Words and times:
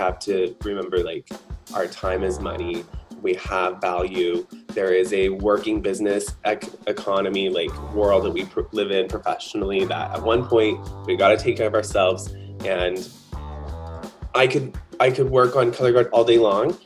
have 0.00 0.18
to 0.18 0.56
remember 0.64 0.98
like 1.04 1.28
our 1.74 1.86
time 1.86 2.22
is 2.24 2.40
money. 2.40 2.84
We 3.20 3.34
have 3.34 3.80
value. 3.82 4.46
There 4.68 4.94
is 4.94 5.12
a 5.12 5.28
working 5.28 5.82
business 5.82 6.34
ec- 6.46 6.70
economy, 6.86 7.50
like 7.50 7.72
world 7.92 8.24
that 8.24 8.30
we 8.30 8.46
pr- 8.46 8.62
live 8.72 8.90
in 8.90 9.08
professionally. 9.08 9.84
That 9.84 10.16
at 10.16 10.22
one 10.22 10.46
point 10.46 10.80
we 11.06 11.16
got 11.16 11.28
to 11.28 11.36
take 11.36 11.56
care 11.58 11.66
of 11.66 11.74
ourselves. 11.74 12.34
And 12.64 13.08
I 14.34 14.46
could 14.46 14.74
I 15.00 15.10
could 15.10 15.30
work 15.30 15.54
on 15.54 15.70
color 15.70 15.92
guard 15.92 16.08
all 16.12 16.24
day 16.24 16.38
long, 16.38 16.78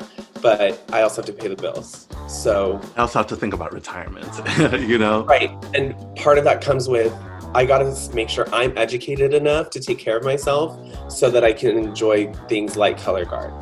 but 0.42 0.82
I 0.92 1.02
also 1.02 1.22
have 1.22 1.26
to 1.26 1.32
pay 1.32 1.48
the 1.48 1.56
bills. 1.56 2.08
So 2.26 2.80
I 2.96 3.02
also 3.02 3.20
have 3.20 3.28
to 3.28 3.36
think 3.36 3.54
about 3.54 3.72
retirement, 3.72 4.32
you 4.88 4.98
know? 4.98 5.24
Right. 5.24 5.50
And 5.74 5.94
part 6.16 6.38
of 6.38 6.44
that 6.44 6.62
comes 6.62 6.88
with 6.88 7.12
I 7.54 7.64
got 7.64 7.78
to 7.78 8.14
make 8.14 8.28
sure 8.28 8.46
I'm 8.52 8.76
educated 8.76 9.32
enough 9.32 9.70
to 9.70 9.80
take 9.80 9.98
care 9.98 10.16
of 10.16 10.24
myself 10.24 10.76
so 11.08 11.30
that 11.30 11.44
I 11.44 11.52
can 11.52 11.78
enjoy 11.78 12.32
things 12.48 12.76
like 12.76 13.00
color 13.00 13.24
guard. 13.24 13.52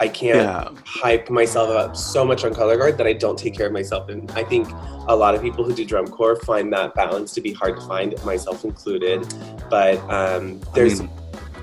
I 0.00 0.06
can't 0.08 0.36
Yeah. 0.38 0.68
hype 0.84 1.28
myself 1.30 1.70
up 1.70 1.96
so 1.96 2.24
much 2.24 2.44
on 2.44 2.54
color 2.54 2.76
guard 2.76 2.98
that 2.98 3.06
I 3.06 3.14
don't 3.14 3.38
take 3.38 3.56
care 3.56 3.66
of 3.66 3.72
myself. 3.72 4.10
And 4.10 4.30
I 4.32 4.44
think 4.44 4.68
a 5.08 5.16
lot 5.16 5.34
of 5.34 5.40
people 5.42 5.64
who 5.64 5.72
do 5.72 5.84
drum 5.84 6.06
corps 6.06 6.36
find 6.36 6.72
that 6.72 6.94
balance 6.94 7.32
to 7.34 7.40
be 7.40 7.52
hard 7.52 7.76
to 7.76 7.82
find, 7.86 8.14
myself 8.24 8.64
included. 8.64 9.26
But 9.70 9.98
um, 10.10 10.60
I 10.70 10.74
there's 10.74 11.00
mean, 11.00 11.10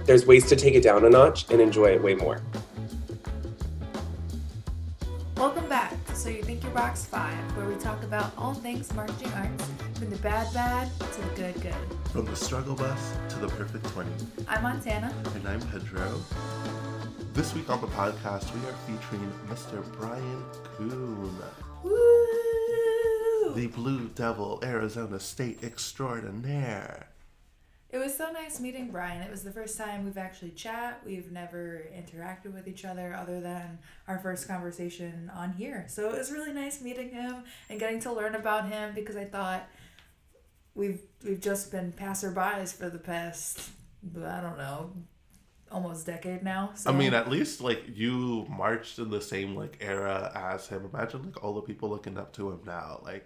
there's 0.06 0.26
ways 0.26 0.48
to 0.48 0.56
take 0.56 0.74
it 0.76 0.84
down 0.84 1.06
a 1.06 1.10
notch 1.10 1.46
and 1.52 1.62
enjoy 1.62 1.88
it 1.94 2.04
way 2.04 2.16
more. 2.16 2.42
So 6.76 6.82
You 6.82 6.88
Think 6.88 7.08
You're 7.10 7.30
Box 7.30 7.54
5, 7.54 7.58
where 7.58 7.68
we 7.68 7.76
talk 7.76 8.04
about 8.04 8.34
all 8.38 8.54
things 8.54 8.94
marching 8.94 9.32
arts, 9.34 9.70
from 9.94 10.10
the 10.10 10.18
bad 10.18 10.54
bad 10.54 10.90
to 11.00 11.22
the 11.22 11.30
good 11.36 11.62
good. 11.62 11.74
From 12.12 12.26
the 12.26 12.36
struggle 12.36 12.76
bus 12.76 13.14
to 13.30 13.36
the 13.40 13.48
perfect 13.48 13.86
20. 13.86 14.10
I'm 14.48 14.64
Montana. 14.64 15.14
And 15.36 15.48
I'm 15.48 15.62
Pedro. 15.72 16.20
This 17.34 17.54
week 17.56 17.70
on 17.70 17.80
the 17.80 17.88
podcast, 17.88 18.54
we 18.54 18.60
are 18.68 18.74
featuring 18.86 19.32
Mr. 19.48 19.84
Brian 19.98 20.44
Kuhn, 20.78 21.42
Woo! 21.84 23.54
the 23.56 23.68
Blue 23.68 24.10
Devil 24.10 24.60
Arizona 24.64 25.20
State 25.20 25.64
extraordinaire. 25.64 27.08
It 27.96 28.00
was 28.00 28.14
so 28.14 28.30
nice 28.30 28.60
meeting 28.60 28.92
Brian. 28.92 29.22
It 29.22 29.32
was 29.32 29.42
the 29.42 29.54
first 29.54 29.78
time 29.78 30.04
we've 30.04 30.18
actually 30.18 30.52
chat. 30.52 31.00
We've 31.06 31.32
never 31.32 31.88
interacted 31.96 32.54
with 32.54 32.68
each 32.68 32.84
other 32.84 33.14
other 33.14 33.40
than 33.40 33.80
our 34.10 34.20
first 34.20 34.50
conversation 34.50 35.32
on 35.34 35.54
here. 35.54 35.86
So 35.88 36.10
it 36.10 36.18
was 36.18 36.30
really 36.30 36.52
nice 36.52 36.82
meeting 36.82 37.12
him 37.12 37.46
and 37.70 37.80
getting 37.80 38.02
to 38.02 38.12
learn 38.12 38.36
about 38.36 38.68
him 38.68 38.94
because 38.94 39.16
I 39.16 39.24
thought 39.24 39.66
we've 40.74 41.00
we've 41.24 41.40
just 41.40 41.72
been 41.72 41.94
passerbys 41.94 42.74
for 42.74 42.90
the 42.90 43.00
past 43.00 43.70
I 44.14 44.42
don't 44.42 44.58
know 44.58 44.92
almost 45.72 46.06
decade 46.06 46.44
now. 46.44 46.72
So 46.76 46.90
I 46.90 46.94
mean, 46.94 47.14
at 47.14 47.30
least 47.30 47.62
like 47.62 47.82
you 47.88 48.46
marched 48.50 49.00
in 49.00 49.10
the 49.10 49.22
same 49.22 49.56
like 49.56 49.78
era 49.80 50.34
as 50.36 50.68
him. 50.68 50.90
Imagine 50.94 51.24
like 51.24 51.42
all 51.42 51.54
the 51.54 51.62
people 51.62 51.88
looking 51.88 52.18
up 52.18 52.34
to 52.34 52.52
him 52.52 52.60
now. 52.66 53.00
Like 53.04 53.26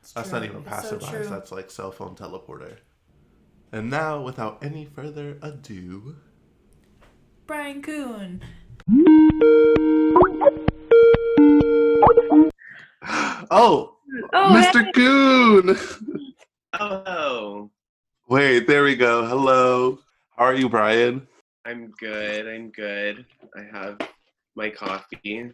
it's 0.00 0.12
that's 0.12 0.32
not 0.32 0.42
even 0.42 0.64
It's 0.66 0.88
so 0.88 0.96
passerbys. 0.96 1.28
that's 1.28 1.52
like 1.52 1.70
cell 1.70 1.92
phone 1.92 2.14
teleporter. 2.14 2.78
And 3.76 3.90
now, 3.90 4.22
without 4.22 4.64
any 4.64 4.86
further 4.86 5.36
ado, 5.42 6.16
Brian 7.46 7.82
Kuhn. 7.82 8.40
oh, 13.50 13.98
Oh, 14.32 14.72
Mr. 14.72 14.90
Kuhn. 14.94 15.76
Oh, 16.80 17.70
Wait, 18.30 18.66
there 18.66 18.82
we 18.82 18.96
go. 18.96 19.26
Hello. 19.26 19.98
How 20.38 20.46
are 20.46 20.54
you, 20.54 20.70
Brian? 20.70 21.28
I'm 21.66 21.92
good. 22.00 22.48
I'm 22.48 22.70
good. 22.70 23.26
I 23.54 23.60
have 23.78 23.98
my 24.54 24.70
coffee. 24.70 25.52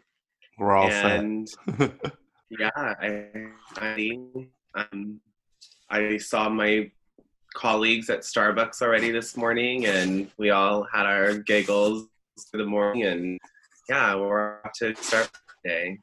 We're 0.58 0.76
all 0.76 0.88
and 0.88 1.48
set. 1.48 1.92
yeah, 2.50 2.70
I, 2.76 3.48
I 3.78 4.16
um, 4.76 5.20
I 5.90 6.18
saw 6.18 6.48
my 6.48 6.92
colleagues 7.52 8.10
at 8.10 8.20
Starbucks 8.20 8.82
already 8.82 9.10
this 9.10 9.36
morning, 9.36 9.86
and 9.86 10.30
we 10.38 10.50
all 10.50 10.86
had 10.92 11.06
our 11.06 11.34
giggles 11.38 12.06
for 12.50 12.56
the 12.56 12.66
morning, 12.66 13.04
and 13.04 13.38
yeah, 13.88 14.14
we're 14.14 14.58
off 14.64 14.72
to 14.80 14.94
start 14.96 15.30
the 15.64 15.68
day. 15.68 15.98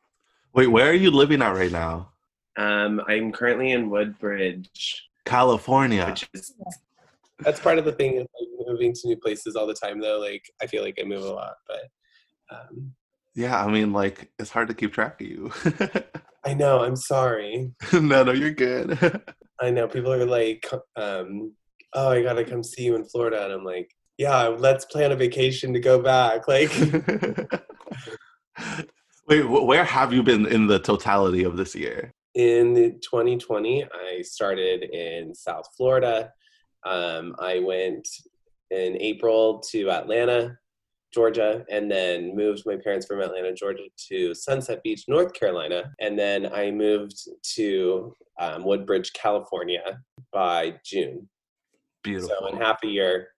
Wait, 0.54 0.68
where 0.68 0.90
are 0.90 0.94
you 0.94 1.12
living 1.12 1.42
at 1.42 1.56
right 1.56 1.72
now? 1.72 2.10
Um, 2.58 3.02
I'm 3.08 3.32
currently 3.32 3.72
in 3.72 3.90
Woodbridge, 3.90 5.10
California. 5.26 6.06
which 6.08 6.30
is 6.34 6.54
that's 7.40 7.60
part 7.60 7.78
of 7.78 7.86
the 7.86 7.94
thing 7.94 8.18
of 8.18 8.28
like, 8.40 8.68
moving 8.68 8.94
to 8.94 9.08
new 9.08 9.18
places 9.18 9.56
all 9.56 9.66
the 9.66 9.74
time. 9.74 10.00
Though, 10.00 10.20
like 10.20 10.44
I 10.62 10.68
feel 10.68 10.84
like 10.84 11.00
I 11.00 11.04
move 11.04 11.24
a 11.24 11.32
lot, 11.32 11.56
but 11.68 12.56
um, 12.56 12.94
Yeah, 13.36 13.64
I 13.64 13.72
mean, 13.72 13.94
like, 13.94 14.32
it's 14.40 14.50
hard 14.50 14.68
to 14.68 14.74
keep 14.74 14.94
track 14.94 15.22
of 15.22 15.28
you. 15.28 15.52
I 16.46 16.54
know. 16.54 16.84
I'm 16.84 16.96
sorry. 16.96 17.72
no, 17.94 18.24
no, 18.24 18.32
you're 18.32 18.52
good. 18.52 18.98
I 19.62 19.70
know 19.72 19.88
people 19.88 20.14
are 20.14 20.26
like, 20.26 20.70
um, 20.96 21.54
"Oh, 21.94 22.10
I 22.10 22.22
gotta 22.22 22.44
come 22.44 22.64
see 22.64 22.84
you 22.84 22.96
in 22.96 23.06
Florida," 23.06 23.44
and 23.44 23.54
I'm 23.54 23.64
like, 23.64 23.90
"Yeah, 24.18 24.48
let's 24.48 24.86
plan 24.86 25.12
a 25.12 25.16
vacation 25.16 25.74
to 25.74 25.80
go 25.80 26.02
back." 26.02 26.48
Like, 26.48 26.72
Wait, 29.28 29.44
where 29.44 29.84
have 29.84 30.12
you 30.12 30.24
been 30.24 30.48
in 30.48 30.68
the 30.68 30.80
totality 30.80 31.44
of 31.44 31.56
this 31.56 31.76
year? 31.76 32.14
in 32.36 33.00
2020, 33.02 33.86
I 33.86 34.22
started 34.22 34.84
in 34.84 35.34
South 35.34 35.66
Florida. 35.76 36.32
Um, 36.86 37.36
I 37.40 37.60
went 37.60 38.08
in 38.72 38.98
April 39.02 39.60
to 39.72 39.90
Atlanta, 39.90 40.58
Georgia, 41.14 41.66
and 41.72 41.90
then 41.90 42.36
moved 42.36 42.64
my 42.66 42.76
parents 42.76 43.06
from 43.06 43.22
Atlanta, 43.22 43.54
Georgia 43.54 43.84
to 44.10 44.34
Sunset 44.34 44.82
Beach, 44.84 45.06
North 45.08 45.34
Carolina. 45.34 45.92
And 46.00 46.18
then 46.18 46.52
I 46.54 46.72
moved 46.72 47.18
to 47.56 48.14
um, 48.40 48.64
Woodbridge, 48.64 49.12
California 49.14 50.00
by 50.32 50.76
June. 50.86 51.28
Beautiful. 52.04 52.36
So 52.40 52.48
in 52.48 52.58
half 52.58 52.84
a 52.84 52.88
year, 52.88 53.30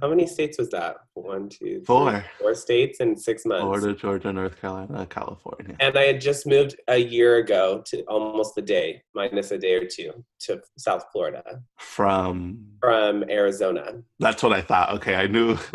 how 0.00 0.08
many 0.08 0.26
states 0.26 0.58
was 0.58 0.70
that? 0.70 0.96
One, 1.14 1.48
two, 1.48 1.58
three, 1.58 1.84
Four. 1.84 2.24
four 2.40 2.54
states 2.54 3.00
in 3.00 3.16
six 3.16 3.44
months. 3.44 3.62
Florida, 3.62 3.94
Georgia, 3.94 4.32
North 4.32 4.60
Carolina, 4.60 5.06
California. 5.10 5.76
And 5.80 5.96
I 5.98 6.04
had 6.04 6.20
just 6.20 6.46
moved 6.46 6.76
a 6.88 6.96
year 6.96 7.36
ago 7.36 7.82
to 7.86 8.02
almost 8.02 8.56
a 8.58 8.62
day, 8.62 9.02
minus 9.14 9.50
a 9.50 9.58
day 9.58 9.74
or 9.74 9.84
two, 9.86 10.12
to 10.40 10.60
South 10.76 11.04
Florida 11.12 11.42
From 11.78 12.64
from 12.80 13.24
Arizona. 13.28 14.02
that's 14.18 14.42
what 14.42 14.52
I 14.52 14.60
thought. 14.60 14.92
Okay, 14.96 15.14
I 15.16 15.26
knew. 15.26 15.56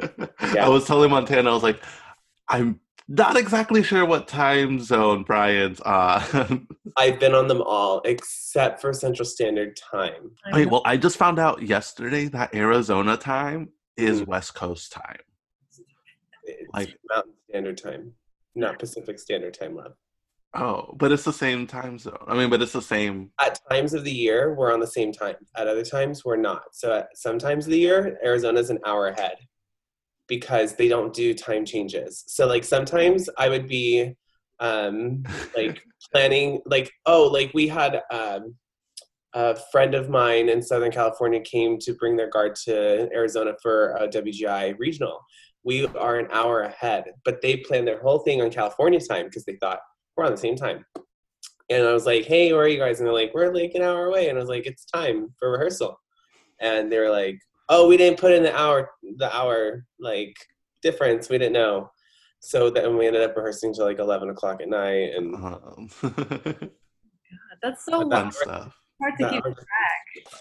Yeah. 0.53 0.65
I 0.65 0.69
was 0.69 0.85
telling 0.85 1.09
Montana, 1.09 1.49
I 1.49 1.53
was 1.53 1.63
like, 1.63 1.81
I'm 2.49 2.79
not 3.07 3.37
exactly 3.37 3.81
sure 3.81 4.05
what 4.05 4.27
time 4.27 4.79
zone 4.79 5.23
Brian's 5.23 5.79
on. 5.81 6.67
I've 6.97 7.19
been 7.19 7.33
on 7.33 7.47
them 7.47 7.61
all 7.61 8.01
except 8.05 8.79
for 8.81 8.93
Central 8.93 9.25
Standard 9.25 9.75
Time. 9.77 10.31
Wait, 10.51 10.69
well, 10.69 10.81
I 10.85 10.97
just 10.97 11.17
found 11.17 11.39
out 11.39 11.63
yesterday 11.63 12.25
that 12.29 12.53
Arizona 12.53 13.17
time 13.17 13.69
is 13.97 14.21
Mhm. 14.21 14.27
West 14.27 14.55
Coast 14.55 14.91
time. 14.91 15.19
It's 16.43 16.69
Like- 16.73 16.97
Mountain 17.09 17.33
Standard 17.49 17.77
Time, 17.77 18.15
not 18.55 18.79
Pacific 18.79 19.19
Standard 19.19 19.53
Time, 19.53 19.75
love. 19.75 19.95
Oh, 20.55 20.93
but 20.97 21.11
it's 21.11 21.23
the 21.23 21.33
same 21.33 21.65
time 21.65 21.97
zone. 21.97 22.25
I 22.27 22.35
mean, 22.37 22.49
but 22.49 22.61
it's 22.61 22.73
the 22.73 22.81
same. 22.81 23.31
At 23.41 23.59
times 23.71 23.93
of 23.95 24.03
the 24.03 24.11
year, 24.11 24.53
we're 24.53 24.71
on 24.71 24.79
the 24.79 24.85
same 24.87 25.11
time. 25.11 25.35
At 25.55 25.67
other 25.67 25.83
times, 25.83 26.23
we're 26.23 26.35
not. 26.35 26.75
So 26.75 26.93
at 26.93 27.17
some 27.17 27.39
times 27.39 27.65
of 27.65 27.71
the 27.71 27.79
year, 27.79 28.19
Arizona's 28.23 28.69
an 28.69 28.79
hour 28.85 29.07
ahead 29.07 29.37
because 30.27 30.75
they 30.75 30.87
don't 30.87 31.11
do 31.13 31.33
time 31.33 31.65
changes. 31.65 32.23
So 32.27 32.45
like 32.45 32.63
sometimes 32.63 33.29
I 33.37 33.49
would 33.49 33.67
be 33.67 34.15
um, 34.59 35.23
like 35.57 35.81
planning, 36.11 36.61
like 36.65 36.91
oh, 37.07 37.23
like 37.23 37.51
we 37.55 37.67
had 37.67 38.01
um, 38.11 38.55
a 39.33 39.55
friend 39.71 39.95
of 39.95 40.09
mine 40.09 40.49
in 40.49 40.61
Southern 40.61 40.91
California 40.91 41.39
came 41.41 41.77
to 41.79 41.93
bring 41.95 42.15
their 42.15 42.29
guard 42.29 42.55
to 42.65 43.09
Arizona 43.13 43.53
for 43.61 43.91
a 43.95 44.07
WGI 44.07 44.75
regional. 44.77 45.19
We 45.63 45.87
are 45.87 46.19
an 46.19 46.27
hour 46.31 46.61
ahead, 46.61 47.05
but 47.25 47.41
they 47.41 47.57
planned 47.57 47.87
their 47.87 48.01
whole 48.01 48.19
thing 48.19 48.41
on 48.41 48.49
California 48.51 48.99
time 48.99 49.25
because 49.25 49.45
they 49.45 49.55
thought 49.55 49.79
we're 50.15 50.25
on 50.25 50.31
the 50.31 50.37
same 50.37 50.55
time. 50.55 50.85
And 51.69 51.87
I 51.87 51.93
was 51.93 52.05
like, 52.05 52.25
hey, 52.25 52.51
where 52.53 52.63
are 52.63 52.67
you 52.67 52.77
guys? 52.77 52.99
And 52.99 53.07
they're 53.07 53.13
like, 53.13 53.33
we're 53.33 53.53
like 53.53 53.73
an 53.73 53.81
hour 53.81 54.05
away. 54.07 54.29
And 54.29 54.37
I 54.37 54.41
was 54.41 54.49
like, 54.49 54.65
it's 54.67 54.85
time 54.85 55.29
for 55.39 55.51
rehearsal. 55.51 55.99
And 56.59 56.91
they 56.91 56.99
were 56.99 57.09
like, 57.09 57.39
oh, 57.69 57.87
we 57.87 57.97
didn't 57.97 58.19
put 58.19 58.33
in 58.33 58.43
the 58.43 58.55
hour, 58.55 58.89
the 59.17 59.33
hour 59.35 59.85
like 59.99 60.35
difference. 60.81 61.29
We 61.29 61.37
didn't 61.37 61.53
know. 61.53 61.89
So 62.41 62.69
then 62.69 62.97
we 62.97 63.07
ended 63.07 63.23
up 63.23 63.35
rehearsing 63.37 63.73
till 63.73 63.85
like 63.85 63.99
11 63.99 64.29
o'clock 64.29 64.61
at 64.61 64.67
night. 64.69 65.13
And 65.15 65.33
Um, 65.35 65.89
That's 67.61 67.85
so 67.85 67.99
But 68.01 68.09
that- 68.09 68.21
fun 68.23 68.31
stuff. 68.33 68.79
Hard 69.03 69.17
to 69.19 69.23
that- 69.25 69.31
keep 69.33 69.43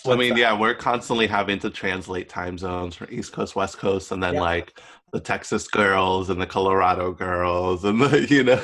I 0.07 0.17
mean, 0.17 0.37
yeah, 0.37 0.59
we're 0.59 0.75
constantly 0.75 1.27
having 1.27 1.59
to 1.61 1.71
translate 1.71 2.29
time 2.29 2.59
zones 2.59 2.95
from 2.95 3.09
East 3.11 3.33
Coast, 3.33 3.57
West 3.57 3.79
Coast, 3.79 4.13
and 4.13 4.23
then 4.23 4.35
Yeah. 4.35 4.41
like 4.41 4.79
the 5.13 5.21
Texas 5.21 5.67
girls 5.69 6.31
and 6.31 6.41
the 6.41 6.47
Colorado 6.47 7.13
girls, 7.13 7.85
and 7.85 8.01
the 8.01 8.27
you 8.31 8.45
know. 8.45 8.63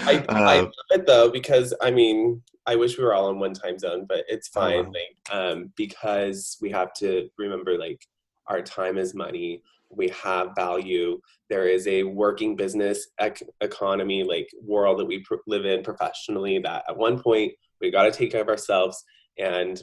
I, 0.00 0.24
I 0.28 0.58
Uh, 0.58 0.62
love 0.62 0.72
it 0.90 1.06
though 1.06 1.30
because 1.30 1.74
I 1.80 1.90
mean 1.90 2.42
I 2.66 2.76
wish 2.76 2.96
we 2.98 3.04
were 3.04 3.14
all 3.14 3.30
in 3.30 3.38
one 3.38 3.54
time 3.54 3.78
zone, 3.78 4.06
but 4.08 4.24
it's 4.28 4.48
Oh, 4.56 4.60
fine. 4.60 4.84
wow. 4.86 4.92
Like 4.92 5.36
um, 5.36 5.72
because 5.76 6.56
we 6.62 6.70
have 6.70 6.92
to 6.94 7.28
remember 7.38 7.76
like 7.78 8.00
our 8.46 8.62
time 8.62 8.96
is 8.98 9.14
money. 9.14 9.62
we 9.90 10.08
have 10.08 10.48
value 10.56 11.20
there 11.50 11.68
is 11.68 11.86
a 11.86 12.02
working 12.02 12.56
business 12.56 12.98
ec- 13.20 13.48
economy 13.60 14.24
like 14.24 14.48
world 14.60 14.98
that 14.98 15.04
we 15.04 15.20
pr- 15.20 15.44
live 15.46 15.64
in 15.66 15.84
professionally 15.84 16.58
that 16.58 16.82
at 16.88 16.96
one 16.96 17.16
point 17.26 17.52
we 17.80 17.92
got 17.92 18.02
to 18.04 18.10
take 18.10 18.32
care 18.32 18.42
of 18.42 18.48
ourselves 18.48 19.04
and 19.38 19.82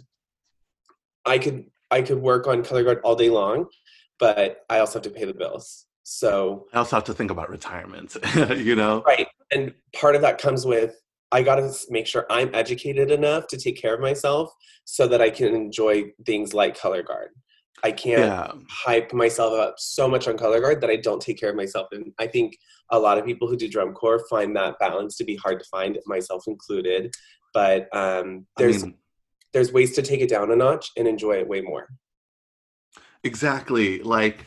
i 1.25 1.37
could 1.37 1.65
i 1.91 2.01
could 2.01 2.19
work 2.19 2.47
on 2.47 2.63
color 2.63 2.83
guard 2.83 2.99
all 3.03 3.15
day 3.15 3.29
long 3.29 3.65
but 4.19 4.65
i 4.69 4.79
also 4.79 4.93
have 4.99 5.03
to 5.03 5.09
pay 5.09 5.25
the 5.25 5.33
bills 5.33 5.85
so 6.03 6.65
I 6.73 6.79
also 6.79 6.95
have 6.95 7.03
to 7.05 7.13
think 7.13 7.29
about 7.29 7.49
retirement, 7.51 8.17
you 8.57 8.75
know? 8.75 9.03
right 9.05 9.27
and 9.51 9.73
part 9.93 10.15
of 10.15 10.21
that 10.23 10.39
comes 10.39 10.65
with 10.65 10.95
i 11.31 11.41
got 11.43 11.55
to 11.55 11.71
make 11.89 12.07
sure 12.07 12.25
i'm 12.29 12.49
educated 12.55 13.11
enough 13.11 13.47
to 13.47 13.57
take 13.57 13.79
care 13.79 13.93
of 13.93 13.99
myself 13.99 14.51
so 14.85 15.07
that 15.07 15.21
i 15.21 15.29
can 15.29 15.53
enjoy 15.53 16.05
things 16.25 16.53
like 16.53 16.77
color 16.77 17.03
guard 17.03 17.29
i 17.83 17.91
can't 17.91 18.21
Yeah. 18.21 18.51
hype 18.69 19.13
myself 19.13 19.53
up 19.53 19.75
so 19.77 20.07
much 20.07 20.27
on 20.27 20.37
color 20.37 20.59
guard 20.59 20.81
that 20.81 20.89
I 20.89 20.97
don't 20.97 21.21
take 21.21 21.39
care 21.39 21.49
of 21.49 21.55
myself. 21.55 21.87
And 21.91 22.11
I 22.19 22.27
think 22.27 22.55
a 22.91 22.99
lot 22.99 23.17
of 23.17 23.25
people 23.25 23.47
who 23.47 23.55
do 23.57 23.67
drum 23.67 23.93
corps 23.93 24.23
find 24.29 24.55
that 24.55 24.77
balance 24.79 25.15
to 25.17 25.23
be 25.23 25.35
hard 25.35 25.59
to 25.59 25.65
find, 25.65 25.97
myself 26.05 26.43
included. 26.47 27.11
But 27.55 27.83
um, 27.95 28.45
I 28.57 28.61
there's 28.61 28.83
mean, 28.83 28.95
there's 29.53 29.71
ways 29.71 29.95
to 29.95 30.01
take 30.01 30.21
it 30.21 30.29
down 30.29 30.51
a 30.51 30.55
notch 30.55 30.91
and 30.97 31.07
enjoy 31.07 31.33
it 31.33 31.47
way 31.47 31.61
more. 31.61 31.87
Exactly. 33.23 33.99
Like 33.99 34.45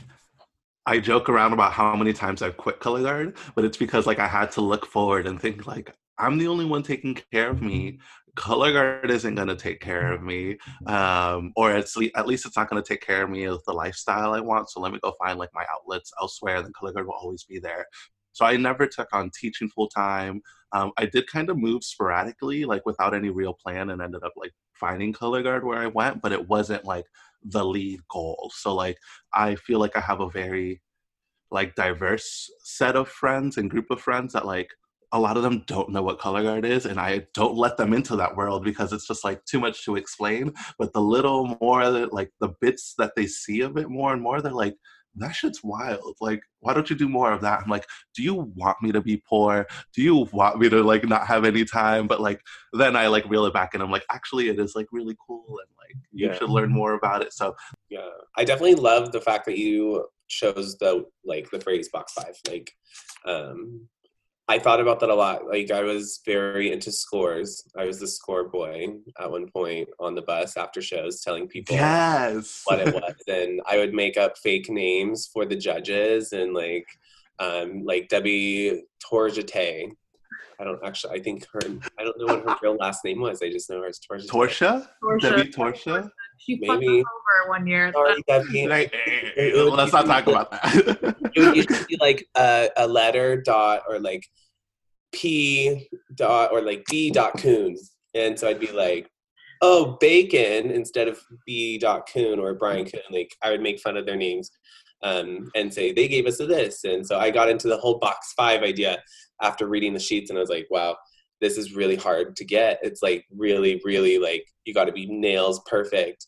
I 0.86 0.98
joke 0.98 1.28
around 1.28 1.52
about 1.52 1.72
how 1.72 1.94
many 1.96 2.12
times 2.12 2.42
I've 2.42 2.56
quit 2.56 2.80
color 2.80 3.02
guard, 3.02 3.36
but 3.54 3.64
it's 3.64 3.76
because 3.76 4.06
like 4.06 4.18
I 4.18 4.26
had 4.26 4.50
to 4.52 4.60
look 4.60 4.86
forward 4.86 5.26
and 5.26 5.40
think 5.40 5.66
like 5.66 5.94
I'm 6.18 6.38
the 6.38 6.48
only 6.48 6.64
one 6.64 6.82
taking 6.82 7.14
care 7.32 7.50
of 7.50 7.62
me. 7.62 7.98
Color 8.36 8.72
guard 8.72 9.10
isn't 9.10 9.36
going 9.36 9.48
to 9.48 9.56
take 9.56 9.80
care 9.80 10.12
of 10.12 10.20
me, 10.20 10.58
um, 10.86 11.52
or 11.54 11.70
at 11.70 11.88
least, 11.96 12.16
at 12.16 12.26
least 12.26 12.44
it's 12.44 12.56
not 12.56 12.68
going 12.68 12.82
to 12.82 12.88
take 12.88 13.00
care 13.00 13.22
of 13.22 13.30
me 13.30 13.44
of 13.44 13.62
the 13.64 13.72
lifestyle 13.72 14.34
I 14.34 14.40
want. 14.40 14.70
So 14.70 14.80
let 14.80 14.92
me 14.92 14.98
go 15.00 15.14
find 15.22 15.38
like 15.38 15.50
my 15.54 15.64
outlets 15.72 16.12
elsewhere. 16.20 16.60
Then 16.60 16.72
color 16.72 16.92
guard 16.92 17.06
will 17.06 17.14
always 17.14 17.44
be 17.44 17.60
there. 17.60 17.86
So 18.32 18.44
I 18.44 18.56
never 18.56 18.88
took 18.88 19.08
on 19.12 19.30
teaching 19.30 19.68
full 19.68 19.88
time. 19.88 20.42
Um, 20.74 20.92
I 20.98 21.06
did 21.06 21.26
kind 21.28 21.48
of 21.48 21.56
move 21.56 21.84
sporadically, 21.84 22.64
like 22.64 22.84
without 22.84 23.14
any 23.14 23.30
real 23.30 23.54
plan, 23.54 23.90
and 23.90 24.02
ended 24.02 24.24
up 24.24 24.32
like 24.36 24.52
finding 24.74 25.12
color 25.12 25.42
guard 25.42 25.64
where 25.64 25.78
I 25.78 25.86
went, 25.86 26.20
but 26.20 26.32
it 26.32 26.48
wasn't 26.48 26.84
like 26.84 27.06
the 27.42 27.64
lead 27.64 28.00
goal. 28.10 28.50
So 28.54 28.74
like 28.74 28.98
I 29.32 29.54
feel 29.54 29.78
like 29.78 29.96
I 29.96 30.00
have 30.00 30.20
a 30.20 30.28
very 30.28 30.82
like 31.50 31.74
diverse 31.76 32.50
set 32.64 32.96
of 32.96 33.08
friends 33.08 33.56
and 33.56 33.70
group 33.70 33.86
of 33.90 34.00
friends 34.00 34.32
that 34.32 34.46
like 34.46 34.68
a 35.12 35.20
lot 35.20 35.36
of 35.36 35.44
them 35.44 35.62
don't 35.68 35.90
know 35.90 36.02
what 36.02 36.18
color 36.18 36.42
guard 36.42 36.64
is 36.64 36.86
and 36.86 36.98
I 36.98 37.24
don't 37.34 37.56
let 37.56 37.76
them 37.76 37.94
into 37.94 38.16
that 38.16 38.34
world 38.34 38.64
because 38.64 38.92
it's 38.92 39.06
just 39.06 39.22
like 39.22 39.44
too 39.44 39.60
much 39.60 39.84
to 39.84 39.94
explain. 39.94 40.52
But 40.76 40.92
the 40.92 41.00
little 41.00 41.56
more 41.60 41.88
like 42.08 42.32
the 42.40 42.52
bits 42.60 42.94
that 42.98 43.12
they 43.14 43.26
see 43.26 43.60
of 43.60 43.76
it 43.76 43.88
more 43.88 44.12
and 44.12 44.20
more, 44.20 44.42
they're 44.42 44.52
like, 44.52 44.74
that 45.16 45.34
shit's 45.34 45.62
wild. 45.62 46.16
Like, 46.20 46.42
why 46.60 46.74
don't 46.74 46.88
you 46.90 46.96
do 46.96 47.08
more 47.08 47.32
of 47.32 47.40
that? 47.42 47.60
I'm 47.62 47.70
like, 47.70 47.86
do 48.14 48.22
you 48.22 48.34
want 48.56 48.82
me 48.82 48.92
to 48.92 49.00
be 49.00 49.22
poor? 49.28 49.66
Do 49.94 50.02
you 50.02 50.28
want 50.32 50.58
me 50.58 50.68
to 50.68 50.82
like 50.82 51.06
not 51.08 51.26
have 51.26 51.44
any 51.44 51.64
time? 51.64 52.06
But 52.06 52.20
like 52.20 52.40
then 52.72 52.96
I 52.96 53.06
like 53.08 53.28
reel 53.28 53.46
it 53.46 53.54
back 53.54 53.74
and 53.74 53.82
I'm 53.82 53.90
like, 53.90 54.04
actually 54.10 54.48
it 54.48 54.58
is 54.58 54.74
like 54.74 54.86
really 54.92 55.16
cool 55.24 55.44
and 55.48 55.68
like 55.78 55.96
you 56.12 56.28
Yeah. 56.28 56.34
should 56.34 56.50
learn 56.50 56.70
more 56.70 56.94
about 56.94 57.22
it. 57.22 57.32
So 57.32 57.54
Yeah, 57.90 58.08
I 58.36 58.44
definitely 58.44 58.76
love 58.76 59.12
the 59.12 59.20
fact 59.20 59.46
that 59.46 59.58
you 59.58 60.06
chose 60.28 60.76
the 60.78 61.04
like 61.24 61.50
the 61.50 61.60
phrase 61.60 61.88
box 61.88 62.12
five. 62.14 62.36
Like, 62.48 62.72
um, 63.26 63.88
I 64.46 64.58
thought 64.58 64.80
about 64.80 65.00
that 65.00 65.08
a 65.08 65.14
lot. 65.14 65.46
Like, 65.46 65.70
I 65.70 65.82
was 65.82 66.20
very 66.26 66.70
into 66.70 66.92
scores. 66.92 67.64
I 67.78 67.86
was 67.86 67.98
the 67.98 68.06
score 68.06 68.48
boy 68.48 68.88
at 69.18 69.30
one 69.30 69.48
point 69.48 69.88
on 69.98 70.14
the 70.14 70.22
bus 70.22 70.56
after 70.58 70.82
shows, 70.82 71.22
telling 71.22 71.48
people 71.48 71.76
yes. 71.76 72.62
what 72.66 72.80
it 72.80 72.94
was, 72.94 73.14
and 73.26 73.62
I 73.66 73.78
would 73.78 73.94
make 73.94 74.18
up 74.18 74.36
fake 74.36 74.68
names 74.68 75.26
for 75.32 75.46
the 75.46 75.56
judges 75.56 76.32
and 76.32 76.52
like, 76.52 76.86
um, 77.38 77.84
like 77.84 78.08
Debbie 78.08 78.82
Torjate. 79.02 79.92
I 80.60 80.64
don't 80.64 80.84
actually. 80.84 81.18
I 81.18 81.22
think 81.22 81.46
her. 81.52 81.60
I 81.98 82.04
don't 82.04 82.18
know 82.18 82.34
what 82.34 82.48
her 82.48 82.56
real 82.62 82.76
last 82.76 83.04
name 83.04 83.20
was. 83.20 83.42
I 83.42 83.50
just 83.50 83.68
know 83.70 83.80
her 83.80 83.86
as 83.86 83.98
Torjate. 83.98 84.28
Torsia? 84.28 84.86
Portia. 85.02 85.30
Debbie 85.30 85.50
Torsia? 85.50 86.10
She 86.38 86.56
fucked 86.66 86.80
Maybe. 86.80 87.00
us 87.00 87.06
over 87.06 87.48
one 87.50 87.66
year. 87.66 87.92
Sorry, 87.92 88.22
Debbie. 88.28 88.66
Like, 88.66 88.92
It 89.36 89.54
would 89.54 89.72
let's 89.74 89.92
not 89.92 90.06
talk 90.06 90.26
about 90.26 90.50
that. 90.50 91.16
it 91.34 91.40
would 91.40 91.56
usually 91.56 91.84
be 91.88 91.96
like 92.00 92.26
a, 92.36 92.68
a 92.76 92.86
letter 92.86 93.40
dot 93.40 93.82
or 93.88 93.98
like 93.98 94.24
p 95.12 95.88
dot 96.14 96.50
or 96.52 96.60
like 96.60 96.84
b 96.90 97.08
dot 97.10 97.38
coon 97.38 97.76
and 98.14 98.36
so 98.36 98.48
i'd 98.48 98.58
be 98.58 98.72
like 98.72 99.08
oh 99.62 99.96
bacon 100.00 100.70
instead 100.72 101.06
of 101.06 101.20
b 101.46 101.78
dot 101.78 102.08
coon 102.12 102.40
or 102.40 102.52
brian 102.54 102.84
coon 102.84 103.00
like 103.12 103.30
i 103.42 103.48
would 103.50 103.62
make 103.62 103.78
fun 103.78 103.96
of 103.96 104.06
their 104.06 104.16
names 104.16 104.50
um, 105.04 105.50
and 105.54 105.72
say 105.72 105.92
they 105.92 106.08
gave 106.08 106.26
us 106.26 106.38
this 106.38 106.82
and 106.82 107.06
so 107.06 107.18
i 107.18 107.30
got 107.30 107.48
into 107.48 107.68
the 107.68 107.76
whole 107.76 107.98
box 107.98 108.32
five 108.36 108.62
idea 108.62 109.00
after 109.40 109.68
reading 109.68 109.92
the 109.94 110.00
sheets 110.00 110.30
and 110.30 110.38
i 110.38 110.40
was 110.40 110.50
like 110.50 110.66
wow 110.70 110.96
this 111.44 111.58
is 111.58 111.74
really 111.74 111.96
hard 111.96 112.34
to 112.34 112.44
get 112.44 112.78
it's 112.82 113.02
like 113.02 113.24
really 113.30 113.80
really 113.84 114.18
like 114.18 114.44
you 114.64 114.74
got 114.74 114.86
to 114.86 114.92
be 114.92 115.06
nails 115.06 115.60
perfect 115.66 116.26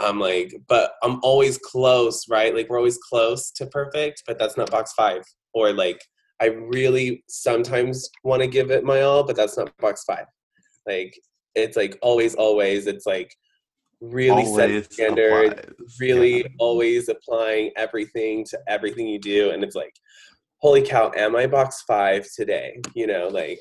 I'm 0.00 0.20
like, 0.20 0.54
but 0.68 0.92
I'm 1.02 1.18
always 1.22 1.58
close, 1.58 2.28
right? 2.28 2.54
Like 2.54 2.68
we're 2.68 2.78
always 2.78 2.98
close 2.98 3.50
to 3.52 3.66
perfect, 3.66 4.22
but 4.26 4.38
that's 4.38 4.56
not 4.56 4.70
box 4.70 4.92
five. 4.92 5.22
Or 5.54 5.72
like 5.72 6.00
I 6.40 6.46
really 6.46 7.24
sometimes 7.28 8.08
want 8.22 8.42
to 8.42 8.46
give 8.46 8.70
it 8.70 8.84
my 8.84 9.02
all, 9.02 9.24
but 9.24 9.34
that's 9.34 9.56
not 9.58 9.76
box 9.78 10.04
five. 10.04 10.26
Like 10.86 11.18
it's 11.54 11.76
like 11.76 11.98
always, 12.00 12.36
always. 12.36 12.86
It's 12.86 13.06
like 13.06 13.34
really 14.00 14.44
set 14.44 14.70
Always 14.70 14.84
standard, 14.92 15.52
applies. 15.58 15.96
really 15.98 16.42
Yeah. 16.42 16.48
always 16.60 17.08
applying 17.08 17.72
everything 17.76 18.44
to 18.50 18.58
everything 18.68 19.08
you 19.08 19.18
do, 19.18 19.50
and 19.50 19.64
it's 19.64 19.74
like, 19.74 19.94
holy 20.58 20.82
cow, 20.82 21.10
am 21.16 21.34
I 21.34 21.48
box 21.48 21.82
five 21.88 22.24
today? 22.36 22.80
You 22.94 23.08
know, 23.08 23.26
like 23.26 23.60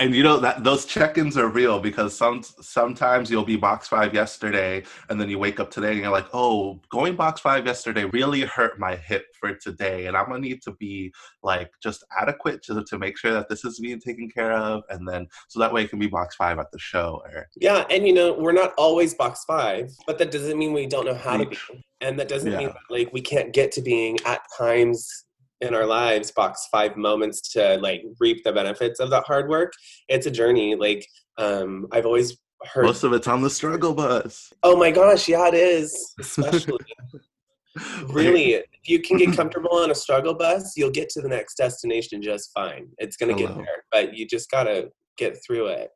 And 0.00 0.14
you 0.14 0.22
know 0.22 0.38
that 0.38 0.62
those 0.62 0.84
check-ins 0.84 1.36
are 1.36 1.48
real 1.48 1.80
because 1.80 2.16
some 2.16 2.44
sometimes 2.44 3.32
you'll 3.32 3.44
be 3.44 3.56
box 3.56 3.88
five 3.88 4.14
yesterday, 4.14 4.84
and 5.08 5.20
then 5.20 5.28
you 5.28 5.40
wake 5.40 5.58
up 5.58 5.72
today 5.72 5.90
and 5.90 6.02
you're 6.02 6.12
like, 6.12 6.28
"Oh, 6.32 6.80
going 6.88 7.16
box 7.16 7.40
five 7.40 7.66
yesterday 7.66 8.04
really 8.04 8.42
hurt 8.42 8.78
my 8.78 8.94
hip 8.94 9.26
for 9.40 9.54
today, 9.54 10.06
and 10.06 10.16
I'm 10.16 10.26
gonna 10.26 10.38
need 10.38 10.62
to 10.62 10.72
be 10.72 11.12
like 11.42 11.72
just 11.82 12.04
adequate 12.16 12.62
to 12.64 12.84
to 12.84 12.98
make 12.98 13.18
sure 13.18 13.32
that 13.32 13.48
this 13.48 13.64
is 13.64 13.80
being 13.80 13.98
taken 13.98 14.30
care 14.30 14.52
of, 14.52 14.84
and 14.88 15.06
then 15.06 15.26
so 15.48 15.58
that 15.58 15.72
way 15.72 15.82
it 15.82 15.90
can 15.90 15.98
be 15.98 16.06
box 16.06 16.36
five 16.36 16.60
at 16.60 16.70
the 16.70 16.78
show." 16.78 17.20
Or 17.24 17.48
Yeah, 17.56 17.84
and 17.90 18.06
you 18.06 18.12
know, 18.12 18.34
we're 18.34 18.52
not 18.52 18.74
always 18.78 19.14
box 19.14 19.44
five, 19.46 19.90
but 20.06 20.18
that 20.18 20.30
doesn't 20.30 20.56
mean 20.56 20.72
we 20.72 20.86
don't 20.86 21.06
know 21.06 21.14
how 21.14 21.38
to 21.38 21.46
be. 21.46 21.58
And 22.00 22.16
that 22.20 22.28
doesn't 22.28 22.56
mean 22.56 22.68
that, 22.68 22.76
like 22.88 23.12
we 23.12 23.20
can't 23.20 23.52
get 23.52 23.72
to 23.72 23.82
being 23.82 24.16
at 24.24 24.42
times 24.56 25.24
in 25.60 25.74
our 25.74 25.86
lives 25.86 26.30
box 26.30 26.68
five 26.70 26.96
moments 26.96 27.52
to 27.52 27.76
like 27.78 28.02
reap 28.20 28.44
the 28.44 28.52
benefits 28.52 29.00
of 29.00 29.10
that 29.10 29.24
hard 29.24 29.48
work. 29.48 29.72
It's 30.08 30.26
a 30.26 30.30
journey. 30.30 30.74
Like 30.74 31.06
um 31.36 31.86
I've 31.92 32.06
always 32.06 32.36
heard 32.72 32.84
most 32.84 33.04
of 33.04 33.12
it's 33.12 33.28
on 33.28 33.42
the 33.42 33.50
struggle 33.50 33.94
bus. 33.94 34.52
Oh 34.62 34.76
my 34.76 34.90
gosh, 34.90 35.28
yeah 35.28 35.48
it 35.48 35.54
is. 35.54 36.14
Especially 36.18 36.78
really 38.08 38.54
if 38.54 38.66
you 38.86 39.00
can 39.00 39.16
get 39.16 39.32
comfortable 39.36 39.74
on 39.74 39.90
a 39.90 39.94
struggle 39.94 40.34
bus, 40.34 40.74
you'll 40.76 40.90
get 40.90 41.08
to 41.10 41.20
the 41.20 41.28
next 41.28 41.56
destination 41.56 42.22
just 42.22 42.50
fine. 42.54 42.88
It's 42.98 43.16
gonna 43.16 43.34
get 43.34 43.54
there. 43.56 43.84
But 43.90 44.16
you 44.16 44.26
just 44.26 44.50
gotta 44.50 44.90
get 45.16 45.36
through 45.44 45.66
it. 45.66 45.90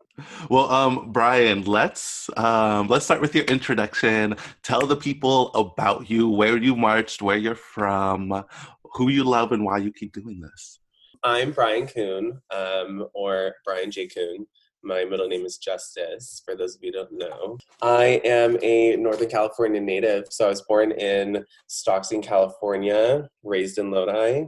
Well, 0.50 0.70
um, 0.70 1.10
Brian, 1.10 1.64
let's 1.64 2.28
um, 2.36 2.88
let's 2.88 3.06
start 3.06 3.22
with 3.22 3.34
your 3.34 3.44
introduction. 3.44 4.36
Tell 4.62 4.86
the 4.86 4.96
people 4.96 5.48
about 5.54 6.10
you, 6.10 6.28
where 6.28 6.58
you 6.58 6.76
marched, 6.76 7.22
where 7.22 7.38
you're 7.38 7.54
from, 7.54 8.44
who 8.94 9.08
you 9.08 9.24
love, 9.24 9.52
and 9.52 9.64
why 9.64 9.78
you 9.78 9.92
keep 9.92 10.12
doing 10.12 10.40
this. 10.40 10.80
I'm 11.24 11.52
Brian 11.52 11.86
Kuhn, 11.86 12.40
um, 12.50 13.06
or 13.14 13.54
Brian 13.64 13.90
J. 13.90 14.06
Kuhn. 14.08 14.46
My 14.84 15.04
middle 15.04 15.28
name 15.28 15.44
is 15.46 15.58
Justice, 15.58 16.42
for 16.44 16.56
those 16.56 16.74
of 16.74 16.82
you 16.82 16.90
who 16.92 16.98
don't 16.98 17.12
know. 17.12 17.58
I 17.80 18.20
am 18.24 18.58
a 18.62 18.96
Northern 18.96 19.28
California 19.28 19.80
native, 19.80 20.24
so 20.30 20.46
I 20.46 20.48
was 20.48 20.62
born 20.62 20.90
in 20.90 21.44
Stockton, 21.68 22.20
California, 22.20 23.28
raised 23.44 23.78
in 23.78 23.92
Lodi. 23.92 24.46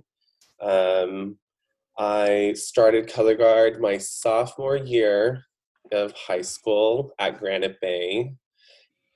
Um, 0.60 1.38
I 1.96 2.54
started 2.56 3.12
color 3.12 3.36
guard 3.36 3.80
my 3.80 3.98
sophomore 3.98 4.76
year 4.76 5.44
of 5.92 6.12
high 6.12 6.42
school 6.42 7.12
at 7.20 7.38
Granite 7.38 7.80
Bay, 7.80 8.34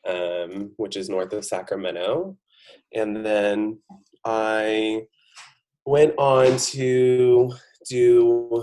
um, 0.06 0.73
which 0.76 0.97
is 0.97 1.08
north 1.08 1.32
of 1.32 1.44
Sacramento. 1.44 2.37
And 2.94 3.26
then 3.26 3.80
I 4.25 5.02
went 5.88 6.12
on 6.18 6.54
to 6.59 7.50
do 7.88 8.62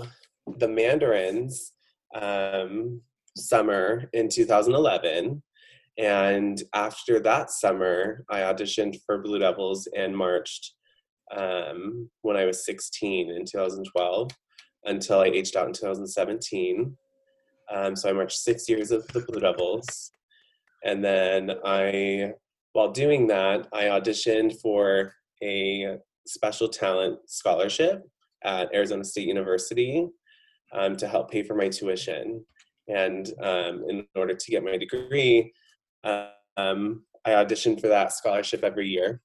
the 0.58 0.68
Mandarins 0.68 1.72
um, 2.14 3.00
summer 3.36 4.08
in 4.12 4.28
2011. 4.28 5.42
And 5.98 6.62
after 6.72 7.18
that 7.18 7.50
summer, 7.50 8.24
I 8.30 8.40
auditioned 8.40 8.98
for 9.04 9.18
Blue 9.18 9.40
Devils 9.40 9.88
and 9.96 10.16
marched 10.16 10.74
um, 11.36 12.08
when 12.22 12.36
I 12.36 12.44
was 12.44 12.64
16 12.64 13.30
in 13.30 13.44
2012 13.44 14.30
until 14.84 15.18
I 15.18 15.24
aged 15.24 15.56
out 15.56 15.66
in 15.66 15.72
2017. 15.72 16.96
Um, 17.74 17.96
so 17.96 18.08
I 18.08 18.12
marched 18.12 18.38
six 18.38 18.68
years 18.68 18.92
of 18.92 19.04
the 19.08 19.22
Blue 19.22 19.40
Devils. 19.40 20.12
And 20.84 21.04
then 21.04 21.50
I, 21.64 22.34
while 22.72 22.92
doing 22.92 23.26
that, 23.26 23.66
I 23.72 23.86
auditioned 23.86 24.60
for 24.60 25.12
a 25.42 25.98
special 26.26 26.68
talent 26.68 27.18
scholarship 27.26 28.02
at 28.44 28.74
Arizona 28.74 29.04
State 29.04 29.28
University 29.28 30.06
um, 30.72 30.96
to 30.96 31.08
help 31.08 31.30
pay 31.30 31.42
for 31.42 31.54
my 31.54 31.68
tuition. 31.68 32.44
And 32.88 33.28
um, 33.42 33.84
in 33.88 34.06
order 34.14 34.34
to 34.34 34.50
get 34.50 34.64
my 34.64 34.76
degree, 34.76 35.52
um, 36.04 37.02
I 37.24 37.30
auditioned 37.30 37.80
for 37.80 37.88
that 37.88 38.12
scholarship 38.12 38.62
every 38.62 38.88
year. 38.88 39.20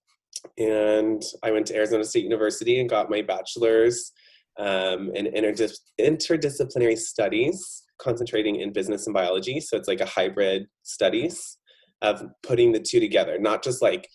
And 0.58 1.22
I 1.44 1.52
went 1.52 1.68
to 1.68 1.76
Arizona 1.76 2.04
State 2.04 2.24
University 2.24 2.80
and 2.80 2.90
got 2.90 3.12
my 3.12 3.22
bachelor's 3.22 4.12
um, 4.58 5.12
in 5.16 5.28
interdis- 5.28 5.78
interdisciplinary 6.00 6.98
studies, 6.98 7.84
concentrating 8.00 8.58
in 8.58 8.74
business 8.74 9.06
and 9.06 9.14
biology. 9.14 9.60
So 9.60 9.78
it's 9.78 9.88
like 9.88 10.02
a 10.02 10.06
hybrid 10.06 10.66
studies 10.84 11.58
of 12.02 12.24
putting 12.42 12.72
the 12.72 12.80
two 12.80 13.00
together, 13.00 13.38
not 13.40 13.64
just 13.64 13.82
like 13.82 14.10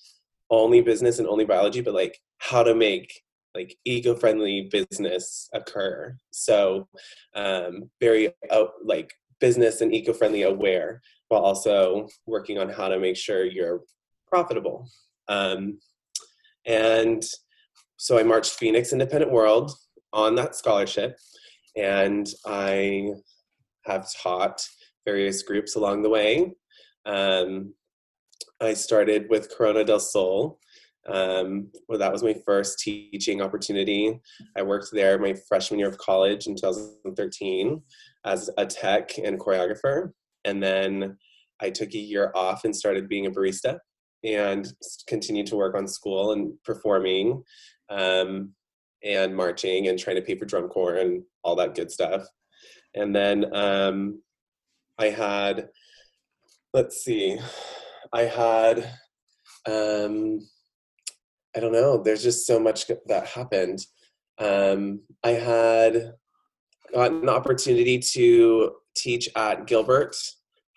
only 0.51 0.81
business 0.81 1.19
and 1.19 1.29
only 1.29 1.45
biology, 1.45 1.81
but 1.81 1.95
like 1.95 2.19
how 2.39 2.63
to 2.63 2.75
make 2.75 3.23
like 3.55 3.77
eco-friendly 3.85 4.69
business 4.71 5.49
occur. 5.55 6.17
So 6.31 6.89
um, 7.35 7.91
very 8.01 8.35
uh, 8.51 8.65
like 8.85 9.13
business 9.41 9.81
and 9.81 9.95
eco-friendly 9.95 10.43
aware, 10.43 11.01
while 11.29 11.43
also 11.43 12.09
working 12.27 12.59
on 12.59 12.69
how 12.69 12.89
to 12.89 12.99
make 12.99 13.17
sure 13.17 13.45
you're 13.45 13.81
profitable. 14.29 14.89
Um, 15.29 15.79
and 16.67 17.25
so 17.97 18.19
I 18.19 18.23
marched 18.23 18.53
Phoenix 18.53 18.93
Independent 18.93 19.33
World 19.33 19.73
on 20.13 20.35
that 20.35 20.55
scholarship, 20.55 21.17
and 21.77 22.29
I 22.47 23.11
have 23.87 24.07
taught 24.23 24.63
various 25.07 25.43
groups 25.43 25.77
along 25.77 26.03
the 26.03 26.11
way. 26.11 26.55
Um, 27.07 27.75
I 28.61 28.75
started 28.75 29.31
with 29.31 29.55
Corona 29.57 29.85
del 29.85 30.01
Sol. 30.01 30.59
Um, 31.09 31.71
well, 31.89 31.99
that 31.99 32.13
was 32.13 32.23
my 32.23 32.35
first 32.45 32.79
teaching 32.81 33.41
opportunity. 33.41 34.21
I 34.57 34.63
worked 34.63 34.89
there 34.93 35.19
my 35.19 35.35
freshman 35.49 35.79
year 35.79 35.89
of 35.89 35.99
college 35.99 36.47
in 36.47 36.57
2013 36.57 37.81
as 38.25 38.51
a 38.59 38.67
tech 38.67 39.17
and 39.19 39.39
choreographer. 39.39 40.13
And 40.45 40.63
then 40.63 41.17
I 41.61 41.71
took 41.71 41.95
a 41.95 41.99
year 41.99 42.33
off 42.35 42.65
and 42.65 42.75
started 42.75 43.09
being 43.09 43.27
a 43.27 43.31
barista 43.31 43.79
and 44.25 44.67
continued 45.07 45.47
to 45.47 45.57
work 45.57 45.77
on 45.77 45.87
school 45.87 46.33
and 46.33 46.53
performing 46.65 47.43
um, 47.89 48.53
and 49.05 49.37
marching 49.37 49.89
and 49.89 49.99
trying 49.99 50.17
to 50.17 50.23
pay 50.23 50.37
for 50.37 50.45
drum 50.45 50.69
corps 50.69 50.97
and 50.97 51.23
all 51.45 51.57
that 51.57 51.75
good 51.75 51.91
stuff. 51.91 52.27
And 52.95 53.15
then 53.15 53.55
um, 53.55 54.23
I 54.99 55.07
had, 55.07 55.69
let's 56.73 57.05
see, 57.05 57.39
I 58.13 58.23
had, 58.23 58.91
um, 59.69 60.41
I 61.57 61.61
don't 61.61 61.73
know, 61.73 62.03
there's 62.03 62.23
just 62.23 62.47
so 62.47 62.61
much 62.61 62.87
that 63.07 63.27
happened. 63.27 63.81
Um, 64.39 65.01
I 65.25 65.31
had 65.31 66.13
got 66.93 67.13
an 67.13 67.29
opportunity 67.29 67.99
to 67.99 68.73
teach 68.95 69.29
at 69.35 69.67
Gilbert 69.67 70.17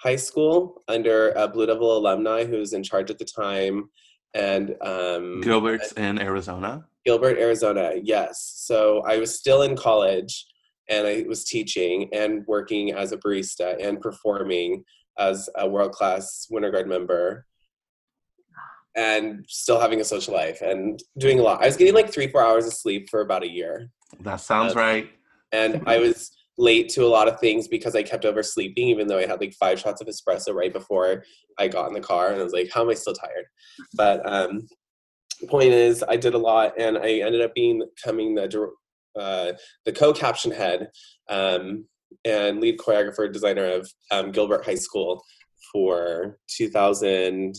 High 0.01 0.15
School 0.15 0.83
under 0.87 1.31
a 1.31 1.47
Blue 1.47 1.65
Devil 1.65 1.97
alumni 1.97 2.45
who 2.45 2.57
was 2.57 2.71
in 2.71 2.83
charge 2.83 3.11
at 3.11 3.19
the 3.19 3.25
time. 3.25 3.89
And 4.33 4.75
um, 4.81 5.41
Gilbert's 5.41 5.91
in 5.93 6.19
Arizona? 6.19 6.85
Gilbert, 7.05 7.37
Arizona, 7.37 7.93
yes. 8.01 8.53
So 8.55 9.03
I 9.05 9.17
was 9.17 9.37
still 9.37 9.63
in 9.63 9.75
college 9.75 10.45
and 10.89 11.05
I 11.05 11.25
was 11.27 11.43
teaching 11.43 12.09
and 12.13 12.45
working 12.47 12.93
as 12.93 13.11
a 13.11 13.17
barista 13.17 13.75
and 13.85 13.99
performing 13.99 14.83
as 15.17 15.49
a 15.55 15.67
world 15.67 15.91
class 15.91 16.47
Winter 16.49 16.71
Guard 16.71 16.87
member 16.87 17.45
and 18.95 19.45
still 19.47 19.79
having 19.79 20.01
a 20.01 20.03
social 20.03 20.33
life 20.33 20.61
and 20.61 21.01
doing 21.17 21.39
a 21.39 21.43
lot. 21.43 21.61
I 21.61 21.67
was 21.67 21.77
getting 21.77 21.93
like 21.93 22.11
three, 22.11 22.27
four 22.27 22.43
hours 22.43 22.65
of 22.65 22.73
sleep 22.73 23.09
for 23.09 23.21
about 23.21 23.43
a 23.43 23.49
year. 23.49 23.89
That 24.21 24.37
sounds 24.37 24.73
um, 24.73 24.79
right. 24.79 25.09
And 25.51 25.83
I 25.87 25.97
was 25.99 26.31
late 26.57 26.89
to 26.89 27.05
a 27.05 27.07
lot 27.07 27.27
of 27.27 27.39
things 27.39 27.67
because 27.67 27.95
I 27.95 28.03
kept 28.03 28.25
oversleeping, 28.25 28.89
even 28.89 29.07
though 29.07 29.17
I 29.17 29.25
had 29.25 29.39
like 29.39 29.53
five 29.53 29.79
shots 29.79 30.01
of 30.01 30.07
espresso 30.07 30.53
right 30.53 30.73
before 30.73 31.23
I 31.57 31.67
got 31.67 31.87
in 31.87 31.93
the 31.93 32.01
car. 32.01 32.31
And 32.31 32.41
I 32.41 32.43
was 32.43 32.53
like, 32.53 32.69
how 32.71 32.81
am 32.81 32.89
I 32.89 32.95
still 32.95 33.13
tired? 33.13 33.45
But 33.93 34.29
um, 34.29 34.67
point 35.47 35.71
is, 35.71 36.03
I 36.07 36.17
did 36.17 36.33
a 36.33 36.37
lot 36.39 36.73
and 36.77 36.97
I 36.97 37.19
ended 37.19 37.41
up 37.41 37.55
being 37.55 37.81
becoming 37.95 38.35
the, 38.35 38.69
uh, 39.17 39.53
the 39.85 39.93
co 39.93 40.11
caption 40.11 40.51
head 40.51 40.89
um, 41.29 41.85
and 42.25 42.59
lead 42.59 42.77
choreographer 42.77 43.31
designer 43.31 43.65
of 43.65 43.89
um, 44.11 44.31
Gilbert 44.31 44.65
High 44.65 44.75
School 44.75 45.23
for 45.71 46.37
2000 46.49 47.55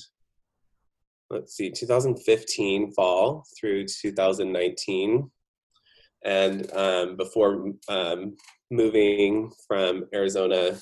let's 1.31 1.57
see 1.57 1.71
2015 1.71 2.93
fall 2.93 3.45
through 3.59 3.87
2019 3.87 5.31
and 6.25 6.73
um, 6.73 7.17
before 7.17 7.73
um, 7.89 8.37
moving 8.71 9.51
from 9.67 10.05
arizona 10.15 10.77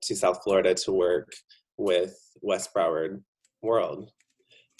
to 0.00 0.16
south 0.16 0.42
florida 0.42 0.74
to 0.74 0.92
work 0.92 1.32
with 1.76 2.16
west 2.40 2.70
broward 2.74 3.20
world 3.62 4.10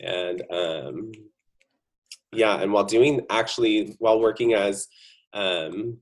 and 0.02 0.42
um, 0.50 1.12
yeah 2.33 2.61
and 2.61 2.73
while 2.73 2.85
doing 2.85 3.21
actually 3.31 3.95
while 3.99 4.21
working 4.21 4.54
as 4.54 4.88
um, 5.35 5.99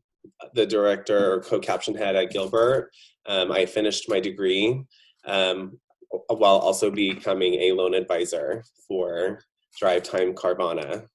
the 0.55 0.67
director 0.67 1.35
or 1.35 1.41
co-caption 1.41 1.95
head 1.95 2.17
at 2.17 2.31
Gilbert. 2.31 2.91
Um, 3.27 3.53
I 3.53 3.67
finished 3.67 4.09
my 4.09 4.21
degree 4.21 4.83
um, 5.27 5.79
while 6.11 6.59
also 6.59 6.91
becoming 6.91 7.55
a 7.55 7.73
loan 7.73 7.95
advisor 7.95 8.65
for 8.87 9.41
Drive 9.79 10.03
Time 10.03 10.35
Carvana. 10.35 11.07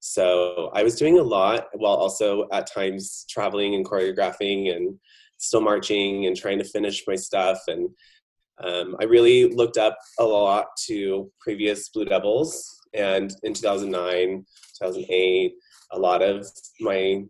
So 0.00 0.70
I 0.74 0.82
was 0.82 0.96
doing 0.96 1.18
a 1.18 1.22
lot 1.22 1.66
while 1.74 1.94
also 1.94 2.48
at 2.52 2.66
times 2.66 3.24
traveling 3.30 3.74
and 3.74 3.84
choreographing 3.84 4.74
and 4.74 4.98
still 5.38 5.60
marching 5.60 6.26
and 6.26 6.36
trying 6.36 6.58
to 6.58 6.64
finish 6.64 7.02
my 7.06 7.14
stuff. 7.14 7.60
And 7.68 7.88
um, 8.62 8.96
I 9.00 9.04
really 9.04 9.48
looked 9.48 9.76
up 9.76 9.96
a 10.18 10.24
lot 10.24 10.66
to 10.86 11.30
previous 11.40 11.88
Blue 11.88 12.04
Devils. 12.04 12.80
And 12.94 13.34
in 13.42 13.54
2009, 13.54 14.44
2008, 14.78 15.52
a 15.92 15.98
lot 15.98 16.22
of 16.22 16.46
my 16.80 17.22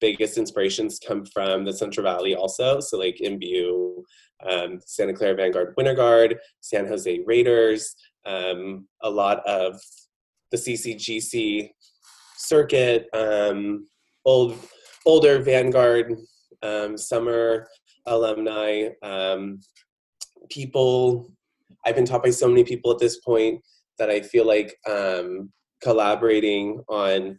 biggest 0.00 0.38
inspirations 0.38 0.98
come 1.06 1.24
from 1.26 1.64
the 1.64 1.72
Central 1.72 2.04
Valley 2.04 2.34
also. 2.34 2.80
So 2.80 2.98
like 2.98 3.20
MBU, 3.22 4.02
um, 4.48 4.80
Santa 4.84 5.12
Clara 5.12 5.34
Vanguard 5.34 5.74
Winter 5.76 5.94
Guard, 5.94 6.38
San 6.60 6.86
Jose 6.86 7.20
Raiders, 7.26 7.94
um, 8.26 8.86
a 9.02 9.10
lot 9.10 9.46
of 9.46 9.80
the 10.50 10.56
CCGC 10.56 11.70
circuit, 12.36 13.06
um, 13.12 13.86
old 14.24 14.56
older 15.06 15.40
Vanguard 15.40 16.16
um, 16.62 16.96
summer 16.96 17.66
alumni, 18.06 18.88
um, 19.02 19.60
people. 20.50 21.30
I've 21.86 21.94
been 21.94 22.04
taught 22.04 22.22
by 22.22 22.30
so 22.30 22.48
many 22.48 22.64
people 22.64 22.90
at 22.90 22.98
this 22.98 23.20
point 23.20 23.62
that 23.98 24.10
I 24.10 24.20
feel 24.20 24.46
like 24.46 24.76
um, 24.88 25.50
collaborating 25.82 26.82
on, 26.88 27.38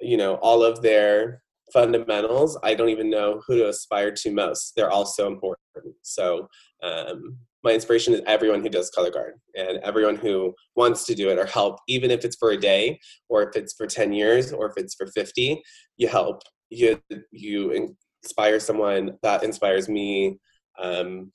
you 0.00 0.16
know, 0.16 0.34
all 0.36 0.62
of 0.62 0.80
their 0.82 1.42
fundamentals, 1.72 2.58
I 2.62 2.74
don't 2.74 2.88
even 2.88 3.10
know 3.10 3.42
who 3.46 3.58
to 3.58 3.68
aspire 3.68 4.10
to 4.12 4.32
most. 4.32 4.72
They're 4.76 4.90
all 4.90 5.06
so 5.06 5.26
important. 5.26 5.94
So 6.02 6.48
um, 6.82 7.36
my 7.62 7.72
inspiration 7.72 8.14
is 8.14 8.22
everyone 8.26 8.62
who 8.62 8.68
does 8.68 8.90
color 8.90 9.10
guard 9.10 9.34
and 9.56 9.78
everyone 9.78 10.16
who 10.16 10.54
wants 10.76 11.04
to 11.06 11.14
do 11.14 11.30
it 11.30 11.38
or 11.38 11.46
help, 11.46 11.78
even 11.88 12.10
if 12.10 12.24
it's 12.24 12.36
for 12.36 12.50
a 12.50 12.56
day 12.56 13.00
or 13.28 13.42
if 13.42 13.56
it's 13.56 13.74
for 13.74 13.86
10 13.86 14.12
years 14.12 14.52
or 14.52 14.66
if 14.66 14.72
it's 14.76 14.94
for 14.94 15.06
50, 15.06 15.62
you 15.96 16.08
help. 16.08 16.42
You, 16.70 17.00
you 17.30 17.94
inspire 18.22 18.60
someone 18.60 19.16
that 19.22 19.42
inspires 19.42 19.88
me. 19.88 20.38
Um, 20.78 21.32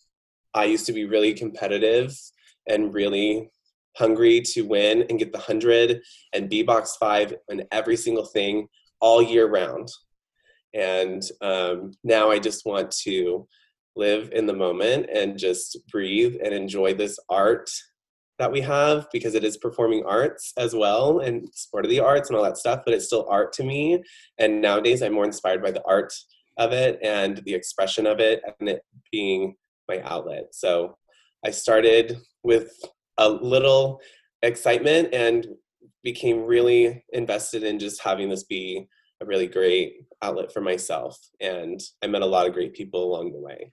I 0.54 0.66
used 0.66 0.86
to 0.86 0.94
be 0.94 1.06
really 1.06 1.34
competitive 1.34 2.16
and 2.68 2.94
really 2.94 3.50
hungry 3.98 4.42
to 4.42 4.62
win 4.62 5.06
and 5.10 5.20
get 5.20 5.32
the 5.32 5.38
100 5.38 6.02
and 6.34 6.50
B 6.50 6.64
box 6.64 6.96
five 7.00 7.34
and 7.50 7.66
every 7.72 7.98
single 7.98 8.26
thing 8.26 8.68
all 9.00 9.22
year 9.22 9.48
round. 9.48 9.90
And 10.74 11.22
um, 11.42 11.92
now 12.04 12.32
I 12.32 12.40
just 12.40 12.66
want 12.66 12.92
to 13.04 13.48
live 13.96 14.32
in 14.32 14.48
the 14.48 14.54
moment 14.54 15.08
and 15.14 15.38
just 15.38 15.78
breathe 15.92 16.36
and 16.44 16.54
enjoy 16.54 16.94
this 16.94 17.20
art 17.30 17.70
that 18.40 18.52
we 18.52 18.62
have 18.62 19.08
because 19.14 19.36
it 19.36 19.44
is 19.44 19.58
performing 19.58 20.04
arts 20.06 20.54
as 20.58 20.74
well 20.74 21.20
and 21.20 21.48
sport 21.54 21.86
of 21.86 21.92
the 21.92 22.00
arts 22.00 22.30
and 22.30 22.38
all 22.38 22.44
that 22.44 22.58
stuff, 22.58 22.82
but 22.84 22.94
it's 22.94 23.06
still 23.06 23.28
art 23.30 23.54
to 23.54 23.64
me. 23.64 24.04
And 24.40 24.62
nowadays 24.62 25.04
I'm 25.04 25.14
more 25.14 25.26
inspired 25.26 25.62
by 25.62 25.72
the 25.72 25.84
art 25.88 26.12
of 26.58 26.72
it 26.72 27.00
and 27.04 27.42
the 27.46 27.54
expression 27.54 28.08
of 28.08 28.20
it 28.20 28.42
and 28.60 28.70
it 28.70 28.82
being 29.12 29.56
my 29.88 30.02
outlet. 30.02 30.48
So 30.52 30.98
I 31.46 31.52
started 31.52 32.18
with 32.44 32.72
a 33.18 33.30
little 33.30 34.02
excitement 34.42 35.14
and 35.14 35.48
became 36.04 36.44
really 36.44 37.04
invested 37.14 37.64
in 37.64 37.80
just 37.80 38.02
having 38.02 38.30
this 38.30 38.44
be 38.44 38.88
a 39.22 39.26
really 39.26 39.48
great 39.48 40.06
outlet 40.24 40.52
for 40.52 40.62
myself. 40.62 41.18
And 41.40 41.82
I 42.02 42.08
met 42.08 42.22
a 42.22 42.26
lot 42.26 42.48
of 42.48 42.54
great 42.54 42.74
people 42.74 43.04
along 43.04 43.34
the 43.34 43.40
way. 43.40 43.72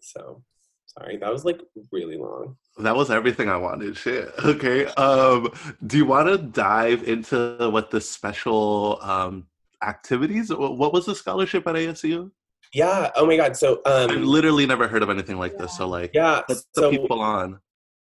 So 0.00 0.42
sorry, 0.86 1.16
that 1.18 1.32
was 1.32 1.44
like 1.44 1.60
really 1.92 2.16
long. 2.16 2.56
that 2.78 2.96
was 2.96 3.10
everything 3.10 3.48
I 3.48 3.56
wanted. 3.56 3.96
Shit. 3.96 4.32
Okay. 4.44 4.86
Um, 4.86 5.52
do 5.86 5.96
you 5.96 6.06
want 6.06 6.28
to 6.28 6.38
dive 6.38 7.08
into 7.08 7.70
what 7.70 7.90
the 7.90 8.00
special 8.00 8.98
um, 9.02 9.46
activities? 9.82 10.50
What 10.50 10.92
was 10.92 11.06
the 11.06 11.14
scholarship 11.14 11.66
at 11.66 11.74
ASU? 11.74 12.30
Yeah. 12.72 13.10
Oh 13.16 13.26
my 13.26 13.36
God. 13.36 13.56
So 13.56 13.80
um, 13.84 14.10
I've 14.10 14.22
literally 14.22 14.66
never 14.66 14.86
heard 14.86 15.02
of 15.02 15.10
anything 15.10 15.38
like 15.38 15.58
this. 15.58 15.76
So 15.76 15.88
like, 15.88 16.12
yeah. 16.14 16.42
let's 16.48 16.66
So 16.74 16.90
the 16.90 16.98
people 16.98 17.20
on. 17.20 17.60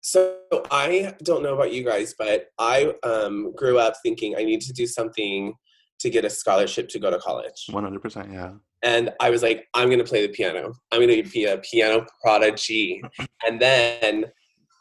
So 0.00 0.36
I 0.70 1.14
don't 1.22 1.42
know 1.42 1.54
about 1.54 1.72
you 1.72 1.84
guys, 1.84 2.14
but 2.18 2.48
I 2.58 2.94
um, 3.02 3.52
grew 3.54 3.78
up 3.78 3.94
thinking 4.02 4.36
I 4.36 4.44
need 4.44 4.60
to 4.62 4.72
do 4.72 4.86
something 4.86 5.54
to 6.00 6.10
get 6.10 6.24
a 6.24 6.30
scholarship 6.30 6.88
to 6.90 6.98
go 6.98 7.10
to 7.10 7.18
college. 7.18 7.66
One 7.70 7.84
hundred 7.84 8.02
percent. 8.02 8.32
Yeah. 8.32 8.52
And 8.82 9.10
I 9.20 9.30
was 9.30 9.42
like, 9.42 9.66
I'm 9.74 9.88
going 9.88 9.98
to 9.98 10.04
play 10.04 10.26
the 10.26 10.32
piano. 10.32 10.72
I'm 10.92 11.00
going 11.00 11.22
to 11.22 11.28
be 11.30 11.46
a 11.46 11.58
piano 11.58 12.06
prodigy. 12.22 13.02
And 13.46 13.60
then 13.60 14.26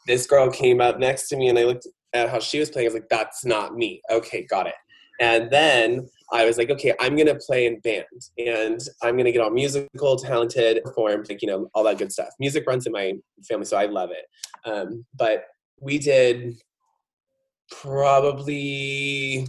this 0.06 0.26
girl 0.26 0.50
came 0.50 0.80
up 0.80 0.98
next 0.98 1.28
to 1.28 1.36
me 1.36 1.48
and 1.48 1.58
I 1.58 1.64
looked 1.64 1.86
at 2.12 2.28
how 2.28 2.38
she 2.38 2.58
was 2.58 2.70
playing. 2.70 2.86
I 2.86 2.88
was 2.88 2.94
like, 2.94 3.08
that's 3.08 3.44
not 3.44 3.74
me. 3.74 4.02
Okay, 4.10 4.44
got 4.44 4.66
it. 4.66 4.74
And 5.20 5.50
then 5.50 6.08
I 6.32 6.44
was 6.44 6.58
like, 6.58 6.70
okay, 6.70 6.94
I'm 7.00 7.14
going 7.14 7.26
to 7.26 7.34
play 7.46 7.66
in 7.66 7.80
band 7.80 8.04
and 8.36 8.80
I'm 9.02 9.14
going 9.14 9.24
to 9.24 9.32
get 9.32 9.40
all 9.40 9.50
musical, 9.50 10.16
talented, 10.16 10.82
performed, 10.84 11.28
like, 11.28 11.42
you 11.42 11.48
know, 11.48 11.68
all 11.74 11.84
that 11.84 11.98
good 11.98 12.12
stuff. 12.12 12.28
Music 12.38 12.64
runs 12.66 12.86
in 12.86 12.92
my 12.92 13.14
family, 13.48 13.64
so 13.64 13.76
I 13.76 13.86
love 13.86 14.10
it. 14.10 14.26
Um, 14.68 15.04
but 15.16 15.44
we 15.80 15.98
did 15.98 16.54
probably 17.70 19.46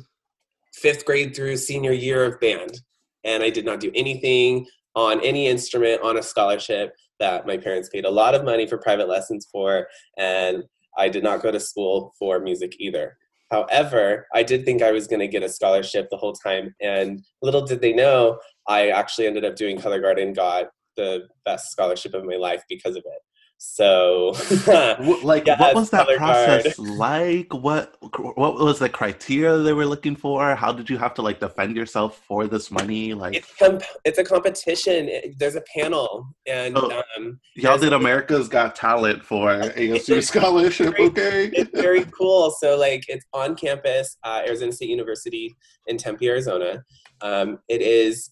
fifth 0.80 1.06
grade 1.06 1.36
through 1.36 1.58
senior 1.58 1.92
year 1.92 2.26
of 2.26 2.40
band 2.40 2.82
and 3.24 3.44
i 3.44 3.50
did 3.50 3.66
not 3.66 3.80
do 3.80 3.92
anything 3.96 4.66
on 4.96 5.20
any 5.22 5.48
instrument 5.48 6.02
on 6.02 6.18
a 6.18 6.24
scholarship 6.24 6.94
that 7.20 7.46
my 7.46 7.58
parents 7.58 7.90
paid 7.90 8.06
a 8.06 8.10
lot 8.10 8.34
of 8.34 8.46
money 8.46 8.66
for 8.66 8.78
private 8.78 9.08
lessons 9.08 9.48
for 9.52 9.88
and 10.18 10.64
i 10.98 11.10
did 11.10 11.24
not 11.24 11.42
go 11.42 11.52
to 11.52 11.60
school 11.60 12.14
for 12.18 12.40
music 12.40 12.76
either. 12.80 13.18
However 13.52 14.28
i 14.34 14.44
did 14.44 14.66
think 14.66 14.82
i 14.82 14.92
was 14.92 15.08
going 15.08 15.20
to 15.20 15.28
get 15.28 15.44
a 15.44 15.50
scholarship 15.50 16.08
the 16.10 16.18
whole 16.18 16.34
time 16.34 16.76
and 16.82 17.24
little 17.42 17.66
did 17.66 17.82
they 17.82 17.94
know 17.94 18.40
i 18.68 18.90
actually 18.90 19.28
ended 19.28 19.46
up 19.46 19.56
doing 19.56 19.80
color 19.80 20.00
guard 20.00 20.20
and 20.20 20.36
got 20.36 20.70
the 20.98 21.28
best 21.46 21.72
scholarship 21.72 22.14
of 22.14 22.26
my 22.26 22.36
life 22.36 22.64
because 22.70 22.96
of 22.96 23.04
it 23.06 23.22
so 23.62 24.32
Like, 25.22 25.46
Yes, 25.46 25.60
what 25.60 25.76
was 25.76 25.90
that 25.90 26.08
process 26.16 26.80
like? 26.80 27.54
What 27.54 27.96
what 28.38 28.56
was 28.56 28.80
the 28.80 28.88
criteria 28.88 29.58
they 29.58 29.74
were 29.74 29.86
looking 29.86 30.16
for? 30.16 30.56
How 30.56 30.72
did 30.72 30.90
you 30.90 30.98
have 30.98 31.14
to 31.16 31.22
like 31.22 31.42
defend 31.42 31.76
yourself 31.76 32.22
for 32.26 32.48
this 32.48 32.72
money? 32.72 33.14
Like, 33.14 33.36
it's 33.36 33.54
comp- 33.58 33.84
it's 34.06 34.18
a 34.18 34.24
competition. 34.24 35.10
It- 35.10 35.38
there's 35.38 35.56
a 35.56 35.64
panel, 35.76 36.26
and 36.48 36.78
Oh. 36.78 37.04
um, 37.18 37.40
y'all 37.56 37.78
did 37.78 37.92
America's 37.92 38.48
Got 38.48 38.76
Talent 38.78 39.26
for 39.26 39.48
ASU 39.78 40.24
scholarship, 40.24 40.96
very- 40.96 41.08
okay? 41.10 41.46
it's 41.54 41.72
very 41.80 42.06
cool. 42.18 42.52
So 42.62 42.78
like 42.78 43.04
it's 43.10 43.26
on 43.34 43.56
campus, 43.56 44.16
uh, 44.24 44.42
Arizona 44.48 44.72
State 44.72 44.90
University 44.90 45.54
in 45.88 45.98
Tempe, 45.98 46.30
Arizona. 46.30 46.82
Um, 47.22 47.60
it 47.68 47.82
is 47.82 48.30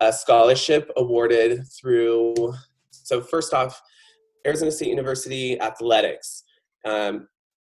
a 0.00 0.12
scholarship 0.12 0.90
awarded 0.98 1.62
through. 1.80 2.52
So 2.90 3.22
first 3.22 3.54
off, 3.54 3.80
Arizona 4.46 4.70
State 4.70 4.88
University 4.88 5.60
athletics. 5.60 6.44
Um, 6.84 7.28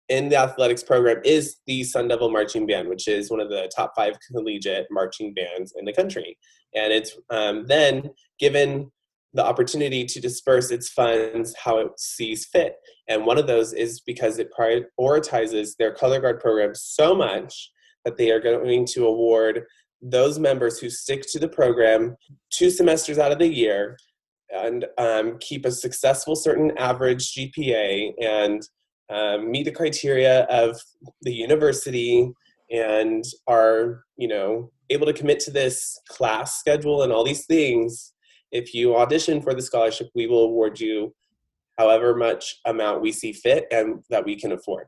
in 0.09 0.28
the 0.28 0.37
athletics 0.37 0.85
program 0.85 1.21
is 1.25 1.56
the 1.66 1.83
Sun 1.83 2.09
Devil 2.09 2.30
Marching 2.30 2.66
Band, 2.66 2.88
which 2.88 3.09
is 3.09 3.30
one 3.30 3.40
of 3.40 3.49
the 3.49 3.71
top 3.75 3.92
five 3.97 4.16
collegiate 4.30 4.87
marching 4.90 5.35
bands 5.35 5.75
in 5.76 5.85
the 5.85 5.92
country. 5.92 6.38
And 6.75 6.92
it's 6.92 7.16
um, 7.30 7.66
then 7.66 8.11
given 8.38 8.92
the 9.35 9.45
opportunity 9.45 10.04
to 10.04 10.21
disperse 10.21 10.71
its 10.71 10.88
funds 10.88 11.54
how 11.62 11.78
it 11.78 11.99
sees 11.99 12.47
fit. 12.47 12.76
And 13.09 13.26
one 13.26 13.37
of 13.37 13.47
those 13.47 13.73
is 13.73 14.00
because 14.00 14.38
it 14.38 14.50
prioritizes 14.59 15.76
their 15.78 15.92
color 15.92 16.21
guard 16.21 16.40
program 16.40 16.75
so 16.75 17.14
much 17.14 17.71
that 18.04 18.16
they 18.16 18.30
are 18.30 18.40
going 18.40 18.87
to 18.87 19.06
award 19.06 19.64
those 20.00 20.38
members 20.38 20.78
who 20.78 20.88
stick 20.88 21.25
to 21.33 21.38
the 21.38 21.49
program 21.49 22.16
two 22.51 22.70
semesters 22.70 23.18
out 23.18 23.33
of 23.33 23.38
the 23.38 23.48
year 23.48 23.96
and 24.50 24.87
um, 24.98 25.38
keep 25.38 25.64
a 25.64 25.70
successful 25.70 26.37
certain 26.37 26.76
average 26.78 27.32
GPA 27.32 28.12
and 28.22 28.62
um, 29.11 29.50
meet 29.50 29.64
the 29.64 29.72
criteria 29.72 30.44
of 30.44 30.80
the 31.22 31.32
university 31.32 32.30
and 32.70 33.24
are 33.46 34.02
you 34.16 34.28
know 34.28 34.70
able 34.90 35.06
to 35.06 35.12
commit 35.12 35.40
to 35.40 35.50
this 35.50 35.98
class 36.09 36.59
schedule 36.59 37.02
and 37.02 37.12
all 37.12 37.24
these 37.24 37.46
things. 37.46 38.12
If 38.52 38.74
you 38.74 38.96
audition 38.96 39.42
for 39.42 39.54
the 39.54 39.62
scholarship 39.62 40.09
we 40.14 40.26
will 40.26 40.44
award 40.44 40.80
you 40.80 41.14
however 41.78 42.14
much 42.14 42.56
amount 42.64 43.02
we 43.02 43.12
see 43.12 43.32
fit 43.32 43.66
and 43.70 44.02
that 44.11 44.24
we 44.24 44.37
can 44.37 44.52
afford. 44.52 44.87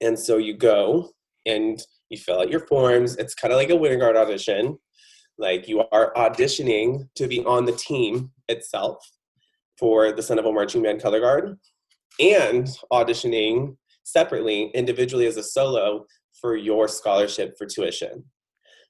And 0.00 0.18
so 0.18 0.38
you 0.38 0.56
go 0.56 1.10
and 1.46 1.80
you 2.08 2.18
fill 2.18 2.40
out 2.40 2.50
your 2.50 2.66
forms. 2.66 3.16
It's 3.16 3.34
kind 3.34 3.52
of 3.52 3.58
like 3.58 3.70
a 3.70 3.76
winter 3.76 3.98
guard 3.98 4.16
audition. 4.16 4.78
Like 5.38 5.68
you 5.68 5.84
are 5.92 6.12
auditioning 6.14 7.08
to 7.16 7.26
be 7.26 7.44
on 7.44 7.64
the 7.64 7.72
team 7.72 8.30
itself 8.50 8.98
for 9.78 10.12
the 10.12 10.22
Sun 10.22 10.36
Devil 10.36 10.52
Marching 10.52 10.82
Band 10.82 11.00
Color 11.00 11.20
Guard 11.20 11.58
and 12.20 12.68
auditioning 12.92 13.76
separately, 14.04 14.70
individually 14.74 15.26
as 15.26 15.36
a 15.36 15.42
solo 15.42 16.04
for 16.40 16.56
your 16.56 16.88
scholarship 16.88 17.54
for 17.56 17.66
tuition. 17.66 18.24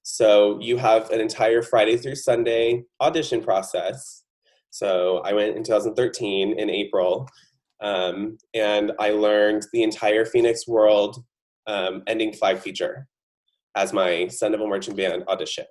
So 0.03 0.59
you 0.61 0.79
have 0.79 1.11
an 1.11 1.21
entire 1.21 1.63
Friday 1.63 1.97
through 1.97 2.15
Sunday 2.17 2.85
audition 3.01 3.43
process. 3.43 4.25
So 4.71 5.19
I 5.25 5.33
went 5.33 5.57
in 5.57 5.63
2013 5.63 6.59
in 6.59 6.71
April, 6.71 7.29
um, 7.83 8.39
and 8.55 8.93
I 8.99 9.11
learned 9.11 9.67
the 9.73 9.83
entire 9.83 10.25
Phoenix 10.25 10.67
World 10.67 11.23
um, 11.67 12.03
ending 12.07 12.33
flag 12.33 12.59
feature 12.59 13.07
as 13.77 13.93
my 13.93 14.27
Sun 14.29 14.53
Devil 14.53 14.69
Marching 14.69 14.97
Band 14.97 15.25
audition. 15.29 15.67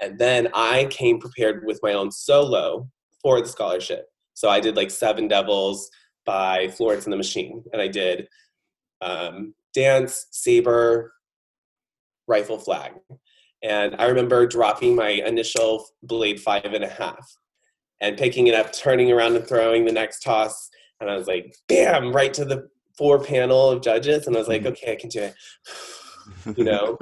And 0.00 0.18
then 0.18 0.48
I 0.54 0.86
came 0.86 1.18
prepared 1.18 1.64
with 1.64 1.80
my 1.82 1.92
own 1.92 2.10
solo 2.10 2.88
for 3.22 3.40
the 3.40 3.48
scholarship. 3.48 4.06
So 4.34 4.48
I 4.48 4.60
did 4.60 4.76
like 4.76 4.90
Seven 4.90 5.28
Devils 5.28 5.90
by 6.24 6.68
Florence 6.68 7.04
and 7.04 7.12
the 7.12 7.16
Machine, 7.16 7.64
and 7.72 7.82
I 7.82 7.88
did 7.88 8.28
um, 9.00 9.54
dance, 9.74 10.26
saber, 10.30 11.12
rifle, 12.26 12.58
flag. 12.58 12.92
And 13.62 13.96
I 13.98 14.06
remember 14.06 14.46
dropping 14.46 14.94
my 14.94 15.08
initial 15.08 15.86
blade 16.02 16.40
five 16.40 16.64
and 16.64 16.84
a 16.84 16.88
half 16.88 17.28
and 18.00 18.16
picking 18.16 18.46
it 18.46 18.54
up, 18.54 18.72
turning 18.72 19.10
around 19.10 19.34
and 19.34 19.46
throwing 19.46 19.84
the 19.84 19.92
next 19.92 20.20
toss. 20.20 20.70
And 21.00 21.10
I 21.10 21.16
was 21.16 21.26
like, 21.26 21.56
bam, 21.68 22.12
right 22.12 22.32
to 22.34 22.44
the 22.44 22.68
four 22.96 23.18
panel 23.18 23.70
of 23.70 23.82
judges. 23.82 24.26
And 24.26 24.36
I 24.36 24.38
was 24.38 24.48
like, 24.48 24.66
okay, 24.66 24.92
I 24.92 24.96
can 24.96 25.08
do 25.08 25.22
it. 25.22 25.34
You 26.56 26.64
know? 26.64 26.98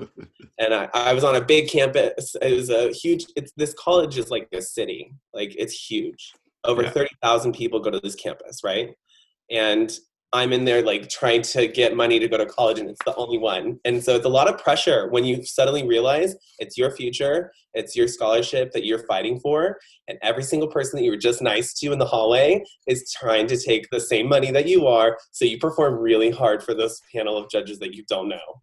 and 0.58 0.74
I, 0.74 0.88
I 0.94 1.12
was 1.12 1.24
on 1.24 1.36
a 1.36 1.40
big 1.40 1.68
campus. 1.68 2.34
It 2.40 2.54
was 2.54 2.70
a 2.70 2.92
huge. 2.92 3.26
It's 3.36 3.52
this 3.56 3.74
college 3.74 4.18
is 4.18 4.30
like 4.30 4.48
a 4.52 4.62
city. 4.62 5.12
Like 5.34 5.54
it's 5.56 5.72
huge. 5.74 6.32
Over 6.64 6.82
Yeah. 6.82 6.90
thirty 6.90 7.14
thousand 7.22 7.52
people 7.52 7.80
go 7.80 7.90
to 7.90 8.00
this 8.00 8.14
campus, 8.14 8.62
right? 8.64 8.90
And 9.50 9.96
I'm 10.32 10.52
in 10.52 10.64
there 10.64 10.82
like 10.82 11.08
trying 11.08 11.42
to 11.42 11.68
get 11.68 11.96
money 11.96 12.18
to 12.18 12.26
go 12.28 12.36
to 12.36 12.46
college, 12.46 12.80
and 12.80 12.90
it's 12.90 13.04
the 13.06 13.14
only 13.14 13.38
one. 13.38 13.78
And 13.84 14.02
so 14.02 14.16
it's 14.16 14.26
a 14.26 14.28
lot 14.28 14.48
of 14.48 14.58
pressure 14.62 15.08
when 15.08 15.24
you 15.24 15.44
suddenly 15.44 15.86
realize 15.86 16.34
it's 16.58 16.76
your 16.76 16.90
future, 16.90 17.52
it's 17.74 17.94
your 17.94 18.08
scholarship 18.08 18.72
that 18.72 18.84
you're 18.84 19.06
fighting 19.06 19.38
for, 19.38 19.78
and 20.08 20.18
every 20.22 20.42
single 20.42 20.68
person 20.68 20.98
that 20.98 21.04
you 21.04 21.12
were 21.12 21.16
just 21.16 21.40
nice 21.40 21.72
to 21.74 21.92
in 21.92 21.98
the 22.00 22.04
hallway 22.04 22.64
is 22.88 23.10
trying 23.18 23.46
to 23.46 23.56
take 23.56 23.86
the 23.90 24.00
same 24.00 24.28
money 24.28 24.50
that 24.50 24.66
you 24.66 24.86
are. 24.88 25.16
So 25.30 25.44
you 25.44 25.58
perform 25.58 25.94
really 25.94 26.30
hard 26.32 26.62
for 26.62 26.74
this 26.74 27.00
panel 27.14 27.38
of 27.38 27.48
judges 27.48 27.78
that 27.78 27.94
you 27.94 28.04
don't 28.08 28.28
know 28.28 28.62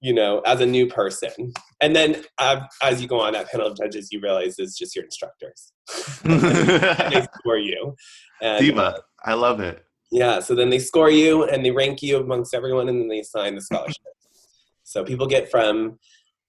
you 0.00 0.14
know, 0.14 0.40
as 0.40 0.60
a 0.60 0.66
new 0.66 0.86
person. 0.86 1.52
And 1.80 1.94
then 1.94 2.24
uh, 2.38 2.60
as 2.82 3.02
you 3.02 3.08
go 3.08 3.20
on 3.20 3.34
that 3.34 3.50
panel 3.50 3.66
of 3.66 3.76
judges, 3.76 4.10
you 4.12 4.20
realize 4.20 4.58
it's 4.58 4.76
just 4.78 4.94
your 4.96 5.04
instructors. 5.04 5.72
they 6.24 7.26
score 7.38 7.58
you. 7.58 7.94
And, 8.40 8.56
uh, 8.56 8.58
Diva, 8.60 9.00
I 9.24 9.34
love 9.34 9.60
it. 9.60 9.84
yeah, 10.10 10.40
so 10.40 10.54
then 10.54 10.70
they 10.70 10.78
score 10.78 11.10
you 11.10 11.44
and 11.44 11.64
they 11.64 11.70
rank 11.70 12.02
you 12.02 12.18
amongst 12.18 12.54
everyone 12.54 12.88
and 12.88 13.00
then 13.00 13.08
they 13.08 13.20
assign 13.20 13.54
the 13.54 13.60
scholarship. 13.60 14.02
so 14.84 15.04
people 15.04 15.26
get 15.26 15.50
from 15.50 15.98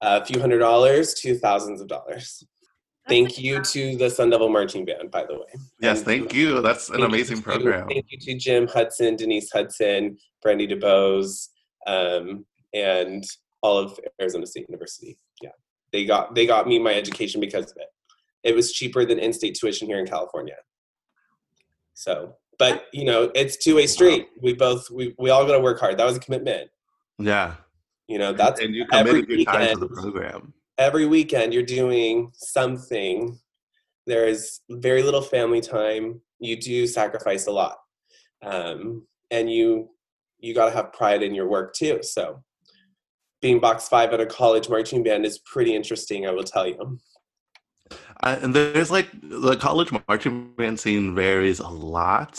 a 0.01 0.23
few 0.25 0.39
hundred 0.39 0.59
dollars 0.59 1.13
to 1.15 1.37
thousands 1.37 1.81
of 1.81 1.87
dollars. 1.87 2.43
Thank 3.07 3.37
you 3.39 3.61
to 3.61 3.97
the 3.97 4.09
Sun 4.09 4.29
Devil 4.29 4.47
Marching 4.49 4.85
Band, 4.85 5.11
by 5.11 5.25
the 5.25 5.33
way. 5.33 5.47
Yes, 5.81 5.97
And 5.97 6.05
thank 6.05 6.33
you. 6.33 6.61
That's 6.61 6.87
an 6.89 6.93
thank 6.95 7.01
you 7.01 7.07
amazing 7.07 7.37
to- 7.37 7.43
program. 7.43 7.87
Thank 7.89 8.05
you 8.09 8.17
to 8.19 8.35
Jim 8.37 8.67
Hudson, 8.67 9.15
Denise 9.15 9.51
Hudson, 9.51 10.17
Brandy 10.41 10.67
DeBose, 10.67 11.47
um, 11.87 12.45
and 12.73 13.23
all 13.61 13.77
of 13.77 13.99
Arizona 14.19 14.45
State 14.45 14.67
University. 14.69 15.17
Yeah, 15.41 15.49
they 15.91 16.05
got 16.05 16.35
they 16.35 16.45
got 16.45 16.67
me 16.67 16.79
my 16.79 16.93
education 16.93 17.39
because 17.41 17.71
of 17.71 17.77
it. 17.77 17.87
It 18.43 18.55
was 18.55 18.71
cheaper 18.71 19.05
than 19.05 19.19
in-state 19.19 19.55
tuition 19.59 19.87
here 19.87 19.99
in 19.99 20.07
California. 20.07 20.55
So, 21.93 22.35
but 22.57 22.85
you 22.91 23.05
know, 23.05 23.31
it's 23.35 23.57
two-way 23.57 23.85
street. 23.87 24.27
We 24.41 24.53
both 24.53 24.89
we 24.89 25.13
we 25.19 25.29
all 25.29 25.45
got 25.45 25.53
to 25.53 25.59
work 25.59 25.79
hard. 25.79 25.97
That 25.97 26.05
was 26.05 26.17
a 26.17 26.19
commitment. 26.19 26.71
Yeah. 27.19 27.55
You 28.07 28.17
know, 28.17 28.33
that's 28.33 28.59
and 28.59 28.73
you 28.73 28.85
committed 28.87 29.29
your 29.29 29.45
time 29.45 29.73
to 29.73 29.79
the 29.79 29.87
program. 29.87 30.53
every 30.77 31.05
weekend 31.05 31.53
you're 31.53 31.63
doing 31.63 32.31
something 32.33 33.37
there 34.07 34.27
is 34.27 34.61
very 34.69 35.03
little 35.03 35.21
family 35.21 35.61
time 35.61 36.19
you 36.39 36.59
do 36.59 36.87
sacrifice 36.87 37.45
a 37.47 37.51
lot 37.51 37.77
um, 38.41 39.05
and 39.29 39.49
you 39.51 39.89
you 40.39 40.55
got 40.55 40.65
to 40.65 40.71
have 40.71 40.91
pride 40.91 41.21
in 41.21 41.35
your 41.35 41.47
work 41.47 41.73
too 41.73 41.99
so 42.01 42.43
being 43.41 43.59
box 43.59 43.87
five 43.87 44.13
at 44.13 44.21
a 44.21 44.25
college 44.25 44.69
marching 44.69 45.03
band 45.03 45.25
is 45.25 45.39
pretty 45.39 45.75
interesting 45.75 46.27
i 46.27 46.31
will 46.31 46.43
tell 46.43 46.67
you. 46.67 46.99
Uh, 48.23 48.37
and 48.41 48.55
there's 48.55 48.91
like 48.91 49.09
the 49.23 49.55
college 49.57 49.91
marching 50.07 50.53
band 50.53 50.79
scene 50.79 51.15
varies 51.15 51.59
a 51.59 51.67
lot 51.67 52.33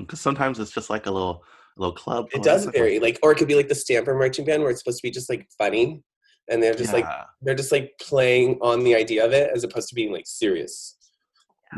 because 0.00 0.20
sometimes 0.20 0.58
it's 0.58 0.72
just 0.72 0.90
like 0.90 1.06
a 1.06 1.10
little 1.10 1.44
a 1.76 1.80
little 1.80 1.94
club. 1.94 2.26
it 2.32 2.42
does 2.42 2.66
vary 2.66 2.98
like 2.98 3.18
or 3.22 3.32
it 3.32 3.36
could 3.36 3.48
be 3.48 3.54
like 3.54 3.68
the 3.68 3.74
stanford 3.74 4.18
marching 4.18 4.44
band 4.44 4.60
where 4.60 4.70
it's 4.70 4.80
supposed 4.80 4.98
to 4.98 5.02
be 5.02 5.10
just 5.10 5.30
like 5.30 5.48
funny 5.56 6.02
and 6.50 6.62
they're 6.62 6.74
just 6.74 6.92
like 6.92 7.06
they're 7.40 7.54
just 7.54 7.72
like 7.72 7.92
playing 8.00 8.58
on 8.60 8.84
the 8.84 8.94
idea 8.94 9.24
of 9.24 9.32
it 9.32 9.50
as 9.54 9.64
opposed 9.64 9.88
to 9.88 9.94
being 9.94 10.12
like 10.12 10.26
serious. 10.26 10.96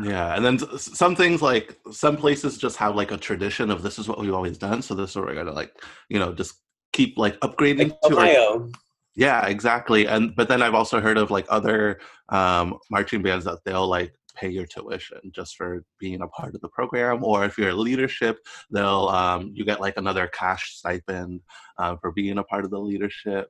Yeah, 0.01 0.35
and 0.35 0.43
then 0.43 0.59
some 0.79 1.15
things 1.15 1.43
like 1.43 1.77
some 1.91 2.17
places 2.17 2.57
just 2.57 2.77
have 2.77 2.95
like 2.95 3.11
a 3.11 3.17
tradition 3.17 3.69
of 3.69 3.83
this 3.83 3.99
is 3.99 4.07
what 4.07 4.19
we've 4.19 4.33
always 4.33 4.57
done, 4.57 4.81
so 4.81 4.95
this 4.95 5.11
is 5.11 5.15
what 5.15 5.27
we're 5.27 5.35
gonna 5.35 5.51
like, 5.51 5.71
you 6.09 6.17
know, 6.17 6.33
just 6.33 6.55
keep 6.93 7.17
like 7.17 7.39
upgrading 7.41 7.89
like 7.89 8.01
to. 8.01 8.15
Like, 8.15 8.37
ohio 8.37 8.71
yeah, 9.15 9.45
exactly. 9.45 10.07
And 10.07 10.35
but 10.35 10.47
then 10.47 10.61
I've 10.61 10.73
also 10.73 10.99
heard 10.99 11.17
of 11.17 11.29
like 11.29 11.45
other 11.49 11.99
um, 12.29 12.79
marching 12.89 13.21
bands 13.21 13.45
that 13.45 13.59
they'll 13.63 13.87
like 13.87 14.13
pay 14.35 14.49
your 14.49 14.65
tuition 14.65 15.19
just 15.31 15.55
for 15.55 15.83
being 15.99 16.21
a 16.21 16.27
part 16.29 16.55
of 16.55 16.61
the 16.61 16.69
program, 16.69 17.23
or 17.23 17.45
if 17.45 17.57
you're 17.57 17.69
a 17.69 17.75
leadership, 17.75 18.39
they'll 18.71 19.09
um, 19.09 19.51
you 19.53 19.65
get 19.65 19.79
like 19.79 19.97
another 19.97 20.27
cash 20.27 20.77
stipend 20.77 21.41
uh, 21.77 21.95
for 21.97 22.11
being 22.11 22.39
a 22.39 22.43
part 22.43 22.65
of 22.65 22.71
the 22.71 22.79
leadership. 22.79 23.49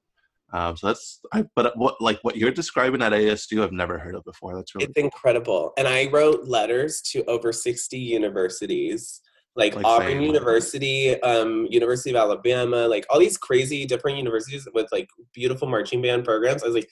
Um, 0.52 0.76
so 0.76 0.88
that's 0.88 1.22
I, 1.32 1.46
but 1.56 1.78
what 1.78 2.00
like 2.02 2.20
what 2.24 2.36
you're 2.36 2.52
describing 2.52 3.02
at 3.02 3.14
ASU, 3.14 3.64
I've 3.64 3.72
never 3.72 3.98
heard 3.98 4.16
of 4.16 4.26
before. 4.26 4.56
That's 4.56 4.76
really 4.76 4.88
It's 4.88 5.00
incredible. 5.00 5.72
And 5.78 5.88
I 5.88 6.10
wrote 6.12 6.46
letters 6.46 7.02
to 7.12 7.24
over 7.26 7.54
60 7.54 7.98
universities, 7.98 9.22
like, 9.56 9.76
Like 9.76 9.86
Auburn 9.86 10.18
like- 10.20 10.28
University, 10.28 11.22
um, 11.22 11.68
University 11.70 12.10
of 12.12 12.16
Alabama, 12.16 12.88
like 12.88 13.06
all 13.10 13.20
these 13.20 13.38
crazy 13.38 13.86
different 13.86 14.18
universities 14.18 14.68
with 14.74 14.88
like 14.92 15.10
beautiful 15.34 15.68
marching 15.68 16.02
band 16.02 16.26
programs. 16.26 16.64
I 16.64 16.68
was 16.68 16.76
like, 16.76 16.90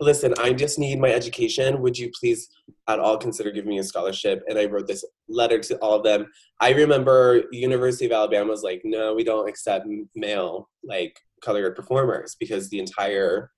listen, 0.00 0.32
I 0.38 0.52
just 0.52 0.78
need 0.78 1.00
my 1.00 1.10
education. 1.10 1.82
Would 1.82 1.98
you 1.98 2.10
please 2.18 2.48
at 2.86 3.00
all 3.00 3.18
consider 3.18 3.50
giving 3.50 3.70
me 3.70 3.78
a 3.78 3.82
scholarship? 3.82 4.44
And 4.48 4.56
I 4.56 4.66
wrote 4.66 4.86
this 4.86 5.04
letter 5.28 5.58
to 5.58 5.76
all 5.78 5.94
of 5.94 6.04
them. 6.04 6.26
I 6.60 6.70
remember 6.70 7.42
University 7.50 8.06
of 8.06 8.12
Alabama 8.12 8.50
was 8.50 8.62
like, 8.62 8.82
no, 8.84 9.14
we 9.14 9.24
don't 9.24 9.48
accept 9.48 9.86
male 10.14 10.68
like 10.84 11.18
color 11.42 11.62
guard 11.62 11.74
performers 11.76 12.36
because 12.38 12.68
the 12.68 12.78
entire 12.78 13.50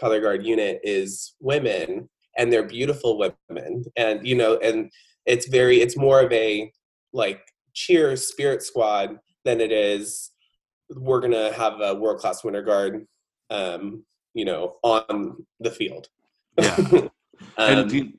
color 0.00 0.20
guard 0.20 0.46
unit 0.46 0.80
is 0.82 1.34
women 1.40 2.08
and 2.38 2.50
they're 2.50 2.66
beautiful 2.66 3.18
women 3.18 3.84
and 3.96 4.26
you 4.26 4.34
know 4.34 4.56
and 4.62 4.90
it's 5.26 5.48
very 5.48 5.80
it's 5.82 5.96
more 5.98 6.20
of 6.22 6.32
a 6.32 6.72
like 7.12 7.40
cheer 7.74 8.16
spirit 8.16 8.62
squad 8.62 9.18
than 9.44 9.60
it 9.60 9.72
is 9.72 10.30
we're 10.90 11.20
gonna 11.20 11.52
have 11.52 11.80
a 11.80 11.94
world 11.94 12.18
class 12.20 12.44
winter 12.44 12.62
guard 12.62 13.06
um 13.50 14.04
you 14.34 14.44
know 14.44 14.76
on 14.82 15.44
the 15.60 15.70
field 15.70 16.08
Yeah. 16.58 16.76
um, 16.92 17.10
and 17.58 17.92
you- 17.92 18.12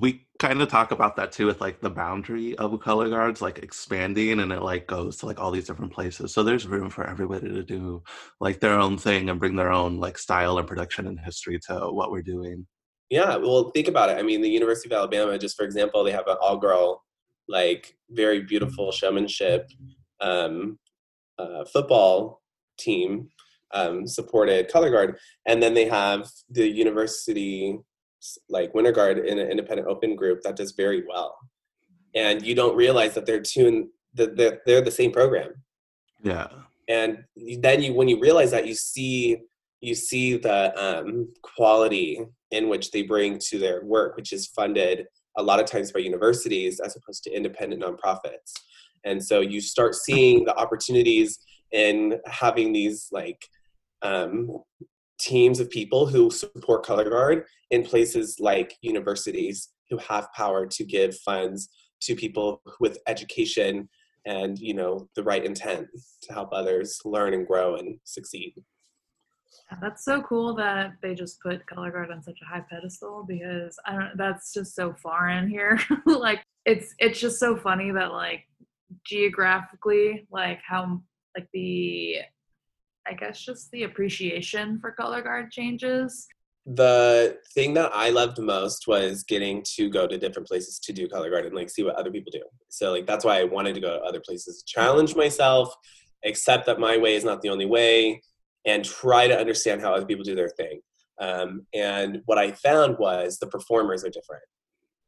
we 0.00 0.26
kind 0.38 0.60
of 0.60 0.68
talk 0.68 0.90
about 0.90 1.16
that 1.16 1.32
too 1.32 1.46
with 1.46 1.62
like 1.62 1.80
the 1.80 1.88
boundary 1.88 2.54
of 2.58 2.78
color 2.80 3.08
guards 3.08 3.40
like 3.40 3.58
expanding 3.60 4.38
and 4.40 4.52
it 4.52 4.60
like 4.62 4.86
goes 4.86 5.16
to 5.16 5.26
like 5.26 5.40
all 5.40 5.50
these 5.50 5.66
different 5.66 5.92
places 5.92 6.32
so 6.32 6.42
there's 6.42 6.66
room 6.66 6.90
for 6.90 7.06
everybody 7.08 7.48
to 7.48 7.62
do 7.62 8.02
like 8.38 8.60
their 8.60 8.78
own 8.78 8.98
thing 8.98 9.30
and 9.30 9.40
bring 9.40 9.56
their 9.56 9.72
own 9.72 9.98
like 9.98 10.18
style 10.18 10.58
and 10.58 10.68
production 10.68 11.06
and 11.06 11.18
history 11.18 11.58
to 11.58 11.74
what 11.90 12.10
we're 12.10 12.20
doing 12.22 12.66
Yeah, 13.10 13.36
well, 13.36 13.70
think 13.70 13.88
about 13.88 14.10
it. 14.10 14.18
I 14.18 14.22
mean, 14.22 14.42
the 14.42 14.50
University 14.50 14.90
of 14.92 14.98
Alabama, 14.98 15.38
just 15.38 15.56
for 15.56 15.64
example, 15.64 16.04
they 16.04 16.12
have 16.12 16.28
an 16.28 16.36
all-girl, 16.42 17.02
like 17.48 17.96
very 18.10 18.42
beautiful 18.42 18.92
showmanship 18.92 19.70
um, 20.20 20.78
uh, 21.38 21.64
football 21.64 22.42
team, 22.78 23.28
um, 23.72 24.06
supported 24.06 24.70
color 24.70 24.90
guard, 24.90 25.18
and 25.46 25.62
then 25.62 25.74
they 25.74 25.86
have 25.86 26.28
the 26.50 26.66
university 26.66 27.78
like 28.48 28.74
winter 28.74 28.92
guard 28.92 29.18
in 29.18 29.38
an 29.38 29.50
independent 29.50 29.88
open 29.88 30.16
group 30.16 30.42
that 30.42 30.56
does 30.56 30.72
very 30.72 31.04
well, 31.08 31.36
and 32.14 32.44
you 32.44 32.54
don't 32.54 32.76
realize 32.76 33.14
that 33.14 33.26
they're 33.26 33.40
two 33.40 33.66
in, 33.66 33.88
that 34.14 34.36
they're, 34.36 34.60
they're 34.66 34.80
the 34.80 34.90
same 34.90 35.12
program. 35.12 35.50
Yeah. 36.22 36.48
And 36.88 37.24
then 37.60 37.82
you 37.82 37.92
when 37.94 38.08
you 38.08 38.18
realize 38.18 38.50
that 38.50 38.66
you 38.66 38.74
see 38.74 39.38
you 39.80 39.94
see 39.94 40.36
the 40.36 40.76
um, 40.76 41.28
quality 41.42 42.20
in 42.50 42.68
which 42.68 42.90
they 42.90 43.02
bring 43.02 43.38
to 43.38 43.58
their 43.58 43.84
work 43.84 44.16
which 44.16 44.32
is 44.32 44.46
funded 44.46 45.06
a 45.38 45.42
lot 45.42 45.60
of 45.60 45.66
times 45.66 45.92
by 45.92 46.00
universities 46.00 46.80
as 46.80 46.96
opposed 46.96 47.24
to 47.24 47.30
independent 47.30 47.82
nonprofits. 47.82 48.52
And 49.04 49.24
so 49.24 49.40
you 49.40 49.60
start 49.60 49.94
seeing 49.94 50.44
the 50.44 50.54
opportunities 50.56 51.38
in 51.72 52.20
having 52.26 52.72
these 52.72 53.08
like 53.12 53.46
um, 54.02 54.58
teams 55.18 55.60
of 55.60 55.70
people 55.70 56.06
who 56.06 56.30
support 56.30 56.84
color 56.84 57.08
guard 57.08 57.44
in 57.70 57.84
places 57.84 58.36
like 58.40 58.76
universities 58.82 59.70
who 59.90 59.98
have 59.98 60.32
power 60.34 60.66
to 60.66 60.84
give 60.84 61.16
funds 61.18 61.68
to 62.02 62.14
people 62.14 62.62
with 62.80 62.98
education 63.06 63.88
and 64.26 64.58
you 64.58 64.74
know 64.74 65.08
the 65.16 65.22
right 65.22 65.44
intent 65.44 65.86
to 66.22 66.32
help 66.32 66.50
others 66.52 67.00
learn 67.04 67.34
and 67.34 67.46
grow 67.46 67.76
and 67.76 67.98
succeed 68.04 68.54
That's 69.80 70.04
so 70.04 70.22
cool 70.22 70.54
that 70.56 70.92
they 71.02 71.14
just 71.14 71.40
put 71.40 71.66
color 71.66 71.90
guard 71.90 72.10
on 72.10 72.22
such 72.22 72.38
a 72.42 72.46
high 72.46 72.64
pedestal 72.70 73.24
because 73.28 73.78
I 73.86 73.92
don't 73.92 74.16
that's 74.16 74.52
just 74.52 74.74
so 74.74 74.94
foreign 74.94 75.48
here. 75.48 75.78
like 76.06 76.42
it's 76.64 76.94
it's 76.98 77.20
just 77.20 77.38
so 77.38 77.56
funny 77.56 77.90
that 77.92 78.12
like 78.12 78.44
geographically 79.04 80.26
like 80.30 80.60
how 80.66 81.00
like 81.36 81.48
the 81.52 82.16
I 83.06 83.12
guess 83.14 83.40
just 83.40 83.70
the 83.70 83.84
appreciation 83.84 84.78
for 84.80 84.92
color 84.92 85.22
guard 85.22 85.50
changes. 85.50 86.26
the 86.66 87.38
thing 87.54 87.72
that 87.72 87.90
i 87.94 88.10
loved 88.10 88.38
most 88.38 88.86
was 88.86 89.22
getting 89.22 89.62
to 89.64 89.88
go 89.88 90.06
to 90.06 90.18
different 90.18 90.46
places 90.46 90.78
to 90.78 90.92
do 90.92 91.08
color 91.08 91.30
guard 91.30 91.46
and 91.46 91.54
like 91.54 91.70
see 91.70 91.82
what 91.82 91.94
other 91.96 92.10
people 92.10 92.30
do 92.30 92.42
so 92.68 92.90
like 92.90 93.06
that's 93.06 93.24
why 93.24 93.40
i 93.40 93.44
wanted 93.44 93.74
to 93.74 93.80
go 93.80 93.96
to 93.96 94.04
other 94.04 94.20
places 94.20 94.62
challenge 94.66 95.16
myself 95.16 95.74
accept 96.26 96.66
that 96.66 96.78
my 96.78 96.98
way 96.98 97.14
is 97.14 97.24
not 97.24 97.40
the 97.40 97.48
only 97.48 97.64
way 97.64 98.20
and 98.68 98.84
try 98.84 99.26
to 99.26 99.38
understand 99.38 99.80
how 99.80 99.92
other 99.94 100.06
people 100.06 100.24
do 100.24 100.36
their 100.36 100.50
thing. 100.50 100.80
Um, 101.20 101.66
and 101.74 102.22
what 102.26 102.38
i 102.38 102.52
found 102.52 102.96
was 102.98 103.38
the 103.38 103.48
performers 103.48 104.04
are 104.04 104.10
different. 104.10 104.44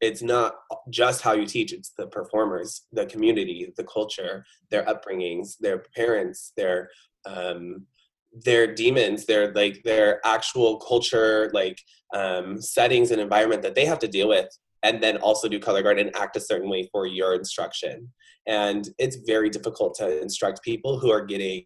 It's 0.01 0.21
not 0.21 0.55
just 0.89 1.21
how 1.21 1.33
you 1.33 1.45
teach 1.45 1.71
it's 1.71 1.91
the 1.97 2.07
performers 2.07 2.69
the 2.91 3.05
community 3.05 3.71
the 3.77 3.83
culture 3.83 4.43
their 4.71 4.83
upbringings 4.91 5.57
their 5.59 5.83
parents 5.95 6.53
their 6.57 6.89
um, 7.25 7.85
their 8.33 8.73
demons 8.73 9.25
their 9.25 9.53
like 9.53 9.83
their 9.83 10.19
actual 10.25 10.77
culture 10.79 11.51
like 11.53 11.77
um, 12.15 12.59
settings 12.59 13.11
and 13.11 13.21
environment 13.21 13.61
that 13.61 13.75
they 13.75 13.85
have 13.85 13.99
to 13.99 14.07
deal 14.07 14.27
with 14.27 14.49
and 14.83 15.01
then 15.01 15.17
also 15.17 15.47
do 15.47 15.59
color 15.59 15.81
guard 15.83 15.99
and 15.99 16.15
act 16.15 16.35
a 16.35 16.39
certain 16.39 16.69
way 16.69 16.89
for 16.91 17.05
your 17.05 17.35
instruction. 17.35 18.11
And 18.47 18.89
it's 18.97 19.17
very 19.27 19.49
difficult 19.49 19.95
to 19.95 20.21
instruct 20.21 20.63
people 20.63 20.99
who 20.99 21.11
are 21.11 21.23
getting 21.23 21.65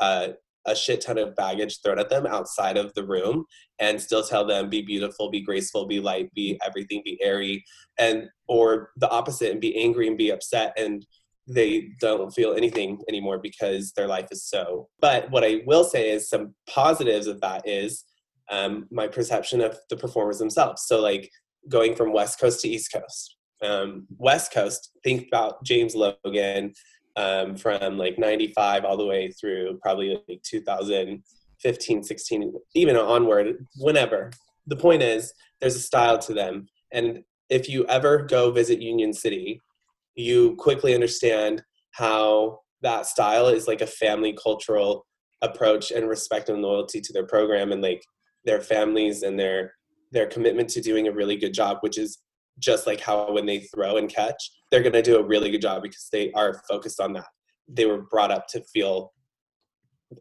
uh, 0.00 0.28
a 0.66 0.74
shit 0.74 1.00
ton 1.00 1.18
of 1.18 1.34
baggage 1.36 1.80
thrown 1.82 1.98
at 1.98 2.10
them 2.10 2.26
outside 2.26 2.76
of 2.76 2.92
the 2.94 3.04
room 3.04 3.44
and 3.78 4.00
still 4.00 4.22
tell 4.22 4.44
them 4.44 4.68
be 4.68 4.82
beautiful 4.82 5.30
be 5.30 5.40
graceful 5.40 5.86
be 5.86 6.00
light 6.00 6.32
be 6.34 6.58
everything 6.64 7.02
be 7.04 7.18
airy 7.22 7.64
and 7.98 8.28
or 8.48 8.90
the 8.96 9.08
opposite 9.10 9.52
and 9.52 9.60
be 9.60 9.76
angry 9.82 10.08
and 10.08 10.18
be 10.18 10.30
upset 10.30 10.72
and 10.76 11.06
they 11.48 11.90
don't 12.00 12.32
feel 12.32 12.54
anything 12.54 12.98
anymore 13.08 13.38
because 13.38 13.92
their 13.92 14.08
life 14.08 14.26
is 14.30 14.44
so. 14.44 14.88
But 15.00 15.30
what 15.30 15.44
i 15.44 15.62
will 15.66 15.84
say 15.84 16.10
is 16.10 16.28
some 16.28 16.54
positives 16.68 17.26
of 17.26 17.40
that 17.40 17.66
is 17.66 18.04
um, 18.50 18.86
my 18.90 19.06
perception 19.08 19.60
of 19.60 19.78
the 19.90 19.96
performers 19.96 20.38
themselves. 20.38 20.84
So 20.86 21.00
like 21.00 21.30
going 21.68 21.94
from 21.94 22.12
west 22.12 22.40
coast 22.40 22.60
to 22.60 22.68
east 22.68 22.92
coast. 22.92 23.36
Um, 23.62 24.06
west 24.18 24.52
coast 24.52 24.90
think 25.02 25.28
about 25.28 25.64
james 25.64 25.94
logan 25.94 26.74
um, 27.16 27.56
from 27.56 27.98
like 27.98 28.18
95 28.18 28.84
all 28.84 28.96
the 28.96 29.06
way 29.06 29.30
through 29.30 29.78
probably 29.82 30.22
like 30.28 30.42
2015 30.42 32.02
16 32.02 32.52
even 32.74 32.96
onward 32.96 33.66
whenever. 33.78 34.30
The 34.66 34.76
point 34.76 35.02
is 35.02 35.32
there's 35.60 35.76
a 35.76 35.80
style 35.80 36.18
to 36.18 36.34
them. 36.34 36.68
And 36.92 37.22
if 37.48 37.68
you 37.68 37.86
ever 37.86 38.24
go 38.24 38.50
visit 38.50 38.82
union 38.82 39.12
city 39.12 39.60
you 40.16 40.56
quickly 40.56 40.94
understand 40.94 41.62
how 41.92 42.60
that 42.82 43.06
style 43.06 43.48
is 43.48 43.68
like 43.68 43.82
a 43.82 43.86
family 43.86 44.36
cultural 44.42 45.06
approach 45.42 45.90
and 45.90 46.08
respect 46.08 46.48
and 46.48 46.62
loyalty 46.62 47.00
to 47.00 47.12
their 47.12 47.26
program 47.26 47.70
and 47.70 47.82
like 47.82 48.02
their 48.44 48.60
families 48.60 49.22
and 49.22 49.38
their 49.38 49.74
their 50.12 50.26
commitment 50.26 50.68
to 50.70 50.80
doing 50.80 51.08
a 51.08 51.12
really 51.12 51.36
good 51.36 51.52
job 51.52 51.78
which 51.80 51.98
is 51.98 52.18
just 52.58 52.86
like 52.86 53.00
how 53.00 53.32
when 53.32 53.46
they 53.46 53.60
throw 53.60 53.96
and 53.96 54.08
catch 54.08 54.50
they're 54.70 54.82
going 54.82 54.92
to 54.92 55.02
do 55.02 55.18
a 55.18 55.26
really 55.26 55.50
good 55.50 55.62
job 55.62 55.82
because 55.82 56.08
they 56.10 56.32
are 56.32 56.60
focused 56.68 57.00
on 57.00 57.12
that. 57.12 57.26
They 57.68 57.86
were 57.86 58.02
brought 58.02 58.32
up 58.32 58.48
to 58.48 58.62
feel 58.72 59.12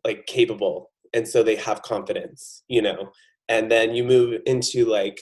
like 0.04 0.26
capable 0.26 0.92
and 1.14 1.28
so 1.28 1.44
they 1.44 1.56
have 1.56 1.82
confidence 1.82 2.64
you 2.68 2.82
know? 2.82 3.12
And 3.48 3.72
then 3.72 3.96
you 3.96 4.04
move 4.04 4.42
into 4.46 4.86
like 4.86 5.22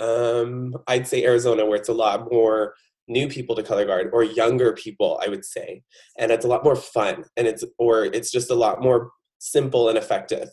um 0.00 0.74
i'd 0.88 1.06
say 1.06 1.22
arizona 1.24 1.64
where 1.64 1.78
it's 1.78 1.88
a 1.88 1.94
lot 1.94 2.28
more 2.32 2.74
new 3.06 3.28
people 3.28 3.54
to 3.54 3.62
color 3.62 3.84
guard 3.84 4.10
or 4.12 4.24
younger 4.24 4.72
people 4.72 5.20
i 5.24 5.28
would 5.28 5.44
say. 5.44 5.82
And 6.18 6.32
it's 6.32 6.44
a 6.44 6.48
lot 6.48 6.64
more 6.64 6.76
fun 6.76 7.24
and 7.36 7.46
it's 7.46 7.64
or 7.78 8.04
it's 8.04 8.32
just 8.32 8.50
a 8.50 8.56
lot 8.56 8.82
more 8.82 9.10
simple 9.44 9.90
and 9.90 9.98
effective. 9.98 10.48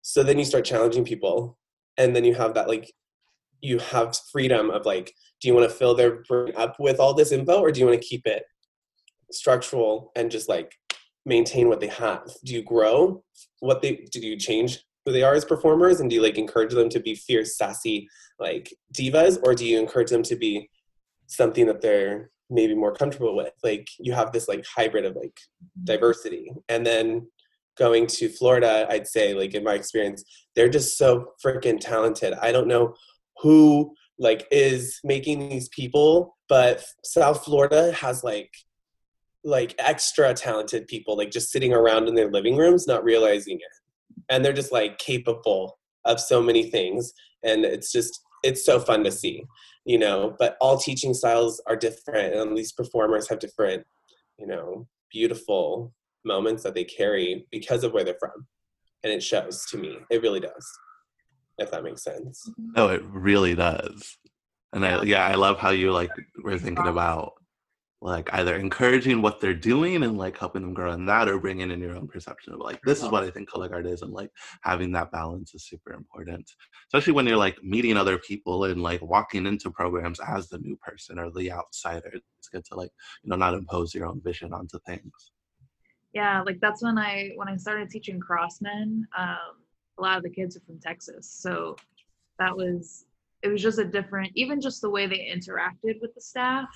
So 0.00 0.22
then 0.22 0.38
you 0.38 0.44
start 0.44 0.64
challenging 0.64 1.04
people 1.04 1.58
and 1.98 2.16
then 2.16 2.24
you 2.24 2.34
have 2.34 2.54
that 2.54 2.68
like 2.68 2.92
you 3.62 3.78
have 3.78 4.16
freedom 4.30 4.70
of 4.70 4.84
like 4.84 5.14
do 5.40 5.48
you 5.48 5.54
want 5.54 5.68
to 5.68 5.74
fill 5.74 5.94
their 5.94 6.22
brain 6.28 6.52
up 6.56 6.76
with 6.78 7.00
all 7.00 7.14
this 7.14 7.32
info 7.32 7.60
or 7.60 7.72
do 7.72 7.80
you 7.80 7.86
want 7.86 8.00
to 8.00 8.06
keep 8.06 8.26
it 8.26 8.44
structural 9.30 10.12
and 10.14 10.30
just 10.30 10.48
like 10.48 10.74
maintain 11.26 11.68
what 11.68 11.80
they 11.80 11.88
have? 11.88 12.22
Do 12.44 12.54
you 12.54 12.62
grow 12.62 13.24
what 13.60 13.82
they 13.82 14.06
do 14.12 14.20
you 14.20 14.36
change 14.36 14.84
who 15.04 15.12
they 15.12 15.22
are 15.24 15.34
as 15.34 15.44
performers 15.44 16.00
and 16.00 16.08
do 16.08 16.16
you 16.16 16.22
like 16.22 16.38
encourage 16.38 16.72
them 16.72 16.88
to 16.88 17.00
be 17.00 17.16
fierce 17.16 17.56
sassy 17.56 18.08
like 18.38 18.72
divas 18.96 19.38
or 19.42 19.54
do 19.54 19.64
you 19.66 19.80
encourage 19.80 20.10
them 20.10 20.22
to 20.22 20.36
be 20.36 20.68
something 21.26 21.66
that 21.66 21.80
they're 21.80 22.30
maybe 22.48 22.74
more 22.74 22.94
comfortable 22.94 23.34
with? 23.34 23.52
Like 23.64 23.88
you 23.98 24.12
have 24.12 24.30
this 24.30 24.46
like 24.46 24.64
hybrid 24.64 25.04
of 25.04 25.16
like 25.16 25.34
mm-hmm. 25.34 25.84
diversity. 25.84 26.52
And 26.68 26.86
then 26.86 27.28
going 27.78 28.06
to 28.06 28.28
florida 28.28 28.86
i'd 28.90 29.06
say 29.06 29.32
like 29.32 29.54
in 29.54 29.64
my 29.64 29.72
experience 29.72 30.22
they're 30.54 30.68
just 30.68 30.98
so 30.98 31.32
freaking 31.44 31.80
talented. 31.80 32.34
I 32.34 32.52
don't 32.52 32.68
know 32.68 32.94
who 33.40 33.94
like 34.18 34.46
is 34.50 35.00
making 35.04 35.48
these 35.48 35.68
people 35.70 36.36
but 36.48 36.84
south 37.04 37.44
florida 37.44 37.92
has 37.92 38.22
like 38.22 38.50
like 39.44 39.74
extra 39.78 40.32
talented 40.34 40.86
people 40.86 41.16
like 41.16 41.30
just 41.30 41.50
sitting 41.50 41.72
around 41.72 42.08
in 42.08 42.14
their 42.14 42.30
living 42.30 42.56
rooms 42.56 42.86
not 42.86 43.04
realizing 43.04 43.56
it. 43.56 44.24
And 44.28 44.44
they're 44.44 44.52
just 44.52 44.72
like 44.72 44.98
capable 44.98 45.78
of 46.04 46.20
so 46.20 46.42
many 46.42 46.70
things 46.70 47.12
and 47.42 47.64
it's 47.64 47.92
just 47.92 48.20
it's 48.44 48.64
so 48.64 48.80
fun 48.80 49.04
to 49.04 49.12
see 49.12 49.44
you 49.84 49.98
know? 49.98 50.36
But 50.38 50.56
all 50.60 50.78
teaching 50.78 51.12
styles 51.12 51.60
are 51.66 51.74
different 51.74 52.34
and 52.36 52.56
these 52.56 52.72
performers 52.72 53.28
have 53.28 53.40
different 53.40 53.84
you 54.38 54.46
know 54.46 54.86
beautiful 55.10 55.92
moments 56.24 56.62
that 56.62 56.74
they 56.74 56.84
carry 56.84 57.46
because 57.50 57.82
of 57.82 57.92
where 57.92 58.04
they're 58.04 58.14
from. 58.20 58.46
And 59.02 59.12
it 59.12 59.22
shows 59.22 59.66
to 59.66 59.76
me. 59.76 59.98
It 60.10 60.22
really 60.22 60.38
does 60.38 60.78
if 61.62 61.70
that 61.70 61.84
makes 61.84 62.02
sense 62.02 62.48
No, 62.58 62.88
it 62.88 63.02
really 63.04 63.54
does. 63.54 64.16
And 64.72 64.84
I 64.86 65.02
yeah, 65.02 65.26
I 65.26 65.34
love 65.34 65.58
how 65.58 65.70
you 65.70 65.92
like 65.92 66.10
were 66.42 66.58
thinking 66.58 66.86
about 66.86 67.34
like 68.00 68.28
either 68.34 68.56
encouraging 68.56 69.22
what 69.22 69.40
they're 69.40 69.54
doing 69.54 70.02
and 70.02 70.18
like 70.18 70.36
helping 70.36 70.62
them 70.62 70.74
grow 70.74 70.92
in 70.92 71.06
that 71.06 71.28
or 71.28 71.38
bringing 71.38 71.70
in 71.70 71.80
your 71.80 71.94
own 71.94 72.08
perception 72.08 72.52
of 72.52 72.58
like 72.58 72.80
this 72.82 73.00
is 73.00 73.08
what 73.08 73.22
I 73.22 73.30
think 73.30 73.48
color 73.48 73.68
guard 73.68 73.86
is 73.86 74.02
and 74.02 74.12
like 74.12 74.30
having 74.62 74.90
that 74.92 75.12
balance 75.12 75.54
is 75.54 75.68
super 75.68 75.92
important. 75.92 76.50
Especially 76.88 77.12
when 77.12 77.26
you're 77.26 77.36
like 77.36 77.62
meeting 77.62 77.96
other 77.96 78.18
people 78.18 78.64
and 78.64 78.82
like 78.82 79.00
walking 79.02 79.46
into 79.46 79.70
programs 79.70 80.18
as 80.20 80.48
the 80.48 80.58
new 80.58 80.76
person 80.76 81.18
or 81.18 81.30
the 81.30 81.52
outsider. 81.52 82.10
It's 82.12 82.48
good 82.48 82.64
to 82.66 82.74
like, 82.74 82.90
you 83.22 83.30
know, 83.30 83.36
not 83.36 83.54
impose 83.54 83.94
your 83.94 84.06
own 84.06 84.20
vision 84.20 84.52
onto 84.52 84.78
things. 84.80 85.32
yeah 86.12 86.42
like 86.42 86.58
that's 86.60 86.82
when 86.82 86.98
i 86.98 87.30
when 87.36 87.48
i 87.48 87.56
started 87.56 87.88
teaching 87.88 88.20
crossmen 88.20 89.02
um, 89.16 89.61
a 89.98 90.02
lot 90.02 90.16
of 90.16 90.22
the 90.22 90.30
kids 90.30 90.56
are 90.56 90.60
from 90.60 90.78
texas 90.78 91.30
so 91.30 91.76
that 92.38 92.56
was 92.56 93.04
it 93.42 93.48
was 93.48 93.62
just 93.62 93.78
a 93.78 93.84
different 93.84 94.30
even 94.34 94.60
just 94.60 94.80
the 94.80 94.90
way 94.90 95.06
they 95.06 95.30
interacted 95.34 96.00
with 96.00 96.14
the 96.14 96.20
staff 96.20 96.68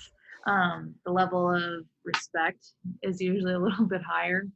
um, 0.47 0.95
the 1.05 1.11
level 1.11 1.53
of 1.53 1.85
respect 2.03 2.71
is 3.03 3.21
usually 3.21 3.53
a 3.53 3.59
little 3.67 3.85
bit 3.85 4.01
higher. 4.01 4.47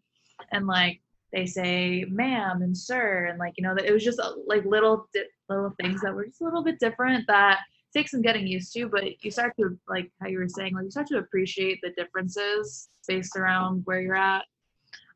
And 0.52 0.66
like 0.66 1.02
they 1.32 1.46
say 1.46 2.06
ma'am 2.10 2.62
and 2.62 2.78
sir 2.78 3.28
and 3.28 3.40
like 3.40 3.54
you 3.56 3.64
know 3.64 3.74
that 3.74 3.86
it 3.86 3.94
was 3.94 4.04
just 4.04 4.20
uh, 4.20 4.34
like 4.48 4.66
little 4.66 5.08
little 5.48 5.74
things 5.82 6.02
that 6.02 6.14
were 6.14 6.26
just 6.26 6.42
a 6.42 6.44
little 6.44 6.64
bit 6.64 6.78
different 6.78 7.26
that 7.28 7.60
takes 7.94 8.12
some 8.12 8.22
getting 8.22 8.46
used 8.46 8.74
to 8.74 8.90
but 8.90 9.04
you 9.24 9.32
start 9.32 9.54
to 9.58 9.78
like 9.88 10.12
how 10.22 10.28
you 10.28 10.38
were 10.38 10.50
saying 10.50 10.74
like 10.74 10.84
you 10.84 10.92
start 10.92 11.08
to 11.08 11.20
appreciate 11.20 11.80
the 11.82 11.92
differences 11.92 12.90
based 13.08 13.38
around 13.38 13.82
where 13.86 14.02
you're 14.02 14.16
at. 14.16 14.44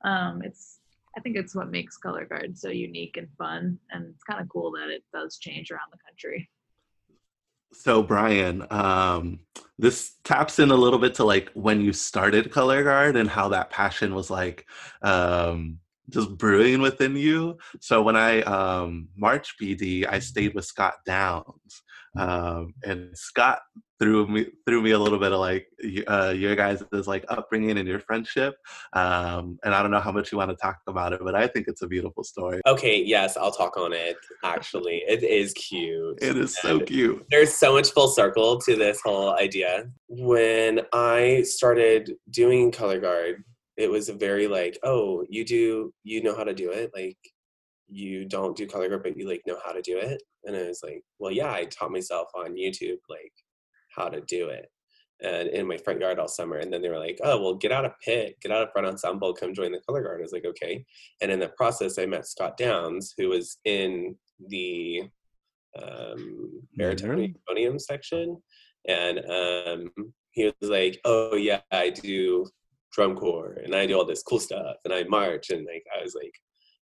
Um, 0.05 0.41
it's 0.43 0.79
I 1.17 1.21
think 1.21 1.37
it's 1.37 1.55
what 1.55 1.69
makes 1.69 1.97
color 1.97 2.25
guard 2.25 2.57
so 2.57 2.69
unique 2.69 3.17
and 3.17 3.27
fun, 3.37 3.79
and 3.91 4.05
it's 4.13 4.23
kind 4.23 4.41
of 4.41 4.49
cool 4.49 4.71
that 4.71 4.89
it 4.89 5.03
does 5.13 5.37
change 5.37 5.71
around 5.71 5.91
the 5.91 5.97
country. 6.07 6.49
So 7.73 8.03
Brian, 8.03 8.65
um, 8.69 9.39
this 9.77 10.15
taps 10.23 10.59
in 10.59 10.71
a 10.71 10.75
little 10.75 10.99
bit 10.99 11.15
to 11.15 11.23
like 11.23 11.51
when 11.53 11.81
you 11.81 11.93
started 11.93 12.51
Color 12.51 12.83
Guard 12.83 13.15
and 13.17 13.29
how 13.29 13.49
that 13.49 13.69
passion 13.69 14.15
was 14.15 14.29
like 14.29 14.65
um, 15.01 15.79
just 16.09 16.37
brewing 16.37 16.81
within 16.81 17.15
you. 17.15 17.57
So 17.81 18.01
when 18.01 18.15
I 18.15 18.41
um, 18.41 19.09
March 19.15 19.55
BD, 19.61 20.07
I 20.07 20.19
stayed 20.19 20.53
with 20.53 20.65
Scott 20.65 20.95
Downs, 21.05 21.83
um, 22.17 22.73
and 22.83 23.17
Scott 23.17 23.59
threw 23.99 24.27
me 24.27 24.45
threw 24.67 24.81
me 24.81 24.91
a 24.91 24.99
little 24.99 25.19
bit 25.19 25.31
of 25.31 25.39
like 25.39 25.67
uh, 26.07 26.33
your 26.35 26.55
guys' 26.55 26.83
like 27.07 27.23
upbringing 27.29 27.77
and 27.77 27.87
your 27.87 27.99
friendship. 27.99 28.55
Um, 28.93 29.57
and 29.63 29.73
I 29.73 29.81
don't 29.81 29.91
know 29.91 29.99
how 29.99 30.11
much 30.11 30.31
you 30.31 30.37
want 30.37 30.51
to 30.51 30.57
talk 30.57 30.79
about 30.87 31.13
it, 31.13 31.21
but 31.23 31.35
I 31.35 31.47
think 31.47 31.67
it's 31.67 31.81
a 31.81 31.87
beautiful 31.87 32.23
story. 32.23 32.61
okay 32.67 33.01
yes 33.01 33.37
i'll 33.37 33.51
talk 33.51 33.77
on 33.77 33.93
it 33.93 34.17
actually 34.43 35.03
it 35.07 35.23
is 35.23 35.53
cute 35.53 36.17
It 36.21 36.37
is 36.37 36.57
so 36.57 36.79
cute. 36.79 37.25
there's 37.31 37.53
so 37.53 37.73
much 37.73 37.91
full 37.91 38.07
circle 38.07 38.59
to 38.61 38.75
this 38.75 38.99
whole 39.03 39.35
idea. 39.37 39.85
When 40.07 40.81
I 40.93 41.43
started 41.43 42.13
doing 42.29 42.71
color 42.71 42.99
guard, 42.99 43.43
it 43.77 43.89
was 43.89 44.09
a 44.09 44.13
very 44.13 44.47
like, 44.47 44.77
oh, 44.83 45.25
you 45.29 45.43
do, 45.45 45.93
you 46.03 46.21
know 46.23 46.35
how 46.35 46.43
to 46.45 46.53
do 46.53 46.71
it. 46.71 46.91
Like, 46.95 47.17
you 47.89 48.25
don't 48.25 48.55
do 48.55 48.65
color 48.67 48.87
guard, 48.89 49.03
but 49.03 49.17
you 49.17 49.27
like 49.27 49.41
know 49.45 49.59
how 49.65 49.71
to 49.73 49.81
do 49.81 49.97
it. 49.99 50.21
And 50.45 50.55
I 50.55 50.63
was 50.67 50.81
like, 50.83 51.01
well, 51.19 51.31
yeah, 51.31 51.51
I 51.51 51.65
taught 51.65 51.91
myself 51.91 52.27
on 52.35 52.55
YouTube 52.55 52.97
like 53.09 53.33
how 53.95 54.09
to 54.09 54.21
do 54.21 54.49
it, 54.49 54.69
and 55.21 55.49
in 55.49 55.67
my 55.67 55.77
front 55.77 56.01
yard 56.01 56.19
all 56.19 56.27
summer. 56.27 56.57
And 56.57 56.71
then 56.71 56.81
they 56.81 56.89
were 56.89 56.99
like, 56.99 57.19
oh, 57.23 57.41
well, 57.41 57.55
get 57.55 57.71
out 57.71 57.85
of 57.85 57.99
pit, 58.03 58.37
get 58.41 58.51
out 58.51 58.63
of 58.63 58.71
front 58.71 58.87
ensemble, 58.87 59.33
come 59.33 59.53
join 59.53 59.71
the 59.71 59.81
color 59.87 60.01
guard. 60.01 60.19
I 60.19 60.23
was 60.23 60.33
like, 60.33 60.45
okay. 60.45 60.85
And 61.21 61.31
in 61.31 61.39
the 61.39 61.49
process, 61.49 61.97
I 61.97 62.05
met 62.05 62.27
Scott 62.27 62.57
Downs, 62.57 63.13
who 63.17 63.29
was 63.29 63.57
in 63.65 64.15
the 64.47 65.03
um, 65.81 66.61
baritone 66.75 67.33
euphonium 67.49 67.79
section, 67.79 68.37
and 68.87 69.19
um, 69.19 69.91
he 70.31 70.45
was 70.45 70.69
like, 70.69 70.99
"Oh 71.05 71.35
yeah, 71.35 71.61
I 71.71 71.89
do 71.89 72.45
drum 72.93 73.15
corps 73.15 73.57
and 73.63 73.75
I 73.75 73.85
do 73.85 73.97
all 73.97 74.05
this 74.05 74.23
cool 74.23 74.39
stuff 74.39 74.77
and 74.85 74.93
I 74.93 75.03
march." 75.03 75.49
And 75.49 75.65
like 75.65 75.85
I 75.97 76.03
was 76.03 76.15
like, 76.15 76.33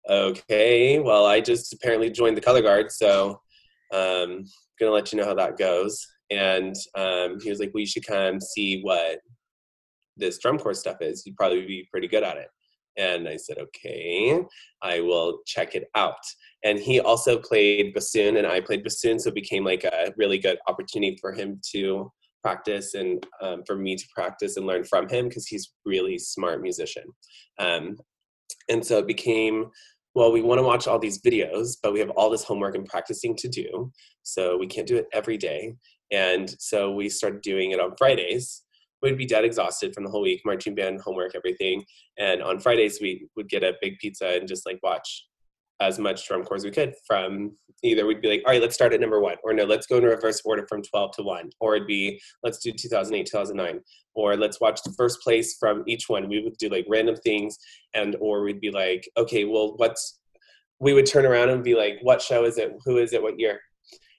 "Okay, 0.10 1.00
well, 1.00 1.26
I 1.26 1.41
just 1.41 1.74
apparently 1.74 2.10
joined 2.10 2.38
the 2.38 2.41
color 2.41 2.62
guard, 2.62 2.91
so 2.91 3.41
um, 3.94 4.46
gonna 4.80 4.91
let 4.91 5.12
you 5.12 5.20
know 5.20 5.26
how 5.26 5.36
that 5.36 5.58
goes." 5.58 6.06
And 6.32 6.76
um, 6.98 7.40
he 7.42 7.50
was 7.50 7.60
like, 7.60 7.72
"Well, 7.74 7.82
you 7.82 7.88
should 7.88 8.06
come 8.06 8.40
see 8.42 8.82
what 8.82 9.20
this 10.18 10.40
drum 10.40 10.58
corps 10.58 10.74
stuff 10.74 10.98
is. 11.02 11.24
You'd 11.26 11.36
probably 11.36 11.66
be 11.66 11.88
pretty 11.92 12.08
good 12.08 12.24
at 12.24 12.38
it." 12.38 12.48
And 12.98 13.28
I 13.28 13.38
said, 13.38 13.58
"Okay, 13.58 14.40
I 14.82 15.02
will 15.02 15.40
check 15.46 15.76
it 15.76 15.86
out." 15.96 16.18
and 16.66 16.80
he 16.80 17.00
also 17.00 17.38
played 17.38 17.94
bassoon 17.94 18.36
and 18.38 18.46
i 18.46 18.60
played 18.60 18.84
bassoon 18.84 19.18
so 19.18 19.30
it 19.30 19.36
became 19.36 19.64
like 19.64 19.86
a 19.86 20.12
really 20.18 20.38
good 20.38 20.58
opportunity 20.68 21.18
for 21.22 21.32
him 21.32 21.62
to 21.72 22.12
practice 22.44 22.94
and 22.94 23.26
um, 23.42 23.64
for 23.66 23.76
me 23.76 23.96
to 23.96 24.06
practice 24.14 24.58
and 24.58 24.68
learn 24.68 24.84
from 24.84 25.08
him 25.08 25.28
because 25.28 25.48
he's 25.48 25.74
really 25.86 26.18
smart 26.18 26.62
musician 26.62 27.06
um, 27.60 27.96
and 28.70 28.86
so 28.86 28.98
it 28.98 29.08
became 29.08 29.66
well 30.14 30.32
we 30.32 30.42
want 30.42 30.60
to 30.60 30.64
watch 30.64 30.88
all 30.88 31.00
these 31.00 31.22
videos 31.22 31.78
but 31.82 31.94
we 31.94 32.00
have 32.00 32.12
all 32.12 32.30
this 32.30 32.44
homework 32.44 32.76
and 32.76 32.86
practicing 32.86 33.36
to 33.36 33.48
do 33.48 33.92
so 34.24 34.58
we 34.58 34.68
can't 34.68 34.88
do 34.88 34.98
it 34.98 35.08
every 35.14 35.38
day 35.38 35.74
and 36.12 36.56
so 36.60 36.91
we 36.91 37.10
started 37.10 37.41
doing 37.41 37.72
it 37.72 37.80
on 37.80 37.96
fridays 37.98 38.63
we'd 39.02 39.18
be 39.18 39.26
dead 39.26 39.46
exhausted 39.46 39.94
from 39.94 40.04
the 40.04 40.10
whole 40.10 40.22
week 40.22 40.41
marching 40.46 40.76
band 40.76 41.00
homework 41.02 41.36
everything 41.36 41.84
and 42.18 42.41
on 42.41 42.60
fridays 42.60 43.00
we 43.02 43.28
would 43.36 43.50
get 43.50 43.63
a 43.63 43.74
big 43.82 43.98
pizza 44.00 44.28
and 44.28 44.48
just 44.48 44.65
like 44.65 44.80
watch 44.84 45.28
as 45.82 46.00
much 46.00 46.28
drum 46.28 46.44
corps 46.44 46.58
as 46.58 46.63
we 46.63 46.72
could 46.72 46.94
from 47.06 47.52
either 47.84 48.06
we'd 48.06 48.22
be 48.22 48.30
like, 48.30 48.44
all 48.46 48.52
right, 48.52 48.62
let's 48.62 48.76
start 48.76 48.94
at 48.94 49.00
number 49.00 49.20
one, 49.20 49.36
or 49.44 49.54
no, 49.54 49.63
let's 49.63 49.88
go 49.88 49.98
in 49.98 50.04
reverse 50.04 50.41
order 50.46 50.65
from 50.68 50.82
12 50.82 51.12
to 51.18 51.24
one, 51.24 51.50
or 51.60 51.76
it'd 51.76 51.88
be, 51.88 52.20
let's 52.44 52.60
do 52.60 52.72
2008, 52.72 53.26
2009, 53.26 53.82
or 54.13 54.36
let's 54.36 54.60
watch 54.60 54.82
the 54.84 54.94
first 54.98 55.22
place 55.22 55.58
from 55.60 55.84
each 55.88 56.08
one. 56.08 56.28
We 56.28 56.41
would 56.44 56.58
do 56.58 56.70
like 56.70 56.86
random 56.89 57.15
things, 57.15 57.58
and 57.94 58.15
or 58.20 58.44
we'd 58.44 58.62
be 58.62 58.72
like, 58.72 59.08
okay, 59.18 59.46
well, 59.46 59.76
what's, 59.78 60.20
we 60.80 60.94
would 60.94 61.06
turn 61.06 61.26
around 61.26 61.50
and 61.50 61.63
be 61.63 61.76
like, 61.76 62.00
what 62.02 62.22
show 62.22 62.46
is 62.46 62.58
it? 62.58 62.74
Who 62.86 62.98
is 62.98 63.13
it? 63.13 63.22
What 63.22 63.39
year? 63.39 63.60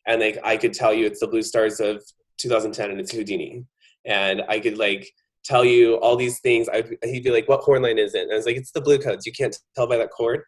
And 0.07 0.21
like, 0.21 0.38
I 0.45 0.57
could 0.57 0.73
tell 0.73 0.95
you 0.95 1.07
it's 1.07 1.21
the 1.21 1.27
Blue 1.27 1.42
Stars 1.42 1.81
of 1.81 2.03
2010 2.38 2.90
and 2.90 3.01
it's 3.01 3.12
Houdini. 3.12 3.64
And 4.05 4.42
I 4.49 4.61
could 4.61 4.79
like, 4.79 5.11
tell 5.47 5.64
you 5.64 5.95
all 5.97 6.16
these 6.16 6.40
things. 6.40 6.69
I, 6.69 6.83
he'd 7.05 7.25
be 7.25 7.31
like, 7.31 7.49
"What 7.49 7.61
horn 7.61 7.83
line 7.83 7.99
is 7.99 8.14
it?" 8.14 8.23
And 8.23 8.33
I 8.33 8.37
was 8.37 8.47
like, 8.47 8.57
"It's 8.57 8.73
the 8.73 8.81
Blue 8.81 8.99
Coats. 8.99 9.27
You 9.27 9.33
can't 9.33 9.57
tell 9.75 9.87
by 9.87 9.97
that 9.97 10.11
chord." 10.11 10.42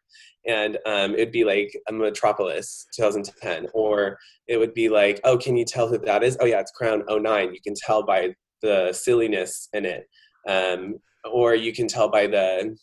And 0.47 0.79
um, 0.87 1.15
it'd 1.15 1.33
be 1.33 1.45
like 1.45 1.71
a 1.89 1.93
Metropolis 1.93 2.87
2010, 2.95 3.69
or 3.75 4.19
it 4.47 4.57
would 4.57 4.75
be 4.75 4.89
like, 4.89 5.21
"Oh, 5.25 5.39
can 5.39 5.57
you 5.57 5.65
tell 5.65 5.89
who 5.89 5.99
that 5.99 6.25
is?" 6.25 6.37
Oh 6.41 6.47
yeah, 6.47 6.61
it's 6.61 6.73
Crown 6.73 7.05
09. 7.09 7.55
You 7.55 7.61
can 7.61 7.75
tell 7.75 8.05
by 8.05 8.35
the 8.63 8.93
silliness 8.93 9.69
in 9.73 9.85
it, 9.85 10.09
um, 10.49 10.97
or 11.31 11.55
you 11.55 11.73
can 11.73 11.87
tell 11.87 12.09
by 12.09 12.27
the 12.27 12.77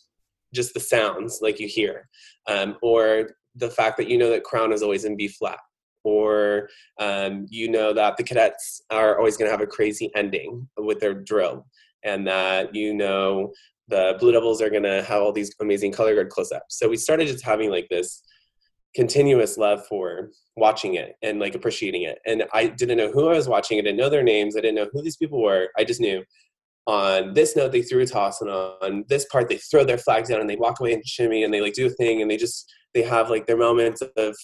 just 0.54 0.74
the 0.74 0.80
sounds 0.80 1.40
like 1.42 1.60
you 1.60 1.68
hear, 1.68 2.08
um, 2.46 2.76
or 2.82 3.30
the 3.54 3.70
fact 3.70 3.96
that 3.98 4.08
you 4.08 4.16
know 4.16 4.30
that 4.30 4.44
Crown 4.44 4.72
is 4.72 4.82
always 4.82 5.04
in 5.04 5.16
B 5.16 5.28
flat, 5.28 5.58
or 6.06 6.68
um, 7.00 7.46
you 7.50 7.68
know 7.68 7.92
that 7.92 8.16
the 8.16 8.22
cadets 8.22 8.80
are 8.90 9.18
always 9.18 9.36
going 9.36 9.48
to 9.48 9.50
have 9.50 9.60
a 9.60 9.66
crazy 9.66 10.08
ending 10.14 10.68
with 10.78 11.00
their 11.00 11.14
drill, 11.14 11.66
and 12.04 12.24
that 12.28 12.72
you 12.74 12.94
know 12.94 13.52
the 13.88 14.16
Blue 14.20 14.30
Devils 14.30 14.62
are 14.62 14.70
going 14.70 14.84
to 14.84 15.02
have 15.02 15.20
all 15.20 15.32
these 15.32 15.52
amazing 15.60 15.90
color 15.90 16.14
guard 16.14 16.30
close 16.30 16.52
ups. 16.52 16.78
So 16.78 16.88
we 16.88 16.96
started 16.96 17.26
just 17.26 17.44
having 17.44 17.70
like 17.70 17.88
this 17.90 18.22
continuous 18.94 19.58
love 19.58 19.84
for 19.86 20.30
watching 20.56 20.94
it 20.94 21.16
and 21.22 21.40
like 21.40 21.54
appreciating 21.54 22.02
it. 22.02 22.18
And 22.24 22.44
I 22.52 22.68
didn't 22.68 22.98
know 22.98 23.10
who 23.10 23.28
I 23.28 23.34
was 23.34 23.48
watching. 23.48 23.78
I 23.78 23.82
didn't 23.82 23.98
know 23.98 24.08
their 24.08 24.22
names. 24.22 24.56
I 24.56 24.60
didn't 24.60 24.76
know 24.76 24.88
who 24.92 25.02
these 25.02 25.16
people 25.16 25.42
were. 25.42 25.68
I 25.76 25.84
just 25.84 26.00
knew 26.00 26.22
on 26.86 27.34
this 27.34 27.56
note 27.56 27.72
they 27.72 27.82
threw 27.82 28.02
a 28.02 28.06
toss 28.06 28.40
and 28.40 28.50
on 28.50 29.04
this 29.08 29.26
part 29.26 29.48
they 29.48 29.58
throw 29.58 29.84
their 29.84 29.98
flags 29.98 30.28
down 30.28 30.40
and 30.40 30.48
they 30.48 30.56
walk 30.56 30.78
away 30.78 30.92
and 30.92 31.04
shimmy 31.04 31.42
and 31.42 31.52
they 31.52 31.60
like 31.60 31.74
do 31.74 31.86
a 31.86 31.90
thing 31.90 32.22
and 32.22 32.30
they 32.30 32.36
just 32.36 32.72
they 32.94 33.02
have 33.02 33.28
like 33.28 33.46
their 33.46 33.56
moments 33.56 34.02
of 34.16 34.36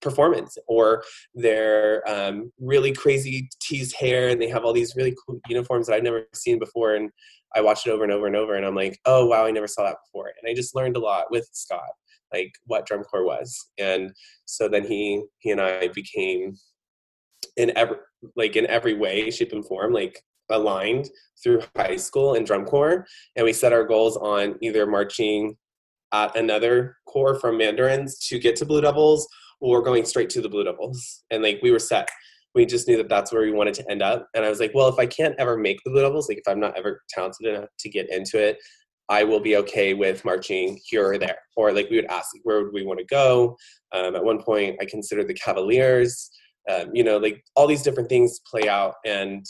performance 0.00 0.56
or 0.68 1.02
their 1.34 2.08
um, 2.08 2.52
really 2.60 2.92
crazy 2.92 3.48
teased 3.60 3.96
hair 3.96 4.28
and 4.28 4.40
they 4.40 4.48
have 4.48 4.64
all 4.64 4.72
these 4.72 4.94
really 4.96 5.14
cool 5.26 5.40
uniforms 5.48 5.86
that 5.86 5.94
I've 5.94 6.02
never 6.02 6.26
seen 6.34 6.58
before 6.58 6.94
and 6.94 7.10
I 7.54 7.60
watched 7.60 7.86
it 7.86 7.90
over 7.90 8.04
and 8.04 8.12
over 8.12 8.26
and 8.26 8.36
over 8.36 8.54
and 8.54 8.64
I'm 8.64 8.74
like 8.74 8.98
oh 9.06 9.26
wow 9.26 9.46
I 9.46 9.50
never 9.50 9.66
saw 9.66 9.84
that 9.84 9.96
before. 10.06 10.32
And 10.40 10.50
I 10.50 10.54
just 10.54 10.74
learned 10.74 10.96
a 10.96 11.00
lot 11.00 11.30
with 11.30 11.48
Scott 11.52 11.90
like 12.32 12.52
what 12.66 12.86
drum 12.86 13.02
corps 13.04 13.24
was. 13.24 13.70
And 13.78 14.12
so 14.44 14.68
then 14.68 14.84
he 14.84 15.22
he 15.38 15.50
and 15.50 15.60
i 15.60 15.88
became 15.88 16.56
in 17.56 17.72
every 17.76 17.96
like 18.36 18.56
in 18.56 18.66
every 18.66 18.94
way 18.94 19.30
shape 19.30 19.52
and 19.52 19.66
form 19.66 19.92
like 19.92 20.22
aligned 20.50 21.08
through 21.42 21.62
high 21.76 21.96
school 21.96 22.34
and 22.34 22.46
drum 22.46 22.64
corps. 22.64 23.06
And 23.36 23.44
we 23.44 23.52
set 23.52 23.72
our 23.72 23.84
goals 23.84 24.16
on 24.16 24.56
either 24.62 24.86
marching 24.86 25.56
at 26.12 26.34
another 26.36 26.96
corps 27.06 27.38
from 27.38 27.58
mandarins 27.58 28.18
to 28.28 28.38
get 28.38 28.56
to 28.56 28.64
blue 28.64 28.80
devils 28.80 29.28
or 29.60 29.82
going 29.82 30.04
straight 30.04 30.30
to 30.30 30.40
the 30.40 30.48
blue 30.48 30.64
devils 30.64 31.24
and 31.30 31.42
like 31.42 31.58
we 31.62 31.70
were 31.70 31.78
set 31.78 32.08
we 32.54 32.64
just 32.64 32.88
knew 32.88 32.96
that 32.96 33.08
that's 33.08 33.32
where 33.32 33.42
we 33.42 33.52
wanted 33.52 33.74
to 33.74 33.88
end 33.90 34.02
up 34.02 34.26
and 34.34 34.44
i 34.44 34.48
was 34.48 34.60
like 34.60 34.72
well 34.74 34.88
if 34.88 34.98
i 34.98 35.06
can't 35.06 35.34
ever 35.38 35.56
make 35.56 35.78
the 35.84 35.90
blue 35.90 36.02
devils 36.02 36.28
like 36.28 36.38
if 36.38 36.48
i'm 36.48 36.60
not 36.60 36.76
ever 36.76 37.02
talented 37.08 37.46
enough 37.46 37.68
to 37.78 37.88
get 37.88 38.10
into 38.10 38.38
it 38.38 38.58
I 39.08 39.24
will 39.24 39.40
be 39.40 39.56
okay 39.56 39.94
with 39.94 40.24
marching 40.24 40.78
here 40.84 41.06
or 41.06 41.18
there. 41.18 41.38
Or 41.56 41.72
like 41.72 41.88
we 41.90 41.96
would 41.96 42.10
ask, 42.10 42.28
where 42.42 42.62
would 42.62 42.72
we 42.72 42.84
want 42.84 42.98
to 42.98 43.06
go? 43.06 43.56
Um, 43.92 44.14
at 44.14 44.24
one 44.24 44.42
point, 44.42 44.76
I 44.80 44.84
considered 44.84 45.28
the 45.28 45.34
Cavaliers. 45.34 46.30
Um, 46.70 46.90
you 46.92 47.02
know, 47.02 47.16
like 47.16 47.42
all 47.56 47.66
these 47.66 47.82
different 47.82 48.10
things 48.10 48.40
play 48.50 48.68
out, 48.68 48.94
and 49.06 49.44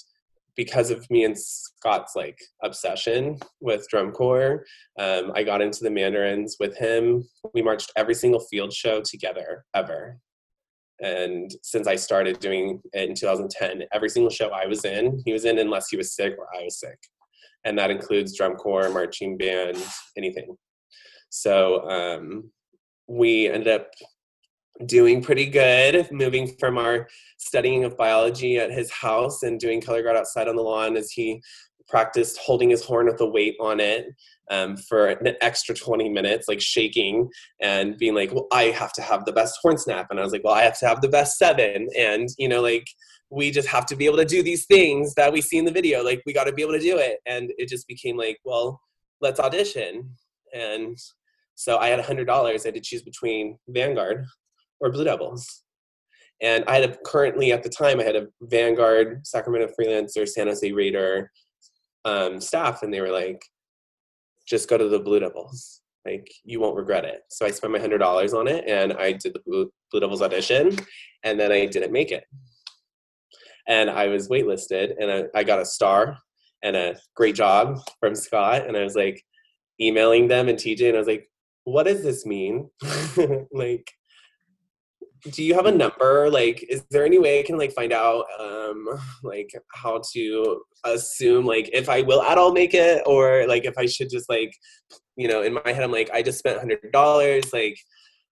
because 0.59 0.91
of 0.91 1.09
me 1.09 1.25
and 1.25 1.39
Scott's 1.39 2.15
like 2.15 2.39
obsession 2.63 3.39
with 3.61 3.89
drum 3.89 4.13
corps, 4.13 4.65
um, 4.99 5.33
I 5.35 5.43
got 5.43 5.63
into 5.63 5.83
the 5.83 5.91
Mandarins 5.91 6.57
with 6.61 6.77
him. 6.77 7.27
We 7.55 7.63
marched 7.63 7.93
every 7.97 8.15
single 8.15 8.41
field 8.41 8.75
show 8.75 9.01
together 9.01 9.65
ever. 9.75 10.19
And 11.01 11.51
since 11.63 11.87
I 11.87 11.97
started 11.97 12.41
doing 12.41 12.83
it 12.93 13.09
in 13.09 13.15
2010, 13.15 13.85
every 13.95 14.11
single 14.11 14.31
show 14.31 14.51
I 14.51 14.67
was 14.67 14.85
in, 14.85 15.23
he 15.25 15.33
was 15.33 15.47
in 15.47 15.59
unless 15.61 15.89
he 15.89 15.97
was 15.97 16.15
sick 16.15 16.35
or 16.37 16.49
I 16.55 16.65
was 16.65 16.79
sick 16.79 16.99
and 17.65 17.79
that 17.79 17.91
includes 17.91 18.37
drum 18.37 18.55
corps, 18.55 18.89
marching 18.91 19.37
band, 19.37 19.77
anything. 20.17 20.57
So 21.31 21.89
um, 21.89 22.51
we 23.07 23.49
ended 23.49 23.69
up 23.69 23.91
doing 24.87 25.23
pretty 25.23 25.47
good, 25.47 26.09
moving 26.13 26.55
from 26.59 26.79
our 26.79 27.09
studying 27.39 27.85
of 27.85 27.97
biology 27.97 28.59
at 28.59 28.71
his 28.71 28.91
house 28.91 29.43
and 29.43 29.59
doing 29.59 29.81
color 29.81 30.03
guard 30.03 30.17
outside 30.17 30.49
on 30.49 30.57
the 30.57 30.63
lawn 30.63 30.97
as 30.97 31.11
he 31.11 31.41
practiced 31.89 32.39
holding 32.39 32.71
his 32.71 32.85
horn 32.85 33.07
with 33.07 33.21
a 33.21 33.27
weight 33.27 33.57
on 33.61 33.81
it 33.81 34.07
um, 34.51 34.77
for 34.77 35.09
an 35.09 35.35
extra 35.41 35.75
20 35.75 36.09
minutes, 36.11 36.47
like 36.47 36.61
shaking 36.61 37.29
and 37.61 37.97
being 37.97 38.15
like, 38.15 38.33
well, 38.33 38.47
I 38.53 38.65
have 38.65 38.93
to 38.95 39.03
have 39.03 39.25
the 39.25 39.33
best 39.33 39.59
horn 39.63 39.79
snap. 39.79 40.09
And 40.11 40.21
I 40.21 40.23
was 40.23 40.33
like, 40.33 40.45
well, 40.45 40.55
I 40.55 40.63
have 40.63 40.79
to 40.81 40.87
have 40.87 41.01
the 41.01 41.09
best 41.09 41.39
seven. 41.39 41.89
And, 41.97 42.29
you 42.39 42.49
know, 42.49 42.61
like, 42.61 42.87
we 43.31 43.51
just 43.51 43.69
have 43.69 43.87
to 43.87 43.97
be 43.97 44.07
able 44.07 44.17
to 44.17 44.25
do 44.25 44.43
these 44.43 44.67
things 44.67 45.15
that 45.15 45.33
we 45.33 45.41
see 45.41 45.59
in 45.59 45.65
the 45.65 45.71
video. 45.71 46.03
Like 46.03 46.23
we 46.25 46.33
got 46.33 46.45
to 46.45 46.53
be 46.53 46.63
able 46.63 46.73
to 46.73 46.81
do 46.81 46.97
it. 46.97 47.19
And 47.27 47.53
it 47.59 47.69
just 47.69 47.87
became 47.87 48.17
like, 48.17 48.39
well, 48.45 48.81
let's 49.21 49.41
audition. 49.41 50.11
And 50.55 50.97
so 51.55 51.77
I 51.77 51.89
had 51.89 51.99
a 51.99 52.05
hundred 52.05 52.27
dollars. 52.27 52.65
I 52.65 52.69
had 52.69 52.75
to 52.77 52.81
choose 52.81 53.03
between 53.03 53.59
Vanguard 53.69 54.25
or 54.81 54.91
Blue 54.91 55.05
Devils. 55.05 55.63
And 56.41 56.65
I 56.67 56.77
had 56.77 56.91
a, 56.91 56.97
currently 57.05 57.53
at 57.53 57.63
the 57.63 57.69
time 57.69 57.99
I 57.99 58.05
had 58.05 58.17
a 58.17 58.29
Vanguard, 58.43 59.27
Sacramento 59.27 59.73
Freelancer, 59.79 60.29
San 60.29 60.47
Jose 60.47 60.71
Raider 60.71 61.31
um, 62.05 62.41
staff, 62.41 62.83
and 62.83 62.95
they 62.95 63.01
were 63.01 63.11
like, 63.11 63.43
"Just 64.47 64.69
go 64.69 64.79
to 64.79 64.89
the 64.89 65.01
Blue 65.01 65.19
Devils. 65.19 65.83
Like 66.07 66.31
you 66.45 66.61
won't 66.61 66.77
regret 66.77 67.05
it." 67.05 67.23
So 67.31 67.45
I 67.45 67.51
spent 67.51 67.73
my 67.73 67.81
hundred 67.81 67.99
dollars 67.99 68.35
on 68.35 68.47
it, 68.47 68.65
and 68.69 68.93
I 68.93 69.13
did 69.13 69.35
the 69.35 69.43
Blue, 69.45 69.71
Blue 69.91 70.01
Devils 70.01 70.23
audition, 70.23 70.77
and 71.25 71.41
then 71.41 71.51
I 71.51 71.67
didn't 71.67 71.93
make 71.93 72.13
it 72.13 72.25
and 73.69 73.91
I 73.91 74.09
was 74.09 74.29
waitlisted, 74.29 74.95
and 74.99 75.11
I, 75.11 75.25
I 75.39 75.45
got 75.45 75.61
a 75.61 75.65
star 75.65 76.19
and 76.65 76.75
a 76.75 76.97
great 77.15 77.37
job 77.37 77.79
from 78.01 78.15
Scott, 78.15 78.67
and 78.67 78.77
I 78.77 78.83
was 78.83 78.97
like 78.97 79.23
emailing 79.81 80.27
them 80.27 80.49
and 80.49 80.59
TJ, 80.59 80.89
and 80.89 80.97
I 80.97 80.99
was 80.99 81.07
like, 81.07 81.29
"What 81.65 81.85
does 81.85 82.03
this 82.03 82.27
mean? 82.27 82.71
like, 83.53 83.93
do 85.31 85.43
you 85.43 85.55
have 85.55 85.67
a 85.67 85.73
number? 85.73 86.31
Like, 86.31 86.65
is 86.69 86.85
there 86.91 87.05
any 87.05 87.19
way 87.19 87.41
I 87.41 87.43
can 87.43 87.59
like 87.59 87.73
find 87.73 87.93
out, 87.93 88.25
um, 88.39 88.87
like 89.23 89.51
how 89.75 90.03
to 90.13 90.63
assume 90.85 91.45
like 91.45 91.71
if 91.73 91.89
I 91.89 92.03
will 92.03 92.23
at 92.23 92.39
all 92.39 92.53
make 92.53 92.75
it, 92.75 93.03
or 93.07 93.47
like 93.47 93.65
if 93.65 93.75
I 93.79 93.87
should 93.87 94.11
just 94.11 94.29
like, 94.29 94.53
you 95.17 95.29
know, 95.29 95.43
in 95.43 95.55
my 95.55 95.73
head 95.73 95.83
I'm 95.83 95.93
like, 95.93 96.11
I 96.13 96.23
just 96.23 96.39
spent 96.39 96.59
hundred 96.59 96.93
dollars, 96.93 97.53
like." 97.53 97.77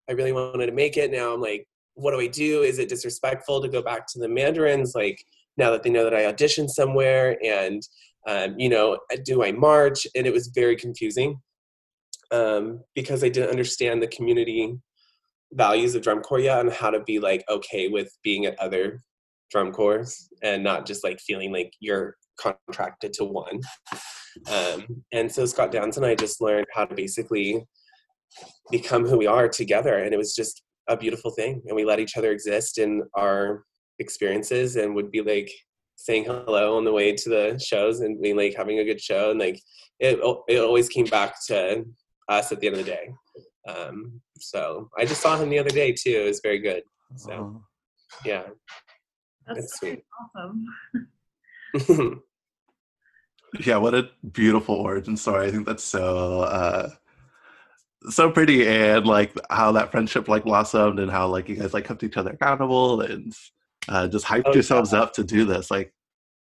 I 0.09 0.13
really 0.13 0.31
wanted 0.31 0.67
to 0.67 0.71
make 0.71 0.97
it. 0.97 1.11
Now 1.11 1.33
I'm 1.33 1.41
like, 1.41 1.67
what 1.95 2.11
do 2.11 2.19
I 2.19 2.27
do? 2.27 2.61
Is 2.61 2.79
it 2.79 2.89
disrespectful 2.89 3.61
to 3.61 3.69
go 3.69 3.81
back 3.81 4.07
to 4.07 4.19
the 4.19 4.29
Mandarins? 4.29 4.93
Like 4.95 5.21
now 5.57 5.71
that 5.71 5.83
they 5.83 5.89
know 5.89 6.03
that 6.03 6.13
I 6.13 6.31
auditioned 6.31 6.69
somewhere 6.69 7.37
and, 7.43 7.81
um, 8.27 8.55
you 8.57 8.69
know, 8.69 8.99
do 9.25 9.43
I 9.43 9.51
march? 9.51 10.07
And 10.15 10.25
it 10.25 10.33
was 10.33 10.47
very 10.53 10.75
confusing 10.75 11.41
um, 12.31 12.81
because 12.95 13.23
I 13.23 13.29
didn't 13.29 13.49
understand 13.49 14.01
the 14.01 14.07
community 14.07 14.77
values 15.53 15.95
of 15.95 16.01
drum 16.01 16.21
corps 16.21 16.39
yet 16.39 16.59
and 16.59 16.71
how 16.71 16.89
to 16.89 17.01
be 17.01 17.19
like 17.19 17.43
okay 17.49 17.87
with 17.87 18.11
being 18.23 18.45
at 18.45 18.59
other 18.59 19.01
drum 19.51 19.71
corps 19.71 20.05
and 20.43 20.63
not 20.63 20.85
just 20.85 21.03
like 21.03 21.19
feeling 21.19 21.51
like 21.51 21.71
you're 21.79 22.15
contracted 22.39 23.13
to 23.13 23.23
one. 23.23 23.59
Um, 24.51 25.03
and 25.11 25.31
so 25.31 25.45
Scott 25.45 25.71
Downs 25.71 25.97
and 25.97 26.05
I 26.05 26.15
just 26.15 26.41
learned 26.41 26.67
how 26.73 26.85
to 26.85 26.93
basically 26.93 27.65
become 28.69 29.05
who 29.05 29.17
we 29.17 29.25
are 29.25 29.47
together. 29.47 29.97
And 29.97 30.13
it 30.13 30.17
was 30.17 30.35
just 30.35 30.61
a 30.87 30.97
beautiful 30.97 31.31
thing 31.31 31.61
and 31.65 31.75
we 31.75 31.85
let 31.85 31.99
each 31.99 32.17
other 32.17 32.31
exist 32.31 32.77
in 32.77 33.03
our 33.15 33.63
experiences 33.99 34.75
and 34.75 34.95
would 34.95 35.11
be 35.11 35.21
like 35.21 35.51
saying 35.95 36.23
hello 36.25 36.77
on 36.77 36.85
the 36.85 36.93
way 36.93 37.11
to 37.11 37.29
the 37.29 37.59
shows 37.63 38.01
and 38.01 38.21
being 38.21 38.37
like 38.37 38.55
having 38.55 38.79
a 38.79 38.85
good 38.85 39.01
show 39.01 39.31
and 39.31 39.39
like 39.39 39.59
it 39.99 40.19
it 40.47 40.59
always 40.59 40.87
came 40.87 41.05
back 41.05 41.35
to 41.47 41.83
us 42.29 42.51
at 42.51 42.59
the 42.59 42.67
end 42.67 42.77
of 42.77 42.85
the 42.85 42.91
day 42.91 43.09
um, 43.67 44.21
so 44.39 44.89
i 44.97 45.05
just 45.05 45.21
saw 45.21 45.37
him 45.37 45.49
the 45.49 45.59
other 45.59 45.69
day 45.69 45.91
too. 45.91 46.21
It 46.23 46.27
was 46.27 46.39
very 46.41 46.59
good. 46.59 46.83
So 47.15 47.61
yeah. 48.25 48.43
That's 49.47 49.77
sweet. 49.79 50.03
awesome. 50.35 52.23
Yeah 53.61 53.77
what 53.77 53.95
a 53.95 54.09
beautiful 54.33 54.75
origin 54.75 55.15
story. 55.15 55.47
I 55.47 55.51
think 55.51 55.65
that's 55.65 55.83
so 55.83 56.41
uh 56.41 56.89
so 58.09 58.29
pretty 58.29 58.67
and 58.67 59.07
like 59.07 59.33
how 59.49 59.71
that 59.71 59.89
friendship 59.89 60.27
like 60.27 60.43
blossomed 60.43 60.99
and 60.99 61.09
how 61.09 61.27
like 61.27 61.47
you 61.47 61.55
guys 61.55 61.73
like 61.73 61.85
kept 61.85 62.03
each 62.03 62.17
other 62.17 62.31
accountable 62.31 63.01
and 63.01 63.33
uh, 63.87 64.07
just 64.07 64.25
hyped 64.25 64.43
oh, 64.47 64.53
yourselves 64.53 64.91
yeah. 64.91 64.99
up 64.99 65.13
to 65.13 65.23
do 65.23 65.45
this 65.45 65.71
like 65.71 65.93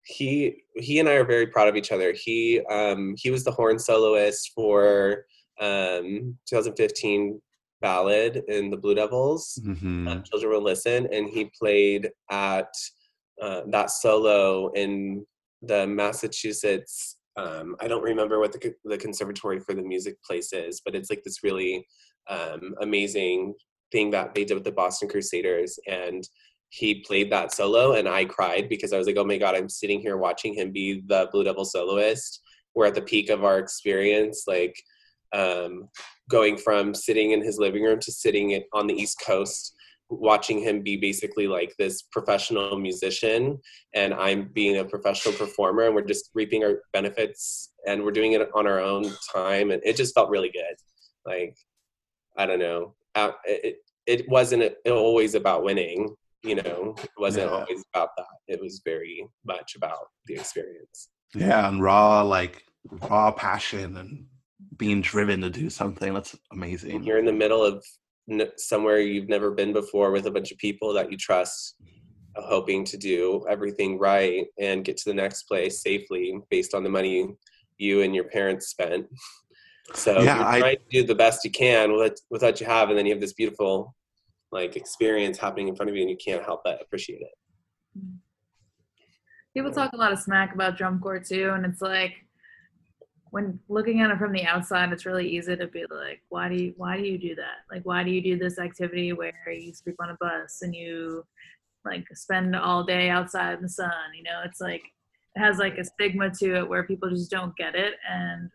he 0.08 0.62
he 0.74 0.98
and 1.00 1.08
i 1.08 1.12
are 1.12 1.24
very 1.24 1.46
proud 1.46 1.68
of 1.68 1.76
each 1.76 1.92
other. 1.92 2.12
He 2.12 2.60
um 2.70 3.14
he 3.18 3.30
was 3.30 3.44
the 3.44 3.50
horn 3.50 3.78
soloist 3.78 4.52
for 4.54 5.26
um 5.60 6.38
2015 6.48 7.40
ballad 7.80 8.42
in 8.48 8.70
the 8.70 8.76
blue 8.76 8.94
devils 8.94 9.58
mm-hmm. 9.64 10.08
um, 10.08 10.22
children 10.22 10.52
will 10.52 10.62
listen 10.62 11.06
and 11.12 11.28
he 11.28 11.50
played 11.58 12.10
at 12.30 12.72
uh, 13.40 13.62
that 13.68 13.90
solo 13.90 14.70
in 14.72 15.24
the 15.62 15.86
massachusetts 15.86 17.18
um, 17.38 17.76
I 17.78 17.86
don't 17.86 18.02
remember 18.02 18.40
what 18.40 18.52
the, 18.52 18.74
the 18.84 18.98
Conservatory 18.98 19.60
for 19.60 19.72
the 19.72 19.82
Music 19.82 20.20
place 20.22 20.52
is, 20.52 20.80
but 20.84 20.96
it's 20.96 21.08
like 21.08 21.22
this 21.22 21.44
really 21.44 21.86
um, 22.28 22.74
amazing 22.80 23.54
thing 23.92 24.10
that 24.10 24.34
they 24.34 24.44
did 24.44 24.54
with 24.54 24.64
the 24.64 24.72
Boston 24.72 25.08
Crusaders. 25.08 25.78
And 25.86 26.28
he 26.70 27.02
played 27.06 27.30
that 27.30 27.52
solo, 27.52 27.92
and 27.92 28.08
I 28.08 28.24
cried 28.24 28.68
because 28.68 28.92
I 28.92 28.98
was 28.98 29.06
like, 29.06 29.16
oh 29.16 29.24
my 29.24 29.38
God, 29.38 29.54
I'm 29.54 29.68
sitting 29.68 30.00
here 30.00 30.16
watching 30.16 30.52
him 30.52 30.72
be 30.72 31.02
the 31.06 31.28
Blue 31.30 31.44
Devil 31.44 31.64
soloist. 31.64 32.42
We're 32.74 32.86
at 32.86 32.94
the 32.94 33.02
peak 33.02 33.30
of 33.30 33.44
our 33.44 33.58
experience, 33.58 34.44
like 34.46 34.76
um, 35.32 35.88
going 36.30 36.56
from 36.56 36.94
sitting 36.94 37.32
in 37.32 37.42
his 37.42 37.58
living 37.58 37.82
room 37.82 37.98
to 38.00 38.12
sitting 38.12 38.62
on 38.72 38.86
the 38.86 38.94
East 38.94 39.20
Coast 39.24 39.74
watching 40.10 40.58
him 40.62 40.82
be 40.82 40.96
basically 40.96 41.46
like 41.46 41.74
this 41.78 42.00
professional 42.12 42.78
musician 42.78 43.58
and 43.94 44.14
I'm 44.14 44.48
being 44.54 44.78
a 44.78 44.84
professional 44.84 45.34
performer 45.34 45.82
and 45.82 45.94
we're 45.94 46.00
just 46.06 46.30
reaping 46.34 46.64
our 46.64 46.80
benefits 46.94 47.72
and 47.86 48.02
we're 48.02 48.10
doing 48.12 48.32
it 48.32 48.48
on 48.54 48.66
our 48.66 48.80
own 48.80 49.04
time 49.34 49.70
and 49.70 49.82
it 49.84 49.96
just 49.96 50.14
felt 50.14 50.30
really 50.30 50.50
good. 50.50 50.76
Like 51.26 51.54
I 52.38 52.46
don't 52.46 52.58
know, 52.58 52.94
it 53.44 53.76
it 54.06 54.26
wasn't 54.30 54.72
always 54.86 55.34
about 55.34 55.62
winning. 55.64 56.14
you 56.42 56.54
know, 56.54 56.94
it 57.02 57.10
wasn't 57.18 57.50
Yeah. 57.50 57.58
always 57.58 57.84
about 57.92 58.10
that. 58.16 58.26
It 58.46 58.60
was 58.62 58.80
very 58.84 59.26
much 59.44 59.74
about 59.76 60.06
the 60.26 60.34
experience. 60.36 61.10
Yeah, 61.34 61.68
and 61.68 61.82
raw 61.82 62.22
like 62.22 62.62
raw 63.10 63.30
passion 63.32 63.96
and 63.98 64.24
being 64.76 65.00
driven 65.00 65.40
to 65.42 65.50
do 65.50 65.70
something. 65.70 66.12
That's 66.14 66.36
amazing. 66.52 67.02
you're 67.04 67.18
in 67.18 67.24
the 67.24 67.32
middle 67.32 67.64
of 67.64 67.84
n- 68.30 68.50
somewhere 68.56 68.98
you've 69.00 69.28
never 69.28 69.50
been 69.52 69.72
before 69.72 70.10
with 70.10 70.26
a 70.26 70.30
bunch 70.30 70.50
of 70.52 70.58
people 70.58 70.92
that 70.94 71.10
you 71.10 71.16
trust, 71.16 71.76
uh, 72.36 72.42
hoping 72.42 72.84
to 72.84 72.96
do 72.96 73.44
everything 73.48 73.98
right 73.98 74.46
and 74.58 74.84
get 74.84 74.96
to 74.98 75.10
the 75.10 75.14
next 75.14 75.44
place 75.44 75.82
safely 75.82 76.38
based 76.50 76.74
on 76.74 76.82
the 76.82 76.90
money 76.90 77.28
you 77.78 78.02
and 78.02 78.14
your 78.14 78.24
parents 78.24 78.68
spent. 78.68 79.06
So 79.94 80.20
Yeah, 80.20 80.36
you're 80.36 80.46
I- 80.46 80.58
trying 80.60 80.76
to 80.76 81.00
do 81.00 81.06
the 81.06 81.14
best 81.14 81.42
you 81.46 81.50
can 81.50 81.96
with 81.96 82.20
with 82.28 82.42
what 82.42 82.60
you 82.60 82.66
have, 82.66 82.90
and 82.90 82.98
then 82.98 83.06
you 83.06 83.12
have 83.12 83.22
this 83.22 83.32
beautiful 83.32 83.94
like 84.52 84.76
experience 84.76 85.38
happening 85.38 85.68
in 85.68 85.74
front 85.76 85.88
of 85.88 85.96
you, 85.96 86.02
and 86.02 86.10
you 86.10 86.16
can't 86.22 86.44
help 86.44 86.60
but 86.62 86.82
appreciate 86.82 87.22
it. 87.22 88.02
People 89.54 89.72
talk 89.72 89.94
a 89.94 89.96
lot 89.96 90.12
of 90.12 90.18
smack 90.18 90.54
about 90.54 90.76
drum 90.76 91.00
corps 91.00 91.20
too, 91.20 91.52
and 91.54 91.64
it's 91.64 91.80
like 91.80 92.12
when 93.30 93.58
looking 93.68 94.00
at 94.00 94.10
it 94.10 94.18
from 94.18 94.32
the 94.32 94.44
outside, 94.44 94.92
it's 94.92 95.06
really 95.06 95.28
easy 95.28 95.56
to 95.56 95.66
be 95.66 95.84
like, 95.90 96.22
why 96.28 96.48
do 96.48 96.56
you 96.56 96.74
why 96.76 96.96
do 96.96 97.02
you 97.02 97.18
do 97.18 97.34
that? 97.36 97.64
Like 97.70 97.82
why 97.84 98.02
do 98.02 98.10
you 98.10 98.22
do 98.22 98.38
this 98.38 98.58
activity 98.58 99.12
where 99.12 99.32
you 99.50 99.72
sleep 99.74 99.96
on 100.00 100.10
a 100.10 100.16
bus 100.20 100.60
and 100.62 100.74
you 100.74 101.24
like 101.84 102.06
spend 102.14 102.54
all 102.56 102.84
day 102.84 103.10
outside 103.10 103.54
in 103.54 103.62
the 103.62 103.68
sun? 103.68 103.90
You 104.16 104.24
know, 104.24 104.42
it's 104.44 104.60
like 104.60 104.82
it 105.36 105.40
has 105.40 105.58
like 105.58 105.78
a 105.78 105.84
stigma 105.84 106.30
to 106.30 106.56
it 106.56 106.68
where 106.68 106.84
people 106.84 107.10
just 107.10 107.30
don't 107.30 107.56
get 107.56 107.74
it 107.74 107.94
and 108.08 108.50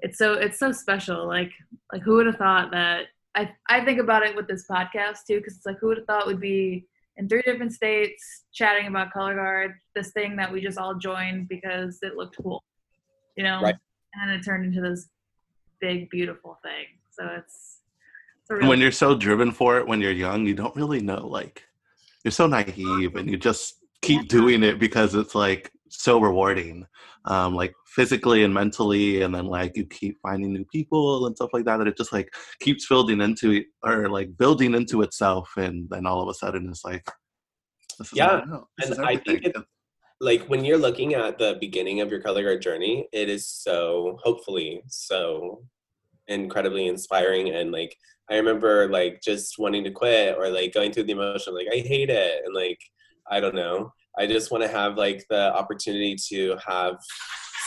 it's 0.00 0.18
so 0.18 0.34
it's 0.34 0.58
so 0.58 0.72
special. 0.72 1.26
Like 1.26 1.52
like 1.92 2.02
who 2.02 2.16
would 2.16 2.26
have 2.26 2.36
thought 2.36 2.70
that 2.72 3.06
I 3.34 3.52
I 3.68 3.84
think 3.84 4.00
about 4.00 4.24
it 4.24 4.36
with 4.36 4.48
this 4.48 4.66
podcast 4.70 5.18
too, 5.26 5.38
because 5.38 5.56
it's 5.56 5.66
like 5.66 5.78
who 5.80 5.88
would 5.88 5.98
have 5.98 6.06
thought 6.06 6.26
would 6.26 6.40
be 6.40 6.86
in 7.16 7.28
three 7.28 7.42
different 7.42 7.72
states 7.72 8.44
chatting 8.52 8.86
about 8.86 9.12
color 9.12 9.34
guard 9.34 9.74
this 9.94 10.12
thing 10.12 10.36
that 10.36 10.50
we 10.52 10.60
just 10.60 10.78
all 10.78 10.94
joined 10.94 11.48
because 11.48 11.98
it 12.02 12.16
looked 12.16 12.36
cool 12.42 12.62
you 13.36 13.44
know 13.44 13.60
Right. 13.62 13.76
And 14.14 14.30
it 14.30 14.44
turned 14.44 14.64
into 14.64 14.80
this 14.80 15.08
big 15.80 16.08
beautiful 16.10 16.58
thing 16.62 16.86
so 17.10 17.26
it's, 17.38 17.80
it's 18.40 18.50
a 18.50 18.56
real 18.56 18.68
when 18.68 18.80
you're 18.80 18.92
so 18.92 19.14
driven 19.16 19.50
for 19.52 19.78
it 19.78 19.86
when 19.86 20.00
you're 20.00 20.12
young, 20.12 20.46
you 20.46 20.54
don't 20.54 20.74
really 20.76 21.00
know 21.00 21.26
like 21.26 21.62
you're 22.24 22.32
so 22.32 22.46
naive 22.46 23.14
and 23.16 23.28
you 23.30 23.36
just 23.36 23.74
keep 24.00 24.28
doing 24.28 24.62
it 24.62 24.78
because 24.78 25.14
it's 25.14 25.34
like 25.34 25.70
so 25.88 26.20
rewarding. 26.20 26.86
Um 27.24 27.54
like 27.54 27.72
physically 27.86 28.42
and 28.44 28.54
mentally 28.54 29.22
and 29.22 29.34
then 29.34 29.46
like 29.46 29.76
you 29.76 29.84
keep 29.86 30.16
finding 30.22 30.52
new 30.52 30.64
people 30.72 31.26
and 31.26 31.36
stuff 31.36 31.50
like 31.52 31.64
that 31.66 31.76
that 31.78 31.86
it 31.88 31.96
just 31.96 32.12
like 32.12 32.28
keeps 32.60 32.88
building 32.88 33.20
into 33.20 33.50
it 33.52 33.66
or 33.84 34.08
like 34.08 34.36
building 34.38 34.74
into 34.74 35.02
itself 35.02 35.50
and 35.56 35.88
then 35.90 36.06
all 36.06 36.22
of 36.22 36.28
a 36.28 36.34
sudden 36.34 36.68
it's 36.70 36.84
like 36.84 37.04
this 37.98 38.08
is 38.12 38.18
Yeah, 38.18 38.40
know. 38.46 38.66
This 38.78 38.90
and 38.90 38.98
is 39.00 39.04
I 39.04 39.16
think 39.16 39.44
it- 39.44 39.56
like 40.22 40.44
when 40.44 40.64
you're 40.64 40.78
looking 40.78 41.14
at 41.14 41.36
the 41.36 41.58
beginning 41.60 42.00
of 42.00 42.08
your 42.08 42.20
color 42.20 42.44
guard 42.44 42.62
journey 42.62 43.08
it 43.12 43.28
is 43.28 43.46
so 43.46 44.18
hopefully 44.22 44.80
so 44.86 45.62
incredibly 46.28 46.86
inspiring 46.86 47.50
and 47.50 47.72
like 47.72 47.96
i 48.30 48.36
remember 48.36 48.88
like 48.88 49.20
just 49.20 49.58
wanting 49.58 49.82
to 49.82 49.90
quit 49.90 50.36
or 50.38 50.48
like 50.48 50.72
going 50.72 50.92
through 50.92 51.02
the 51.02 51.12
emotion 51.12 51.54
like 51.54 51.66
i 51.72 51.78
hate 51.78 52.08
it 52.08 52.42
and 52.44 52.54
like 52.54 52.78
i 53.30 53.38
don't 53.40 53.54
know. 53.54 53.92
I 54.18 54.26
just 54.26 54.50
want 54.50 54.62
to 54.62 54.68
have 54.68 54.98
like 54.98 55.24
the 55.30 55.54
opportunity 55.54 56.16
to 56.28 56.56
have 56.66 56.96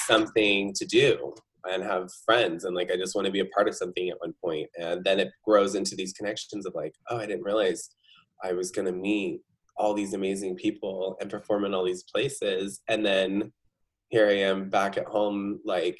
something 0.05 0.73
to 0.73 0.85
do 0.85 1.33
and 1.67 1.81
have 1.81 2.11
friends 2.23 2.63
and 2.63 2.75
like 2.75 2.91
i 2.91 2.95
just 2.95 3.15
want 3.15 3.25
to 3.25 3.31
be 3.31 3.39
a 3.39 3.45
part 3.45 3.67
of 3.67 3.75
something 3.75 4.09
at 4.09 4.19
one 4.19 4.33
point 4.43 4.69
and 4.79 5.03
then 5.03 5.19
it 5.19 5.31
grows 5.43 5.75
into 5.75 5.95
these 5.95 6.13
connections 6.13 6.65
of 6.65 6.75
like 6.75 6.93
oh 7.09 7.17
i 7.17 7.25
didn't 7.25 7.43
realize 7.43 7.89
i 8.43 8.53
was 8.53 8.69
going 8.71 8.85
to 8.85 8.91
meet 8.91 9.41
all 9.77 9.93
these 9.93 10.13
amazing 10.13 10.55
people 10.55 11.17
and 11.19 11.29
perform 11.29 11.65
in 11.65 11.73
all 11.73 11.85
these 11.85 12.03
places. 12.03 12.81
And 12.87 13.05
then 13.05 13.51
here 14.09 14.27
i 14.27 14.33
am 14.33 14.69
back 14.69 14.97
at 14.97 15.05
home 15.05 15.59
like 15.65 15.99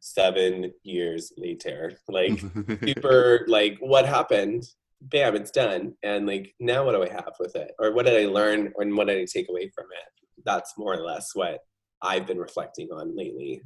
seven 0.00 0.72
years 0.82 1.32
later. 1.36 1.92
Like 2.08 2.38
super 2.84 3.44
like 3.48 3.78
what 3.80 4.06
happened? 4.06 4.64
Bam 5.00 5.36
it's 5.36 5.50
done. 5.50 5.94
And 6.02 6.26
like 6.26 6.54
now 6.60 6.84
what 6.84 6.92
do 6.92 7.02
i 7.02 7.08
have 7.08 7.34
with 7.40 7.56
it? 7.56 7.72
Or 7.78 7.92
what 7.92 8.06
did 8.06 8.16
i 8.20 8.30
learn 8.30 8.72
and 8.76 8.96
what 8.96 9.06
did 9.06 9.18
i 9.18 9.24
take 9.24 9.48
away 9.48 9.70
from 9.74 9.86
it? 9.86 10.26
That's 10.44 10.74
more 10.76 10.94
or 10.94 11.04
less 11.04 11.30
what 11.34 11.60
i've 12.02 12.26
been 12.26 12.38
reflecting 12.38 12.88
on 12.92 13.16
lately. 13.16 13.62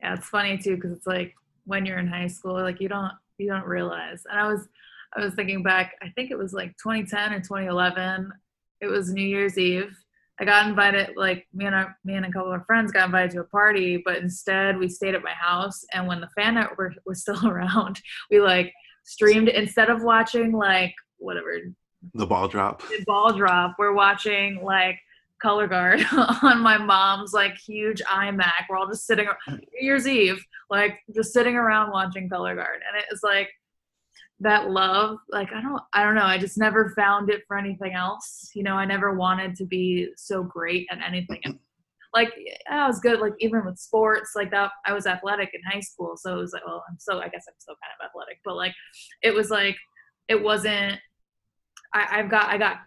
Yeah 0.00 0.14
it's 0.14 0.28
funny 0.28 0.58
too 0.58 0.76
because 0.76 0.92
it's 0.92 1.06
like 1.06 1.34
when 1.64 1.86
you're 1.86 1.98
in 1.98 2.08
high 2.08 2.26
school 2.26 2.60
like 2.60 2.80
you 2.80 2.88
don't 2.88 3.12
you 3.38 3.48
don't 3.48 3.66
realize. 3.66 4.24
And 4.30 4.40
i 4.40 4.46
was 4.46 4.68
i 5.16 5.20
was 5.24 5.34
thinking 5.34 5.62
back 5.62 5.94
i 6.02 6.08
think 6.10 6.30
it 6.30 6.38
was 6.38 6.52
like 6.52 6.70
2010 6.82 7.32
or 7.32 7.40
2011 7.40 8.32
it 8.82 8.88
was 8.88 9.12
new 9.12 9.24
year's 9.24 9.56
eve. 9.56 9.96
I 10.40 10.44
got 10.44 10.66
invited 10.66 11.10
like 11.16 11.46
me 11.54 11.66
and 11.66 11.74
our, 11.74 11.96
me 12.04 12.14
and 12.14 12.26
a 12.26 12.32
couple 12.32 12.52
of 12.52 12.66
friends 12.66 12.90
got 12.90 13.06
invited 13.06 13.30
to 13.32 13.40
a 13.40 13.44
party 13.44 14.02
but 14.04 14.18
instead 14.18 14.76
we 14.76 14.88
stayed 14.88 15.14
at 15.14 15.22
my 15.22 15.30
house 15.30 15.84
and 15.92 16.08
when 16.08 16.20
the 16.20 16.28
fan 16.34 16.54
network 16.54 16.94
was 17.06 17.20
still 17.20 17.46
around 17.48 18.00
we 18.30 18.40
like 18.40 18.72
streamed 19.04 19.48
instead 19.48 19.88
of 19.88 20.02
watching 20.02 20.52
like 20.52 20.94
whatever. 21.18 21.58
The 22.14 22.26
ball 22.26 22.48
drop. 22.48 22.82
the 22.82 23.04
ball 23.06 23.32
drop 23.32 23.76
we're 23.78 23.92
watching 23.92 24.60
like 24.64 24.98
color 25.40 25.68
guard 25.68 26.04
on 26.42 26.60
my 26.60 26.76
mom's 26.76 27.32
like 27.32 27.56
huge 27.56 28.02
imac. 28.02 28.66
We're 28.68 28.78
all 28.78 28.88
just 28.88 29.06
sitting 29.06 29.28
new 29.48 29.60
year's 29.80 30.08
eve 30.08 30.44
like 30.70 30.98
just 31.14 31.32
sitting 31.32 31.54
around 31.54 31.92
watching 31.92 32.28
color 32.28 32.56
guard 32.56 32.80
and 32.88 32.98
it 32.98 33.04
was 33.10 33.22
like 33.22 33.50
that 34.42 34.70
love 34.70 35.18
like 35.30 35.52
i 35.52 35.60
don't 35.60 35.80
i 35.92 36.02
don't 36.02 36.14
know 36.14 36.24
i 36.24 36.36
just 36.36 36.58
never 36.58 36.92
found 36.96 37.30
it 37.30 37.42
for 37.46 37.56
anything 37.56 37.92
else 37.92 38.50
you 38.54 38.62
know 38.62 38.74
i 38.74 38.84
never 38.84 39.14
wanted 39.14 39.54
to 39.54 39.64
be 39.64 40.08
so 40.16 40.42
great 40.42 40.86
at 40.90 40.98
anything 41.00 41.40
like 42.14 42.28
eh, 42.28 42.74
i 42.74 42.86
was 42.86 42.98
good 43.00 43.20
like 43.20 43.34
even 43.38 43.64
with 43.64 43.78
sports 43.78 44.32
like 44.34 44.50
that 44.50 44.70
i 44.86 44.92
was 44.92 45.06
athletic 45.06 45.50
in 45.54 45.60
high 45.62 45.80
school 45.80 46.16
so 46.16 46.34
it 46.34 46.40
was 46.40 46.52
like 46.52 46.66
well 46.66 46.84
i'm 46.88 46.96
so 46.98 47.20
i 47.20 47.28
guess 47.28 47.44
i'm 47.48 47.54
still 47.58 47.76
kind 47.82 47.92
of 47.98 48.06
athletic 48.06 48.38
but 48.44 48.56
like 48.56 48.74
it 49.22 49.32
was 49.32 49.50
like 49.50 49.76
it 50.28 50.42
wasn't 50.42 50.98
I, 51.94 52.06
I've 52.18 52.30
got 52.30 52.48
I 52.48 52.58
got 52.58 52.78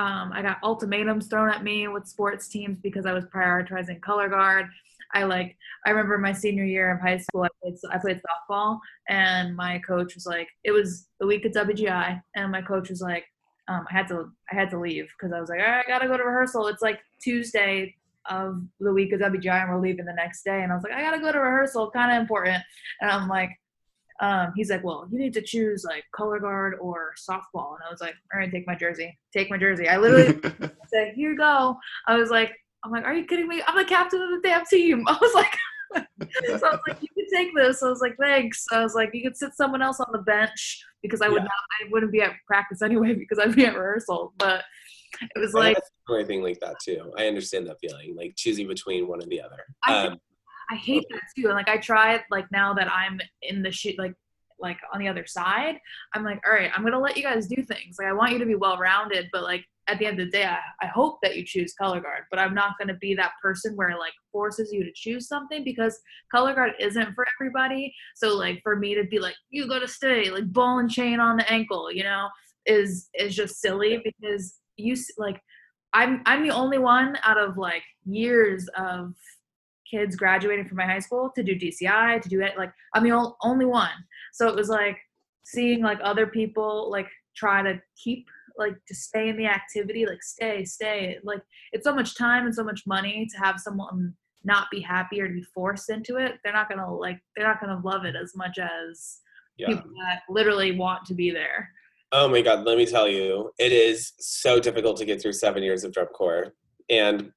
um, 0.00 0.32
I 0.32 0.40
got 0.40 0.56
ultimatums 0.62 1.26
thrown 1.26 1.50
at 1.50 1.62
me 1.62 1.86
with 1.86 2.06
sports 2.06 2.48
teams 2.48 2.78
because 2.82 3.04
I 3.04 3.12
was 3.12 3.26
prioritizing 3.26 4.00
color 4.00 4.30
guard. 4.30 4.66
I 5.12 5.24
like 5.24 5.58
I 5.84 5.90
remember 5.90 6.16
my 6.16 6.32
senior 6.32 6.64
year 6.64 6.94
of 6.94 7.00
high 7.00 7.18
school 7.18 7.42
I 7.42 7.48
played 7.60 7.74
I 7.92 7.98
played 7.98 8.22
softball 8.22 8.78
and 9.10 9.54
my 9.54 9.78
coach 9.80 10.14
was 10.14 10.24
like 10.24 10.48
it 10.64 10.70
was 10.70 11.08
the 11.18 11.26
week 11.26 11.44
of 11.44 11.52
WGI 11.52 12.22
and 12.34 12.50
my 12.50 12.62
coach 12.62 12.88
was 12.88 13.02
like 13.02 13.24
um, 13.68 13.84
I 13.90 13.94
had 13.94 14.08
to 14.08 14.30
I 14.50 14.54
had 14.54 14.70
to 14.70 14.80
leave 14.80 15.08
because 15.18 15.34
I 15.34 15.40
was 15.40 15.50
like 15.50 15.60
I 15.60 15.82
gotta 15.86 16.08
go 16.08 16.16
to 16.16 16.24
rehearsal. 16.24 16.68
It's 16.68 16.82
like 16.82 17.00
Tuesday 17.22 17.94
of 18.30 18.62
the 18.78 18.92
week 18.94 19.12
of 19.12 19.20
WGI 19.20 19.62
and 19.62 19.70
we're 19.70 19.82
leaving 19.82 20.06
the 20.06 20.14
next 20.14 20.44
day 20.44 20.62
and 20.62 20.72
I 20.72 20.76
was 20.76 20.82
like 20.82 20.94
I 20.94 21.02
gotta 21.02 21.20
go 21.20 21.30
to 21.30 21.40
rehearsal, 21.40 21.90
kind 21.90 22.10
of 22.10 22.22
important. 22.22 22.62
And 23.02 23.10
I'm 23.10 23.28
like 23.28 23.50
um, 24.20 24.52
he's 24.54 24.70
like, 24.70 24.84
well, 24.84 25.08
you 25.10 25.18
need 25.18 25.32
to 25.34 25.42
choose 25.42 25.84
like 25.84 26.04
color 26.14 26.38
guard 26.38 26.74
or 26.80 27.12
softball. 27.18 27.74
And 27.74 27.82
I 27.86 27.90
was 27.90 28.00
like, 28.00 28.14
all 28.32 28.40
right, 28.40 28.50
take 28.50 28.66
my 28.66 28.74
jersey. 28.74 29.18
Take 29.32 29.50
my 29.50 29.56
jersey. 29.56 29.88
I 29.88 29.96
literally 29.96 30.38
said, 30.92 31.14
here 31.14 31.32
you 31.32 31.36
go. 31.36 31.76
I 32.06 32.16
was 32.16 32.30
like, 32.30 32.52
I'm 32.84 32.90
like, 32.90 33.04
are 33.04 33.14
you 33.14 33.24
kidding 33.24 33.48
me? 33.48 33.62
I'm 33.66 33.76
the 33.76 33.84
captain 33.84 34.20
of 34.20 34.30
the 34.30 34.40
damn 34.46 34.64
team. 34.66 35.04
I 35.08 35.16
was 35.20 35.34
like, 35.34 35.56
so 35.96 36.66
I 36.66 36.70
was 36.70 36.80
like, 36.86 36.98
you 37.00 37.08
can 37.16 37.26
take 37.38 37.54
this. 37.56 37.82
I 37.82 37.88
was 37.88 38.00
like, 38.00 38.16
thanks. 38.20 38.64
I 38.70 38.82
was 38.82 38.94
like, 38.94 39.10
you 39.14 39.22
could 39.22 39.36
sit 39.36 39.54
someone 39.54 39.82
else 39.82 40.00
on 40.00 40.08
the 40.12 40.18
bench 40.18 40.84
because 41.02 41.22
I 41.22 41.28
would 41.28 41.36
Yeah. 41.36 41.44
not, 41.44 41.86
I 41.86 41.88
wouldn't 41.90 42.12
be 42.12 42.20
at 42.20 42.32
practice 42.46 42.82
anyway 42.82 43.14
because 43.18 43.38
I'd 43.38 43.56
be 43.56 43.64
at 43.64 43.74
rehearsal. 43.74 44.34
But 44.38 44.64
it 45.22 45.38
was 45.38 45.54
I 45.54 45.58
like, 45.58 45.76
had 45.76 45.82
a 45.82 45.86
similar 46.06 46.24
thing 46.24 46.42
like 46.42 46.60
that 46.60 46.76
too 46.80 47.12
i 47.18 47.26
understand 47.26 47.66
that 47.66 47.76
feeling 47.80 48.14
like 48.16 48.32
choosing 48.36 48.68
between 48.68 49.08
one 49.08 49.20
or 49.20 49.26
the 49.26 49.40
other 49.40 49.58
I 49.84 50.06
um, 50.06 50.18
I 50.70 50.76
hate 50.76 51.04
that 51.10 51.22
too. 51.36 51.46
And 51.46 51.54
like 51.54 51.68
I 51.68 51.78
try 51.78 52.20
like 52.30 52.46
now 52.52 52.72
that 52.74 52.90
I'm 52.92 53.20
in 53.42 53.62
the 53.62 53.70
shit 53.70 53.98
like 53.98 54.14
like 54.60 54.78
on 54.92 55.00
the 55.00 55.08
other 55.08 55.26
side, 55.26 55.78
I'm 56.14 56.22
like, 56.22 56.40
all 56.46 56.52
right, 56.52 56.70
I'm 56.74 56.84
gonna 56.84 57.00
let 57.00 57.16
you 57.16 57.22
guys 57.22 57.46
do 57.46 57.62
things. 57.62 57.96
Like 57.98 58.08
I 58.08 58.12
want 58.12 58.32
you 58.32 58.38
to 58.38 58.46
be 58.46 58.54
well 58.54 58.76
rounded, 58.76 59.28
but 59.32 59.42
like 59.42 59.64
at 59.88 59.98
the 59.98 60.06
end 60.06 60.20
of 60.20 60.26
the 60.26 60.30
day, 60.30 60.44
I, 60.44 60.58
I 60.82 60.86
hope 60.86 61.18
that 61.22 61.36
you 61.36 61.44
choose 61.44 61.72
color 61.72 62.00
guard, 62.00 62.24
but 62.30 62.38
I'm 62.38 62.54
not 62.54 62.74
gonna 62.78 62.96
be 63.00 63.14
that 63.14 63.32
person 63.42 63.74
where 63.74 63.98
like 63.98 64.12
forces 64.30 64.70
you 64.72 64.84
to 64.84 64.92
choose 64.94 65.26
something 65.26 65.64
because 65.64 65.98
color 66.30 66.54
guard 66.54 66.72
isn't 66.78 67.14
for 67.14 67.26
everybody. 67.40 67.92
So 68.14 68.36
like 68.36 68.60
for 68.62 68.76
me 68.76 68.94
to 68.94 69.04
be 69.04 69.18
like, 69.18 69.34
you 69.48 69.66
gotta 69.66 69.88
stay, 69.88 70.30
like 70.30 70.52
ball 70.52 70.78
and 70.78 70.90
chain 70.90 71.20
on 71.20 71.38
the 71.38 71.50
ankle, 71.50 71.90
you 71.90 72.04
know, 72.04 72.28
is 72.66 73.08
is 73.14 73.34
just 73.34 73.60
silly 73.60 74.02
because 74.04 74.58
you 74.76 74.94
like 75.18 75.40
I'm 75.92 76.22
I'm 76.26 76.46
the 76.46 76.54
only 76.54 76.78
one 76.78 77.18
out 77.22 77.38
of 77.38 77.56
like 77.56 77.82
years 78.04 78.68
of 78.76 79.14
kids 79.90 80.16
graduating 80.16 80.66
from 80.68 80.76
my 80.76 80.86
high 80.86 80.98
school 80.98 81.30
to 81.34 81.42
do 81.42 81.58
DCI 81.58 82.20
to 82.20 82.28
do 82.28 82.40
it 82.40 82.52
like 82.56 82.72
I'm 82.94 83.04
the 83.04 83.32
only 83.42 83.66
one. 83.66 83.90
So 84.32 84.48
it 84.48 84.54
was 84.54 84.68
like 84.68 84.98
seeing 85.44 85.82
like 85.82 85.98
other 86.02 86.26
people 86.26 86.90
like 86.90 87.08
try 87.36 87.62
to 87.62 87.80
keep 88.02 88.26
like 88.58 88.74
to 88.86 88.94
stay 88.94 89.28
in 89.28 89.36
the 89.36 89.46
activity 89.46 90.04
like 90.04 90.22
stay 90.22 90.64
stay 90.64 91.16
like 91.22 91.40
it's 91.72 91.84
so 91.84 91.94
much 91.94 92.14
time 92.16 92.44
and 92.44 92.54
so 92.54 92.62
much 92.62 92.82
money 92.86 93.26
to 93.30 93.38
have 93.38 93.58
someone 93.58 94.12
not 94.44 94.66
be 94.70 94.80
happy 94.80 95.20
or 95.20 95.28
to 95.28 95.34
be 95.34 95.42
forced 95.54 95.88
into 95.88 96.16
it 96.16 96.34
they're 96.44 96.52
not 96.52 96.68
gonna 96.68 96.92
like 96.94 97.18
they're 97.34 97.46
not 97.46 97.60
gonna 97.60 97.80
love 97.84 98.04
it 98.04 98.14
as 98.20 98.32
much 98.34 98.58
as 98.58 99.20
yeah 99.56 99.68
people 99.68 99.90
that 100.02 100.20
literally 100.28 100.76
want 100.76 101.06
to 101.06 101.14
be 101.14 101.30
there 101.30 101.70
Oh 102.12 102.28
my 102.28 102.42
god, 102.42 102.64
let 102.64 102.76
me 102.76 102.86
tell 102.86 103.08
you, 103.08 103.52
it 103.58 103.72
is 103.72 104.12
so 104.18 104.58
difficult 104.58 104.96
to 104.96 105.04
get 105.04 105.22
through 105.22 105.32
seven 105.34 105.62
years 105.62 105.84
of 105.84 105.92
drum 105.92 106.08
corps 106.08 106.54
and 106.88 107.30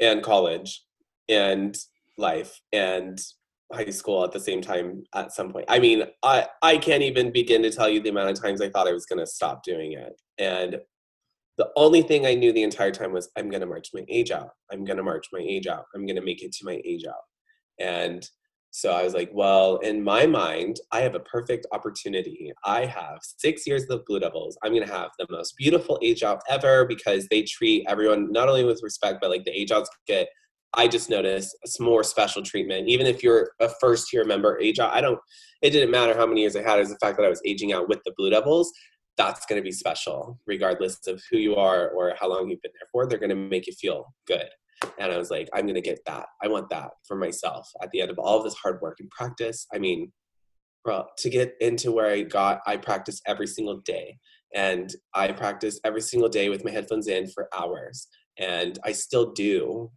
and 0.00 0.22
college 0.22 0.84
and 1.28 1.76
life 2.18 2.60
and 2.72 3.20
high 3.72 3.90
school 3.90 4.24
at 4.24 4.32
the 4.32 4.40
same 4.40 4.60
time 4.60 5.02
at 5.14 5.32
some 5.32 5.50
point. 5.50 5.64
I 5.68 5.78
mean, 5.78 6.04
I 6.22 6.46
I 6.62 6.76
can't 6.76 7.02
even 7.02 7.32
begin 7.32 7.62
to 7.62 7.70
tell 7.70 7.88
you 7.88 8.00
the 8.00 8.10
amount 8.10 8.30
of 8.30 8.40
times 8.40 8.60
I 8.60 8.68
thought 8.68 8.88
I 8.88 8.92
was 8.92 9.06
going 9.06 9.18
to 9.18 9.26
stop 9.26 9.62
doing 9.62 9.92
it. 9.92 10.12
And 10.38 10.78
the 11.58 11.68
only 11.76 12.02
thing 12.02 12.26
I 12.26 12.34
knew 12.34 12.52
the 12.52 12.62
entire 12.62 12.90
time 12.90 13.12
was 13.12 13.30
I'm 13.36 13.50
going 13.50 13.60
to 13.60 13.66
march 13.66 13.88
my 13.94 14.04
age 14.08 14.30
out. 14.30 14.50
I'm 14.70 14.84
going 14.84 14.96
to 14.96 15.02
march 15.02 15.26
my 15.32 15.40
age 15.40 15.66
out. 15.66 15.84
I'm 15.94 16.06
going 16.06 16.16
to 16.16 16.22
make 16.22 16.42
it 16.42 16.52
to 16.52 16.64
my 16.64 16.80
age 16.84 17.04
out. 17.06 17.22
And 17.78 18.26
so 18.74 18.90
I 18.90 19.02
was 19.02 19.12
like, 19.12 19.28
well, 19.34 19.76
in 19.78 20.02
my 20.02 20.24
mind, 20.24 20.80
I 20.92 21.00
have 21.00 21.14
a 21.14 21.20
perfect 21.20 21.66
opportunity. 21.72 22.50
I 22.64 22.86
have 22.86 23.18
six 23.20 23.66
years 23.66 23.84
of 23.90 24.02
Blue 24.06 24.18
Devils. 24.18 24.56
I'm 24.64 24.72
going 24.72 24.86
to 24.86 24.92
have 24.92 25.10
the 25.18 25.26
most 25.28 25.54
beautiful 25.58 25.98
age 26.02 26.22
out 26.22 26.40
ever 26.48 26.86
because 26.86 27.28
they 27.28 27.42
treat 27.42 27.84
everyone 27.86 28.32
not 28.32 28.48
only 28.48 28.64
with 28.64 28.80
respect, 28.82 29.18
but 29.20 29.28
like 29.28 29.44
the 29.44 29.52
age 29.52 29.72
outs 29.72 29.90
get 30.06 30.28
I 30.74 30.88
just 30.88 31.10
noticed 31.10 31.56
some 31.66 31.86
more 31.86 32.02
special 32.02 32.42
treatment. 32.42 32.88
Even 32.88 33.06
if 33.06 33.22
you're 33.22 33.50
a 33.60 33.68
first 33.80 34.12
year 34.12 34.24
member 34.24 34.58
age 34.58 34.78
out, 34.78 34.92
I 34.92 35.00
don't, 35.00 35.18
it 35.60 35.70
didn't 35.70 35.90
matter 35.90 36.14
how 36.14 36.26
many 36.26 36.40
years 36.40 36.56
I 36.56 36.62
had, 36.62 36.78
it 36.78 36.80
was 36.80 36.90
the 36.90 36.98
fact 36.98 37.18
that 37.18 37.26
I 37.26 37.28
was 37.28 37.42
aging 37.44 37.72
out 37.72 37.88
with 37.88 38.00
the 38.04 38.12
Blue 38.16 38.30
Devils. 38.30 38.72
That's 39.18 39.44
going 39.44 39.60
to 39.60 39.64
be 39.64 39.72
special, 39.72 40.38
regardless 40.46 41.06
of 41.06 41.22
who 41.30 41.36
you 41.36 41.56
are 41.56 41.90
or 41.90 42.14
how 42.18 42.28
long 42.28 42.48
you've 42.48 42.62
been 42.62 42.72
there 42.72 42.88
for. 42.90 43.06
They're 43.06 43.18
going 43.18 43.30
to 43.30 43.36
make 43.36 43.66
you 43.66 43.74
feel 43.74 44.06
good. 44.26 44.48
And 44.98 45.12
I 45.12 45.18
was 45.18 45.30
like, 45.30 45.48
I'm 45.52 45.66
going 45.66 45.74
to 45.74 45.80
get 45.80 46.00
that. 46.06 46.26
I 46.42 46.48
want 46.48 46.70
that 46.70 46.90
for 47.06 47.16
myself 47.16 47.68
at 47.82 47.90
the 47.90 48.00
end 48.00 48.10
of 48.10 48.18
all 48.18 48.38
of 48.38 48.44
this 48.44 48.54
hard 48.54 48.80
work 48.80 48.96
and 49.00 49.10
practice. 49.10 49.66
I 49.72 49.78
mean, 49.78 50.10
well, 50.84 51.10
to 51.18 51.30
get 51.30 51.54
into 51.60 51.92
where 51.92 52.10
I 52.10 52.22
got, 52.22 52.60
I 52.66 52.78
practice 52.78 53.20
every 53.26 53.46
single 53.46 53.78
day. 53.84 54.18
And 54.54 54.92
I 55.14 55.30
practice 55.32 55.78
every 55.84 56.00
single 56.00 56.28
day 56.28 56.48
with 56.48 56.64
my 56.64 56.70
headphones 56.70 57.08
in 57.08 57.28
for 57.28 57.48
hours. 57.56 58.08
And 58.38 58.78
I 58.84 58.92
still 58.92 59.32
do 59.32 59.90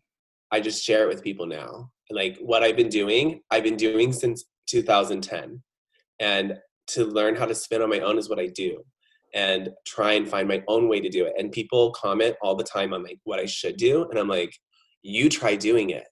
I 0.51 0.59
just 0.59 0.83
share 0.83 1.03
it 1.03 1.09
with 1.09 1.23
people 1.23 1.45
now. 1.45 1.91
Like 2.09 2.37
what 2.39 2.63
I've 2.63 2.77
been 2.77 2.89
doing, 2.89 3.41
I've 3.51 3.63
been 3.63 3.77
doing 3.77 4.13
since 4.13 4.45
2010. 4.67 5.61
And 6.19 6.55
to 6.87 7.05
learn 7.05 7.35
how 7.35 7.45
to 7.45 7.55
spin 7.55 7.81
on 7.81 7.89
my 7.89 7.99
own 7.99 8.17
is 8.17 8.29
what 8.29 8.39
I 8.39 8.47
do 8.47 8.83
and 9.33 9.69
try 9.85 10.13
and 10.13 10.27
find 10.27 10.47
my 10.47 10.63
own 10.67 10.87
way 10.87 11.01
to 11.01 11.09
do 11.09 11.25
it. 11.25 11.33
And 11.37 11.51
people 11.51 11.91
comment 11.91 12.35
all 12.41 12.55
the 12.55 12.63
time 12.63 12.93
on 12.93 13.03
like 13.03 13.19
what 13.25 13.39
I 13.39 13.45
should 13.45 13.75
do. 13.75 14.07
And 14.09 14.17
I'm 14.17 14.29
like, 14.29 14.55
you 15.03 15.29
try 15.29 15.55
doing 15.55 15.89
it. 15.89 16.07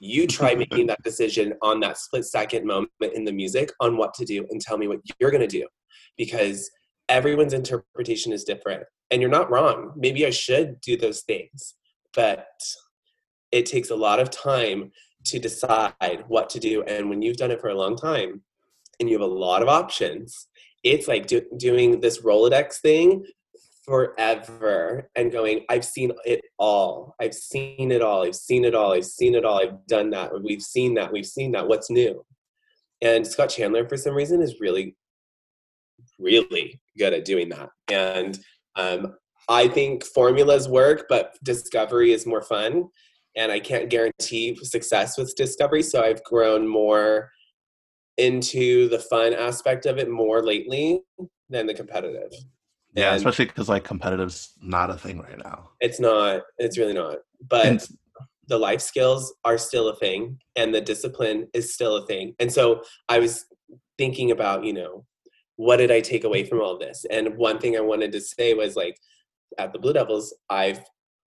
You 0.00 0.26
try 0.26 0.54
making 0.56 0.86
that 0.88 1.02
decision 1.02 1.54
on 1.62 1.80
that 1.80 1.98
split 1.98 2.24
second 2.24 2.66
moment 2.66 2.90
in 3.00 3.24
the 3.24 3.32
music 3.32 3.70
on 3.80 3.96
what 3.96 4.12
to 4.14 4.24
do 4.24 4.44
and 4.50 4.60
tell 4.60 4.76
me 4.76 4.88
what 4.88 4.98
you're 5.20 5.30
going 5.30 5.40
to 5.40 5.46
do. 5.46 5.66
Because 6.16 6.68
everyone's 7.08 7.52
interpretation 7.52 8.32
is 8.32 8.44
different. 8.44 8.82
And 9.10 9.20
you're 9.20 9.30
not 9.30 9.50
wrong. 9.50 9.92
Maybe 9.96 10.26
I 10.26 10.30
should 10.30 10.80
do 10.80 10.96
those 10.96 11.22
things. 11.22 11.74
But 12.14 12.46
it 13.52 13.66
takes 13.66 13.90
a 13.90 13.96
lot 13.96 14.20
of 14.20 14.30
time 14.30 14.92
to 15.24 15.38
decide 15.38 16.24
what 16.28 16.48
to 16.50 16.58
do. 16.58 16.82
And 16.84 17.08
when 17.08 17.22
you've 17.22 17.36
done 17.36 17.50
it 17.50 17.60
for 17.60 17.68
a 17.68 17.74
long 17.74 17.96
time 17.96 18.42
and 19.00 19.08
you 19.08 19.18
have 19.20 19.28
a 19.28 19.32
lot 19.32 19.62
of 19.62 19.68
options, 19.68 20.48
it's 20.84 21.08
like 21.08 21.26
do, 21.26 21.42
doing 21.56 22.00
this 22.00 22.22
Rolodex 22.22 22.80
thing 22.80 23.24
forever 23.84 25.10
and 25.16 25.32
going, 25.32 25.64
I've 25.68 25.84
seen 25.84 26.12
it 26.24 26.42
all. 26.58 27.14
I've 27.20 27.34
seen 27.34 27.90
it 27.90 28.02
all. 28.02 28.24
I've 28.24 28.36
seen 28.36 28.64
it 28.64 28.74
all. 28.74 28.92
I've 28.92 29.04
seen 29.04 29.34
it 29.34 29.44
all. 29.44 29.60
I've 29.60 29.86
done 29.86 30.10
that. 30.10 30.30
We've 30.42 30.62
seen 30.62 30.94
that. 30.94 31.12
We've 31.12 31.26
seen 31.26 31.52
that. 31.52 31.66
What's 31.66 31.90
new? 31.90 32.24
And 33.00 33.26
Scott 33.26 33.48
Chandler, 33.48 33.88
for 33.88 33.96
some 33.96 34.14
reason, 34.14 34.42
is 34.42 34.60
really, 34.60 34.96
really 36.18 36.80
good 36.98 37.14
at 37.14 37.24
doing 37.24 37.48
that. 37.50 37.70
And 37.90 38.38
um, 38.76 39.14
I 39.48 39.68
think 39.68 40.04
formulas 40.04 40.68
work, 40.68 41.06
but 41.08 41.36
discovery 41.42 42.12
is 42.12 42.26
more 42.26 42.42
fun 42.42 42.88
and 43.38 43.52
I 43.52 43.60
can't 43.60 43.88
guarantee 43.88 44.56
success 44.62 45.16
with 45.16 45.34
discovery. 45.36 45.82
So 45.82 46.02
I've 46.02 46.22
grown 46.24 46.66
more 46.66 47.30
into 48.18 48.88
the 48.88 48.98
fun 48.98 49.32
aspect 49.32 49.86
of 49.86 49.96
it 49.96 50.10
more 50.10 50.42
lately 50.42 51.02
than 51.48 51.66
the 51.66 51.72
competitive. 51.72 52.32
Yeah, 52.94 53.08
and 53.08 53.16
especially 53.16 53.44
because 53.44 53.68
like 53.68 53.84
competitive's 53.84 54.54
not 54.60 54.90
a 54.90 54.94
thing 54.94 55.20
right 55.20 55.38
now. 55.38 55.70
It's 55.80 56.00
not. 56.00 56.42
It's 56.58 56.76
really 56.76 56.94
not. 56.94 57.18
But 57.48 57.66
and, 57.66 57.88
the 58.48 58.58
life 58.58 58.80
skills 58.80 59.32
are 59.44 59.56
still 59.56 59.88
a 59.88 59.96
thing, 59.96 60.38
and 60.56 60.74
the 60.74 60.80
discipline 60.80 61.46
is 61.54 61.72
still 61.72 61.96
a 61.96 62.06
thing. 62.06 62.34
And 62.40 62.52
so 62.52 62.82
I 63.08 63.20
was 63.20 63.44
thinking 63.98 64.32
about, 64.32 64.64
you 64.64 64.72
know, 64.72 65.04
what 65.56 65.76
did 65.76 65.92
I 65.92 66.00
take 66.00 66.24
away 66.24 66.44
from 66.44 66.60
all 66.60 66.76
this? 66.76 67.04
And 67.10 67.36
one 67.36 67.58
thing 67.58 67.76
I 67.76 67.80
wanted 67.80 68.10
to 68.12 68.20
say 68.20 68.54
was 68.54 68.74
like, 68.74 68.98
at 69.58 69.72
the 69.72 69.78
Blue 69.78 69.92
Devils, 69.92 70.34
I've 70.50 70.80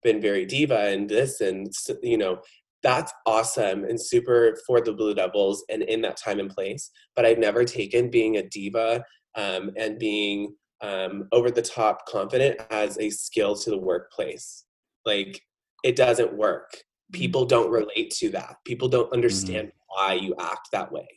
been 0.03 0.21
very 0.21 0.45
diva 0.45 0.87
and 0.87 1.09
this 1.09 1.41
and 1.41 1.71
you 2.01 2.17
know 2.17 2.39
that's 2.81 3.11
awesome 3.25 3.83
and 3.83 3.99
super 4.01 4.57
for 4.65 4.79
the 4.79 4.93
blue 4.93 5.13
devils 5.13 5.63
and 5.69 5.83
in 5.83 6.01
that 6.01 6.17
time 6.17 6.39
and 6.39 6.49
place 6.49 6.91
but 7.15 7.25
i've 7.25 7.37
never 7.37 7.63
taken 7.63 8.09
being 8.09 8.37
a 8.37 8.43
diva 8.43 9.03
um, 9.35 9.71
and 9.77 9.99
being 9.99 10.55
um, 10.81 11.27
over 11.31 11.51
the 11.51 11.61
top 11.61 12.05
confident 12.07 12.59
as 12.71 12.97
a 12.99 13.09
skill 13.09 13.55
to 13.55 13.69
the 13.69 13.77
workplace 13.77 14.65
like 15.05 15.41
it 15.83 15.95
doesn't 15.95 16.33
work 16.33 16.71
mm-hmm. 16.71 17.19
people 17.19 17.45
don't 17.45 17.71
relate 17.71 18.11
to 18.11 18.29
that 18.29 18.55
people 18.65 18.87
don't 18.87 19.11
understand 19.13 19.67
mm-hmm. 19.67 20.07
why 20.07 20.13
you 20.13 20.33
act 20.39 20.69
that 20.71 20.91
way 20.91 21.07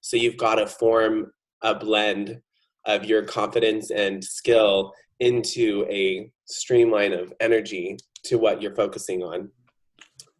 so 0.00 0.16
you've 0.16 0.36
got 0.36 0.56
to 0.56 0.66
form 0.66 1.32
a 1.62 1.74
blend 1.74 2.40
of 2.86 3.04
your 3.04 3.22
confidence 3.22 3.90
and 3.90 4.22
skill 4.22 4.92
into 5.20 5.84
a 5.90 6.30
streamline 6.46 7.12
of 7.12 7.32
energy 7.40 7.96
to 8.24 8.38
what 8.38 8.62
you're 8.62 8.74
focusing 8.74 9.22
on. 9.22 9.50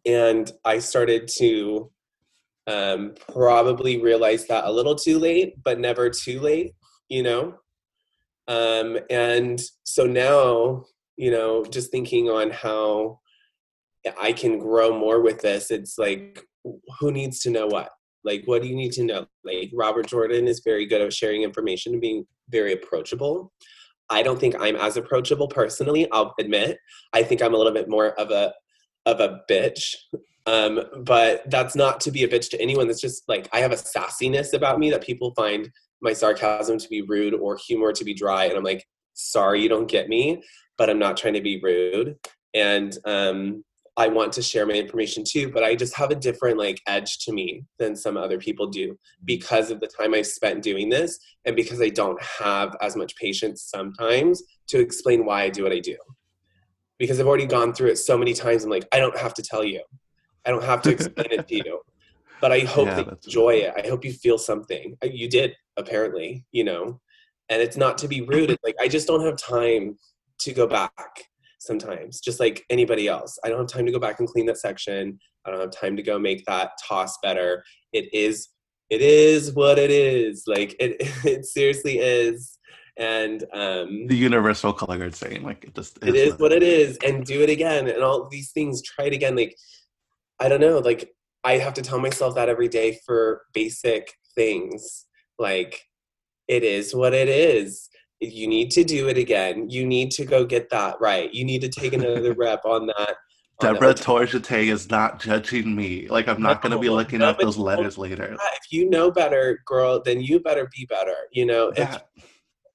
And 0.05 0.51
I 0.65 0.79
started 0.79 1.29
to 1.37 1.91
um, 2.67 3.15
probably 3.31 4.01
realize 4.01 4.47
that 4.47 4.65
a 4.65 4.71
little 4.71 4.95
too 4.95 5.19
late, 5.19 5.61
but 5.63 5.79
never 5.79 6.09
too 6.09 6.39
late, 6.39 6.73
you 7.09 7.23
know? 7.23 7.55
Um, 8.47 8.97
and 9.09 9.61
so 9.83 10.05
now, 10.05 10.85
you 11.17 11.31
know, 11.31 11.63
just 11.65 11.91
thinking 11.91 12.29
on 12.29 12.49
how 12.49 13.19
I 14.19 14.31
can 14.31 14.59
grow 14.59 14.97
more 14.97 15.21
with 15.21 15.41
this, 15.41 15.71
it's 15.71 15.97
like, 15.97 16.43
who 16.99 17.11
needs 17.11 17.39
to 17.41 17.49
know 17.49 17.67
what? 17.67 17.89
Like, 18.23 18.43
what 18.45 18.61
do 18.61 18.67
you 18.67 18.75
need 18.75 18.91
to 18.93 19.03
know? 19.03 19.27
Like, 19.43 19.71
Robert 19.73 20.07
Jordan 20.07 20.47
is 20.47 20.61
very 20.63 20.85
good 20.85 21.01
at 21.01 21.13
sharing 21.13 21.43
information 21.43 21.93
and 21.93 22.01
being 22.01 22.25
very 22.49 22.73
approachable. 22.73 23.51
I 24.09 24.23
don't 24.23 24.39
think 24.39 24.55
I'm 24.59 24.75
as 24.75 24.97
approachable 24.97 25.47
personally. 25.47 26.09
I'll 26.11 26.33
admit. 26.39 26.79
I 27.13 27.23
think 27.23 27.41
I'm 27.41 27.53
a 27.53 27.57
little 27.57 27.73
bit 27.73 27.89
more 27.89 28.19
of 28.19 28.31
a 28.31 28.53
of 29.05 29.19
a 29.19 29.41
bitch. 29.49 29.95
Um, 30.45 30.81
but 31.03 31.49
that's 31.49 31.75
not 31.75 31.99
to 32.01 32.11
be 32.11 32.23
a 32.23 32.27
bitch 32.27 32.49
to 32.51 32.61
anyone. 32.61 32.87
That's 32.87 33.01
just 33.01 33.27
like 33.27 33.47
I 33.53 33.59
have 33.59 33.71
a 33.71 33.75
sassiness 33.75 34.53
about 34.53 34.79
me 34.79 34.89
that 34.89 35.03
people 35.03 35.33
find 35.35 35.71
my 36.01 36.13
sarcasm 36.13 36.77
to 36.79 36.89
be 36.89 37.01
rude 37.01 37.33
or 37.33 37.57
humor 37.57 37.91
to 37.91 38.03
be 38.03 38.13
dry, 38.13 38.45
and 38.45 38.57
I'm 38.57 38.63
like, 38.63 38.87
sorry, 39.13 39.61
you 39.61 39.69
don't 39.69 39.89
get 39.89 40.09
me, 40.09 40.41
but 40.77 40.89
I'm 40.89 40.99
not 40.99 41.17
trying 41.17 41.33
to 41.33 41.41
be 41.41 41.59
rude. 41.61 42.15
And 42.53 42.97
um, 43.05 43.63
I 43.99 44.07
want 44.07 44.31
to 44.33 44.41
share 44.41 44.65
my 44.65 44.75
information 44.75 45.25
too, 45.27 45.51
but 45.51 45.61
I 45.61 45.75
just 45.75 45.93
have 45.97 46.09
a 46.09 46.15
different 46.15 46.57
like 46.57 46.81
edge 46.87 47.19
to 47.25 47.33
me 47.33 47.65
than 47.79 47.97
some 47.97 48.15
other 48.15 48.37
people 48.37 48.67
do 48.67 48.97
because 49.25 49.71
of 49.71 49.81
the 49.81 49.87
time 49.87 50.13
I 50.13 50.21
spent 50.21 50.63
doing 50.63 50.87
this 50.87 51.19
and 51.43 51.53
because 51.53 51.81
I 51.81 51.89
don't 51.89 52.19
have 52.23 52.77
as 52.79 52.95
much 52.95 53.13
patience 53.17 53.61
sometimes 53.61 54.41
to 54.67 54.79
explain 54.79 55.25
why 55.25 55.43
I 55.43 55.49
do 55.49 55.63
what 55.63 55.73
I 55.73 55.79
do. 55.79 55.97
Because 56.97 57.19
I've 57.19 57.27
already 57.27 57.45
gone 57.45 57.73
through 57.73 57.89
it 57.89 57.97
so 57.97 58.17
many 58.17 58.33
times, 58.33 58.63
I'm 58.63 58.69
like, 58.69 58.87
I 58.93 58.99
don't 58.99 59.17
have 59.17 59.33
to 59.33 59.41
tell 59.41 59.65
you. 59.65 59.83
I 60.45 60.51
don't 60.51 60.63
have 60.63 60.81
to 60.83 60.91
explain 60.91 61.27
it 61.31 61.47
to 61.49 61.55
you. 61.55 61.81
But 62.41 62.53
I 62.53 62.59
hope 62.59 62.87
yeah, 62.87 62.95
that 62.95 63.05
you 63.05 63.17
enjoy 63.25 63.49
it. 63.55 63.73
I 63.75 63.85
hope 63.85 64.05
you 64.05 64.13
feel 64.13 64.37
something. 64.37 64.95
Uh, 65.03 65.07
you 65.07 65.27
did, 65.27 65.57
apparently, 65.75 66.45
you 66.53 66.63
know. 66.63 67.01
And 67.49 67.61
it's 67.61 67.75
not 67.75 67.97
to 67.97 68.07
be 68.07 68.21
rude. 68.21 68.49
It's 68.49 68.63
like 68.63 68.77
I 68.79 68.87
just 68.87 69.07
don't 69.07 69.25
have 69.25 69.35
time 69.35 69.97
to 70.39 70.53
go 70.53 70.65
back 70.65 71.28
sometimes, 71.59 72.19
just 72.19 72.39
like 72.39 72.65
anybody 72.69 73.07
else. 73.07 73.37
I 73.43 73.49
don't 73.49 73.59
have 73.59 73.67
time 73.67 73.85
to 73.85 73.91
go 73.91 73.99
back 73.99 74.19
and 74.19 74.27
clean 74.27 74.45
that 74.47 74.57
section. 74.57 75.19
I 75.45 75.51
don't 75.51 75.59
have 75.59 75.71
time 75.71 75.95
to 75.97 76.03
go 76.03 76.17
make 76.17 76.45
that 76.45 76.71
toss 76.87 77.17
better. 77.21 77.63
It 77.93 78.13
is 78.13 78.49
it 78.89 79.01
is 79.01 79.53
what 79.53 79.77
it 79.77 79.91
is. 79.91 80.43
Like 80.47 80.75
it 80.79 80.95
it 81.25 81.45
seriously 81.45 81.99
is. 81.99 82.57
And 82.97 83.43
um 83.53 84.07
the 84.07 84.15
universal 84.15 84.73
color 84.73 84.97
guard 84.97 85.15
saying 85.15 85.43
like 85.43 85.63
it 85.63 85.75
just 85.75 85.99
is 86.01 86.09
it 86.09 86.15
is 86.15 86.39
what 86.39 86.51
it 86.51 86.63
is 86.63 86.97
and 87.05 87.25
do 87.25 87.41
it 87.41 87.49
again 87.49 87.87
and 87.87 88.03
all 88.03 88.27
these 88.29 88.51
things, 88.51 88.81
try 88.81 89.05
it 89.05 89.13
again. 89.13 89.35
Like 89.35 89.55
I 90.39 90.49
don't 90.49 90.61
know, 90.61 90.79
like 90.79 91.13
I 91.43 91.57
have 91.57 91.73
to 91.75 91.81
tell 91.81 91.99
myself 91.99 92.35
that 92.35 92.49
every 92.49 92.67
day 92.67 92.99
for 93.05 93.43
basic 93.53 94.13
things. 94.35 95.05
Like 95.37 95.85
it 96.47 96.63
is 96.63 96.95
what 96.95 97.13
it 97.13 97.29
is 97.29 97.88
you 98.21 98.47
need 98.47 98.71
to 98.71 98.83
do 98.83 99.07
it 99.07 99.17
again. 99.17 99.69
You 99.69 99.85
need 99.85 100.11
to 100.11 100.25
go 100.25 100.45
get 100.45 100.69
that 100.69 100.99
right. 100.99 101.33
You 101.33 101.45
need 101.45 101.61
to 101.61 101.69
take 101.69 101.93
another 101.93 102.33
rep 102.37 102.65
on 102.65 102.87
that. 102.87 103.15
Deborah 103.59 103.93
Torjate 103.93 104.71
is 104.71 104.89
not 104.89 105.19
judging 105.19 105.75
me. 105.75 106.07
Like 106.07 106.27
I'm 106.27 106.41
not 106.41 106.63
no, 106.63 106.69
going 106.69 106.79
to 106.79 106.81
be 106.81 106.89
looking 106.89 107.19
no, 107.19 107.29
up 107.29 107.39
those 107.39 107.57
letters 107.57 107.97
later. 107.97 108.33
If 108.33 108.71
you 108.71 108.89
know 108.89 109.11
better, 109.11 109.61
girl, 109.65 110.01
then 110.03 110.21
you 110.21 110.39
better 110.39 110.69
be 110.75 110.85
better. 110.85 111.15
You 111.31 111.45
know, 111.45 111.73
yeah. 111.75 111.99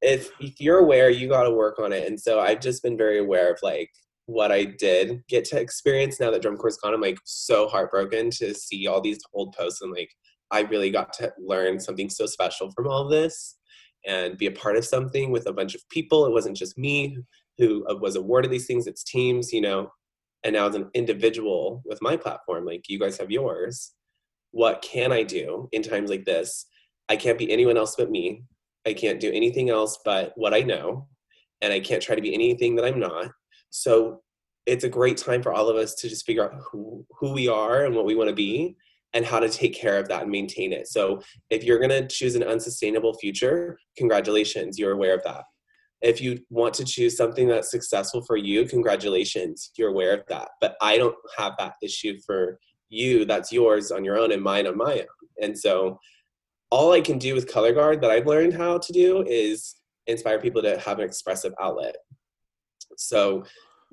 if 0.02 0.30
if 0.40 0.60
you're 0.60 0.78
aware, 0.78 1.08
you 1.08 1.28
got 1.28 1.44
to 1.44 1.50
work 1.50 1.78
on 1.78 1.92
it. 1.92 2.06
And 2.06 2.20
so 2.20 2.38
I've 2.38 2.60
just 2.60 2.82
been 2.82 2.98
very 2.98 3.18
aware 3.18 3.50
of 3.50 3.58
like 3.62 3.90
what 4.26 4.52
I 4.52 4.64
did 4.64 5.22
get 5.28 5.44
to 5.46 5.60
experience 5.60 6.20
now 6.20 6.30
that 6.30 6.42
drum 6.42 6.56
corps 6.56 6.76
gone. 6.82 6.92
I'm 6.92 7.00
like 7.00 7.18
so 7.24 7.66
heartbroken 7.66 8.30
to 8.32 8.54
see 8.54 8.86
all 8.86 9.00
these 9.00 9.20
old 9.32 9.54
posts 9.54 9.80
and 9.80 9.92
like 9.92 10.10
I 10.50 10.60
really 10.60 10.90
got 10.90 11.12
to 11.14 11.32
learn 11.38 11.80
something 11.80 12.10
so 12.10 12.26
special 12.26 12.70
from 12.72 12.86
all 12.86 13.08
this 13.08 13.56
and 14.06 14.36
be 14.36 14.46
a 14.46 14.52
part 14.52 14.76
of 14.76 14.84
something 14.84 15.30
with 15.30 15.46
a 15.46 15.52
bunch 15.52 15.74
of 15.74 15.88
people. 15.88 16.26
It 16.26 16.32
wasn't 16.32 16.56
just 16.56 16.78
me 16.78 17.18
who 17.58 17.86
uh, 17.88 17.96
was 17.96 18.16
awarded 18.16 18.50
these 18.50 18.66
things, 18.66 18.86
it's 18.86 19.04
teams, 19.04 19.52
you 19.52 19.60
know. 19.60 19.90
And 20.42 20.54
now 20.54 20.68
as 20.68 20.74
an 20.74 20.90
individual 20.94 21.82
with 21.86 22.02
my 22.02 22.16
platform, 22.16 22.66
like 22.66 22.88
you 22.88 22.98
guys 22.98 23.16
have 23.18 23.30
yours, 23.30 23.92
what 24.50 24.82
can 24.82 25.10
I 25.12 25.22
do 25.22 25.68
in 25.72 25.82
times 25.82 26.10
like 26.10 26.24
this? 26.24 26.66
I 27.08 27.16
can't 27.16 27.38
be 27.38 27.50
anyone 27.50 27.76
else 27.76 27.96
but 27.96 28.10
me. 28.10 28.44
I 28.86 28.92
can't 28.92 29.20
do 29.20 29.32
anything 29.32 29.70
else 29.70 29.98
but 30.04 30.32
what 30.36 30.54
I 30.54 30.60
know. 30.60 31.08
And 31.62 31.72
I 31.72 31.80
can't 31.80 32.02
try 32.02 32.14
to 32.14 32.22
be 32.22 32.34
anything 32.34 32.76
that 32.76 32.84
I'm 32.84 33.00
not. 33.00 33.30
So 33.70 34.22
it's 34.66 34.84
a 34.84 34.88
great 34.88 35.16
time 35.16 35.42
for 35.42 35.52
all 35.52 35.68
of 35.68 35.76
us 35.76 35.94
to 35.96 36.08
just 36.08 36.26
figure 36.26 36.44
out 36.44 36.60
who, 36.70 37.06
who 37.18 37.32
we 37.32 37.48
are 37.48 37.84
and 37.84 37.94
what 37.94 38.04
we 38.04 38.14
want 38.14 38.28
to 38.28 38.34
be 38.34 38.76
and 39.14 39.24
how 39.24 39.38
to 39.38 39.48
take 39.48 39.74
care 39.74 39.98
of 39.98 40.08
that 40.08 40.22
and 40.22 40.30
maintain 40.30 40.72
it. 40.72 40.88
So 40.88 41.22
if 41.48 41.64
you're 41.64 41.78
going 41.78 41.90
to 41.90 42.06
choose 42.06 42.34
an 42.34 42.42
unsustainable 42.42 43.14
future, 43.14 43.78
congratulations, 43.96 44.78
you're 44.78 44.92
aware 44.92 45.14
of 45.14 45.22
that. 45.24 45.44
If 46.02 46.20
you 46.20 46.40
want 46.50 46.74
to 46.74 46.84
choose 46.84 47.16
something 47.16 47.48
that's 47.48 47.70
successful 47.70 48.22
for 48.26 48.36
you, 48.36 48.66
congratulations, 48.66 49.70
you're 49.76 49.90
aware 49.90 50.12
of 50.12 50.24
that. 50.28 50.48
But 50.60 50.74
I 50.82 50.98
don't 50.98 51.14
have 51.38 51.52
that 51.58 51.74
issue 51.80 52.18
for 52.26 52.58
you. 52.90 53.24
That's 53.24 53.52
yours 53.52 53.90
on 53.90 54.04
your 54.04 54.18
own 54.18 54.32
and 54.32 54.42
mine 54.42 54.66
on 54.66 54.76
my 54.76 54.94
own. 54.94 55.06
And 55.40 55.58
so 55.58 55.98
all 56.70 56.92
I 56.92 57.00
can 57.00 57.18
do 57.18 57.34
with 57.34 57.50
color 57.50 57.72
guard 57.72 58.02
that 58.02 58.10
I've 58.10 58.26
learned 58.26 58.52
how 58.52 58.78
to 58.78 58.92
do 58.92 59.24
is 59.26 59.76
inspire 60.06 60.40
people 60.40 60.60
to 60.62 60.78
have 60.80 60.98
an 60.98 61.04
expressive 61.04 61.54
outlet. 61.60 61.96
So 62.96 63.44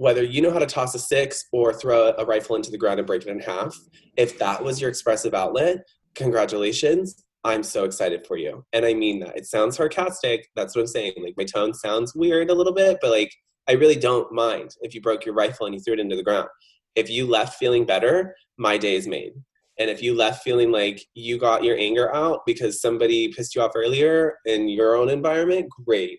whether 0.02 0.24
you 0.24 0.42
know 0.42 0.50
how 0.50 0.58
to 0.58 0.66
toss 0.66 0.96
a 0.96 1.00
six 1.00 1.46
or 1.52 1.72
throw 1.72 2.12
a 2.18 2.26
rifle 2.26 2.56
into 2.56 2.72
the 2.72 2.78
ground 2.78 3.00
and 3.00 3.06
break 3.06 3.22
it 3.22 3.28
in 3.28 3.40
half, 3.40 3.78
if 4.18 4.40
that 4.40 4.64
was 4.64 4.82
your 4.82 4.90
expressive 4.90 5.36
outlet, 5.36 5.88
congratulations. 6.16 7.24
I'm 7.44 7.62
so 7.62 7.84
excited 7.84 8.26
for 8.26 8.36
you. 8.36 8.66
And 8.74 8.84
I 8.84 8.96
mean 8.96 9.20
that. 9.20 9.38
It 9.38 9.46
sounds 9.46 9.78
sarcastic. 9.78 10.48
That's 10.56 10.76
what 10.76 10.82
I'm 10.82 10.88
saying. 10.88 11.14
Like 11.22 11.36
my 11.38 11.44
tone 11.44 11.76
sounds 11.76 12.16
weird 12.16 12.50
a 12.50 12.56
little 12.56 12.74
bit, 12.74 12.98
but 13.00 13.12
like 13.12 13.32
I 13.70 13.74
really 13.74 13.96
don't 13.96 14.34
mind 14.34 14.72
if 14.82 14.96
you 14.96 15.02
broke 15.02 15.24
your 15.24 15.36
rifle 15.36 15.68
and 15.68 15.76
you 15.76 15.80
threw 15.80 15.94
it 15.94 16.00
into 16.00 16.16
the 16.16 16.24
ground. 16.24 16.48
If 16.96 17.08
you 17.08 17.28
left 17.28 17.60
feeling 17.60 17.86
better, 17.86 18.36
my 18.58 18.80
day 18.80 18.96
is 18.96 19.06
made. 19.06 19.34
And 19.78 19.88
if 19.88 20.02
you 20.02 20.16
left 20.16 20.42
feeling 20.42 20.72
like 20.72 21.00
you 21.14 21.38
got 21.38 21.64
your 21.64 21.78
anger 21.78 22.12
out 22.16 22.40
because 22.48 22.82
somebody 22.82 23.32
pissed 23.34 23.54
you 23.54 23.62
off 23.62 23.74
earlier 23.76 24.34
in 24.46 24.68
your 24.68 24.96
own 24.96 25.10
environment, 25.10 25.68
great. 25.86 26.18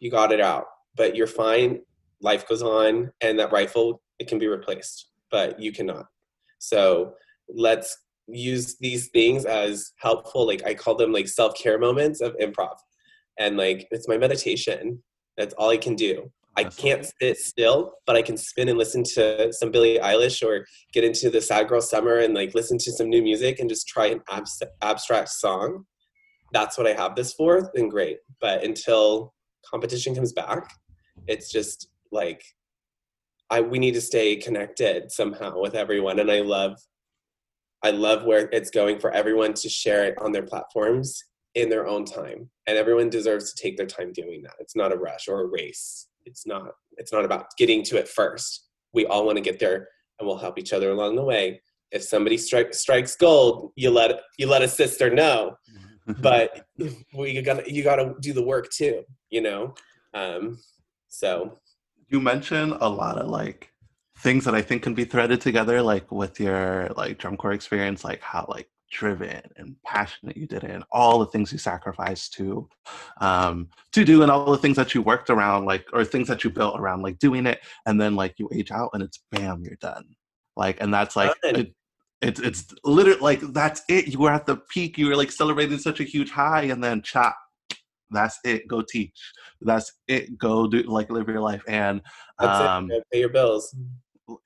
You 0.00 0.10
got 0.10 0.32
it 0.32 0.40
out. 0.40 0.64
But 0.96 1.14
you're 1.14 1.28
fine. 1.28 1.82
Life 2.20 2.48
goes 2.48 2.62
on, 2.62 3.10
and 3.20 3.38
that 3.38 3.52
rifle, 3.52 4.02
it 4.18 4.28
can 4.28 4.38
be 4.38 4.46
replaced, 4.48 5.10
but 5.30 5.60
you 5.60 5.72
cannot. 5.72 6.06
So 6.58 7.14
let's 7.48 7.96
use 8.28 8.76
these 8.80 9.08
things 9.08 9.44
as 9.44 9.92
helpful. 9.98 10.46
Like 10.46 10.64
I 10.66 10.74
call 10.74 10.96
them 10.96 11.12
like 11.12 11.28
self 11.28 11.56
care 11.56 11.78
moments 11.78 12.20
of 12.20 12.34
improv. 12.36 12.76
And 13.38 13.56
like 13.56 13.86
it's 13.90 14.08
my 14.08 14.16
meditation. 14.18 15.02
That's 15.36 15.54
all 15.54 15.70
I 15.70 15.76
can 15.76 15.94
do. 15.94 16.30
I 16.58 16.64
can't 16.64 17.06
sit 17.20 17.36
still, 17.36 17.92
but 18.06 18.16
I 18.16 18.22
can 18.22 18.38
spin 18.38 18.70
and 18.70 18.78
listen 18.78 19.02
to 19.14 19.52
some 19.52 19.70
Billie 19.70 19.98
Eilish 19.98 20.42
or 20.42 20.66
get 20.94 21.04
into 21.04 21.28
the 21.28 21.42
Sad 21.42 21.68
Girl 21.68 21.82
Summer 21.82 22.16
and 22.16 22.32
like 22.32 22.54
listen 22.54 22.78
to 22.78 22.92
some 22.92 23.10
new 23.10 23.22
music 23.22 23.60
and 23.60 23.68
just 23.68 23.86
try 23.86 24.06
an 24.06 24.22
abs- 24.30 24.62
abstract 24.80 25.28
song. 25.28 25.84
That's 26.52 26.78
what 26.78 26.86
I 26.86 26.94
have 26.94 27.14
this 27.14 27.34
for, 27.34 27.70
then 27.74 27.90
great. 27.90 28.18
But 28.40 28.64
until 28.64 29.34
competition 29.70 30.14
comes 30.14 30.32
back, 30.32 30.66
it's 31.26 31.50
just 31.50 31.88
like 32.12 32.42
I 33.50 33.60
we 33.60 33.78
need 33.78 33.94
to 33.94 34.00
stay 34.00 34.36
connected 34.36 35.12
somehow 35.12 35.60
with 35.60 35.74
everyone. 35.74 36.18
And 36.18 36.30
I 36.30 36.40
love 36.40 36.78
I 37.82 37.90
love 37.90 38.24
where 38.24 38.48
it's 38.52 38.70
going 38.70 38.98
for 38.98 39.10
everyone 39.12 39.54
to 39.54 39.68
share 39.68 40.04
it 40.04 40.14
on 40.20 40.32
their 40.32 40.42
platforms 40.42 41.22
in 41.54 41.68
their 41.68 41.86
own 41.86 42.04
time. 42.04 42.50
And 42.66 42.76
everyone 42.76 43.10
deserves 43.10 43.52
to 43.52 43.62
take 43.62 43.76
their 43.76 43.86
time 43.86 44.12
doing 44.12 44.42
that. 44.42 44.54
It's 44.58 44.76
not 44.76 44.92
a 44.92 44.96
rush 44.96 45.28
or 45.28 45.42
a 45.42 45.46
race 45.46 46.08
it's 46.26 46.46
not 46.46 46.72
it's 46.98 47.12
not 47.12 47.24
about 47.24 47.46
getting 47.56 47.82
to 47.84 47.96
it 47.96 48.08
first 48.08 48.66
we 48.92 49.06
all 49.06 49.24
want 49.24 49.36
to 49.36 49.42
get 49.42 49.58
there 49.58 49.88
and 50.18 50.26
we'll 50.26 50.36
help 50.36 50.58
each 50.58 50.72
other 50.72 50.90
along 50.90 51.16
the 51.16 51.24
way 51.24 51.60
if 51.92 52.02
somebody 52.02 52.36
strike, 52.36 52.74
strikes 52.74 53.16
gold 53.16 53.72
you 53.76 53.90
let 53.90 54.20
you 54.38 54.46
let 54.46 54.62
a 54.62 54.68
sister 54.68 55.08
know 55.08 55.56
but 56.20 56.66
we 57.14 57.30
you 57.30 57.42
gotta 57.42 57.62
you 57.72 57.82
gotta 57.82 58.14
do 58.20 58.32
the 58.32 58.42
work 58.42 58.68
too 58.70 59.02
you 59.30 59.40
know 59.40 59.74
um 60.14 60.58
so 61.08 61.58
you 62.08 62.20
mentioned 62.20 62.76
a 62.80 62.88
lot 62.88 63.18
of 63.18 63.28
like 63.28 63.72
things 64.18 64.44
that 64.44 64.54
i 64.54 64.62
think 64.62 64.82
can 64.82 64.94
be 64.94 65.04
threaded 65.04 65.40
together 65.40 65.82
like 65.82 66.10
with 66.10 66.40
your 66.40 66.88
like 66.96 67.18
drum 67.18 67.36
corps 67.36 67.52
experience 67.52 68.04
like 68.04 68.20
how 68.20 68.46
like 68.48 68.68
driven 68.90 69.42
and 69.56 69.74
passionate 69.84 70.36
you 70.36 70.46
did 70.46 70.62
it 70.62 70.70
and 70.70 70.84
all 70.92 71.18
the 71.18 71.26
things 71.26 71.50
you 71.50 71.58
sacrificed 71.58 72.32
to 72.32 72.68
um 73.20 73.68
to 73.92 74.04
do 74.04 74.22
and 74.22 74.30
all 74.30 74.50
the 74.50 74.58
things 74.58 74.76
that 74.76 74.94
you 74.94 75.02
worked 75.02 75.28
around 75.28 75.64
like 75.64 75.84
or 75.92 76.04
things 76.04 76.28
that 76.28 76.44
you 76.44 76.50
built 76.50 76.78
around 76.78 77.02
like 77.02 77.18
doing 77.18 77.46
it 77.46 77.60
and 77.86 78.00
then 78.00 78.14
like 78.14 78.38
you 78.38 78.48
age 78.54 78.70
out 78.70 78.90
and 78.94 79.02
it's 79.02 79.18
bam 79.32 79.62
you're 79.64 79.76
done. 79.76 80.04
Like 80.56 80.80
and 80.80 80.92
that's 80.92 81.16
like 81.16 81.36
it, 81.42 81.74
it's 82.22 82.40
it's 82.40 82.74
literally 82.84 83.20
like 83.20 83.40
that's 83.52 83.82
it. 83.88 84.06
You 84.06 84.18
were 84.18 84.30
at 84.30 84.46
the 84.46 84.56
peak. 84.56 84.96
You 84.96 85.08
were 85.08 85.16
like 85.16 85.30
celebrating 85.30 85.78
such 85.78 86.00
a 86.00 86.04
huge 86.04 86.30
high 86.30 86.62
and 86.62 86.82
then 86.82 87.02
chop 87.02 87.36
that's 88.10 88.38
it 88.44 88.68
go 88.68 88.82
teach. 88.82 89.18
That's 89.60 89.92
it 90.08 90.38
go 90.38 90.66
do 90.66 90.82
like 90.82 91.10
live 91.10 91.28
your 91.28 91.40
life 91.40 91.62
and 91.68 92.00
um 92.38 92.90
pay 93.12 93.20
your 93.20 93.28
bills. 93.28 93.74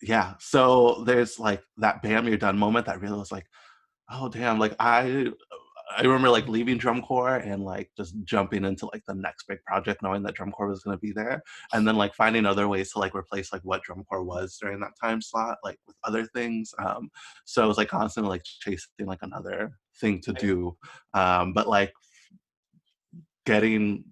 yeah 0.02 0.34
so 0.38 1.02
there's 1.06 1.38
like 1.38 1.62
that 1.78 2.02
bam 2.02 2.28
you're 2.28 2.36
done 2.36 2.58
moment 2.58 2.86
that 2.86 3.00
really 3.00 3.18
was 3.18 3.32
like 3.32 3.46
oh 4.12 4.28
damn 4.28 4.58
like 4.58 4.74
i 4.78 5.26
i 5.96 6.02
remember 6.02 6.28
like 6.28 6.46
leaving 6.48 6.78
drum 6.78 7.00
corps 7.02 7.36
and 7.38 7.64
like 7.64 7.90
just 7.96 8.14
jumping 8.24 8.64
into 8.64 8.86
like 8.92 9.02
the 9.08 9.14
next 9.14 9.46
big 9.48 9.58
project 9.64 10.02
knowing 10.02 10.22
that 10.22 10.34
drum 10.34 10.52
corps 10.52 10.68
was 10.68 10.82
going 10.82 10.96
to 10.96 11.00
be 11.00 11.12
there 11.12 11.42
and 11.72 11.86
then 11.86 11.96
like 11.96 12.14
finding 12.14 12.46
other 12.46 12.68
ways 12.68 12.92
to 12.92 12.98
like 12.98 13.14
replace 13.14 13.52
like 13.52 13.62
what 13.62 13.82
drum 13.82 14.04
corps 14.08 14.22
was 14.22 14.56
during 14.60 14.78
that 14.80 14.92
time 15.02 15.20
slot 15.20 15.56
like 15.64 15.78
with 15.86 15.96
other 16.04 16.26
things 16.26 16.72
um 16.78 17.08
so 17.44 17.64
it 17.64 17.68
was 17.68 17.78
like 17.78 17.88
constantly 17.88 18.30
like 18.30 18.42
chasing 18.44 19.06
like 19.06 19.22
another 19.22 19.72
thing 20.00 20.20
to 20.20 20.32
do 20.34 20.76
um 21.14 21.52
but 21.52 21.68
like 21.68 21.92
getting 23.50 24.04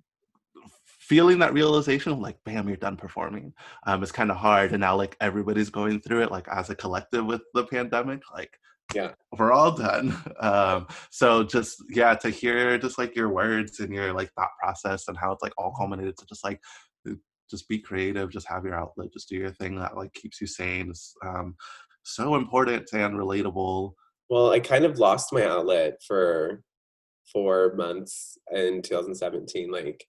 feeling 1.08 1.38
that 1.38 1.54
realization 1.54 2.12
of 2.12 2.18
like 2.18 2.36
bam 2.44 2.68
you're 2.68 2.76
done 2.76 2.96
performing. 2.96 3.52
Um 3.86 4.02
it's 4.02 4.12
kind 4.12 4.30
of 4.30 4.36
hard 4.36 4.72
and 4.72 4.80
now 4.80 4.96
like 4.96 5.16
everybody's 5.20 5.70
going 5.70 6.00
through 6.00 6.22
it 6.22 6.30
like 6.30 6.46
as 6.48 6.68
a 6.70 6.74
collective 6.74 7.24
with 7.24 7.42
the 7.54 7.64
pandemic 7.64 8.20
like 8.32 8.50
yeah. 8.94 9.12
we're 9.38 9.52
all 9.52 9.72
done. 9.72 10.16
Um 10.40 10.86
so 11.10 11.44
just 11.44 11.82
yeah 11.88 12.14
to 12.16 12.30
hear 12.30 12.78
just 12.78 12.98
like 12.98 13.16
your 13.16 13.30
words 13.30 13.80
and 13.80 13.92
your 13.92 14.12
like 14.12 14.30
thought 14.32 14.50
process 14.60 15.08
and 15.08 15.16
how 15.16 15.32
it's 15.32 15.42
like 15.42 15.54
all 15.56 15.72
culminated 15.72 16.16
to 16.18 16.26
just 16.26 16.44
like 16.44 16.60
uh, 17.08 17.14
just 17.50 17.68
be 17.68 17.78
creative 17.78 18.30
just 18.30 18.48
have 18.48 18.64
your 18.64 18.74
outlet 18.74 19.12
just 19.12 19.28
do 19.28 19.36
your 19.36 19.52
thing 19.52 19.76
that 19.76 19.96
like 19.96 20.12
keeps 20.14 20.40
you 20.40 20.46
sane 20.46 20.90
is 20.90 21.14
um 21.24 21.54
so 22.02 22.34
important 22.34 22.86
and 22.92 23.14
relatable. 23.14 23.92
Well 24.30 24.50
i 24.50 24.60
kind 24.60 24.84
of 24.84 24.98
lost 24.98 25.32
my 25.32 25.44
outlet 25.44 26.02
for 26.06 26.62
four 27.32 27.74
months 27.76 28.38
in 28.52 28.82
2017 28.82 29.70
like 29.70 30.04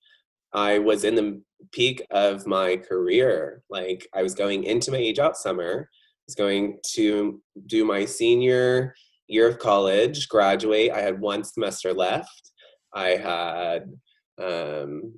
i 0.53 0.79
was 0.79 1.03
in 1.03 1.15
the 1.15 1.41
peak 1.71 2.01
of 2.11 2.47
my 2.47 2.77
career 2.77 3.61
like 3.69 4.07
i 4.15 4.23
was 4.23 4.33
going 4.33 4.63
into 4.63 4.91
my 4.91 4.97
age 4.97 5.19
out 5.19 5.37
summer 5.37 5.89
i 5.91 6.23
was 6.27 6.35
going 6.35 6.77
to 6.93 7.41
do 7.67 7.83
my 7.83 8.05
senior 8.05 8.93
year 9.29 9.47
of 9.47 9.59
college, 9.59 10.27
graduate. 10.27 10.91
I 10.91 11.01
had 11.01 11.21
one 11.21 11.43
semester 11.43 11.93
left. 11.93 12.51
I 12.93 13.09
had 13.09 13.93
um, 14.41 15.13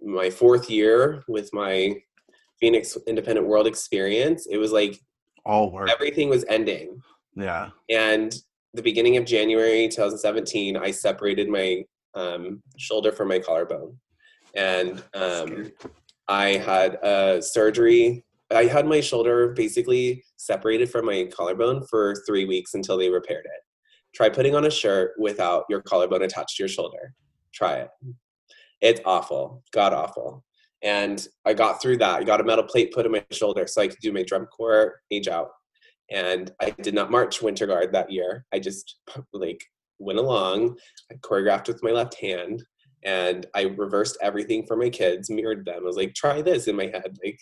my 0.00 0.30
fourth 0.30 0.70
year 0.70 1.22
with 1.28 1.52
my 1.52 1.96
Phoenix 2.60 2.96
Independent 3.06 3.46
World 3.46 3.66
experience. 3.66 4.46
It 4.50 4.56
was 4.56 4.72
like 4.72 4.98
all 5.44 5.70
work. 5.70 5.90
Everything 5.90 6.28
was 6.28 6.44
ending. 6.48 7.02
Yeah. 7.34 7.70
And 7.90 8.34
the 8.74 8.82
beginning 8.82 9.16
of 9.16 9.24
January 9.24 9.88
2017, 9.88 10.76
I 10.76 10.90
separated 10.90 11.48
my 11.48 11.84
um, 12.14 12.62
shoulder 12.76 13.12
from 13.12 13.28
my 13.28 13.38
collarbone, 13.38 13.96
and 14.54 15.02
um, 15.14 15.72
I 16.28 16.50
had 16.56 16.94
a 17.02 17.42
surgery 17.42 18.24
I 18.50 18.64
had 18.64 18.86
my 18.86 19.00
shoulder 19.00 19.48
basically 19.48 20.24
separated 20.36 20.90
from 20.90 21.04
my 21.04 21.28
collarbone 21.34 21.84
for 21.86 22.14
three 22.26 22.46
weeks 22.46 22.74
until 22.74 22.96
they 22.96 23.10
repaired 23.10 23.44
it. 23.44 23.62
Try 24.14 24.30
putting 24.30 24.54
on 24.54 24.64
a 24.64 24.70
shirt 24.70 25.12
without 25.18 25.64
your 25.68 25.82
collarbone 25.82 26.22
attached 26.22 26.56
to 26.56 26.62
your 26.62 26.68
shoulder. 26.68 27.14
Try 27.52 27.74
it. 27.74 27.88
It's 28.80 29.00
awful, 29.04 29.62
god 29.72 29.92
awful. 29.92 30.44
And 30.82 31.26
I 31.44 31.52
got 31.52 31.82
through 31.82 31.98
that. 31.98 32.20
I 32.20 32.24
got 32.24 32.40
a 32.40 32.44
metal 32.44 32.64
plate 32.64 32.92
put 32.94 33.04
in 33.04 33.12
my 33.12 33.24
shoulder 33.32 33.66
so 33.66 33.82
I 33.82 33.88
could 33.88 33.98
do 34.00 34.12
my 34.12 34.22
drum 34.22 34.46
corps 34.46 35.00
age 35.10 35.28
out. 35.28 35.50
And 36.10 36.50
I 36.60 36.70
did 36.70 36.94
not 36.94 37.10
march 37.10 37.42
winter 37.42 37.66
guard 37.66 37.92
that 37.92 38.10
year. 38.10 38.46
I 38.52 38.58
just 38.58 38.96
like 39.32 39.64
went 39.98 40.18
along. 40.18 40.76
I 41.10 41.14
choreographed 41.16 41.68
with 41.68 41.82
my 41.82 41.90
left 41.90 42.14
hand 42.20 42.62
and 43.04 43.46
I 43.54 43.62
reversed 43.62 44.18
everything 44.20 44.66
for 44.66 44.76
my 44.76 44.90
kids, 44.90 45.30
mirrored 45.30 45.64
them. 45.64 45.80
I 45.82 45.86
was 45.86 45.96
like, 45.96 46.14
try 46.14 46.42
this 46.42 46.66
in 46.66 46.76
my 46.76 46.86
head, 46.86 47.16
like 47.24 47.38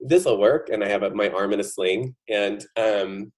this 0.00 0.24
will 0.24 0.38
work. 0.38 0.68
And 0.70 0.82
I 0.82 0.88
have 0.88 1.02
a, 1.02 1.10
my 1.14 1.28
arm 1.30 1.52
in 1.52 1.60
a 1.60 1.64
sling, 1.64 2.14
and 2.28 2.64
um, 2.76 3.32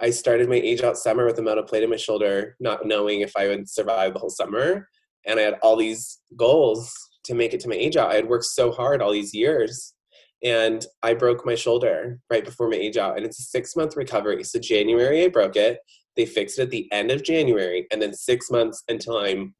I 0.00 0.10
started 0.10 0.48
my 0.48 0.56
age 0.56 0.82
out 0.82 0.96
summer 0.96 1.26
with 1.26 1.38
a 1.38 1.42
metal 1.42 1.64
plate 1.64 1.82
in 1.82 1.90
my 1.90 1.96
shoulder, 1.96 2.56
not 2.60 2.86
knowing 2.86 3.20
if 3.20 3.32
I 3.36 3.48
would 3.48 3.68
survive 3.68 4.14
the 4.14 4.20
whole 4.20 4.30
summer. 4.30 4.88
And 5.26 5.38
I 5.38 5.42
had 5.42 5.58
all 5.62 5.76
these 5.76 6.20
goals 6.36 6.92
to 7.24 7.34
make 7.34 7.52
it 7.52 7.60
to 7.60 7.68
my 7.68 7.74
age 7.74 7.96
out. 7.96 8.12
I 8.12 8.16
had 8.16 8.28
worked 8.28 8.44
so 8.44 8.70
hard 8.70 9.02
all 9.02 9.12
these 9.12 9.34
years. 9.34 9.94
And 10.42 10.84
I 11.02 11.14
broke 11.14 11.44
my 11.44 11.54
shoulder 11.54 12.20
right 12.30 12.44
before 12.44 12.68
my 12.68 12.76
age 12.76 12.96
out. 12.96 13.16
And 13.16 13.26
it's 13.26 13.40
a 13.40 13.44
six 13.44 13.74
month 13.74 13.96
recovery. 13.96 14.44
So, 14.44 14.58
January, 14.58 15.24
I 15.24 15.28
broke 15.28 15.56
it. 15.56 15.80
They 16.16 16.26
fixed 16.26 16.58
it 16.58 16.62
at 16.62 16.70
the 16.70 16.90
end 16.92 17.10
of 17.10 17.24
January. 17.24 17.86
And 17.90 18.00
then 18.00 18.14
six 18.14 18.50
months 18.50 18.82
until 18.88 19.18
I'm 19.18 19.54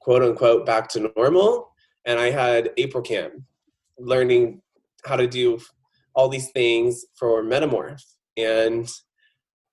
quote 0.00 0.22
unquote 0.22 0.66
back 0.66 0.88
to 0.90 1.12
normal. 1.16 1.70
And 2.04 2.18
I 2.18 2.30
had 2.30 2.70
April 2.76 3.02
camp 3.02 3.34
learning 3.98 4.62
how 5.04 5.16
to 5.16 5.26
do 5.26 5.58
all 6.14 6.28
these 6.28 6.50
things 6.50 7.04
for 7.14 7.42
Metamorph. 7.42 8.02
And 8.36 8.88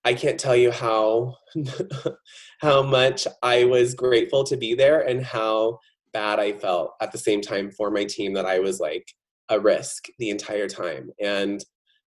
I 0.06 0.14
can't 0.14 0.40
tell 0.40 0.56
you 0.56 0.72
how 0.72 1.36
how 2.60 2.84
much 2.84 3.28
I 3.42 3.66
was 3.66 3.94
grateful 3.94 4.44
to 4.46 4.58
be 4.58 4.74
there 4.74 5.02
and 5.02 5.24
how 5.24 5.80
bad 6.12 6.40
I 6.40 6.54
felt 6.54 6.94
at 7.02 7.12
the 7.12 7.18
same 7.18 7.42
time 7.42 7.72
for 7.72 7.90
my 7.90 8.04
team 8.04 8.34
that 8.34 8.46
I 8.46 8.60
was 8.60 8.80
like 8.80 9.08
a 9.54 9.60
risk 9.60 10.08
the 10.20 10.30
entire 10.30 10.68
time 10.68 11.12
and 11.22 11.64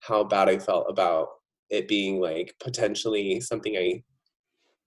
how 0.01 0.23
bad 0.23 0.49
I 0.49 0.59
felt 0.59 0.87
about 0.89 1.29
it 1.69 1.87
being 1.87 2.19
like 2.19 2.55
potentially 2.59 3.39
something 3.39 3.75
I 3.77 4.03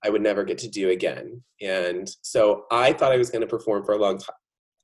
I 0.04 0.10
would 0.10 0.22
never 0.22 0.42
get 0.44 0.58
to 0.58 0.68
do 0.68 0.90
again. 0.90 1.42
And 1.60 2.10
so 2.22 2.64
I 2.72 2.92
thought 2.92 3.12
I 3.12 3.18
was 3.18 3.30
going 3.30 3.42
to 3.42 3.46
perform 3.46 3.84
for 3.84 3.92
a 3.92 3.98
long 3.98 4.18
time, 4.18 4.34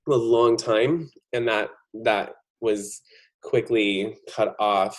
a 0.08 0.14
long 0.14 0.56
time, 0.56 1.10
and 1.32 1.48
that 1.48 1.70
that 2.04 2.34
was 2.60 3.02
quickly 3.42 4.16
cut 4.32 4.54
off 4.60 4.96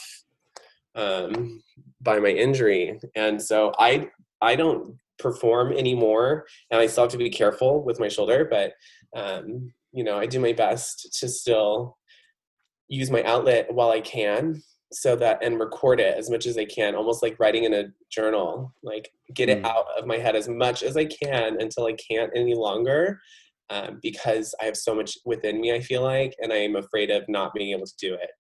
um, 0.96 1.62
by 2.02 2.20
my 2.20 2.30
injury. 2.30 3.00
And 3.16 3.42
so 3.42 3.72
I 3.80 4.10
I 4.42 4.56
don't 4.56 4.98
perform 5.20 5.72
anymore, 5.72 6.46
and 6.70 6.82
I 6.82 6.88
still 6.88 7.06
have 7.06 7.12
to 7.12 7.18
be 7.18 7.30
careful 7.30 7.84
with 7.84 8.00
my 8.00 8.10
shoulder, 8.10 8.46
but 8.50 8.74
um, 9.16 9.74
you 9.94 10.04
know 10.04 10.20
I 10.20 10.26
do 10.26 10.40
my 10.40 10.54
best 10.54 11.18
to 11.20 11.30
still 11.30 11.98
use 12.90 13.10
my 13.10 13.24
outlet 13.24 13.74
while 13.74 13.92
I 13.92 14.02
can 14.02 14.62
so 14.92 15.16
that 15.16 15.44
and 15.44 15.60
record 15.60 16.00
it 16.00 16.18
as 16.18 16.30
much 16.30 16.46
as 16.48 16.58
I 16.58 16.66
can, 16.66 16.96
almost 16.96 17.22
like 17.22 17.40
writing 17.40 17.64
in 17.64 17.74
a 17.74 17.86
journal, 18.12 18.74
like 18.84 19.10
get 19.36 19.50
it 19.50 19.62
mm. 19.62 19.66
out 19.66 19.86
of 19.98 20.08
my 20.08 20.18
head 20.18 20.36
as 20.36 20.50
much 20.50 20.82
as 20.82 20.98
I 20.98 21.06
can 21.06 21.62
until 21.62 21.86
I 21.86 21.94
can't 21.94 22.32
any 22.36 22.56
longer. 22.56 23.20
Um, 23.72 24.00
because 24.02 24.56
I 24.60 24.66
have 24.66 24.76
so 24.76 24.96
much 24.96 25.16
within 25.26 25.62
me, 25.62 25.72
I 25.72 25.80
feel 25.80 26.02
like, 26.02 26.34
and 26.40 26.52
I 26.52 26.56
am 26.56 26.76
afraid 26.76 27.12
of 27.12 27.30
not 27.30 27.54
being 27.54 27.70
able 27.70 27.86
to 27.86 27.94
do 28.00 28.16
it 28.16 28.32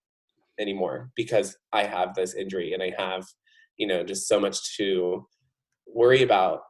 anymore 0.59 1.11
because 1.15 1.55
I 1.71 1.83
have 1.83 2.15
this 2.15 2.33
injury 2.33 2.73
and 2.73 2.81
I 2.81 2.93
have, 2.97 3.25
you 3.77 3.85
know, 3.85 4.03
just 4.03 4.27
so 4.27 4.39
much 4.39 4.75
to 4.77 5.27
worry 5.85 6.23
about 6.23 6.61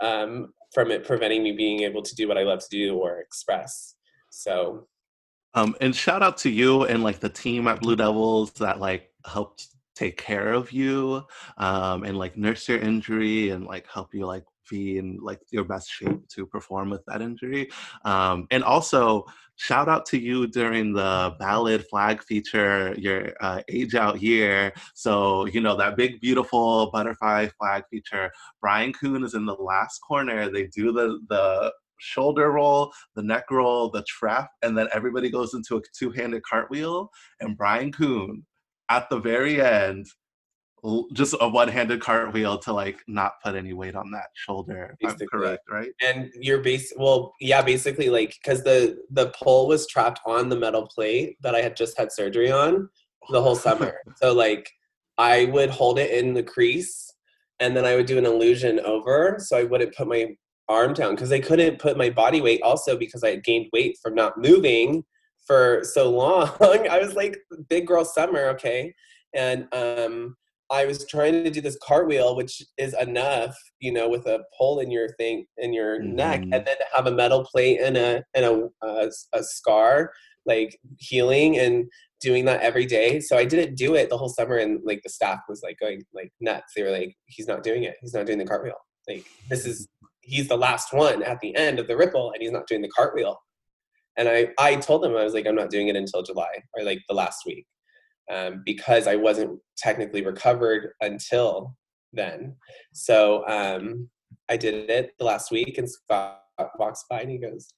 um, 0.00 0.52
from 0.74 0.90
it 0.90 1.06
preventing 1.06 1.42
me 1.42 1.52
being 1.52 1.84
able 1.84 2.02
to 2.02 2.14
do 2.14 2.28
what 2.28 2.36
I 2.36 2.42
love 2.42 2.60
to 2.60 2.68
do 2.70 2.96
or 2.96 3.18
express. 3.18 3.94
So 4.28 4.86
um, 5.54 5.74
and 5.80 5.94
shout 5.94 6.22
out 6.22 6.36
to 6.38 6.50
you 6.50 6.84
and 6.84 7.02
like 7.02 7.20
the 7.20 7.28
team 7.28 7.68
at 7.68 7.80
Blue 7.80 7.96
Devils 7.96 8.52
that 8.52 8.80
like 8.80 9.10
helped 9.24 9.68
take 9.94 10.16
care 10.16 10.52
of 10.52 10.72
you 10.72 11.22
um, 11.58 12.04
and 12.04 12.18
like 12.18 12.36
nurse 12.36 12.68
your 12.68 12.78
injury 12.78 13.50
and 13.50 13.66
like 13.66 13.86
help 13.86 14.14
you 14.14 14.26
like 14.26 14.44
be 14.70 14.98
in 14.98 15.18
like 15.20 15.40
your 15.50 15.64
best 15.64 15.90
shape 15.90 16.26
to 16.28 16.46
perform 16.46 16.88
with 16.88 17.04
that 17.06 17.20
injury. 17.20 17.70
Um, 18.04 18.46
and 18.50 18.64
also 18.64 19.26
shout 19.56 19.88
out 19.88 20.06
to 20.06 20.18
you 20.18 20.46
during 20.46 20.94
the 20.94 21.34
ballad 21.38 21.86
flag 21.88 22.22
feature, 22.22 22.94
your 22.96 23.32
uh, 23.40 23.60
age 23.68 23.94
out 23.94 24.22
year. 24.22 24.72
So 24.94 25.46
you 25.46 25.60
know 25.60 25.76
that 25.76 25.96
big 25.96 26.20
beautiful 26.20 26.90
butterfly 26.90 27.48
flag 27.58 27.84
feature. 27.90 28.30
Brian 28.60 28.92
Kuhn 28.92 29.24
is 29.24 29.34
in 29.34 29.44
the 29.46 29.54
last 29.54 29.98
corner. 29.98 30.50
They 30.50 30.66
do 30.66 30.92
the 30.92 31.20
the 31.28 31.72
shoulder 32.02 32.50
roll, 32.50 32.92
the 33.14 33.22
neck 33.22 33.50
roll, 33.50 33.90
the 33.90 34.04
trap, 34.04 34.50
and 34.62 34.76
then 34.76 34.88
everybody 34.92 35.30
goes 35.30 35.54
into 35.54 35.76
a 35.76 35.82
two-handed 35.96 36.42
cartwheel. 36.42 37.10
And 37.40 37.56
Brian 37.56 37.92
Kuhn 37.92 38.44
at 38.88 39.08
the 39.08 39.18
very 39.18 39.60
end, 39.60 40.06
just 41.12 41.36
a 41.40 41.48
one-handed 41.48 42.00
cartwheel 42.00 42.58
to 42.58 42.72
like 42.72 43.00
not 43.06 43.34
put 43.44 43.54
any 43.54 43.72
weight 43.72 43.94
on 43.94 44.10
that 44.10 44.26
shoulder. 44.34 44.96
I'm 45.04 45.16
correct, 45.30 45.62
right? 45.70 45.90
And 46.02 46.30
you're 46.34 46.58
base 46.58 46.92
well, 46.96 47.34
yeah, 47.40 47.62
basically 47.62 48.10
like 48.10 48.36
because 48.42 48.64
the 48.64 48.98
the 49.10 49.30
pole 49.30 49.68
was 49.68 49.86
trapped 49.86 50.20
on 50.26 50.48
the 50.48 50.56
metal 50.56 50.88
plate 50.88 51.36
that 51.42 51.54
I 51.54 51.62
had 51.62 51.76
just 51.76 51.96
had 51.96 52.10
surgery 52.10 52.50
on 52.50 52.88
the 53.30 53.40
whole 53.40 53.54
summer. 53.68 53.94
so 54.16 54.32
like 54.32 54.68
I 55.18 55.44
would 55.46 55.70
hold 55.70 55.98
it 55.98 56.10
in 56.10 56.34
the 56.34 56.42
crease 56.42 57.12
and 57.60 57.76
then 57.76 57.84
I 57.84 57.94
would 57.94 58.06
do 58.06 58.18
an 58.18 58.26
illusion 58.26 58.80
over 58.80 59.36
so 59.38 59.56
I 59.56 59.62
wouldn't 59.62 59.94
put 59.94 60.08
my 60.08 60.34
arm 60.72 60.94
down 60.94 61.14
because 61.14 61.32
I 61.32 61.40
couldn't 61.40 61.78
put 61.78 61.96
my 61.96 62.10
body 62.10 62.40
weight 62.40 62.62
also 62.62 62.96
because 62.96 63.22
I 63.22 63.30
had 63.30 63.44
gained 63.44 63.68
weight 63.72 63.98
from 64.02 64.14
not 64.14 64.38
moving 64.38 65.04
for 65.46 65.82
so 65.84 66.10
long. 66.10 66.50
I 66.90 66.98
was 66.98 67.14
like 67.14 67.38
big 67.68 67.86
girl 67.86 68.04
summer, 68.04 68.46
okay? 68.48 68.94
And 69.34 69.68
um 69.72 70.36
I 70.72 70.86
was 70.86 71.06
trying 71.06 71.44
to 71.44 71.50
do 71.50 71.60
this 71.60 71.78
cartwheel, 71.82 72.34
which 72.34 72.62
is 72.78 72.94
enough, 72.94 73.54
you 73.78 73.92
know, 73.92 74.08
with 74.08 74.26
a 74.26 74.42
pole 74.56 74.80
in 74.80 74.90
your 74.90 75.10
thing 75.18 75.44
in 75.58 75.74
your 75.74 76.00
mm-hmm. 76.00 76.16
neck, 76.16 76.40
and 76.40 76.52
then 76.52 76.64
to 76.64 76.84
have 76.94 77.06
a 77.06 77.12
metal 77.12 77.44
plate 77.44 77.80
and 77.80 77.96
a 77.96 78.24
and 78.34 78.44
a, 78.46 78.68
a, 78.82 79.10
a 79.34 79.42
scar, 79.42 80.12
like 80.46 80.78
healing 80.98 81.58
and 81.58 81.90
doing 82.22 82.46
that 82.46 82.62
every 82.62 82.86
day. 82.86 83.20
So 83.20 83.36
I 83.36 83.44
didn't 83.44 83.74
do 83.74 83.94
it 83.94 84.08
the 84.08 84.16
whole 84.16 84.30
summer, 84.30 84.56
and 84.56 84.80
like 84.82 85.02
the 85.02 85.10
staff 85.10 85.40
was 85.46 85.62
like 85.62 85.76
going 85.78 86.02
like 86.14 86.32
nuts. 86.40 86.72
They 86.74 86.82
were 86.82 86.90
like, 86.90 87.14
"He's 87.26 87.46
not 87.46 87.62
doing 87.62 87.82
it. 87.84 87.96
He's 88.00 88.14
not 88.14 88.24
doing 88.24 88.38
the 88.38 88.46
cartwheel. 88.46 88.80
Like 89.06 89.26
this 89.50 89.66
is 89.66 89.88
he's 90.22 90.48
the 90.48 90.56
last 90.56 90.92
one 90.92 91.22
at 91.22 91.40
the 91.40 91.54
end 91.56 91.78
of 91.78 91.86
the 91.86 91.96
ripple 91.96 92.32
and 92.32 92.42
he's 92.42 92.52
not 92.52 92.66
doing 92.66 92.82
the 92.82 92.88
cartwheel. 92.88 93.36
And 94.16 94.28
i 94.28 94.48
i 94.58 94.76
told 94.76 95.04
him 95.04 95.16
i 95.16 95.24
was 95.24 95.34
like 95.34 95.46
i'm 95.46 95.54
not 95.54 95.70
doing 95.70 95.88
it 95.88 95.96
until 95.96 96.22
july 96.22 96.52
or 96.76 96.84
like 96.84 97.00
the 97.08 97.14
last 97.14 97.44
week 97.46 97.66
um, 98.30 98.62
because 98.64 99.06
i 99.06 99.16
wasn't 99.16 99.58
technically 99.76 100.24
recovered 100.24 100.90
until 101.00 101.76
then. 102.12 102.56
So 102.92 103.46
um, 103.48 104.08
i 104.48 104.56
did 104.56 104.90
it 104.90 105.12
the 105.18 105.24
last 105.24 105.50
week 105.50 105.78
and 105.78 105.88
scott 105.90 106.42
walks 106.78 107.04
by 107.08 107.22
and 107.22 107.30
he 107.30 107.38
goes 107.38 107.68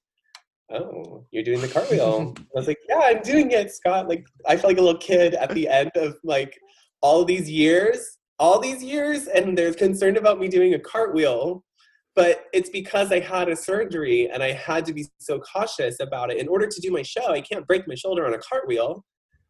oh 0.71 1.25
you're 1.31 1.43
doing 1.43 1.61
the 1.61 1.67
cartwheel. 1.67 2.33
I 2.55 2.59
was 2.59 2.67
like 2.67 2.79
yeah 2.89 3.01
i'm 3.03 3.21
doing 3.21 3.51
it 3.51 3.71
scott. 3.71 4.09
Like 4.09 4.25
i 4.47 4.57
feel 4.57 4.69
like 4.69 4.77
a 4.77 4.81
little 4.81 4.99
kid 4.99 5.35
at 5.35 5.53
the 5.53 5.67
end 5.67 5.91
of 5.95 6.17
like 6.23 6.57
all 7.01 7.23
these 7.23 7.49
years 7.49 8.17
all 8.39 8.59
these 8.59 8.83
years 8.83 9.27
and 9.27 9.57
they're 9.57 9.73
concerned 9.73 10.17
about 10.17 10.39
me 10.39 10.47
doing 10.47 10.73
a 10.73 10.79
cartwheel 10.79 11.63
but 12.15 12.45
it's 12.53 12.69
because 12.69 13.11
I 13.11 13.19
had 13.19 13.49
a 13.49 13.55
surgery 13.55 14.29
and 14.31 14.41
I 14.41 14.53
had 14.53 14.85
to 14.85 14.93
be 14.93 15.05
so 15.19 15.39
cautious 15.39 15.99
about 15.99 16.31
it. 16.31 16.37
In 16.37 16.47
order 16.47 16.65
to 16.65 16.81
do 16.81 16.91
my 16.91 17.01
show, 17.01 17.31
I 17.31 17.41
can't 17.41 17.67
break 17.67 17.87
my 17.87 17.95
shoulder 17.95 18.25
on 18.25 18.33
a 18.33 18.39
cartwheel, 18.39 19.03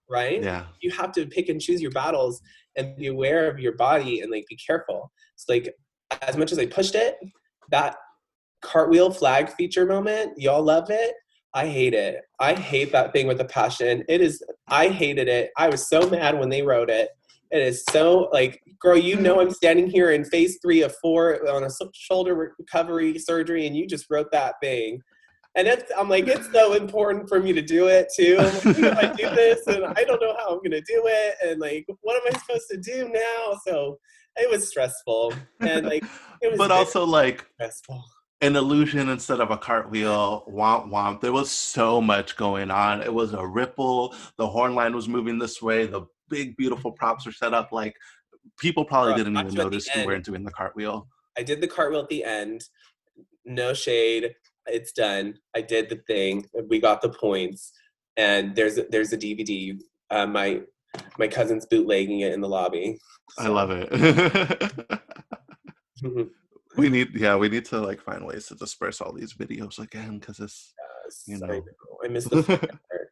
right? 0.09 0.43
Yeah. 0.43 0.65
You 0.81 0.91
have 0.91 1.11
to 1.13 1.27
pick 1.27 1.49
and 1.49 1.61
choose 1.61 1.81
your 1.81 1.91
battles 1.91 2.41
and 2.75 2.95
be 2.97 3.07
aware 3.07 3.49
of 3.49 3.59
your 3.59 3.73
body 3.73 4.21
and 4.21 4.31
like 4.31 4.45
be 4.49 4.57
careful. 4.57 5.11
It's 5.35 5.45
like 5.47 5.73
as 6.23 6.35
much 6.37 6.51
as 6.51 6.57
I 6.59 6.65
pushed 6.65 6.95
it, 6.95 7.17
that 7.69 7.95
cartwheel 8.61 9.11
flag 9.11 9.49
feature 9.49 9.85
moment, 9.85 10.33
y'all 10.37 10.63
love 10.63 10.89
it. 10.89 11.13
I 11.53 11.67
hate 11.67 11.93
it. 11.93 12.21
I 12.39 12.53
hate 12.53 12.91
that 12.91 13.13
thing 13.13 13.27
with 13.27 13.39
a 13.39 13.45
passion. 13.45 14.03
It 14.09 14.21
is 14.21 14.43
I 14.67 14.89
hated 14.89 15.27
it. 15.27 15.51
I 15.57 15.69
was 15.69 15.87
so 15.87 16.09
mad 16.09 16.37
when 16.37 16.49
they 16.49 16.63
wrote 16.63 16.89
it. 16.89 17.09
It 17.55 17.61
is 17.61 17.85
so 17.89 18.29
like, 18.33 18.61
girl, 18.81 18.97
you 18.97 19.15
know, 19.15 19.39
I'm 19.39 19.49
standing 19.49 19.89
here 19.89 20.11
in 20.11 20.25
phase 20.25 20.59
three 20.61 20.81
of 20.81 20.93
four 21.01 21.49
on 21.49 21.63
a 21.63 21.69
shoulder 21.93 22.53
recovery 22.59 23.17
surgery, 23.17 23.65
and 23.65 23.77
you 23.77 23.87
just 23.87 24.07
wrote 24.09 24.29
that 24.33 24.55
thing. 24.61 24.99
And 25.55 25.65
it's, 25.65 25.89
I'm 25.97 26.09
like, 26.09 26.27
it's 26.27 26.51
so 26.51 26.73
important 26.73 27.29
for 27.29 27.39
me 27.39 27.53
to 27.53 27.61
do 27.61 27.87
it 27.87 28.09
too. 28.13 28.35
I'm 28.37 28.81
like, 28.81 28.97
I 28.97 29.13
do 29.13 29.29
this, 29.33 29.65
and 29.67 29.85
I 29.85 30.03
don't 30.03 30.21
know 30.21 30.35
how 30.37 30.49
I'm 30.49 30.59
gonna 30.61 30.81
do 30.81 31.03
it, 31.05 31.35
and 31.45 31.61
like, 31.61 31.85
what 32.01 32.17
am 32.17 32.23
I 32.27 32.37
supposed 32.39 32.67
to 32.71 32.77
do 32.77 33.07
now? 33.07 33.57
So 33.65 33.99
it 34.35 34.51
was 34.51 34.67
stressful, 34.67 35.33
and 35.61 35.85
like, 35.85 36.03
it 36.41 36.51
was. 36.51 36.57
But 36.57 36.71
also 36.71 37.05
like 37.05 37.45
stressful 37.53 38.03
an 38.41 38.55
illusion 38.55 39.07
instead 39.07 39.39
of 39.39 39.49
a 39.49 39.57
cartwheel, 39.57 40.43
womp 40.51 40.89
womp. 40.91 41.21
There 41.21 41.31
was 41.31 41.49
so 41.49 42.01
much 42.01 42.35
going 42.35 42.69
on. 42.69 43.01
It 43.01 43.13
was 43.13 43.33
a 43.33 43.47
ripple. 43.47 44.13
The 44.37 44.45
horn 44.45 44.75
line 44.75 44.93
was 44.93 45.07
moving 45.07 45.39
this 45.39 45.61
way. 45.61 45.85
The 45.87 46.05
big, 46.29 46.55
beautiful 46.57 46.91
props 46.91 47.25
were 47.25 47.31
set 47.31 47.53
up. 47.53 47.71
Like 47.71 47.95
people 48.59 48.85
probably 48.85 49.13
Bro, 49.13 49.23
didn't 49.23 49.37
even 49.37 49.53
notice 49.53 49.87
you 49.95 50.05
weren't 50.05 50.25
doing 50.25 50.43
the 50.43 50.51
cartwheel. 50.51 51.07
I 51.37 51.43
did 51.43 51.61
the 51.61 51.67
cartwheel 51.67 52.01
at 52.01 52.09
the 52.09 52.23
end. 52.23 52.63
No 53.45 53.73
shade. 53.73 54.35
It's 54.67 54.91
done. 54.91 55.37
I 55.55 55.61
did 55.61 55.89
the 55.89 55.97
thing. 56.07 56.47
We 56.69 56.79
got 56.79 57.01
the 57.01 57.09
points. 57.09 57.71
And 58.17 58.55
there's 58.55 58.77
a, 58.77 58.85
there's 58.89 59.13
a 59.13 59.17
DVD. 59.17 59.79
Uh, 60.09 60.25
my 60.25 60.61
my 61.19 61.27
cousin's 61.27 61.65
bootlegging 61.65 62.21
it 62.21 62.31
in 62.33 62.39
the 62.41 62.47
lobby. 62.47 62.97
So. 63.31 63.43
I 63.43 63.47
love 63.47 63.71
it. 63.71 63.89
we 66.77 66.89
need 66.89 67.09
yeah 67.15 67.35
we 67.35 67.49
need 67.49 67.65
to 67.65 67.79
like 67.79 68.01
find 68.01 68.25
ways 68.25 68.47
to 68.47 68.55
disperse 68.55 69.01
all 69.01 69.13
these 69.13 69.33
videos 69.33 69.79
again 69.79 70.19
because 70.19 70.39
it's 70.39 70.73
Yes, 71.05 71.23
You 71.27 71.35
I, 71.35 71.39
know. 71.39 71.47
know. 71.47 71.63
I 72.03 72.07
miss 72.07 72.25
the 72.25 72.43
fan 72.43 72.59
network. 72.61 73.11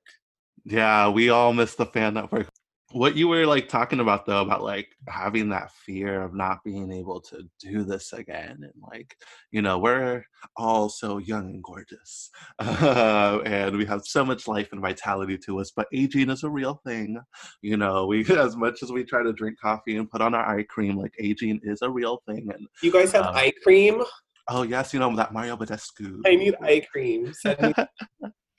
yeah 0.66 1.10
we 1.10 1.30
all 1.30 1.54
miss 1.54 1.76
the 1.76 1.86
fan 1.86 2.14
network 2.16 2.50
what 2.94 3.16
you 3.16 3.28
were 3.28 3.46
like 3.46 3.68
talking 3.68 4.00
about 4.00 4.26
though 4.26 4.42
about 4.42 4.62
like 4.64 4.88
having 5.08 5.50
that 5.50 5.72
fear 5.86 6.22
of 6.22 6.34
not 6.34 6.64
being 6.64 6.92
able 6.92 7.20
to 7.20 7.44
do 7.60 7.84
this 7.84 8.14
again 8.14 8.58
and 8.62 8.74
like 8.92 9.16
you 9.52 9.62
know 9.62 9.80
we're 9.80 10.24
all 10.58 10.90
so 10.90 11.18
young 11.18 11.46
and 11.50 11.64
gorgeous 11.64 12.30
uh, 12.60 13.40
and 13.46 13.76
we 13.76 13.86
have 13.86 14.06
so 14.06 14.24
much 14.24 14.48
life 14.48 14.70
and 14.72 14.82
vitality 14.82 15.38
to 15.38 15.60
us 15.60 15.72
but 15.76 15.88
aging 15.92 16.30
is 16.30 16.44
a 16.44 16.50
real 16.50 16.80
thing 16.86 17.20
you 17.62 17.78
know 17.78 18.06
we 18.06 18.24
as 18.38 18.56
much 18.56 18.84
as 18.84 18.92
we 18.92 19.04
try 19.04 19.24
to 19.24 19.34
drink 19.34 19.58
coffee 19.60 19.98
and 19.98 20.10
put 20.10 20.22
on 20.22 20.34
our 20.36 20.46
eye 20.58 20.64
cream 20.64 20.96
like 20.98 21.14
aging 21.20 21.60
is 21.64 21.82
a 21.82 21.90
real 21.90 22.22
thing 22.28 22.48
and 22.54 22.68
You 22.82 22.92
guys 22.92 23.12
have 23.14 23.26
Um, 23.26 23.36
eye 23.36 23.54
cream? 23.64 24.04
oh 24.50 24.64
yes 24.64 24.94
you 24.94 25.00
know 25.00 25.16
that 25.16 25.34
mario 25.34 25.58
badescu 25.58 26.20
I 26.26 26.36
need 26.36 26.56
eye 26.62 26.86
cream. 26.92 27.34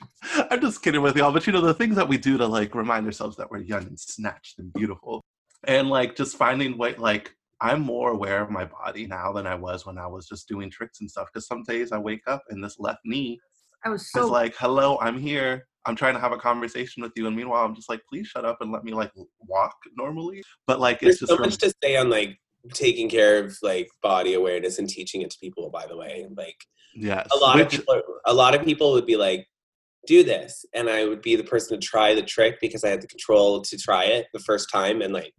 Send 0.01 0.39
me 0.39 0.47
I'm 0.51 0.61
just 0.61 0.83
kidding 0.83 1.03
with 1.03 1.17
y'all, 1.17 1.33
but 1.33 1.47
you 1.47 1.53
know 1.53 1.61
the 1.61 1.75
things 1.75 1.97
that 1.97 2.09
we 2.09 2.17
do 2.17 2.37
to 2.39 2.47
like 2.47 2.75
remind 2.75 3.07
ourselves 3.07 3.37
that 3.37 3.51
we're 3.51 3.59
young 3.59 3.85
and 3.87 3.99
snatched 3.99 4.59
and 4.59 4.73
beautiful, 4.73 5.23
and 5.65 5.89
like 5.89 6.17
just 6.17 6.37
finding 6.37 6.77
way 6.79 6.95
like 6.97 7.35
I'm 7.61 7.81
more 7.81 8.11
aware 8.11 8.43
of 8.43 8.51
my 8.51 8.65
body 8.65 9.07
now 9.07 9.33
than 9.33 9.47
I 9.47 9.55
was 9.55 9.87
when 9.87 9.99
I 9.99 10.07
was 10.07 10.27
just 10.27 10.49
doing 10.49 10.71
tricks 10.71 11.01
and 11.01 11.11
stuff. 11.11 11.29
Because 11.33 11.47
some 11.47 11.63
days 11.63 11.93
I 11.93 11.99
wake 11.99 12.23
up 12.27 12.43
and 12.51 12.63
this 12.63 12.79
left 12.79 13.01
knee 13.05 13.39
I 13.85 13.89
was 13.91 14.03
is 14.03 14.11
so 14.11 14.27
like, 14.27 14.55
"Hello, 14.57 14.99
I'm 15.01 15.19
here. 15.19 15.67
I'm 15.87 15.97
trying 15.97 16.15
to 16.15 16.21
have 16.21 16.33
a 16.33 16.39
conversation 16.39 17.03
with 17.03 17.13
you," 17.17 17.27
and 17.27 17.37
meanwhile 17.37 17.65
I'm 17.65 17.75
just 17.75 17.89
like, 17.89 18.01
"Please 18.09 18.27
shut 18.27 18.45
up 18.45 18.59
and 18.61 18.73
let 18.73 18.85
me 18.85 18.93
like 18.93 19.13
walk 19.41 19.77
normally." 19.97 20.43
But 20.67 20.81
like 20.81 21.01
There's 21.01 21.15
it's 21.15 21.21
just 21.21 21.31
so 21.31 21.37
rem- 21.37 21.51
much 21.51 21.59
to 21.59 21.73
say 21.83 21.97
on 21.97 22.11
like 22.11 22.39
taking 22.73 23.09
care 23.11 23.45
of 23.45 23.57
like 23.63 23.89
body 24.03 24.35
awareness 24.35 24.79
and 24.79 24.89
teaching 24.89 25.23
it 25.23 25.31
to 25.31 25.39
people. 25.39 25.71
By 25.71 25.87
the 25.87 25.97
way, 25.97 26.27
like 26.37 26.57
yes, 26.95 27.29
a 27.33 27.37
lot 27.37 27.61
of 27.61 27.67
which- 27.67 27.79
people, 27.81 28.03
a 28.27 28.35
lot 28.35 28.55
of 28.55 28.65
people 28.65 28.93
would 28.93 29.07
be 29.07 29.17
like, 29.17 29.47
"Do 30.07 30.23
this," 30.25 30.65
and 30.75 30.89
I 30.89 31.07
would 31.07 31.23
be 31.23 31.37
the 31.37 31.45
person 31.45 31.79
to 31.79 31.87
try 31.87 32.15
the 32.15 32.23
trick 32.23 32.57
because 32.61 32.85
I 32.85 32.89
had 32.89 33.03
the 33.03 33.07
control 33.07 33.61
to 33.63 33.79
try 33.79 34.05
it 34.05 34.27
the 34.33 34.41
first 34.41 34.69
time 34.73 35.03
and 35.03 35.13
like, 35.13 35.33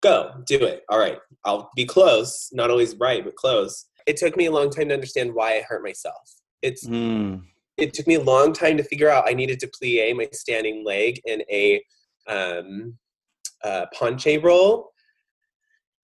go 0.00 0.32
do 0.46 0.62
it. 0.64 0.82
All 0.88 0.98
right, 0.98 1.18
I'll 1.44 1.70
be 1.76 1.84
close, 1.84 2.50
not 2.52 2.70
always 2.70 2.96
right, 2.96 3.24
but 3.24 3.36
close. 3.36 3.86
It 4.06 4.16
took 4.16 4.36
me 4.36 4.46
a 4.46 4.50
long 4.50 4.70
time 4.70 4.88
to 4.88 4.94
understand 4.94 5.34
why 5.34 5.56
I 5.56 5.64
hurt 5.68 5.82
myself. 5.82 6.22
It's 6.62 6.86
Mm, 6.86 7.42
it 7.76 7.94
took 7.94 8.06
me 8.06 8.14
a 8.16 8.22
long 8.22 8.52
time 8.52 8.76
to 8.76 8.84
figure 8.84 9.08
out 9.08 9.28
I 9.28 9.34
needed 9.34 9.58
to 9.60 9.68
plie 9.68 10.14
my 10.14 10.28
standing 10.32 10.84
leg 10.84 11.20
in 11.24 11.42
a 11.50 11.82
um, 12.26 12.98
uh, 13.64 13.86
penche 13.94 14.42
roll. 14.42 14.90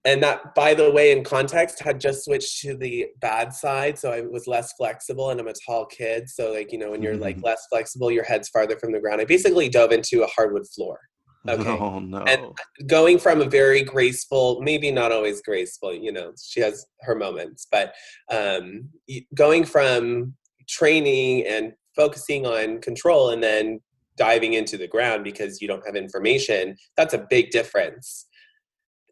And 0.06 0.22
that, 0.22 0.54
by 0.54 0.72
the 0.72 0.88
way, 0.92 1.10
in 1.10 1.24
context, 1.24 1.80
had 1.80 2.00
just 2.00 2.24
switched 2.24 2.60
to 2.60 2.76
the 2.76 3.06
bad 3.20 3.52
side. 3.52 3.98
So 3.98 4.12
I 4.12 4.20
was 4.20 4.46
less 4.46 4.72
flexible 4.74 5.30
and 5.30 5.40
I'm 5.40 5.48
a 5.48 5.52
tall 5.66 5.84
kid. 5.84 6.30
So, 6.30 6.52
like, 6.52 6.70
you 6.70 6.78
know, 6.78 6.92
when 6.92 7.02
you're 7.02 7.16
like 7.16 7.38
Mhm. 7.38 7.44
less 7.44 7.66
flexible, 7.68 8.12
your 8.12 8.22
head's 8.22 8.48
farther 8.48 8.78
from 8.78 8.92
the 8.92 9.00
ground. 9.00 9.20
I 9.20 9.24
basically 9.24 9.68
dove 9.68 9.90
into 9.90 10.22
a 10.22 10.28
hardwood 10.28 10.68
floor. 10.68 11.00
Okay. 11.48 11.78
Oh 11.78 12.00
no. 12.00 12.24
And 12.24 12.42
going 12.88 13.18
from 13.18 13.40
a 13.40 13.44
very 13.44 13.82
graceful, 13.82 14.60
maybe 14.60 14.90
not 14.90 15.12
always 15.12 15.40
graceful, 15.42 15.94
you 15.94 16.10
know, 16.10 16.32
she 16.42 16.60
has 16.60 16.86
her 17.02 17.14
moments, 17.14 17.68
but 17.70 17.94
um, 18.30 18.88
going 19.34 19.64
from 19.64 20.34
training 20.68 21.46
and 21.46 21.72
focusing 21.94 22.46
on 22.46 22.80
control 22.80 23.30
and 23.30 23.42
then 23.42 23.80
diving 24.16 24.54
into 24.54 24.76
the 24.76 24.88
ground 24.88 25.22
because 25.22 25.62
you 25.62 25.68
don't 25.68 25.86
have 25.86 25.94
information, 25.94 26.76
that's 26.96 27.14
a 27.14 27.26
big 27.30 27.50
difference. 27.50 28.26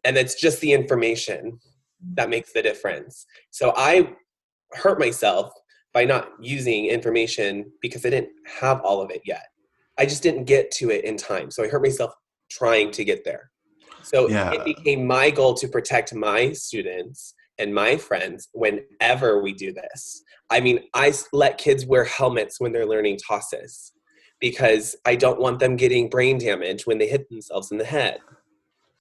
And 0.05 0.17
it's 0.17 0.35
just 0.35 0.61
the 0.61 0.71
information 0.71 1.59
that 2.13 2.29
makes 2.29 2.53
the 2.53 2.61
difference. 2.61 3.25
So 3.49 3.73
I 3.75 4.13
hurt 4.73 4.99
myself 4.99 5.51
by 5.93 6.05
not 6.05 6.29
using 6.39 6.85
information 6.85 7.71
because 7.81 8.05
I 8.05 8.09
didn't 8.09 8.29
have 8.59 8.81
all 8.81 9.01
of 9.01 9.09
it 9.09 9.21
yet. 9.25 9.47
I 9.97 10.05
just 10.05 10.23
didn't 10.23 10.43
get 10.43 10.71
to 10.71 10.91
it 10.91 11.05
in 11.05 11.17
time. 11.17 11.49
So 11.49 11.63
I 11.63 11.67
hurt 11.67 11.81
myself 11.81 12.13
trying 12.49 12.91
to 12.91 13.03
get 13.03 13.23
there. 13.23 13.49
So 14.03 14.29
Yeah. 14.29 14.51
it 14.51 14.63
became 14.65 15.07
my 15.07 15.31
goal 15.31 15.53
to 15.55 15.67
protect 15.67 16.13
my 16.13 16.51
students 16.51 17.33
and 17.57 17.73
my 17.73 17.97
friends 17.97 18.49
whenever 18.53 19.41
we 19.41 19.53
do 19.53 19.73
this. 19.73 20.21
I 20.49 20.59
mean, 20.59 20.81
i 20.93 21.11
let 21.31 21.57
kids 21.57 21.85
wear 21.85 22.03
helmets 22.03 22.59
when 22.59 22.71
they're 22.71 22.85
learning 22.85 23.17
tosses 23.25 23.93
because 24.39 24.95
I 25.05 25.15
don't 25.15 25.39
want 25.39 25.59
them 25.59 25.75
getting 25.75 26.09
brain 26.09 26.37
damage 26.37 26.85
when 26.85 26.97
they 26.97 27.07
hit 27.07 27.29
themselves 27.29 27.71
in 27.71 27.77
the 27.77 27.85
head. 27.85 28.19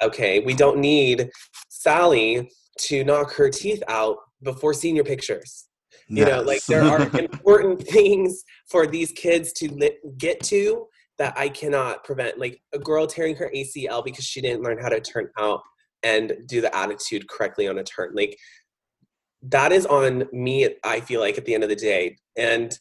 Okay, 0.05 0.41
we 0.41 0.55
don't 0.55 0.79
need 0.79 1.31
Sally 1.69 2.51
to 2.79 3.05
knock 3.05 3.33
her 3.35 3.49
teeth 3.51 3.83
out 3.89 4.19
before 4.43 4.75
senior 4.75 5.05
pictures. 5.05 5.67
You 6.09 6.25
know 6.27 6.43
like 6.43 6.65
there 6.67 6.83
are 6.83 7.03
important 7.19 7.83
things 7.83 8.45
for 8.69 8.87
these 8.87 9.11
kids 9.13 9.53
to 9.55 9.73
li- 9.73 9.99
get 10.19 10.41
to 10.45 10.87
that 11.17 11.33
i 11.39 11.49
cannot 11.49 12.05
prevent 12.05 12.39
like 12.39 12.61
a 12.75 12.79
girl 12.79 13.07
tearing 13.07 13.37
her 13.37 13.51
acl 13.55 14.05
because 14.05 14.25
she 14.25 14.43
didn't 14.43 14.63
learn 14.63 14.77
how 14.77 14.91
to 14.91 15.01
turn 15.01 15.31
out 15.39 15.63
and 16.03 16.35
do 16.47 16.61
the 16.61 16.77
attitude 16.77 17.27
correctly 17.29 17.69
on 17.69 17.79
a 17.79 17.85
turn 17.85 18.11
like 18.15 18.37
that 19.43 19.73
is 19.73 19.87
on 19.87 20.25
me 20.33 20.69
i 20.85 21.01
feel 21.01 21.21
like 21.21 21.39
at 21.39 21.45
the 21.45 21.55
end 21.55 21.63
of 21.63 21.69
the 21.69 21.77
day. 21.77 22.17
And 22.37 22.77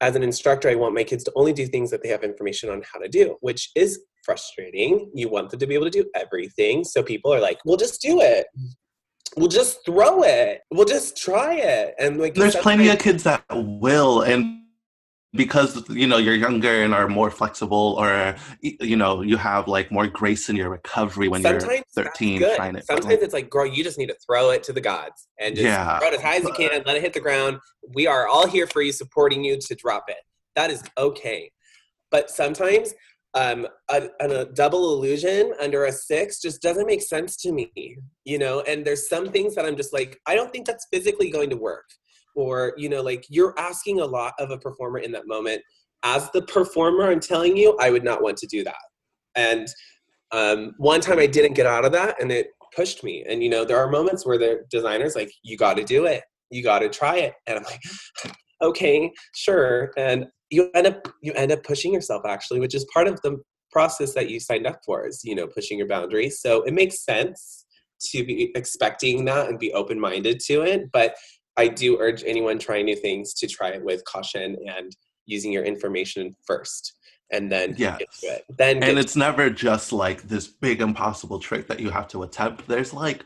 as 0.00 0.16
an 0.16 0.22
instructor 0.22 0.68
i 0.68 0.74
want 0.74 0.94
my 0.94 1.04
kids 1.04 1.24
to 1.24 1.32
only 1.36 1.52
do 1.52 1.66
things 1.66 1.90
that 1.90 2.02
they 2.02 2.08
have 2.08 2.22
information 2.22 2.70
on 2.70 2.82
how 2.92 2.98
to 2.98 3.08
do 3.08 3.36
which 3.40 3.70
is 3.74 4.00
frustrating. 4.24 5.10
You 5.14 5.28
want 5.28 5.50
them 5.50 5.60
to 5.60 5.66
be 5.66 5.74
able 5.74 5.86
to 5.86 5.90
do 5.90 6.08
everything. 6.14 6.84
So 6.84 7.02
people 7.02 7.32
are 7.32 7.40
like 7.40 7.58
we'll 7.64 7.76
just 7.76 8.00
do 8.00 8.20
it. 8.20 8.46
We'll 9.36 9.48
just 9.48 9.84
throw 9.86 10.22
it. 10.22 10.60
We'll 10.70 10.86
just 10.86 11.16
try 11.16 11.54
it. 11.54 11.94
And 11.98 12.18
like 12.18 12.34
there's 12.34 12.56
plenty 12.56 12.88
of 12.88 12.98
kids 12.98 13.22
that 13.24 13.44
will 13.50 14.22
and 14.22 14.59
because 15.32 15.88
you 15.88 16.06
know 16.06 16.16
you're 16.18 16.34
younger 16.34 16.82
and 16.82 16.92
are 16.92 17.06
more 17.06 17.30
flexible 17.30 17.94
or 17.98 18.34
you 18.60 18.96
know 18.96 19.22
you 19.22 19.36
have 19.36 19.68
like 19.68 19.92
more 19.92 20.08
grace 20.08 20.48
in 20.48 20.56
your 20.56 20.70
recovery 20.70 21.28
when 21.28 21.42
sometimes 21.42 21.84
you're 21.96 22.04
13 22.06 22.38
good. 22.38 22.56
trying 22.56 22.74
it 22.74 22.84
Sometimes 22.84 23.06
like, 23.06 23.22
it's 23.22 23.34
like, 23.34 23.50
girl, 23.50 23.66
you 23.66 23.84
just 23.84 23.96
need 23.98 24.08
to 24.08 24.16
throw 24.26 24.50
it 24.50 24.62
to 24.64 24.72
the 24.72 24.80
gods 24.80 25.28
and 25.38 25.54
just 25.54 25.66
Yeah. 25.66 25.98
throw 25.98 26.08
it 26.08 26.14
as 26.14 26.20
high 26.22 26.36
as 26.36 26.44
you 26.44 26.52
can, 26.52 26.82
let 26.84 26.96
it 26.96 27.02
hit 27.02 27.12
the 27.12 27.20
ground. 27.20 27.58
We 27.94 28.06
are 28.06 28.26
all 28.26 28.46
here 28.48 28.66
for 28.66 28.82
you, 28.82 28.92
supporting 28.92 29.44
you 29.44 29.56
to 29.58 29.74
drop 29.76 30.04
it. 30.08 30.18
That 30.56 30.70
is 30.70 30.82
okay. 30.98 31.52
But 32.10 32.28
sometimes 32.30 32.92
um, 33.34 33.68
a, 33.88 34.08
a 34.20 34.44
double 34.46 34.94
illusion 34.94 35.52
under 35.60 35.84
a 35.84 35.92
six 35.92 36.40
just 36.40 36.60
doesn't 36.60 36.86
make 36.86 37.02
sense 37.02 37.36
to 37.42 37.52
me, 37.52 37.70
you 38.24 38.38
know? 38.38 38.62
And 38.62 38.84
there's 38.84 39.08
some 39.08 39.30
things 39.30 39.54
that 39.54 39.64
I'm 39.64 39.76
just 39.76 39.92
like, 39.92 40.18
I 40.26 40.34
don't 40.34 40.50
think 40.50 40.66
that's 40.66 40.88
physically 40.92 41.30
going 41.30 41.50
to 41.50 41.56
work. 41.56 41.84
Or, 42.40 42.72
you 42.76 42.88
know, 42.88 43.02
like 43.02 43.26
you're 43.28 43.54
asking 43.58 44.00
a 44.00 44.04
lot 44.06 44.32
of 44.38 44.50
a 44.50 44.58
performer 44.58 44.98
in 44.98 45.12
that 45.12 45.26
moment. 45.26 45.60
As 46.02 46.30
the 46.30 46.42
performer, 46.42 47.10
I'm 47.10 47.20
telling 47.20 47.56
you, 47.56 47.76
I 47.78 47.90
would 47.90 48.04
not 48.04 48.22
want 48.22 48.38
to 48.38 48.46
do 48.46 48.64
that. 48.64 48.74
And 49.36 49.68
um, 50.32 50.72
one 50.78 51.00
time 51.00 51.18
I 51.18 51.26
didn't 51.26 51.54
get 51.54 51.66
out 51.66 51.84
of 51.84 51.92
that 51.92 52.20
and 52.20 52.32
it 52.32 52.48
pushed 52.74 53.04
me. 53.04 53.24
And, 53.28 53.42
you 53.42 53.50
know, 53.50 53.64
there 53.64 53.76
are 53.76 53.90
moments 53.90 54.24
where 54.24 54.38
the 54.38 54.60
designer's 54.70 55.14
like, 55.14 55.30
you 55.42 55.58
got 55.58 55.76
to 55.76 55.84
do 55.84 56.06
it. 56.06 56.22
You 56.50 56.62
got 56.62 56.78
to 56.78 56.88
try 56.88 57.16
it. 57.18 57.34
And 57.46 57.58
I'm 57.58 57.64
like, 57.64 57.82
okay, 58.62 59.12
sure. 59.34 59.92
And 59.98 60.26
you 60.48 60.70
end 60.74 60.86
up, 60.86 61.06
you 61.22 61.32
end 61.34 61.52
up 61.52 61.62
pushing 61.62 61.92
yourself 61.92 62.22
actually, 62.26 62.60
which 62.60 62.74
is 62.74 62.86
part 62.92 63.06
of 63.06 63.20
the 63.22 63.38
process 63.70 64.14
that 64.14 64.30
you 64.30 64.40
signed 64.40 64.66
up 64.66 64.80
for 64.84 65.06
is, 65.06 65.20
you 65.24 65.34
know, 65.34 65.46
pushing 65.46 65.78
your 65.78 65.86
boundaries. 65.86 66.40
So 66.40 66.62
it 66.62 66.72
makes 66.72 67.04
sense 67.04 67.66
to 68.12 68.24
be 68.24 68.50
expecting 68.54 69.24
that 69.26 69.48
and 69.48 69.58
be 69.58 69.72
open-minded 69.72 70.40
to 70.46 70.62
it. 70.62 70.90
But 70.92 71.14
I 71.56 71.68
do 71.68 71.98
urge 72.00 72.22
anyone 72.24 72.58
trying 72.58 72.86
new 72.86 72.96
things 72.96 73.34
to 73.34 73.46
try 73.46 73.68
it 73.70 73.84
with 73.84 74.04
caution 74.04 74.56
and 74.66 74.94
using 75.26 75.52
your 75.52 75.64
information 75.64 76.34
first 76.46 76.94
and 77.32 77.50
then 77.52 77.74
to 77.76 78.06
it. 78.22 78.44
Then 78.58 78.82
and 78.82 78.98
it's 78.98 79.16
never 79.16 79.50
just 79.50 79.92
like 79.92 80.22
this 80.22 80.46
big 80.48 80.80
impossible 80.80 81.38
trick 81.38 81.68
that 81.68 81.80
you 81.80 81.90
have 81.90 82.08
to 82.08 82.22
attempt. 82.22 82.66
There's 82.66 82.92
like 82.92 83.24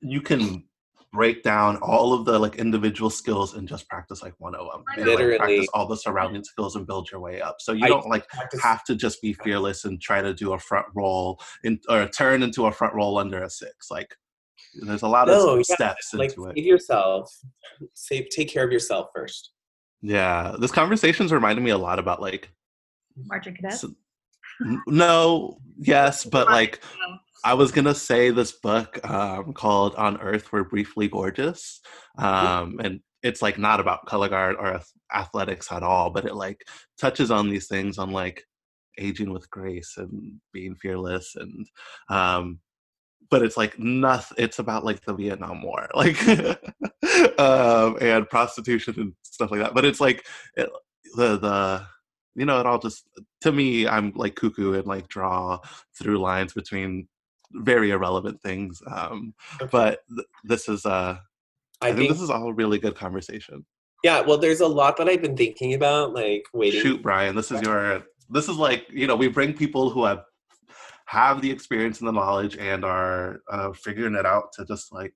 you 0.00 0.20
can 0.20 0.64
break 1.12 1.42
down 1.42 1.76
all 1.78 2.12
of 2.12 2.26
the 2.26 2.38
like 2.38 2.56
individual 2.56 3.08
skills 3.08 3.54
and 3.54 3.66
just 3.66 3.88
practice 3.88 4.22
like 4.22 4.34
one 4.38 4.54
of 4.54 4.70
them 4.70 4.84
and, 4.94 5.06
like, 5.06 5.16
Literally. 5.16 5.38
practice 5.38 5.66
all 5.72 5.88
the 5.88 5.96
surrounding 5.96 6.44
skills 6.44 6.76
and 6.76 6.86
build 6.86 7.10
your 7.10 7.20
way 7.20 7.40
up. 7.40 7.56
So 7.60 7.72
you 7.72 7.86
I- 7.86 7.88
don't 7.88 8.06
like 8.08 8.28
practice- 8.28 8.62
have 8.62 8.84
to 8.84 8.94
just 8.94 9.22
be 9.22 9.32
fearless 9.32 9.84
and 9.86 10.00
try 10.00 10.20
to 10.20 10.34
do 10.34 10.52
a 10.52 10.58
front 10.58 10.86
roll 10.94 11.40
in, 11.64 11.80
or 11.88 12.06
turn 12.08 12.42
into 12.42 12.66
a 12.66 12.72
front 12.72 12.94
roll 12.94 13.18
under 13.18 13.42
a 13.42 13.48
six. 13.50 13.90
Like 13.90 14.14
there's 14.74 15.02
a 15.02 15.08
lot 15.08 15.28
No, 15.28 15.50
of 15.50 15.64
yeah, 15.68 15.74
steps 15.74 16.14
like 16.14 16.30
into 16.30 16.46
it. 16.46 16.56
save 16.56 16.66
yourself. 16.66 17.30
Save 17.94 18.28
take 18.30 18.48
care 18.48 18.64
of 18.64 18.72
yourself 18.72 19.08
first. 19.14 19.52
Yeah 20.02 20.54
this 20.60 20.70
conversation's 20.72 21.32
reminded 21.32 21.62
me 21.62 21.70
a 21.70 21.78
lot 21.78 21.98
about 21.98 22.20
like 22.20 22.50
Marching 23.26 23.54
cadets. 23.56 23.82
s- 23.84 23.90
n- 24.64 24.82
no 24.86 25.58
yes 25.78 26.24
but 26.24 26.46
like 26.48 26.80
I 27.44 27.54
was 27.54 27.70
gonna 27.72 27.94
say 27.94 28.30
this 28.30 28.52
book 28.52 28.98
um, 29.08 29.52
called 29.52 29.94
"On 29.94 30.20
Earth 30.20 30.52
We're 30.52 30.64
Briefly 30.64 31.06
Gorgeous," 31.08 31.80
um, 32.18 32.80
and 32.82 32.98
it's 33.22 33.40
like 33.42 33.58
not 33.58 33.78
about 33.78 34.06
color 34.06 34.28
guard 34.28 34.56
or 34.58 34.80
athletics 35.14 35.70
at 35.70 35.84
all, 35.84 36.10
but 36.10 36.24
it 36.24 36.34
like 36.34 36.60
touches 37.00 37.30
on 37.30 37.48
these 37.48 37.68
things 37.68 37.96
on 37.96 38.10
like 38.10 38.42
aging 38.98 39.32
with 39.32 39.48
grace 39.50 39.94
and 39.96 40.40
being 40.52 40.74
fearless 40.74 41.36
and 41.36 41.66
um, 42.10 42.58
but 43.30 43.42
it's 43.42 43.56
like 43.56 43.78
nothing. 43.78 44.36
It's 44.38 44.58
about 44.58 44.84
like 44.84 45.04
the 45.04 45.14
Vietnam 45.14 45.62
War, 45.62 45.88
like 45.94 46.20
um, 47.38 47.96
and 48.00 48.28
prostitution 48.28 48.94
and 48.98 49.12
stuff 49.22 49.50
like 49.50 49.60
that. 49.60 49.74
But 49.74 49.84
it's 49.84 50.00
like 50.00 50.26
it, 50.56 50.70
the 51.16 51.38
the 51.38 51.86
you 52.34 52.46
know 52.46 52.60
it 52.60 52.66
all 52.66 52.78
just 52.78 53.08
to 53.42 53.52
me 53.52 53.86
I'm 53.86 54.12
like 54.14 54.34
cuckoo 54.34 54.74
and 54.74 54.86
like 54.86 55.08
draw 55.08 55.60
through 55.98 56.18
lines 56.18 56.52
between 56.52 57.08
very 57.52 57.90
irrelevant 57.90 58.40
things. 58.42 58.82
Um, 58.86 59.34
but 59.70 60.00
th- 60.14 60.28
this 60.44 60.68
is 60.68 60.86
uh, 60.86 61.18
I, 61.80 61.88
I 61.88 61.88
think, 61.88 61.98
think 61.98 62.12
this 62.12 62.22
is 62.22 62.30
all 62.30 62.52
really 62.52 62.78
good 62.78 62.94
conversation. 62.94 63.64
Yeah, 64.04 64.20
well, 64.20 64.38
there's 64.38 64.60
a 64.60 64.66
lot 64.66 64.96
that 64.98 65.08
I've 65.08 65.22
been 65.22 65.36
thinking 65.36 65.74
about, 65.74 66.14
like 66.14 66.44
waiting. 66.52 66.80
Shoot, 66.80 67.02
Brian, 67.02 67.34
this 67.34 67.50
is 67.50 67.60
your. 67.62 68.04
This 68.30 68.48
is 68.48 68.56
like 68.56 68.86
you 68.90 69.06
know 69.06 69.16
we 69.16 69.28
bring 69.28 69.52
people 69.52 69.90
who 69.90 70.04
have 70.04 70.22
have 71.08 71.40
the 71.40 71.50
experience 71.50 72.00
and 72.00 72.08
the 72.08 72.12
knowledge 72.12 72.58
and 72.58 72.84
are 72.84 73.40
uh, 73.50 73.72
figuring 73.72 74.14
it 74.14 74.26
out 74.26 74.52
to 74.52 74.62
just 74.66 74.92
like 74.92 75.14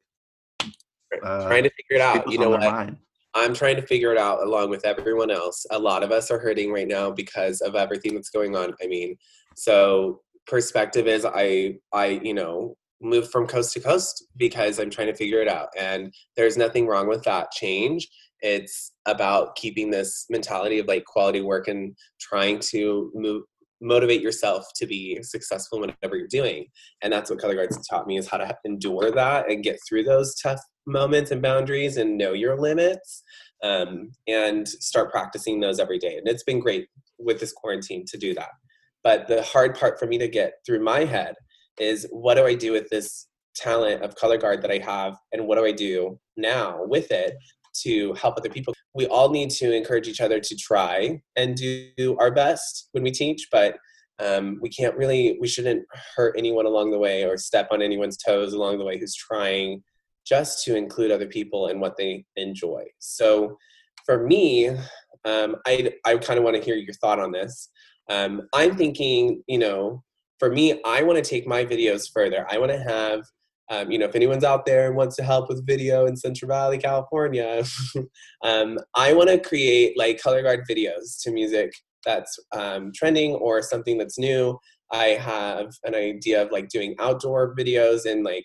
uh, 1.22 1.46
trying 1.46 1.64
to 1.64 1.70
figure 1.70 1.96
it 1.96 2.00
out. 2.00 2.30
You 2.32 2.38
know 2.38 2.48
what? 2.48 2.60
Mind. 2.60 2.96
I'm 3.34 3.52
trying 3.52 3.76
to 3.76 3.82
figure 3.82 4.10
it 4.10 4.18
out 4.18 4.42
along 4.42 4.70
with 4.70 4.86
everyone 4.86 5.30
else. 5.30 5.66
A 5.70 5.78
lot 5.78 6.02
of 6.02 6.10
us 6.10 6.30
are 6.30 6.38
hurting 6.38 6.72
right 6.72 6.88
now 6.88 7.10
because 7.10 7.60
of 7.60 7.74
everything 7.74 8.14
that's 8.14 8.30
going 8.30 8.56
on. 8.56 8.72
I 8.82 8.86
mean, 8.86 9.16
so 9.54 10.22
perspective 10.46 11.06
is 11.06 11.26
I 11.26 11.74
I 11.92 12.20
you 12.22 12.32
know 12.32 12.74
move 13.02 13.30
from 13.30 13.46
coast 13.46 13.74
to 13.74 13.80
coast 13.80 14.24
because 14.38 14.78
I'm 14.78 14.88
trying 14.88 15.08
to 15.08 15.14
figure 15.14 15.42
it 15.42 15.48
out 15.48 15.68
and 15.78 16.14
there's 16.36 16.56
nothing 16.56 16.86
wrong 16.86 17.06
with 17.06 17.22
that 17.24 17.50
change. 17.50 18.08
It's 18.40 18.92
about 19.06 19.56
keeping 19.56 19.90
this 19.90 20.24
mentality 20.30 20.78
of 20.78 20.86
like 20.86 21.04
quality 21.04 21.42
work 21.42 21.68
and 21.68 21.94
trying 22.18 22.60
to 22.70 23.10
move 23.14 23.42
motivate 23.82 24.22
yourself 24.22 24.64
to 24.76 24.86
be 24.86 25.20
successful 25.22 25.82
in 25.82 25.90
whatever 25.90 26.16
you're 26.16 26.28
doing. 26.28 26.66
And 27.02 27.12
that's 27.12 27.30
what 27.30 27.40
color 27.40 27.54
guards 27.54 27.86
taught 27.88 28.06
me 28.06 28.16
is 28.16 28.28
how 28.28 28.38
to 28.38 28.56
endure 28.64 29.10
that 29.10 29.50
and 29.50 29.62
get 29.62 29.78
through 29.86 30.04
those 30.04 30.34
tough 30.36 30.60
moments 30.86 31.30
and 31.30 31.42
boundaries 31.42 31.96
and 31.96 32.16
know 32.16 32.32
your 32.32 32.58
limits 32.58 33.22
um, 33.62 34.12
and 34.26 34.66
start 34.68 35.10
practicing 35.10 35.60
those 35.60 35.78
every 35.78 35.98
day. 35.98 36.16
And 36.16 36.28
it's 36.28 36.44
been 36.44 36.60
great 36.60 36.88
with 37.18 37.40
this 37.40 37.52
quarantine 37.52 38.04
to 38.06 38.18
do 38.18 38.34
that. 38.34 38.50
But 39.04 39.26
the 39.26 39.42
hard 39.42 39.78
part 39.78 39.98
for 39.98 40.06
me 40.06 40.18
to 40.18 40.28
get 40.28 40.54
through 40.64 40.82
my 40.82 41.04
head 41.04 41.34
is 41.78 42.06
what 42.10 42.34
do 42.34 42.46
I 42.46 42.54
do 42.54 42.72
with 42.72 42.88
this 42.88 43.26
talent 43.54 44.02
of 44.02 44.14
color 44.16 44.38
guard 44.38 44.62
that 44.62 44.70
I 44.70 44.78
have 44.78 45.16
and 45.32 45.46
what 45.46 45.58
do 45.58 45.64
I 45.64 45.72
do 45.72 46.18
now 46.36 46.78
with 46.84 47.10
it 47.10 47.34
to 47.82 48.12
help 48.14 48.36
other 48.36 48.48
people. 48.48 48.74
We 48.94 49.06
all 49.06 49.30
need 49.30 49.50
to 49.50 49.72
encourage 49.72 50.08
each 50.08 50.20
other 50.20 50.40
to 50.40 50.56
try 50.56 51.22
and 51.36 51.56
do 51.56 52.16
our 52.18 52.30
best 52.30 52.88
when 52.92 53.02
we 53.02 53.10
teach, 53.10 53.48
but 53.50 53.76
um, 54.18 54.58
we 54.60 54.68
can't 54.68 54.96
really, 54.96 55.38
we 55.40 55.48
shouldn't 55.48 55.84
hurt 56.16 56.34
anyone 56.36 56.66
along 56.66 56.90
the 56.90 56.98
way 56.98 57.24
or 57.24 57.36
step 57.36 57.68
on 57.70 57.82
anyone's 57.82 58.16
toes 58.16 58.52
along 58.52 58.78
the 58.78 58.84
way 58.84 58.98
who's 58.98 59.14
trying 59.14 59.82
just 60.26 60.64
to 60.64 60.76
include 60.76 61.10
other 61.10 61.26
people 61.26 61.68
in 61.68 61.80
what 61.80 61.96
they 61.96 62.24
enjoy. 62.36 62.84
So 62.98 63.56
for 64.06 64.24
me, 64.24 64.68
um, 65.24 65.56
I, 65.66 65.92
I 66.04 66.16
kind 66.18 66.38
of 66.38 66.44
want 66.44 66.56
to 66.56 66.62
hear 66.62 66.76
your 66.76 66.94
thought 66.94 67.18
on 67.18 67.32
this. 67.32 67.70
Um, 68.08 68.42
I'm 68.52 68.76
thinking, 68.76 69.42
you 69.46 69.58
know, 69.58 70.02
for 70.38 70.50
me, 70.50 70.80
I 70.84 71.02
want 71.02 71.22
to 71.22 71.28
take 71.28 71.46
my 71.46 71.64
videos 71.64 72.10
further. 72.12 72.46
I 72.50 72.58
want 72.58 72.72
to 72.72 72.82
have 72.82 73.24
um, 73.72 73.90
you 73.90 73.98
know, 73.98 74.04
if 74.04 74.14
anyone's 74.14 74.44
out 74.44 74.66
there 74.66 74.86
and 74.86 74.96
wants 74.96 75.16
to 75.16 75.22
help 75.22 75.48
with 75.48 75.66
video 75.66 76.04
in 76.04 76.14
Central 76.14 76.50
Valley, 76.50 76.76
California, 76.76 77.64
um, 78.44 78.78
I 78.94 79.14
want 79.14 79.30
to 79.30 79.38
create 79.38 79.96
like 79.96 80.20
color 80.20 80.42
guard 80.42 80.60
videos 80.70 81.22
to 81.22 81.32
music 81.32 81.72
that's 82.04 82.38
um, 82.52 82.92
trending 82.94 83.32
or 83.32 83.62
something 83.62 83.96
that's 83.96 84.18
new. 84.18 84.58
I 84.92 85.06
have 85.06 85.72
an 85.84 85.94
idea 85.94 86.42
of 86.42 86.52
like 86.52 86.68
doing 86.68 86.94
outdoor 87.00 87.56
videos 87.56 88.04
and 88.04 88.22
like 88.24 88.44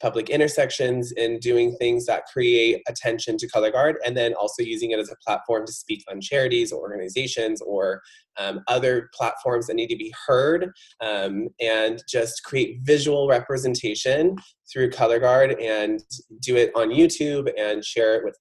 public 0.00 0.30
intersections 0.30 1.12
and 1.12 1.40
doing 1.40 1.74
things 1.76 2.06
that 2.06 2.24
create 2.32 2.82
attention 2.88 3.36
to 3.36 3.48
color 3.48 3.70
guard 3.70 3.96
and 4.04 4.16
then 4.16 4.34
also 4.34 4.62
using 4.62 4.90
it 4.92 4.98
as 4.98 5.10
a 5.10 5.16
platform 5.24 5.66
to 5.66 5.72
speak 5.72 6.04
on 6.10 6.20
charities 6.20 6.72
or 6.72 6.80
organizations 6.80 7.60
or 7.62 8.00
um, 8.38 8.60
other 8.68 9.10
platforms 9.12 9.66
that 9.66 9.74
need 9.74 9.88
to 9.88 9.96
be 9.96 10.14
heard 10.26 10.70
um, 11.00 11.48
and 11.60 12.02
just 12.08 12.44
create 12.44 12.80
visual 12.82 13.28
representation 13.28 14.36
through 14.72 14.90
color 14.90 15.18
guard 15.18 15.58
and 15.60 16.02
do 16.40 16.56
it 16.56 16.70
on 16.76 16.90
youtube 16.90 17.50
and 17.58 17.84
share 17.84 18.14
it 18.14 18.24
with 18.24 18.36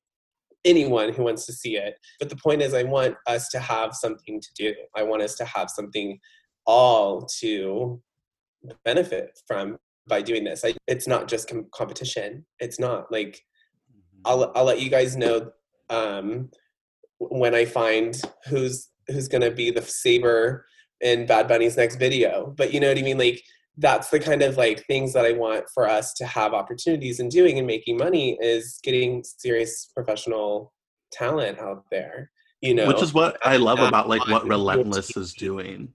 anyone 0.65 1.13
who 1.13 1.23
wants 1.23 1.45
to 1.45 1.53
see 1.53 1.77
it. 1.77 1.95
But 2.19 2.29
the 2.29 2.35
point 2.35 2.61
is 2.61 2.73
i 2.73 2.83
want 2.83 3.15
us 3.25 3.49
to 3.49 3.59
have 3.59 3.93
something 3.93 4.41
to 4.41 4.49
do. 4.55 4.75
I 4.95 5.03
want 5.03 5.23
us 5.23 5.35
to 5.35 5.45
have 5.45 5.69
something 5.69 6.19
all 6.65 7.25
to 7.39 8.01
benefit 8.83 9.39
from 9.47 9.77
by 10.07 10.21
doing 10.21 10.43
this. 10.43 10.63
I, 10.63 10.75
it's 10.87 11.07
not 11.07 11.27
just 11.27 11.49
com- 11.49 11.67
competition. 11.73 12.45
It's 12.59 12.79
not 12.79 13.11
like 13.11 13.41
mm-hmm. 13.91 14.21
I'll 14.25 14.51
I'll 14.55 14.65
let 14.65 14.81
you 14.81 14.89
guys 14.89 15.15
know 15.15 15.51
um, 15.89 16.49
when 17.19 17.55
I 17.55 17.65
find 17.65 18.19
who's 18.45 18.89
who's 19.07 19.27
gonna 19.27 19.51
be 19.51 19.71
the 19.71 19.81
saber 19.81 20.65
in 21.01 21.25
Bad 21.25 21.47
Bunny's 21.47 21.77
next 21.77 21.97
video. 21.97 22.53
But 22.57 22.73
you 22.73 22.79
know 22.79 22.87
what 22.87 22.97
I 22.97 23.01
mean? 23.01 23.17
Like 23.17 23.41
that's 23.77 24.09
the 24.09 24.19
kind 24.19 24.41
of 24.41 24.57
like 24.57 24.85
things 24.85 25.13
that 25.13 25.25
I 25.25 25.33
want 25.33 25.65
for 25.73 25.87
us 25.87 26.13
to 26.15 26.25
have 26.25 26.53
opportunities 26.53 27.19
in 27.19 27.29
doing 27.29 27.57
and 27.57 27.67
making 27.67 27.97
money 27.97 28.37
is 28.41 28.79
getting 28.83 29.23
serious 29.23 29.91
professional 29.93 30.73
talent 31.11 31.59
out 31.59 31.83
there. 31.91 32.31
You 32.61 32.73
know, 32.73 32.87
which 32.87 33.03
is 33.03 33.13
what 33.13 33.37
I 33.45 33.57
love 33.57 33.79
about 33.79 34.09
like 34.09 34.27
what 34.27 34.47
Relentless 34.47 35.15
is 35.15 35.33
doing 35.33 35.93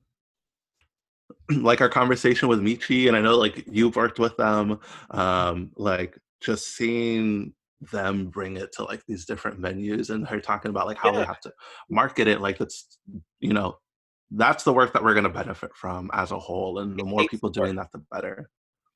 like 1.51 1.81
our 1.81 1.89
conversation 1.89 2.49
with 2.49 2.61
Michi, 2.61 3.09
and 3.09 3.17
I 3.17 3.21
know 3.21 3.37
like 3.37 3.65
you've 3.71 3.97
worked 3.97 4.19
with 4.19 4.37
them, 4.37 4.81
um, 5.11 5.71
like 5.77 6.19
just 6.41 6.77
seeing 6.77 7.53
them 7.91 8.27
bring 8.27 8.57
it 8.57 8.73
to 8.73 8.85
like 8.85 9.03
these 9.07 9.25
different 9.25 9.61
venues 9.61 10.11
and 10.11 10.27
her 10.29 10.41
talking 10.41 10.71
about 10.71 10.87
like 10.87 10.99
how 10.99 11.13
yeah. 11.13 11.19
they 11.19 11.25
have 11.25 11.41
to 11.41 11.53
market 11.91 12.29
it 12.29 12.41
like 12.41 12.61
it's 12.61 12.99
you 13.41 13.53
know 13.53 13.77
that's 14.33 14.63
the 14.65 14.73
work 14.73 14.93
that 14.93 15.03
we're 15.03 15.15
going 15.15 15.25
to 15.25 15.31
benefit 15.31 15.75
from 15.75 16.09
as 16.13 16.31
a 16.31 16.39
whole 16.39 16.79
and 16.79 16.99
the 16.99 17.05
more 17.05 17.27
people 17.29 17.51
doing 17.51 17.75
that 17.75 17.91
the 17.93 18.03
better 18.11 18.49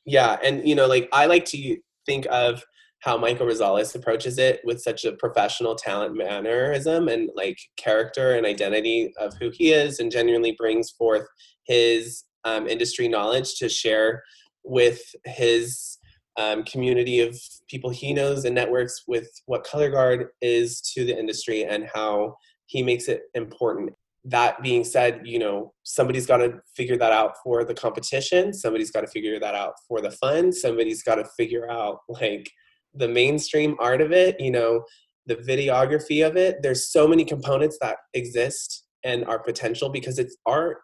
yeah 0.05 0.39
and 0.45 0.67
you 0.69 0.75
know 0.75 0.87
like 0.87 1.09
i 1.13 1.27
like 1.27 1.45
to 1.45 1.77
think 2.05 2.27
of 2.31 2.63
how 3.01 3.17
michael 3.17 3.47
rosales 3.47 3.95
approaches 3.95 4.39
it 4.39 4.61
with 4.65 4.81
such 4.81 5.05
a 5.05 5.13
professional 5.13 5.75
talent 5.75 6.17
mannerism 6.17 7.09
and 7.09 7.29
like 7.35 7.59
character 7.77 8.37
and 8.37 8.47
identity 8.47 9.13
of 9.19 9.35
who 9.41 9.51
he 9.53 9.73
is 9.73 9.99
and 9.99 10.13
genuinely 10.13 10.53
brings 10.53 10.91
forth 10.91 11.27
his 11.65 12.25
um, 12.47 12.67
industry 12.67 13.09
knowledge 13.09 13.57
to 13.57 13.69
share 13.69 14.23
with 14.65 15.01
his 15.25 15.99
um, 16.39 16.65
community 16.65 17.21
of 17.21 17.39
people 17.69 17.91
he 17.91 18.13
knows 18.13 18.45
and 18.45 18.55
networks 18.55 19.03
with 19.07 19.29
what 19.47 19.65
color 19.65 19.91
guard 19.91 20.29
is 20.41 20.81
to 20.81 21.05
the 21.05 21.19
industry 21.19 21.65
and 21.65 21.89
how 21.93 22.37
he 22.67 22.83
makes 22.83 23.09
it 23.09 23.23
important. 23.35 23.91
That 24.25 24.63
being 24.63 24.85
said 24.85 25.23
you 25.25 25.39
know 25.39 25.73
somebody's 25.83 26.27
got 26.27 26.39
to 26.39 26.61
figure 26.77 26.97
that 26.99 27.13
out 27.13 27.35
for 27.43 27.65
the 27.65 27.75
competition. 27.75 28.53
Somebody's 28.53 28.91
got 28.91 29.03
to 29.03 29.07
figure 29.07 29.39
that 29.39 29.55
out 29.55 29.75
for 29.87 30.01
the 30.01 30.11
fun. 30.11 30.53
Somebody's 30.53 31.03
got 31.03 31.17
to 31.17 31.25
figure 31.37 31.71
out 31.71 31.99
like 32.09 32.51
the 32.95 33.09
mainstream 33.09 33.77
art 33.79 34.01
of 34.01 34.11
it 34.11 34.41
you 34.41 34.51
know 34.51 34.83
the 35.27 35.37
videography 35.37 36.27
of 36.27 36.37
it. 36.37 36.63
There's 36.63 36.91
so 36.91 37.07
many 37.09 37.25
components 37.25 37.79
that 37.81 37.99
exist 38.15 38.85
and 39.05 39.25
are 39.25 39.41
potential 39.41 39.89
because 39.89 40.19
it's 40.19 40.37
art 40.47 40.79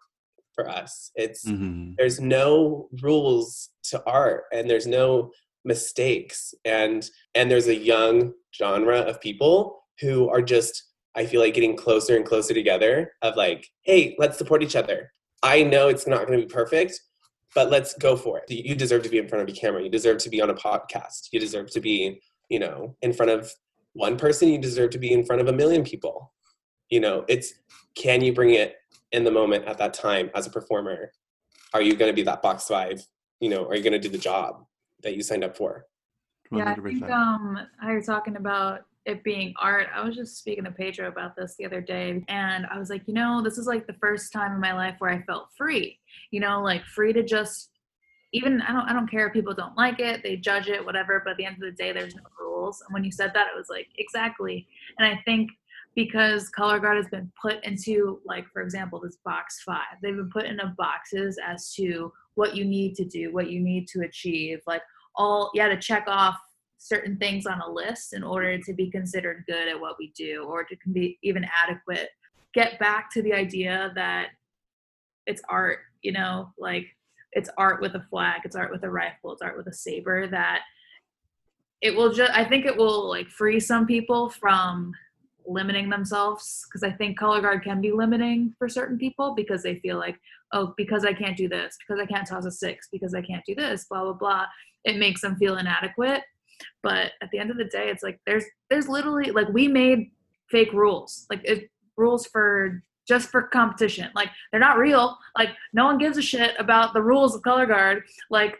for 0.53 0.69
us. 0.69 1.11
It's 1.15 1.45
mm-hmm. 1.45 1.93
there's 1.97 2.19
no 2.19 2.89
rules 3.01 3.69
to 3.85 4.03
art 4.05 4.45
and 4.51 4.69
there's 4.69 4.87
no 4.87 5.31
mistakes 5.65 6.53
and 6.65 7.09
and 7.35 7.49
there's 7.49 7.67
a 7.67 7.75
young 7.75 8.33
genre 8.55 8.99
of 8.99 9.21
people 9.21 9.83
who 10.01 10.29
are 10.29 10.41
just 10.41 10.83
I 11.15 11.25
feel 11.25 11.41
like 11.41 11.53
getting 11.53 11.77
closer 11.77 12.15
and 12.15 12.25
closer 12.25 12.53
together 12.53 13.13
of 13.21 13.35
like, 13.35 13.67
hey, 13.83 14.15
let's 14.17 14.37
support 14.37 14.63
each 14.63 14.75
other. 14.75 15.11
I 15.43 15.61
know 15.63 15.87
it's 15.87 16.07
not 16.07 16.25
going 16.25 16.39
to 16.39 16.45
be 16.47 16.51
perfect, 16.51 16.99
but 17.53 17.69
let's 17.69 17.93
go 17.95 18.15
for 18.15 18.39
it. 18.39 18.49
You 18.49 18.73
deserve 18.75 19.03
to 19.03 19.09
be 19.09 19.19
in 19.19 19.27
front 19.27 19.47
of 19.47 19.55
a 19.55 19.59
camera. 19.59 19.83
You 19.83 19.89
deserve 19.89 20.17
to 20.19 20.29
be 20.29 20.41
on 20.41 20.49
a 20.49 20.55
podcast. 20.55 21.27
You 21.31 21.39
deserve 21.39 21.69
to 21.71 21.79
be, 21.79 22.19
you 22.49 22.59
know, 22.59 22.95
in 23.01 23.13
front 23.13 23.31
of 23.31 23.51
one 23.93 24.17
person. 24.17 24.49
You 24.49 24.57
deserve 24.57 24.89
to 24.91 24.97
be 24.97 25.11
in 25.11 25.23
front 25.23 25.41
of 25.41 25.47
a 25.47 25.53
million 25.53 25.83
people. 25.83 26.33
You 26.89 26.99
know, 26.99 27.25
it's 27.27 27.53
can 27.95 28.23
you 28.23 28.33
bring 28.33 28.51
it 28.51 28.75
in 29.13 29.23
the 29.23 29.31
moment 29.31 29.65
at 29.65 29.77
that 29.77 29.93
time 29.93 30.29
as 30.35 30.45
a 30.45 30.49
performer 30.49 31.11
are 31.73 31.81
you 31.81 31.95
going 31.95 32.11
to 32.11 32.15
be 32.15 32.21
that 32.23 32.41
box 32.41 32.67
five? 32.67 33.03
You 33.39 33.49
know 33.49 33.65
are 33.65 33.75
you 33.75 33.83
going 33.83 33.93
to 33.93 33.99
do 33.99 34.09
the 34.09 34.17
job 34.17 34.65
that 35.03 35.15
you 35.15 35.23
signed 35.23 35.43
up 35.43 35.55
for? 35.55 35.85
Yeah 36.51 36.71
i 36.71 36.75
think 36.75 37.03
um 37.09 37.59
how 37.79 37.89
you're 37.89 38.01
talking 38.01 38.35
about 38.35 38.81
it 39.05 39.23
being 39.23 39.53
art. 39.59 39.87
I 39.93 40.03
was 40.03 40.15
just 40.15 40.37
speaking 40.37 40.63
to 40.63 40.71
pedro 40.71 41.07
about 41.07 41.35
this 41.35 41.55
the 41.57 41.65
other 41.65 41.81
day 41.81 42.23
and 42.29 42.65
i 42.67 42.77
was 42.77 42.89
like 42.89 43.05
you 43.05 43.13
know 43.13 43.41
this 43.41 43.57
is 43.57 43.67
like 43.67 43.85
the 43.85 43.97
first 43.99 44.31
time 44.31 44.53
in 44.53 44.61
my 44.61 44.73
life 44.73 44.95
where 44.99 45.11
i 45.11 45.21
felt 45.23 45.47
free. 45.57 45.99
You 46.31 46.39
know 46.39 46.61
like 46.61 46.83
free 46.85 47.13
to 47.13 47.23
just 47.23 47.69
even 48.33 48.61
I 48.61 48.73
don't 48.73 48.89
I 48.89 48.93
don't 48.93 49.09
care 49.09 49.27
if 49.27 49.33
people 49.33 49.53
don't 49.53 49.77
like 49.77 49.99
it, 49.99 50.21
they 50.23 50.35
judge 50.37 50.67
it, 50.67 50.83
whatever, 50.83 51.21
but 51.23 51.31
at 51.31 51.37
the 51.37 51.45
end 51.45 51.55
of 51.55 51.61
the 51.61 51.71
day 51.71 51.91
there's 51.91 52.15
no 52.15 52.23
rules. 52.39 52.81
And 52.81 52.93
when 52.93 53.03
you 53.03 53.11
said 53.11 53.31
that 53.33 53.47
it 53.47 53.55
was 53.55 53.67
like 53.69 53.87
exactly. 53.97 54.67
And 54.97 55.07
I 55.07 55.21
think 55.23 55.51
because 55.95 56.49
color 56.49 56.79
guard 56.79 56.97
has 56.97 57.07
been 57.07 57.31
put 57.39 57.63
into 57.63 58.19
like 58.25 58.45
for 58.51 58.61
example 58.61 58.99
this 58.99 59.17
box 59.23 59.61
five 59.63 59.97
they've 60.01 60.15
been 60.15 60.29
put 60.29 60.45
into 60.45 60.73
boxes 60.77 61.37
as 61.45 61.73
to 61.73 62.11
what 62.35 62.55
you 62.55 62.65
need 62.65 62.95
to 62.95 63.05
do, 63.05 63.33
what 63.33 63.49
you 63.49 63.59
need 63.59 63.87
to 63.89 64.01
achieve. 64.01 64.59
Like 64.65 64.81
all 65.15 65.51
had 65.57 65.69
to 65.69 65.77
check 65.77 66.05
off 66.07 66.39
certain 66.77 67.17
things 67.17 67.45
on 67.45 67.61
a 67.61 67.69
list 67.69 68.13
in 68.13 68.23
order 68.23 68.57
to 68.57 68.73
be 68.73 68.89
considered 68.89 69.43
good 69.47 69.67
at 69.67 69.79
what 69.79 69.95
we 69.99 70.11
do 70.15 70.43
or 70.43 70.63
to 70.63 70.75
be 70.91 71.17
even 71.23 71.45
adequate. 71.63 72.09
Get 72.53 72.79
back 72.79 73.11
to 73.11 73.21
the 73.21 73.33
idea 73.33 73.91
that 73.95 74.29
it's 75.25 75.41
art, 75.49 75.79
you 76.01 76.11
know, 76.11 76.51
like 76.57 76.87
it's 77.31 77.49
art 77.57 77.81
with 77.81 77.95
a 77.95 78.05
flag, 78.09 78.41
it's 78.43 78.55
art 78.55 78.71
with 78.71 78.83
a 78.83 78.89
rifle, 78.89 79.31
it's 79.31 79.41
art 79.41 79.57
with 79.57 79.67
a 79.67 79.73
saber 79.73 80.27
that 80.27 80.61
it 81.81 81.95
will 81.95 82.11
just 82.11 82.31
I 82.31 82.45
think 82.45 82.65
it 82.65 82.75
will 82.75 83.09
like 83.09 83.27
free 83.27 83.59
some 83.59 83.85
people 83.85 84.29
from 84.29 84.93
limiting 85.45 85.89
themselves 85.89 86.65
because 86.67 86.83
I 86.83 86.91
think 86.91 87.17
color 87.17 87.41
guard 87.41 87.63
can 87.63 87.81
be 87.81 87.91
limiting 87.91 88.53
for 88.57 88.69
certain 88.69 88.97
people 88.97 89.33
because 89.35 89.63
they 89.63 89.79
feel 89.79 89.97
like, 89.97 90.19
oh, 90.51 90.73
because 90.77 91.05
I 91.05 91.13
can't 91.13 91.37
do 91.37 91.47
this, 91.47 91.77
because 91.77 92.01
I 92.01 92.05
can't 92.05 92.27
toss 92.27 92.45
a 92.45 92.51
six, 92.51 92.87
because 92.91 93.13
I 93.13 93.21
can't 93.21 93.45
do 93.45 93.55
this, 93.55 93.85
blah 93.85 94.03
blah 94.03 94.13
blah. 94.13 94.45
It 94.85 94.97
makes 94.97 95.21
them 95.21 95.35
feel 95.37 95.57
inadequate. 95.57 96.21
But 96.81 97.11
at 97.21 97.29
the 97.31 97.39
end 97.39 97.51
of 97.51 97.57
the 97.57 97.65
day, 97.65 97.89
it's 97.89 98.03
like 98.03 98.19
there's 98.25 98.45
there's 98.69 98.87
literally 98.87 99.31
like 99.31 99.49
we 99.49 99.67
made 99.67 100.11
fake 100.49 100.73
rules, 100.73 101.25
like 101.29 101.41
it, 101.43 101.69
rules 101.97 102.25
for 102.27 102.83
just 103.07 103.29
for 103.29 103.43
competition. 103.43 104.09
Like 104.15 104.29
they're 104.51 104.59
not 104.59 104.77
real. 104.77 105.17
Like 105.37 105.49
no 105.73 105.85
one 105.85 105.97
gives 105.97 106.17
a 106.17 106.21
shit 106.21 106.55
about 106.57 106.93
the 106.93 107.01
rules 107.01 107.35
of 107.35 107.41
color 107.41 107.65
guard. 107.65 108.03
Like 108.29 108.57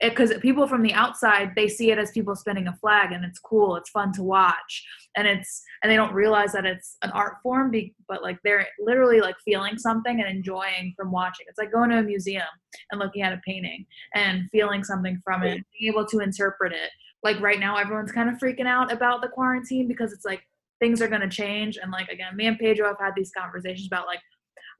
Eh, 0.00 0.08
because 0.08 0.32
people 0.40 0.66
from 0.66 0.82
the 0.82 0.92
outside 0.92 1.52
they 1.54 1.68
see 1.68 1.92
it 1.92 1.98
as 1.98 2.10
people 2.10 2.34
spinning 2.34 2.66
a 2.66 2.76
flag 2.76 3.12
and 3.12 3.24
it's 3.24 3.38
cool 3.38 3.76
it's 3.76 3.90
fun 3.90 4.12
to 4.12 4.22
watch. 4.22 4.84
And 5.16 5.26
it's 5.28 5.62
and 5.82 5.90
they 5.90 5.96
don't 5.96 6.12
realize 6.12 6.52
that 6.52 6.66
it's 6.66 6.96
an 7.02 7.10
art 7.12 7.36
form 7.42 7.70
be, 7.70 7.94
but 8.08 8.22
like 8.22 8.38
they're 8.42 8.66
literally 8.80 9.20
like 9.20 9.36
feeling 9.44 9.78
something 9.78 10.20
and 10.20 10.28
enjoying 10.28 10.94
from 10.96 11.12
watching. 11.12 11.46
It's 11.48 11.58
like 11.58 11.72
going 11.72 11.90
to 11.90 11.98
a 11.98 12.02
museum 12.02 12.42
and 12.90 12.98
looking 13.00 13.22
at 13.22 13.32
a 13.32 13.40
painting 13.46 13.86
and 14.14 14.50
feeling 14.50 14.82
something 14.82 15.20
from 15.22 15.44
it 15.44 15.62
being 15.78 15.92
able 15.92 16.06
to 16.06 16.18
interpret 16.18 16.72
it. 16.72 16.90
Like 17.22 17.40
right 17.40 17.60
now 17.60 17.76
everyone's 17.76 18.12
kind 18.12 18.28
of 18.28 18.36
freaking 18.38 18.66
out 18.66 18.92
about 18.92 19.22
the 19.22 19.28
quarantine 19.28 19.86
because 19.86 20.12
it's 20.12 20.24
like 20.24 20.42
things 20.80 21.00
are 21.00 21.08
going 21.08 21.20
to 21.20 21.28
change. 21.28 21.78
And 21.80 21.92
like 21.92 22.08
again 22.08 22.34
me 22.34 22.46
and 22.46 22.58
pedro 22.58 22.88
have 22.88 22.98
had 23.00 23.12
these 23.14 23.30
conversations 23.36 23.86
about 23.86 24.06
like 24.06 24.20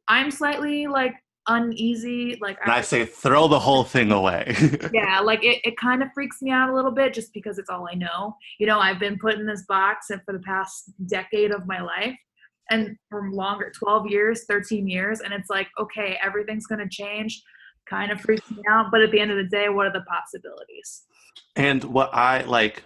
i'm 0.07 0.31
slightly 0.31 0.87
like 0.87 1.15
uneasy 1.49 2.39
like 2.41 2.59
and 2.63 2.73
I, 2.73 2.79
I 2.79 2.81
say 2.81 3.05
throw 3.05 3.49
the 3.49 3.59
whole 3.59 3.85
thing 3.85 4.13
away. 4.13 4.57
Yeah 4.93 5.21
like 5.21 5.45
it, 5.45 5.61
it 5.65 5.77
kind 5.77 6.03
of 6.03 6.09
freaks 6.15 6.41
me 6.41 6.51
out 6.51 6.71
a 6.71 6.75
little 6.75 6.91
bit 6.91 7.13
just 7.13 7.33
because 7.33 7.59
it's 7.59 7.71
all 7.71 7.87
i 7.91 7.95
know. 7.95 8.37
You 8.59 8.67
know 8.67 8.79
i've 8.79 8.99
been 8.99 9.19
put 9.19 9.35
in 9.35 9.47
this 9.47 9.65
box 9.69 10.11
and 10.11 10.21
for 10.25 10.33
the 10.33 10.41
past 10.41 10.93
decade 11.07 11.51
of 11.51 11.67
my 11.67 11.81
life 11.81 12.17
and 12.71 12.97
for 13.11 13.31
longer 13.31 13.73
12 13.77 14.07
years 14.09 14.45
13 14.49 14.89
years 14.89 15.21
and 15.21 15.33
it's 15.33 15.51
like 15.51 15.69
okay 15.79 16.19
everything's 16.23 16.67
going 16.67 16.81
to 16.81 16.89
change 16.89 17.43
kind 17.89 18.11
of 18.11 18.21
freaks 18.21 18.51
me 18.51 18.63
out 18.71 18.87
but 18.91 19.03
at 19.03 19.11
the 19.11 19.21
end 19.21 19.31
of 19.31 19.37
the 19.37 19.45
day 19.45 19.69
what 19.69 19.87
are 19.87 19.93
the 19.93 20.05
possibilities? 20.09 21.03
And 21.57 21.85
what 21.85 22.15
i 22.15 22.43
like 22.43 22.85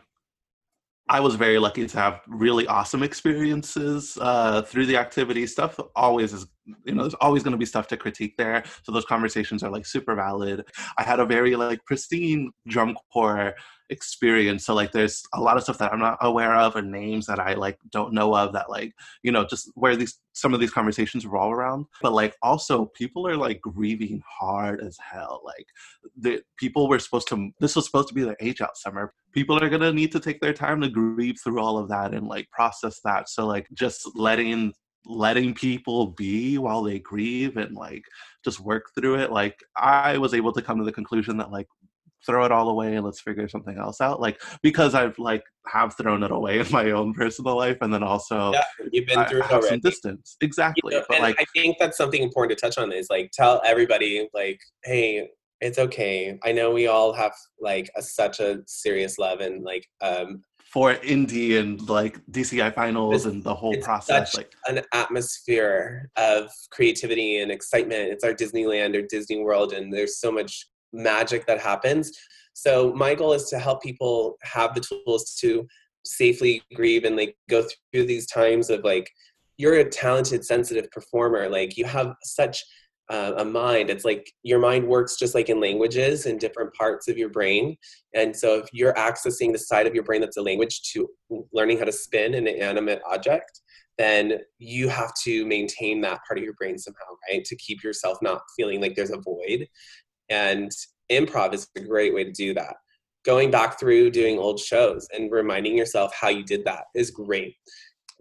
I 1.10 1.20
was 1.20 1.36
very 1.36 1.58
lucky 1.58 1.86
to 1.86 1.98
have 1.98 2.20
really 2.26 2.66
awesome 2.66 3.02
experiences 3.02 4.18
uh, 4.20 4.62
through 4.62 4.86
the 4.86 4.96
activity. 4.96 5.46
Stuff 5.46 5.80
always 5.96 6.32
is, 6.34 6.46
you 6.84 6.94
know, 6.94 7.02
there's 7.02 7.14
always 7.14 7.42
going 7.42 7.52
to 7.52 7.58
be 7.58 7.64
stuff 7.64 7.86
to 7.88 7.96
critique 7.96 8.36
there. 8.36 8.62
So 8.82 8.92
those 8.92 9.06
conversations 9.06 9.62
are 9.62 9.70
like 9.70 9.86
super 9.86 10.14
valid. 10.14 10.66
I 10.98 11.02
had 11.02 11.18
a 11.18 11.24
very 11.24 11.56
like 11.56 11.84
pristine 11.86 12.50
drum 12.66 12.96
corps 13.12 13.54
experience. 13.90 14.66
So 14.66 14.74
like 14.74 14.92
there's 14.92 15.22
a 15.34 15.40
lot 15.40 15.56
of 15.56 15.62
stuff 15.62 15.78
that 15.78 15.92
I'm 15.92 15.98
not 15.98 16.18
aware 16.20 16.54
of 16.54 16.76
and 16.76 16.90
names 16.90 17.26
that 17.26 17.38
I 17.38 17.54
like 17.54 17.78
don't 17.90 18.12
know 18.12 18.34
of 18.34 18.52
that 18.52 18.70
like, 18.70 18.92
you 19.22 19.32
know, 19.32 19.44
just 19.44 19.70
where 19.74 19.96
these 19.96 20.18
some 20.32 20.54
of 20.54 20.60
these 20.60 20.70
conversations 20.70 21.24
revolve 21.24 21.52
around. 21.52 21.86
But 22.02 22.12
like 22.12 22.36
also 22.42 22.86
people 22.86 23.26
are 23.26 23.36
like 23.36 23.60
grieving 23.60 24.22
hard 24.26 24.80
as 24.80 24.96
hell. 24.98 25.42
Like 25.44 25.66
the 26.16 26.42
people 26.58 26.88
were 26.88 26.98
supposed 26.98 27.28
to 27.28 27.50
this 27.60 27.76
was 27.76 27.86
supposed 27.86 28.08
to 28.08 28.14
be 28.14 28.24
their 28.24 28.36
age 28.40 28.60
out 28.60 28.76
summer. 28.76 29.14
People 29.32 29.62
are 29.62 29.68
gonna 29.68 29.92
need 29.92 30.12
to 30.12 30.20
take 30.20 30.40
their 30.40 30.54
time 30.54 30.80
to 30.80 30.88
grieve 30.88 31.38
through 31.42 31.60
all 31.60 31.78
of 31.78 31.88
that 31.88 32.14
and 32.14 32.26
like 32.26 32.50
process 32.50 33.00
that. 33.04 33.28
So 33.28 33.46
like 33.46 33.68
just 33.74 34.08
letting 34.14 34.72
letting 35.06 35.54
people 35.54 36.08
be 36.08 36.58
while 36.58 36.82
they 36.82 36.98
grieve 36.98 37.56
and 37.56 37.74
like 37.74 38.04
just 38.44 38.60
work 38.60 38.90
through 38.94 39.14
it 39.14 39.32
like 39.32 39.58
i 39.76 40.18
was 40.18 40.34
able 40.34 40.52
to 40.52 40.60
come 40.60 40.76
to 40.76 40.84
the 40.84 40.92
conclusion 40.92 41.38
that 41.38 41.50
like 41.50 41.66
throw 42.24 42.44
it 42.44 42.52
all 42.52 42.68
away 42.68 42.94
and 42.94 43.04
let's 43.04 43.20
figure 43.20 43.48
something 43.48 43.78
else 43.78 44.00
out 44.00 44.20
like 44.20 44.40
because 44.62 44.94
i've 44.94 45.18
like 45.18 45.42
have 45.66 45.94
thrown 45.96 46.22
it 46.22 46.30
away 46.30 46.58
in 46.58 46.66
my 46.72 46.90
own 46.90 47.12
personal 47.14 47.56
life 47.56 47.78
and 47.80 47.92
then 47.92 48.02
also 48.02 48.52
yeah, 48.52 48.62
you've 48.92 49.06
been 49.06 49.24
through 49.26 49.42
I, 49.42 49.60
some 49.60 49.80
distance 49.80 50.36
exactly 50.40 50.94
you 50.94 51.00
know, 51.00 51.06
but 51.08 51.20
like 51.20 51.36
i 51.40 51.44
think 51.54 51.76
that's 51.78 51.96
something 51.96 52.22
important 52.22 52.58
to 52.58 52.66
touch 52.66 52.78
on 52.78 52.92
is 52.92 53.08
like 53.10 53.30
tell 53.32 53.60
everybody 53.64 54.28
like 54.34 54.60
hey 54.84 55.28
it's 55.60 55.78
okay 55.78 56.38
i 56.44 56.52
know 56.52 56.70
we 56.70 56.86
all 56.86 57.12
have 57.12 57.32
like 57.60 57.90
a, 57.96 58.02
such 58.02 58.40
a 58.40 58.60
serious 58.66 59.18
love 59.18 59.40
and 59.40 59.64
like 59.64 59.86
um 60.00 60.42
for 60.68 60.92
Indy 61.02 61.56
and 61.56 61.88
like 61.88 62.20
DCI 62.30 62.74
finals 62.74 63.24
and 63.24 63.42
the 63.42 63.54
whole 63.54 63.74
process. 63.80 64.36
like 64.36 64.52
an 64.66 64.82
atmosphere 64.92 66.10
of 66.16 66.50
creativity 66.70 67.40
and 67.40 67.50
excitement. 67.50 68.12
It's 68.12 68.22
our 68.22 68.34
Disneyland 68.34 68.94
or 68.94 69.00
Disney 69.00 69.42
World, 69.42 69.72
and 69.72 69.90
there's 69.90 70.20
so 70.20 70.30
much 70.30 70.66
magic 70.92 71.46
that 71.46 71.60
happens. 71.60 72.12
So 72.54 72.92
my 72.92 73.14
goal 73.14 73.32
is 73.32 73.44
to 73.50 73.58
help 73.58 73.82
people 73.82 74.36
have 74.42 74.74
the 74.74 74.80
tools 74.80 75.36
to 75.40 75.66
safely 76.04 76.62
grieve 76.74 77.04
and 77.04 77.16
like 77.16 77.36
go 77.48 77.64
through 77.92 78.06
these 78.06 78.26
times 78.26 78.70
of 78.70 78.82
like 78.84 79.10
you're 79.58 79.74
a 79.74 79.88
talented 79.88 80.44
sensitive 80.44 80.90
performer. 80.90 81.48
Like 81.48 81.76
you 81.76 81.84
have 81.84 82.14
such 82.22 82.64
uh, 83.10 83.32
a 83.38 83.44
mind. 83.44 83.90
It's 83.90 84.04
like 84.04 84.30
your 84.42 84.58
mind 84.58 84.86
works 84.86 85.16
just 85.16 85.34
like 85.34 85.48
in 85.48 85.60
languages 85.60 86.26
in 86.26 86.36
different 86.36 86.74
parts 86.74 87.08
of 87.08 87.16
your 87.16 87.30
brain. 87.30 87.76
And 88.14 88.36
so 88.36 88.58
if 88.58 88.68
you're 88.72 88.92
accessing 88.94 89.52
the 89.52 89.58
side 89.58 89.86
of 89.86 89.94
your 89.94 90.04
brain 90.04 90.20
that's 90.20 90.36
a 90.36 90.42
language 90.42 90.82
to 90.92 91.08
learning 91.52 91.78
how 91.78 91.84
to 91.84 91.92
spin 91.92 92.34
an 92.34 92.46
inanimate 92.46 93.00
object 93.10 93.60
then 93.98 94.38
you 94.58 94.88
have 94.88 95.12
to 95.24 95.44
maintain 95.44 96.00
that 96.00 96.20
part 96.26 96.38
of 96.38 96.44
your 96.44 96.54
brain 96.54 96.78
somehow 96.78 97.04
right? 97.28 97.44
To 97.44 97.56
keep 97.56 97.82
yourself 97.82 98.18
not 98.22 98.40
feeling 98.56 98.80
like 98.80 98.94
there's 98.94 99.10
a 99.10 99.18
void 99.18 99.66
and 100.30 100.70
improv 101.10 101.54
is 101.54 101.68
a 101.76 101.80
great 101.80 102.14
way 102.14 102.24
to 102.24 102.32
do 102.32 102.54
that. 102.54 102.76
Going 103.24 103.50
back 103.50 103.78
through 103.78 104.10
doing 104.10 104.38
old 104.38 104.60
shows 104.60 105.06
and 105.14 105.30
reminding 105.30 105.76
yourself 105.76 106.12
how 106.18 106.28
you 106.28 106.44
did 106.44 106.64
that 106.64 106.84
is 106.94 107.10
great. 107.10 107.54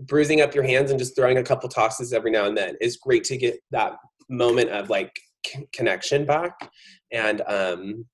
Bruising 0.02 0.42
up 0.42 0.54
your 0.54 0.64
hands 0.64 0.92
and 0.92 1.00
just 1.00 1.16
throwing 1.16 1.38
a 1.38 1.44
couple 1.44 1.70
tosses 1.70 2.14
every 2.14 2.32
now 2.32 2.46
and 2.46 2.58
then 2.58 2.76
is 2.82 2.98
great 2.98 3.24
to 3.26 3.38
get 3.38 3.60
that 3.72 3.94
moment 4.30 4.70
of 4.70 4.90
like 4.90 5.12
c- 5.46 5.68
connection 5.74 6.26
back. 6.26 6.72
And 7.12 7.42
um, 7.48 8.06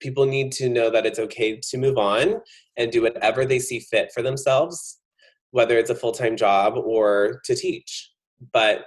people 0.00 0.26
need 0.26 0.52
to 0.52 0.68
know 0.68 0.90
that 0.90 1.06
it's 1.06 1.18
okay 1.18 1.60
to 1.70 1.78
move 1.78 1.96
on 1.96 2.40
and 2.76 2.90
do 2.90 3.02
whatever 3.02 3.44
they 3.44 3.58
see 3.58 3.80
fit 3.80 4.10
for 4.12 4.22
themselves, 4.22 5.00
whether 5.52 5.78
it's 5.78 5.90
a 5.90 5.94
full 5.94 6.12
time 6.12 6.36
job 6.36 6.74
or 6.76 7.40
to 7.44 7.54
teach. 7.54 8.10
But 8.52 8.84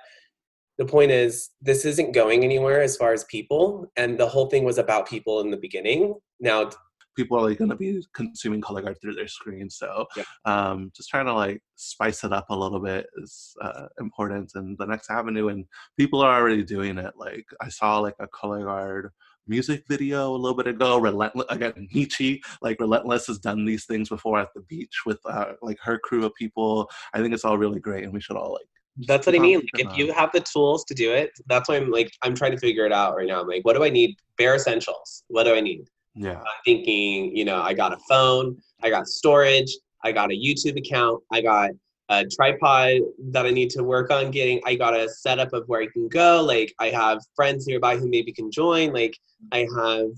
the 0.77 0.85
point 0.85 1.11
is 1.11 1.51
this 1.61 1.85
isn't 1.85 2.13
going 2.13 2.43
anywhere 2.43 2.81
as 2.81 2.97
far 2.97 3.13
as 3.13 3.23
people 3.25 3.91
and 3.95 4.17
the 4.17 4.27
whole 4.27 4.47
thing 4.47 4.63
was 4.63 4.77
about 4.77 5.07
people 5.07 5.41
in 5.41 5.51
the 5.51 5.57
beginning. 5.57 6.15
Now 6.39 6.69
people 7.15 7.37
are 7.37 7.47
like 7.47 7.57
going 7.57 7.69
to 7.69 7.75
be 7.75 8.03
consuming 8.13 8.61
color 8.61 8.81
guard 8.81 8.97
through 9.01 9.13
their 9.13 9.27
screen 9.27 9.69
so 9.69 10.05
yeah. 10.17 10.23
um, 10.43 10.91
just 10.95 11.09
trying 11.09 11.25
to 11.25 11.33
like 11.33 11.61
spice 11.75 12.23
it 12.23 12.33
up 12.33 12.45
a 12.49 12.55
little 12.55 12.79
bit 12.79 13.07
is 13.17 13.55
uh, 13.61 13.87
important 13.99 14.51
and 14.55 14.77
the 14.77 14.85
next 14.85 15.09
avenue 15.09 15.47
and 15.47 15.65
people 15.97 16.21
are 16.21 16.35
already 16.35 16.63
doing 16.63 16.97
it. 16.97 17.13
Like 17.17 17.45
i 17.61 17.69
saw 17.69 17.99
like 17.99 18.15
a 18.19 18.27
color 18.27 18.63
guard 18.65 19.11
music 19.47 19.83
video 19.87 20.35
a 20.35 20.37
little 20.37 20.57
bit 20.57 20.67
ago 20.67 20.97
relentless 20.97 21.45
again 21.49 21.87
nietzsche 21.93 22.41
like 22.61 22.79
relentless 22.79 23.27
has 23.27 23.37
done 23.37 23.63
these 23.63 23.85
things 23.85 24.09
before 24.09 24.39
at 24.39 24.49
the 24.55 24.61
beach 24.61 25.03
with 25.05 25.19
uh, 25.25 25.53
like 25.61 25.77
her 25.81 25.99
crew 25.99 26.25
of 26.25 26.33
people. 26.35 26.89
I 27.13 27.19
think 27.19 27.33
it's 27.33 27.45
all 27.45 27.57
really 27.57 27.79
great 27.79 28.03
and 28.03 28.13
we 28.13 28.21
should 28.21 28.37
all 28.37 28.53
like 28.53 28.67
that's 29.07 29.27
what 29.27 29.35
I 29.35 29.39
mean. 29.39 29.61
Like, 29.73 29.85
if 29.85 29.97
you 29.97 30.13
have 30.13 30.31
the 30.31 30.39
tools 30.39 30.85
to 30.85 30.93
do 30.93 31.11
it, 31.11 31.31
that's 31.47 31.67
why 31.67 31.75
I'm 31.75 31.91
like, 31.91 32.11
I'm 32.21 32.33
trying 32.33 32.51
to 32.51 32.57
figure 32.57 32.85
it 32.85 32.93
out 32.93 33.15
right 33.15 33.27
now. 33.27 33.41
I'm 33.41 33.47
like, 33.47 33.65
what 33.65 33.75
do 33.75 33.83
I 33.83 33.89
need? 33.89 34.15
Bare 34.37 34.55
essentials. 34.55 35.23
What 35.27 35.43
do 35.43 35.53
I 35.53 35.61
need? 35.61 35.87
Yeah. 36.15 36.39
I'm 36.39 36.45
thinking, 36.63 37.35
you 37.35 37.43
know, 37.43 37.61
I 37.61 37.73
got 37.73 37.91
a 37.91 37.97
phone, 38.09 38.57
I 38.81 38.89
got 38.89 39.07
storage, 39.07 39.71
I 40.03 40.13
got 40.13 40.31
a 40.31 40.35
YouTube 40.35 40.77
account, 40.77 41.21
I 41.31 41.41
got 41.41 41.71
a 42.09 42.25
tripod 42.25 43.01
that 43.31 43.45
I 43.45 43.49
need 43.49 43.69
to 43.71 43.83
work 43.83 44.11
on 44.11 44.31
getting. 44.31 44.61
I 44.65 44.75
got 44.75 44.93
a 44.93 45.09
setup 45.09 45.53
of 45.53 45.63
where 45.67 45.81
I 45.81 45.87
can 45.87 46.07
go. 46.07 46.43
Like, 46.43 46.73
I 46.79 46.89
have 46.89 47.19
friends 47.35 47.67
nearby 47.67 47.97
who 47.97 48.07
maybe 48.07 48.31
can 48.31 48.51
join. 48.51 48.93
Like, 48.93 49.17
I 49.51 49.67
have 49.75 50.09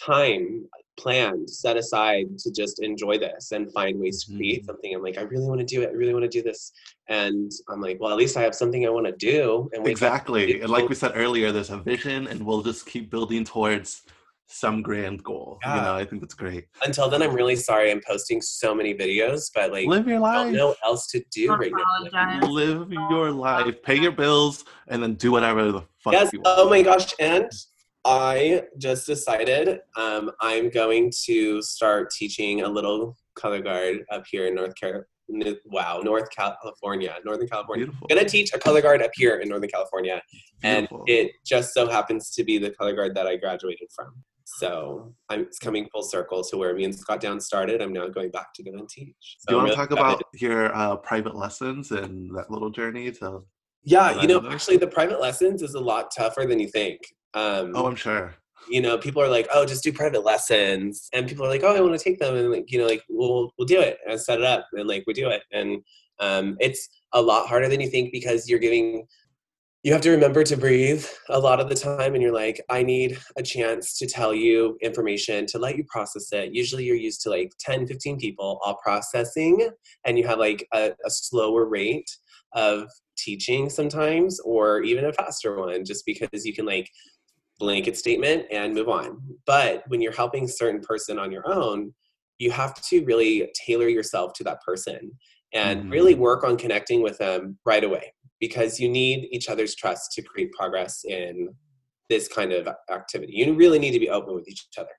time 0.00 0.66
planned 0.96 1.48
set 1.48 1.76
aside 1.76 2.38
to 2.38 2.50
just 2.50 2.82
enjoy 2.82 3.18
this 3.18 3.52
and 3.52 3.72
find 3.72 3.98
ways 4.00 4.24
to 4.24 4.34
create 4.36 4.60
mm-hmm. 4.60 4.66
something. 4.66 4.94
I'm 4.94 5.02
like 5.02 5.18
i 5.18 5.22
really 5.22 5.46
want 5.46 5.60
to 5.60 5.66
do 5.66 5.82
it. 5.82 5.90
I 5.90 5.92
really 5.92 6.12
want 6.12 6.24
to 6.24 6.28
do 6.28 6.42
this. 6.42 6.72
And 7.08 7.50
i'm 7.68 7.80
like 7.80 7.98
well 8.00 8.10
at 8.10 8.16
least 8.16 8.36
i 8.36 8.42
have 8.42 8.54
something 8.54 8.86
i 8.86 8.90
want 8.90 9.06
to 9.06 9.12
do. 9.12 9.68
And 9.72 9.86
exactly. 9.86 10.60
and 10.60 10.70
like 10.70 10.88
we 10.88 10.94
said 10.94 11.12
earlier 11.14 11.52
there's 11.52 11.70
a 11.70 11.78
vision 11.78 12.26
and 12.26 12.44
we'll 12.44 12.62
just 12.62 12.86
keep 12.86 13.10
building 13.10 13.44
towards 13.44 14.02
some 14.48 14.80
grand 14.80 15.24
goal. 15.24 15.58
Yeah. 15.62 15.74
you 15.74 15.82
know 15.82 15.94
i 15.96 16.04
think 16.04 16.22
that's 16.22 16.34
great. 16.34 16.66
Until 16.84 17.08
then 17.10 17.22
i'm 17.22 17.34
really 17.34 17.56
sorry 17.56 17.90
i'm 17.90 18.00
posting 18.06 18.40
so 18.40 18.74
many 18.74 18.94
videos 18.94 19.50
but 19.54 19.72
like 19.72 19.86
live 19.86 20.06
your 20.08 20.20
life. 20.20 20.52
no 20.52 20.74
else 20.84 21.06
to 21.08 21.22
do 21.32 21.54
right 21.54 21.72
now. 21.72 22.48
Live 22.48 22.90
your 22.90 23.30
life. 23.30 23.82
Pay 23.82 23.96
your 23.96 24.12
bills 24.12 24.64
and 24.88 25.02
then 25.02 25.14
do 25.14 25.30
whatever 25.32 25.72
the 25.72 25.82
fuck 25.98 26.12
yes. 26.12 26.30
oh 26.44 26.68
my 26.70 26.82
gosh. 26.82 27.12
And 27.20 27.50
I 28.06 28.62
just 28.78 29.04
decided 29.04 29.80
um, 29.96 30.30
I'm 30.40 30.70
going 30.70 31.12
to 31.24 31.60
start 31.60 32.10
teaching 32.10 32.62
a 32.62 32.68
little 32.68 33.16
color 33.34 33.60
guard 33.60 34.04
up 34.12 34.22
here 34.30 34.46
in 34.46 34.54
North 34.54 34.76
Carolina. 34.76 35.04
Wow, 35.64 36.02
North 36.04 36.28
California, 36.30 37.16
Northern 37.24 37.48
California. 37.48 37.86
Beautiful. 37.86 38.06
I'm 38.08 38.16
gonna 38.16 38.28
teach 38.28 38.52
a 38.54 38.60
color 38.60 38.80
guard 38.80 39.02
up 39.02 39.10
here 39.14 39.38
in 39.38 39.48
Northern 39.48 39.68
California, 39.68 40.22
and 40.62 40.86
it 41.06 41.32
just 41.44 41.74
so 41.74 41.88
happens 41.88 42.30
to 42.30 42.44
be 42.44 42.58
the 42.58 42.70
color 42.70 42.94
guard 42.94 43.16
that 43.16 43.26
I 43.26 43.34
graduated 43.34 43.88
from. 43.92 44.22
So 44.44 45.12
I'm 45.28 45.40
it's 45.40 45.58
coming 45.58 45.88
full 45.92 46.04
circle 46.04 46.44
to 46.44 46.56
where 46.56 46.72
me 46.76 46.84
and 46.84 46.94
Scott 46.94 47.20
Down 47.20 47.40
started. 47.40 47.82
I'm 47.82 47.92
now 47.92 48.06
going 48.06 48.30
back 48.30 48.54
to 48.54 48.62
go 48.62 48.70
and 48.70 48.88
teach. 48.88 49.36
So 49.40 49.48
Do 49.48 49.54
you 49.54 49.56
want 49.56 49.66
to 49.66 49.70
really 49.72 49.88
talk 49.88 49.90
excited. 49.90 50.14
about 50.14 50.22
your 50.34 50.76
uh, 50.76 50.96
private 50.98 51.34
lessons 51.34 51.90
and 51.90 52.30
that 52.36 52.48
little 52.48 52.70
journey 52.70 53.10
to? 53.10 53.42
Yeah, 53.82 54.20
you 54.20 54.28
know. 54.28 54.48
actually, 54.48 54.76
the 54.76 54.86
private 54.86 55.20
lessons 55.20 55.60
is 55.60 55.74
a 55.74 55.80
lot 55.80 56.12
tougher 56.16 56.44
than 56.46 56.60
you 56.60 56.68
think. 56.68 57.00
Um, 57.34 57.72
Oh, 57.74 57.86
I'm 57.86 57.96
sure. 57.96 58.34
you 58.68 58.80
know, 58.80 58.98
people 58.98 59.22
are 59.22 59.28
like, 59.28 59.46
"Oh, 59.52 59.64
just 59.66 59.84
do 59.84 59.92
private 59.92 60.24
lessons," 60.24 61.08
and 61.12 61.28
people 61.28 61.44
are 61.46 61.48
like, 61.48 61.62
"Oh, 61.62 61.74
I 61.76 61.80
want 61.80 61.98
to 61.98 62.02
take 62.02 62.18
them," 62.18 62.34
and 62.36 62.50
like, 62.50 62.70
you 62.70 62.78
know, 62.78 62.86
like 62.86 63.02
we'll 63.08 63.52
we'll 63.58 63.66
do 63.66 63.80
it 63.80 63.98
and 64.08 64.20
set 64.20 64.38
it 64.38 64.44
up, 64.44 64.66
and 64.72 64.88
like 64.88 65.04
we 65.06 65.12
do 65.14 65.28
it, 65.28 65.42
and 65.52 65.82
um, 66.20 66.56
it's 66.60 66.88
a 67.12 67.22
lot 67.22 67.46
harder 67.48 67.68
than 67.68 67.80
you 67.80 67.88
think 67.88 68.12
because 68.12 68.48
you're 68.48 68.58
giving. 68.58 69.06
You 69.82 69.92
have 69.92 70.00
to 70.02 70.10
remember 70.10 70.42
to 70.42 70.56
breathe 70.56 71.06
a 71.28 71.38
lot 71.38 71.60
of 71.60 71.68
the 71.68 71.76
time, 71.76 72.14
and 72.14 72.22
you're 72.22 72.32
like, 72.34 72.60
I 72.68 72.82
need 72.82 73.18
a 73.36 73.42
chance 73.42 73.96
to 73.98 74.06
tell 74.08 74.34
you 74.34 74.76
information 74.82 75.46
to 75.46 75.58
let 75.60 75.76
you 75.76 75.84
process 75.84 76.32
it. 76.32 76.52
Usually, 76.52 76.82
you're 76.84 76.96
used 76.96 77.20
to 77.22 77.30
like 77.30 77.52
10, 77.60 77.86
15 77.86 78.18
people 78.18 78.58
all 78.64 78.76
processing, 78.82 79.70
and 80.04 80.18
you 80.18 80.26
have 80.26 80.40
like 80.40 80.66
a, 80.74 80.90
a 81.04 81.10
slower 81.10 81.66
rate 81.66 82.10
of 82.52 82.88
teaching 83.16 83.70
sometimes, 83.70 84.40
or 84.40 84.82
even 84.82 85.04
a 85.04 85.12
faster 85.12 85.56
one, 85.56 85.84
just 85.84 86.04
because 86.04 86.44
you 86.44 86.52
can 86.52 86.66
like 86.66 86.90
blanket 87.58 87.96
statement 87.96 88.46
and 88.50 88.74
move 88.74 88.88
on. 88.88 89.20
But 89.46 89.84
when 89.88 90.00
you're 90.00 90.12
helping 90.12 90.44
a 90.44 90.48
certain 90.48 90.80
person 90.80 91.18
on 91.18 91.32
your 91.32 91.50
own, 91.50 91.94
you 92.38 92.50
have 92.50 92.74
to 92.88 93.04
really 93.04 93.50
tailor 93.66 93.88
yourself 93.88 94.32
to 94.34 94.44
that 94.44 94.60
person 94.62 95.12
and 95.52 95.84
Mhm. 95.84 95.90
really 95.90 96.14
work 96.14 96.44
on 96.44 96.56
connecting 96.58 97.02
with 97.02 97.16
them 97.18 97.58
right 97.64 97.82
away 97.82 98.12
because 98.40 98.78
you 98.78 98.88
need 98.88 99.28
each 99.30 99.48
other's 99.48 99.74
trust 99.74 100.12
to 100.12 100.22
create 100.22 100.52
progress 100.52 101.04
in 101.04 101.54
this 102.10 102.28
kind 102.28 102.52
of 102.52 102.68
activity. 102.90 103.32
You 103.34 103.54
really 103.54 103.78
need 103.78 103.92
to 103.92 103.98
be 104.00 104.10
open 104.10 104.34
with 104.34 104.48
each 104.48 104.66
other. 104.76 104.90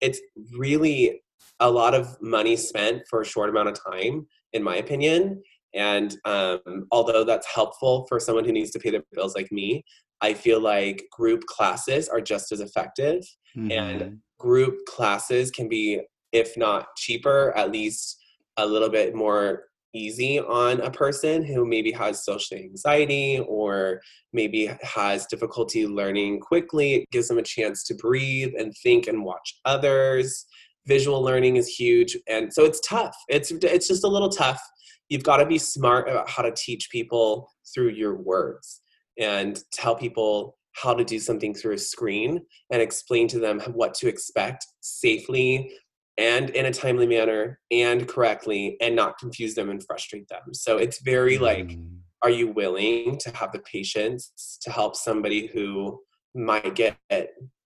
It's 0.00 0.20
really 0.56 1.22
a 1.60 1.70
lot 1.70 1.94
of 1.94 2.20
money 2.22 2.56
spent 2.56 3.02
for 3.08 3.20
a 3.20 3.24
short 3.26 3.50
amount 3.50 3.68
of 3.68 3.84
time, 3.84 4.26
in 4.54 4.62
my 4.62 4.76
opinion. 4.76 5.42
And 5.74 6.16
um, 6.24 6.86
although 6.90 7.24
that's 7.24 7.46
helpful 7.46 8.06
for 8.08 8.18
someone 8.20 8.44
who 8.44 8.52
needs 8.52 8.70
to 8.72 8.78
pay 8.78 8.90
their 8.90 9.02
bills 9.12 9.34
like 9.34 9.50
me, 9.52 9.84
I 10.20 10.34
feel 10.34 10.60
like 10.60 11.04
group 11.12 11.44
classes 11.46 12.08
are 12.08 12.20
just 12.20 12.52
as 12.52 12.60
effective. 12.60 13.22
And 13.56 14.00
Mhm. 14.02 14.18
Group 14.38 14.86
classes 14.86 15.50
can 15.50 15.68
be, 15.68 16.00
if 16.32 16.56
not 16.56 16.86
cheaper, 16.96 17.52
at 17.56 17.70
least 17.70 18.16
a 18.56 18.64
little 18.66 18.88
bit 18.88 19.14
more 19.14 19.66
easy 19.92 20.38
on 20.38 20.80
a 20.80 20.90
person 20.90 21.44
who 21.44 21.66
maybe 21.66 21.90
has 21.92 22.24
social 22.24 22.56
anxiety 22.56 23.38
or 23.46 24.00
maybe 24.32 24.70
has 24.82 25.26
difficulty 25.26 25.86
learning 25.86 26.40
quickly. 26.40 26.94
It 26.94 27.10
gives 27.10 27.28
them 27.28 27.38
a 27.38 27.42
chance 27.42 27.84
to 27.84 27.94
breathe 27.94 28.52
and 28.58 28.72
think 28.82 29.06
and 29.08 29.24
watch 29.24 29.58
others. 29.64 30.46
Visual 30.86 31.22
learning 31.22 31.56
is 31.56 31.68
huge. 31.68 32.16
And 32.28 32.52
so 32.52 32.64
it's 32.64 32.80
tough. 32.80 33.16
It's 33.28 33.50
it's 33.50 33.88
just 33.88 34.04
a 34.04 34.08
little 34.08 34.30
tough. 34.30 34.60
You've 35.08 35.22
got 35.24 35.38
to 35.38 35.46
be 35.46 35.58
smart 35.58 36.08
about 36.08 36.28
how 36.28 36.42
to 36.42 36.52
teach 36.52 36.90
people 36.90 37.50
through 37.74 37.90
your 37.90 38.14
words 38.16 38.80
and 39.18 39.62
tell 39.72 39.94
people 39.94 40.56
how 40.72 40.94
to 40.94 41.04
do 41.04 41.18
something 41.18 41.52
through 41.52 41.74
a 41.74 41.78
screen 41.78 42.40
and 42.70 42.80
explain 42.80 43.26
to 43.28 43.38
them 43.38 43.60
what 43.72 43.92
to 43.94 44.08
expect 44.08 44.64
safely 44.80 45.72
and 46.16 46.50
in 46.50 46.66
a 46.66 46.72
timely 46.72 47.06
manner 47.06 47.58
and 47.70 48.06
correctly 48.06 48.76
and 48.80 48.94
not 48.94 49.18
confuse 49.18 49.54
them 49.54 49.70
and 49.70 49.84
frustrate 49.84 50.28
them. 50.28 50.42
So 50.52 50.78
it's 50.78 51.00
very 51.02 51.38
like 51.38 51.68
Mhm. 51.68 51.98
are 52.22 52.30
you 52.30 52.48
willing 52.48 53.18
to 53.18 53.30
have 53.36 53.52
the 53.52 53.60
patience 53.60 54.58
to 54.62 54.70
help 54.70 54.94
somebody 54.94 55.46
who 55.48 56.00
might 56.34 56.74
get 56.74 56.96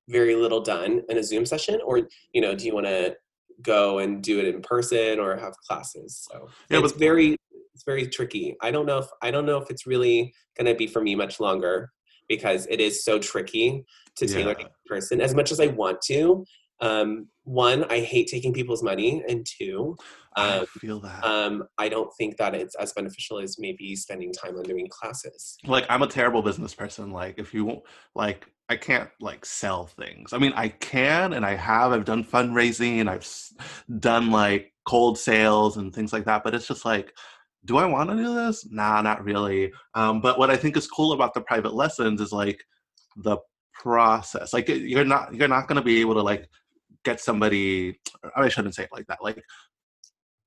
very 0.09 0.35
little 0.35 0.61
done 0.61 1.03
in 1.09 1.19
a 1.19 1.23
zoom 1.23 1.47
session 1.47 1.81
or 1.85 2.09
you 2.33 2.41
know 2.41 2.55
do 2.55 2.67
you 2.67 2.75
want 2.75 2.87
to 2.87 3.15
go 3.63 3.99
and 3.99 4.23
do 4.23 4.39
it 4.41 4.47
in 4.47 4.61
person 4.61 5.19
or 5.19 5.37
have 5.37 5.55
classes 5.69 6.27
so 6.31 6.49
Yeah, 6.71 6.81
it's 6.83 6.93
very 6.93 7.37
it's 7.73 7.85
very 7.85 8.07
tricky 8.07 8.57
i 8.63 8.71
don't 8.71 8.87
know 8.87 8.99
if 8.99 9.07
i 9.23 9.31
don't 9.31 9.47
know 9.47 9.59
if 9.59 9.71
it's 9.71 9.87
really 9.87 10.35
going 10.57 10.67
to 10.67 10.75
be 10.75 10.87
for 10.87 11.01
me 11.03 11.15
much 11.15 11.41
longer 11.41 11.91
because 12.29 12.67
it 12.67 12.81
is 12.81 13.05
so 13.05 13.19
tricky 13.19 13.85
to 14.17 14.27
tailor 14.27 14.51
Yeah. 14.51 14.55
to 14.55 14.61
each 14.63 14.87
person 14.87 15.21
as 15.21 15.35
much 15.35 15.53
as 15.53 15.61
i 15.61 15.69
want 15.69 16.01
to 16.03 16.45
um, 16.81 17.29
one 17.45 17.85
i 17.85 18.01
hate 18.01 18.27
taking 18.29 18.53
people's 18.53 18.83
money 18.83 19.23
and 19.29 19.47
two 19.47 19.97
I 20.37 20.59
um, 20.59 20.67
feel 20.81 20.99
that. 20.99 21.25
um, 21.25 21.63
I 21.79 21.89
don't 21.89 22.11
think 22.19 22.37
that 22.39 22.57
it's 22.57 22.75
as 22.75 22.93
beneficial 22.93 23.39
as 23.39 23.57
maybe 23.57 23.95
spending 23.95 24.33
time 24.33 24.57
on 24.57 24.65
doing 24.65 24.89
classes. 24.91 25.57
like 25.65 25.87
i'm 25.89 26.03
a 26.03 26.09
terrible 26.09 26.43
business 26.43 26.75
person 26.75 27.13
like 27.13 27.39
if 27.39 27.55
you 27.55 27.83
like 28.17 28.49
i 28.69 28.77
can't 28.77 29.11
like 29.21 29.45
sell 29.45 29.87
things. 29.87 30.33
I 30.33 30.39
mean 30.39 30.53
i 30.57 30.69
can 30.69 31.33
and 31.33 31.45
i 31.45 31.55
have 31.55 31.93
i've 31.93 32.05
done 32.05 32.25
fundraising 32.25 33.09
i've 33.09 33.29
done 34.01 34.31
like 34.31 34.73
cold 34.87 35.19
sales 35.19 35.77
and 35.77 35.95
things 35.95 36.13
like 36.13 36.25
that 36.27 36.45
but 36.45 36.55
it's 36.55 36.67
just 36.67 36.85
like 36.85 37.15
do 37.65 37.79
i 37.79 37.87
want 37.87 38.11
to 38.11 38.17
do 38.17 38.35
this? 38.35 38.67
Nah 38.71 39.01
not 39.01 39.25
really. 39.25 39.73
Um, 39.95 40.21
but 40.21 40.39
what 40.39 40.51
i 40.51 40.57
think 40.57 40.77
is 40.77 40.87
cool 40.87 41.13
about 41.13 41.35
the 41.35 41.41
private 41.41 41.75
lessons 41.75 42.21
is 42.21 42.33
like 42.33 42.63
the 43.17 43.39
process. 43.73 44.53
Like 44.53 44.69
you're 44.69 45.05
not 45.05 45.35
you're 45.35 45.49
not 45.49 45.69
going 45.69 45.77
to 45.77 45.83
be 45.83 46.01
able 46.01 46.15
to 46.15 46.23
like 46.23 46.49
get 47.05 47.21
somebody 47.21 47.99
i 48.35 48.49
shouldn't 48.49 48.75
say 48.75 48.85
it 48.85 48.93
like 48.93 49.07
that 49.07 49.23
like 49.23 49.43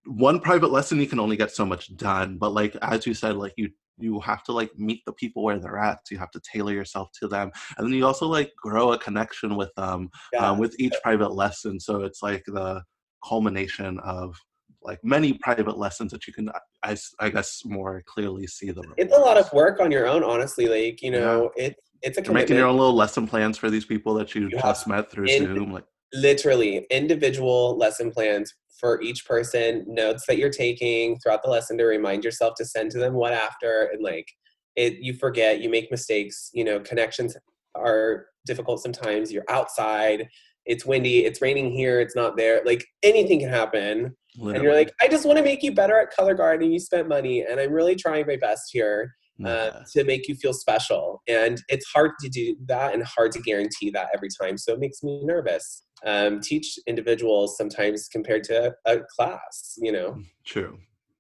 one 0.05 0.39
private 0.39 0.71
lesson 0.71 0.99
you 0.99 1.07
can 1.07 1.19
only 1.19 1.37
get 1.37 1.51
so 1.51 1.65
much 1.65 1.95
done 1.95 2.37
but 2.37 2.51
like 2.51 2.75
as 2.81 3.05
you 3.05 3.13
said 3.13 3.37
like 3.37 3.53
you 3.57 3.69
you 3.99 4.19
have 4.19 4.43
to 4.43 4.51
like 4.51 4.71
meet 4.77 5.01
the 5.05 5.13
people 5.13 5.43
where 5.43 5.59
they're 5.59 5.77
at 5.77 5.99
so 6.05 6.13
you 6.13 6.19
have 6.19 6.31
to 6.31 6.41
tailor 6.51 6.73
yourself 6.73 7.09
to 7.19 7.27
them 7.27 7.51
and 7.77 7.87
then 7.87 7.93
you 7.93 8.05
also 8.05 8.27
like 8.27 8.51
grow 8.61 8.93
a 8.93 8.99
connection 8.99 9.55
with 9.55 9.73
them 9.75 10.09
um, 10.39 10.57
with 10.57 10.75
each 10.79 10.93
private 11.03 11.33
lesson 11.33 11.79
so 11.79 12.03
it's 12.03 12.21
like 12.21 12.43
the 12.47 12.81
culmination 13.27 13.99
of 14.03 14.35
like 14.83 14.99
many 15.03 15.33
private 15.33 15.77
lessons 15.77 16.11
that 16.11 16.27
you 16.27 16.33
can 16.33 16.49
I 16.83 17.29
guess 17.29 17.63
more 17.65 18.03
clearly 18.05 18.47
see 18.47 18.71
the 18.71 18.83
it's 18.97 19.15
a 19.15 19.19
lot 19.19 19.37
of 19.37 19.51
work 19.51 19.79
on 19.79 19.91
your 19.91 20.07
own, 20.07 20.23
honestly. 20.23 20.67
Like 20.67 21.01
you 21.01 21.11
know, 21.11 21.51
it 21.55 21.75
it's 22.01 22.17
a 22.17 22.23
you're 22.23 22.33
making 22.33 22.55
your 22.55 22.67
own 22.67 22.77
little 22.77 22.95
lesson 22.95 23.27
plans 23.27 23.57
for 23.57 23.69
these 23.69 23.85
people 23.85 24.13
that 24.15 24.33
you, 24.35 24.49
You 24.49 24.59
just 24.59 24.87
met 24.87 25.11
through 25.11 25.25
in- 25.25 25.43
zoom 25.43 25.73
like 25.73 25.85
Literally, 26.13 26.87
individual 26.89 27.77
lesson 27.77 28.11
plans 28.11 28.53
for 28.79 29.01
each 29.01 29.25
person, 29.25 29.83
notes 29.87 30.25
that 30.27 30.37
you're 30.37 30.49
taking 30.49 31.17
throughout 31.19 31.43
the 31.43 31.49
lesson 31.49 31.77
to 31.77 31.85
remind 31.85 32.23
yourself 32.23 32.53
to 32.57 32.65
send 32.65 32.91
to 32.91 32.99
them 32.99 33.13
what 33.13 33.33
after, 33.33 33.89
and 33.91 34.03
like 34.03 34.27
it, 34.75 34.99
you 34.99 35.13
forget, 35.13 35.61
you 35.61 35.69
make 35.69 35.91
mistakes. 35.91 36.49
You 36.53 36.63
know, 36.63 36.79
connections 36.79 37.35
are 37.75 38.27
difficult 38.45 38.81
sometimes. 38.81 39.31
You're 39.31 39.49
outside. 39.49 40.27
It's 40.65 40.85
windy. 40.85 41.25
It's 41.25 41.41
raining 41.41 41.71
here. 41.71 41.99
It's 41.99 42.15
not 42.15 42.37
there. 42.37 42.61
Like 42.65 42.85
anything 43.03 43.39
can 43.39 43.49
happen. 43.49 44.15
and 44.55 44.63
you're 44.63 44.75
like, 44.75 44.91
I 45.01 45.07
just 45.07 45.25
want 45.25 45.37
to 45.37 45.43
make 45.43 45.63
you 45.63 45.73
better 45.73 45.99
at 45.99 46.11
color 46.11 46.35
guard, 46.35 46.61
and 46.61 46.71
you 46.71 46.79
spent 46.79 47.07
money, 47.07 47.41
and 47.41 47.59
I'm 47.59 47.71
really 47.71 47.95
trying 47.95 48.27
my 48.27 48.37
best 48.37 48.69
here 48.71 49.13
uh, 49.45 49.71
Yeah. 49.73 49.83
to 49.93 50.03
make 50.03 50.27
you 50.27 50.35
feel 50.35 50.53
special. 50.53 51.21
And 51.27 51.61
it's 51.69 51.85
hard 51.93 52.11
to 52.21 52.29
do 52.29 52.55
that, 52.67 52.93
and 52.93 53.03
hard 53.03 53.31
to 53.33 53.41
guarantee 53.41 53.89
that 53.91 54.09
every 54.13 54.29
time. 54.41 54.57
So 54.57 54.73
it 54.73 54.79
makes 54.79 55.03
me 55.03 55.23
nervous. 55.23 55.83
Um, 56.05 56.39
teach 56.41 56.77
individuals 56.87 57.57
sometimes 57.57 58.07
compared 58.07 58.43
to 58.45 58.73
a 58.85 58.99
class. 59.15 59.75
You 59.77 59.91
know, 59.91 60.21
true 60.45 60.77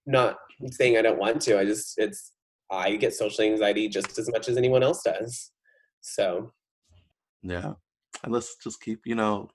not 0.07 0.37
saying 0.71 0.97
I 0.97 1.01
don't 1.01 1.19
want 1.19 1.41
to. 1.41 1.59
I 1.59 1.65
just 1.65 1.93
it's 1.97 2.31
I 2.71 2.95
get 2.95 3.13
social 3.13 3.43
anxiety 3.43 3.87
just 3.87 4.17
as 4.17 4.29
much 4.31 4.47
as 4.49 4.57
anyone 4.57 4.81
else 4.83 5.03
does. 5.03 5.51
So 6.01 6.51
Yeah. 7.43 7.73
And 8.23 8.33
let's 8.33 8.55
just 8.63 8.81
keep, 8.81 9.01
you 9.05 9.15
know, 9.15 9.49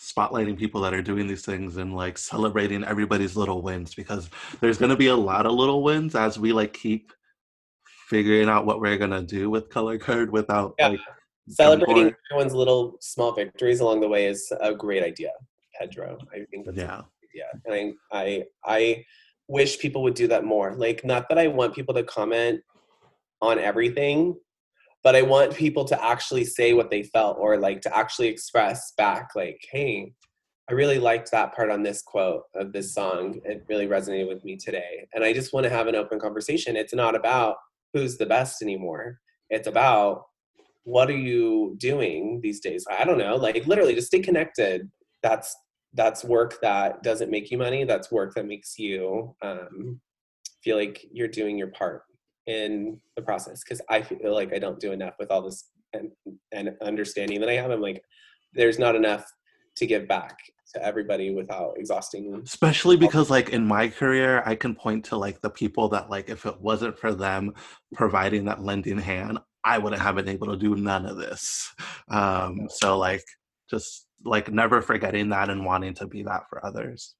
spotlighting 0.00 0.56
people 0.56 0.80
that 0.80 0.94
are 0.94 1.02
doing 1.02 1.26
these 1.26 1.44
things 1.44 1.76
and 1.76 1.94
like 1.94 2.16
celebrating 2.16 2.84
everybody's 2.84 3.36
little 3.36 3.62
wins 3.62 3.94
because 3.94 4.30
there's 4.60 4.78
going 4.78 4.90
to 4.90 4.96
be 4.96 5.08
a 5.08 5.16
lot 5.16 5.44
of 5.44 5.52
little 5.52 5.82
wins 5.82 6.14
as 6.14 6.38
we 6.38 6.52
like 6.52 6.72
keep 6.72 7.12
figuring 8.08 8.48
out 8.48 8.64
what 8.64 8.80
we're 8.80 8.96
going 8.96 9.10
to 9.10 9.22
do 9.22 9.50
with 9.50 9.68
color 9.68 9.98
guard 9.98 10.32
without 10.32 10.74
Yeah. 10.78 10.88
like 10.88 11.00
celebrating 11.48 12.14
everyone's 12.30 12.54
little 12.54 12.96
small 13.00 13.32
victories 13.32 13.80
along 13.80 14.00
the 14.00 14.08
way 14.08 14.26
is 14.26 14.50
a 14.60 14.74
great 14.74 15.02
idea, 15.02 15.30
Pedro. 15.78 16.18
I 16.32 16.44
think 16.50 16.66
that's 16.66 16.76
yeah. 16.76 17.02
yeah 17.34 17.44
and 17.64 17.94
I, 18.12 18.20
I 18.20 18.44
i 18.66 19.04
wish 19.48 19.78
people 19.78 20.02
would 20.02 20.14
do 20.14 20.28
that 20.28 20.44
more 20.44 20.74
like 20.76 21.04
not 21.04 21.28
that 21.28 21.38
i 21.38 21.46
want 21.46 21.74
people 21.74 21.94
to 21.94 22.02
comment 22.02 22.60
on 23.40 23.58
everything 23.58 24.34
but 25.02 25.16
i 25.16 25.22
want 25.22 25.54
people 25.54 25.84
to 25.86 26.04
actually 26.04 26.44
say 26.44 26.74
what 26.74 26.90
they 26.90 27.02
felt 27.02 27.38
or 27.38 27.56
like 27.56 27.80
to 27.82 27.96
actually 27.96 28.28
express 28.28 28.92
back 28.98 29.30
like 29.34 29.60
hey 29.72 30.12
i 30.68 30.72
really 30.74 30.98
liked 30.98 31.30
that 31.30 31.54
part 31.54 31.70
on 31.70 31.82
this 31.82 32.02
quote 32.02 32.42
of 32.54 32.72
this 32.72 32.92
song 32.94 33.40
it 33.44 33.64
really 33.68 33.86
resonated 33.86 34.28
with 34.28 34.44
me 34.44 34.56
today 34.56 35.06
and 35.14 35.24
i 35.24 35.32
just 35.32 35.52
want 35.54 35.64
to 35.64 35.70
have 35.70 35.86
an 35.86 35.94
open 35.94 36.18
conversation 36.20 36.76
it's 36.76 36.94
not 36.94 37.14
about 37.14 37.56
who's 37.92 38.16
the 38.16 38.26
best 38.26 38.62
anymore 38.62 39.18
it's 39.50 39.68
about 39.68 40.24
what 40.84 41.10
are 41.10 41.16
you 41.16 41.76
doing 41.78 42.40
these 42.42 42.60
days? 42.60 42.86
I 42.90 43.04
don't 43.04 43.18
know. 43.18 43.36
Like 43.36 43.66
literally 43.66 43.94
just 43.94 44.08
stay 44.08 44.20
connected. 44.20 44.90
That's 45.22 45.54
that's 45.94 46.24
work 46.24 46.58
that 46.62 47.02
doesn't 47.02 47.30
make 47.30 47.50
you 47.50 47.58
money. 47.58 47.84
That's 47.84 48.12
work 48.12 48.34
that 48.34 48.46
makes 48.46 48.78
you 48.78 49.34
um, 49.42 50.00
feel 50.62 50.76
like 50.76 51.04
you're 51.10 51.28
doing 51.28 51.58
your 51.58 51.68
part 51.68 52.02
in 52.46 53.00
the 53.16 53.22
process. 53.22 53.62
Because 53.64 53.80
I 53.88 54.02
feel 54.02 54.34
like 54.34 54.52
I 54.52 54.58
don't 54.58 54.80
do 54.80 54.92
enough 54.92 55.14
with 55.18 55.30
all 55.30 55.42
this 55.42 55.70
and, 55.94 56.10
and 56.52 56.70
understanding 56.82 57.40
that 57.40 57.48
I 57.48 57.54
have. 57.54 57.70
I'm 57.70 57.80
like, 57.80 58.02
there's 58.52 58.78
not 58.78 58.96
enough 58.96 59.24
to 59.76 59.86
give 59.86 60.06
back 60.06 60.36
to 60.74 60.84
everybody 60.84 61.34
without 61.34 61.74
exhausting 61.78 62.30
them. 62.30 62.42
especially 62.44 62.96
because 62.96 63.30
like 63.30 63.50
in 63.50 63.66
my 63.66 63.88
career 63.88 64.42
i 64.46 64.54
can 64.54 64.74
point 64.74 65.04
to 65.04 65.16
like 65.16 65.40
the 65.40 65.50
people 65.50 65.88
that 65.88 66.10
like 66.10 66.28
if 66.28 66.44
it 66.46 66.60
wasn't 66.60 66.98
for 66.98 67.14
them 67.14 67.54
providing 67.94 68.44
that 68.44 68.62
lending 68.62 68.98
hand 68.98 69.38
i 69.64 69.78
wouldn't 69.78 70.02
have 70.02 70.16
been 70.16 70.28
able 70.28 70.46
to 70.46 70.56
do 70.56 70.74
none 70.76 71.06
of 71.06 71.16
this 71.16 71.72
um 72.10 72.68
so 72.68 72.98
like 72.98 73.24
just 73.70 74.06
like 74.24 74.50
never 74.52 74.82
forgetting 74.82 75.28
that 75.28 75.48
and 75.48 75.64
wanting 75.64 75.94
to 75.94 76.06
be 76.06 76.22
that 76.22 76.42
for 76.48 76.64
others 76.64 77.14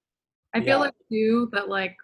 I 0.54 0.60
feel 0.60 0.68
Yeah. 0.68 0.76
like 0.76 0.94
too 1.12 1.48
that 1.52 1.68
like 1.68 1.94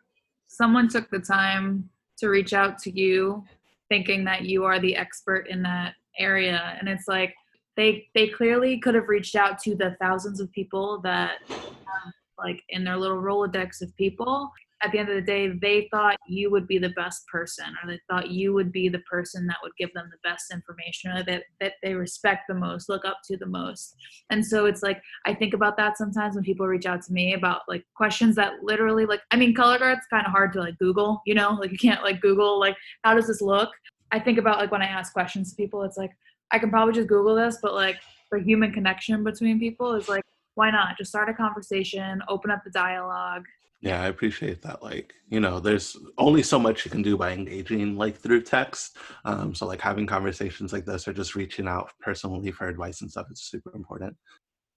someone 0.47 0.89
took 0.89 1.11
the 1.11 1.19
time 1.19 1.89
to 2.19 2.29
reach 2.29 2.53
out 2.53 2.79
to 2.81 2.91
you 2.91 3.43
thinking 3.89 4.25
that 4.25 4.45
you 4.45 4.65
are 4.65 4.79
the 4.79 4.95
expert 4.97 5.49
in 5.49 5.62
that 5.62 5.95
area 6.19 6.77
and 6.79 6.89
it's 6.89 7.09
like 7.09 7.35
they 7.77 8.07
they 8.15 8.29
clearly 8.29 8.79
could 8.79 8.95
have 8.95 9.09
reached 9.09 9.35
out 9.35 9.59
to 9.61 9.75
the 9.75 9.97
thousands 10.01 10.41
of 10.41 10.51
people 10.53 11.01
that 11.03 11.39
um, 11.51 12.13
like 12.39 12.63
in 12.71 12.85
their 12.85 12.97
little 12.97 13.21
rolodex 13.21 13.81
of 13.83 13.95
people. 13.97 14.51
At 14.83 14.93
the 14.93 14.99
end 14.99 15.09
of 15.09 15.15
the 15.15 15.23
day 15.23 15.49
they 15.49 15.89
thought 15.91 16.17
you 16.29 16.51
would 16.51 16.67
be 16.67 16.77
the 16.77 16.91
best 16.91 17.27
person 17.29 17.65
or 17.83 17.91
they 17.91 17.99
thought 18.11 18.31
you 18.31 18.53
would 18.53 18.71
be 18.71 18.91
the 18.91 18.99
person 19.11 19.47
that 19.47 19.57
would 19.63 19.73
give 19.79 19.91
them 19.95 20.11
the 20.11 20.29
best 20.29 20.53
information 20.53 21.11
or 21.13 21.23
that 21.25 21.45
that 21.59 21.75
they 21.83 21.95
respect 21.95 22.43
the 22.49 22.55
most 22.55 22.91
look 22.91 23.07
up 23.07 23.19
to 23.25 23.39
the 23.39 23.47
most. 23.47 23.97
And 24.29 24.45
so 24.45 24.67
it's 24.67 24.83
like 24.83 25.01
I 25.25 25.33
think 25.33 25.55
about 25.55 25.79
that 25.79 25.97
sometimes 25.97 26.35
when 26.35 26.45
people 26.45 26.67
reach 26.67 26.85
out 26.85 27.01
to 27.03 27.13
me 27.15 27.33
about 27.33 27.63
like 27.67 27.85
questions 27.97 28.37
that 28.37 28.63
literally 28.63 29.07
like 29.07 29.23
I 29.31 29.37
mean 29.37 29.55
color 29.55 29.79
guard's 29.79 30.07
kind 30.11 30.27
of 30.27 30.33
hard 30.33 30.53
to 30.53 30.61
like 30.61 30.77
Google, 30.79 31.23
you 31.25 31.35
know, 31.35 31.53
like 31.59 31.73
you 31.73 31.79
can't 31.79 32.03
like 32.03 32.21
Google 32.21 32.61
like 32.61 32.77
how 33.05 33.15
does 33.15 33.27
this 33.27 33.41
look? 33.41 33.71
I 34.13 34.21
think 34.21 34.39
about 34.39 34.59
like 34.59 34.71
when 34.71 34.83
I 34.83 34.87
ask 34.87 35.13
questions 35.13 35.51
to 35.51 35.57
people, 35.57 35.83
it's 35.83 35.97
like 35.97 36.13
I 36.51 36.59
can 36.59 36.71
probably 36.71 36.95
just 36.95 37.09
Google 37.09 37.35
this, 37.35 37.59
but 37.62 37.75
like 37.75 37.97
for 38.29 38.39
human 38.39 38.73
connection 38.73 39.25
between 39.25 39.59
people 39.59 39.95
is 39.95 40.09
like 40.09 40.23
why 40.55 40.71
not 40.71 40.97
just 40.97 41.11
start 41.11 41.29
a 41.29 41.35
conversation, 41.35 42.23
open 42.29 42.51
up 42.51 42.62
the 42.65 42.71
dialogue. 42.71 43.45
yeah 43.81 44.01
i 44.03 44.07
appreciate 44.07 44.62
that 44.62 44.83
like 44.83 45.12
you 45.29 45.41
know 45.41 45.59
there's 45.61 45.97
only 46.16 46.43
so 46.43 46.59
much 46.59 46.85
you 46.85 46.91
can 46.91 47.03
do 47.03 47.16
by 47.16 47.33
engaging 47.33 47.97
like 47.97 48.16
through 48.16 48.41
text 48.41 48.97
um 49.25 49.55
so 49.55 49.66
like 49.66 49.81
having 49.81 50.07
conversations 50.07 50.73
like 50.73 50.87
this 50.87 51.07
or 51.09 51.12
just 51.12 51.35
reaching 51.35 51.66
out 51.69 51.91
personally 52.01 52.51
for 52.53 52.66
advice 52.69 53.01
and 53.03 53.11
stuff 53.11 53.27
is 53.33 53.43
super 53.43 53.73
important 53.75 54.16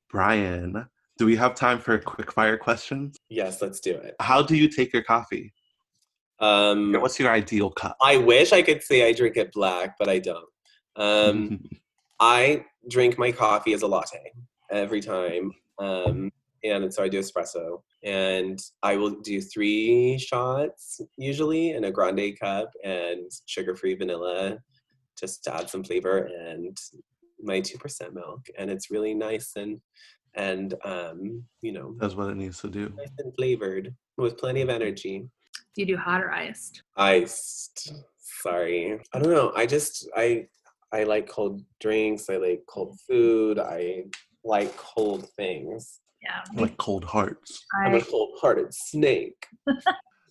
brian 0.09 0.85
do 1.19 1.25
we 1.25 1.35
have 1.35 1.53
time 1.55 1.79
for 1.79 1.97
quick 1.99 2.31
fire 2.31 2.57
questions 2.57 3.15
Yes, 3.29 3.61
let's 3.61 3.79
do 3.79 3.93
it. 3.95 4.15
how 4.19 4.41
do 4.41 4.55
you 4.57 4.67
take 4.67 4.91
your 4.93 5.03
coffee 5.03 5.53
Um, 6.39 6.93
what's 6.99 7.19
your 7.19 7.31
ideal 7.31 7.69
cup 7.71 7.95
I 8.01 8.17
wish 8.17 8.51
I 8.51 8.61
could 8.61 8.83
say 8.83 9.07
I 9.07 9.13
drink 9.13 9.37
it 9.37 9.51
black, 9.53 9.95
but 9.99 10.07
I 10.09 10.19
don't. 10.19 10.49
Um, 10.97 11.63
I 12.19 12.65
drink 12.89 13.17
my 13.17 13.31
coffee 13.31 13.73
as 13.73 13.83
a 13.83 13.87
latte 13.87 14.31
every 14.71 15.01
time. 15.01 15.53
Um, 15.79 16.31
and 16.63 16.91
so 16.93 17.03
I 17.03 17.09
do 17.09 17.19
espresso. 17.19 17.81
And 18.03 18.59
I 18.83 18.95
will 18.95 19.11
do 19.21 19.41
three 19.41 20.17
shots 20.17 21.01
usually 21.17 21.71
in 21.71 21.85
a 21.85 21.91
grande 21.91 22.39
cup 22.39 22.71
and 22.83 23.31
sugar 23.45 23.75
free 23.75 23.95
vanilla 23.95 24.57
just 25.19 25.43
to 25.45 25.55
add 25.55 25.69
some 25.69 25.83
flavor 25.83 26.29
and 26.39 26.77
my 27.41 27.61
2% 27.61 28.13
milk. 28.13 28.47
And 28.57 28.69
it's 28.69 28.91
really 28.91 29.13
nice 29.13 29.51
and, 29.55 29.79
and 30.35 30.75
um, 30.83 31.43
you 31.61 31.71
know, 31.71 31.95
That's 31.99 32.15
what 32.15 32.29
it 32.29 32.37
needs 32.37 32.59
to 32.61 32.69
do. 32.69 32.91
nice 32.95 33.09
and 33.19 33.33
flavored 33.35 33.93
with 34.17 34.37
plenty 34.37 34.61
of 34.61 34.69
energy. 34.69 35.27
Do 35.75 35.81
you 35.81 35.85
do 35.85 35.97
hot 35.97 36.23
or 36.23 36.31
iced? 36.31 36.81
Iced. 36.95 37.93
Sorry. 38.17 38.99
I 39.13 39.19
don't 39.19 39.31
know. 39.31 39.51
I 39.55 39.65
just 39.65 40.07
I 40.15 40.47
I 40.93 41.03
like 41.03 41.27
cold 41.27 41.63
drinks. 41.79 42.29
I 42.29 42.37
like 42.37 42.63
cold 42.67 42.97
food. 43.07 43.59
I 43.59 44.05
like 44.43 44.75
cold 44.77 45.29
things. 45.35 45.99
Yeah. 46.21 46.43
Like 46.59 46.77
cold 46.77 47.03
hearts. 47.03 47.65
I'm 47.75 47.95
a 47.95 48.01
cold-hearted 48.01 48.73
snake. 48.73 49.45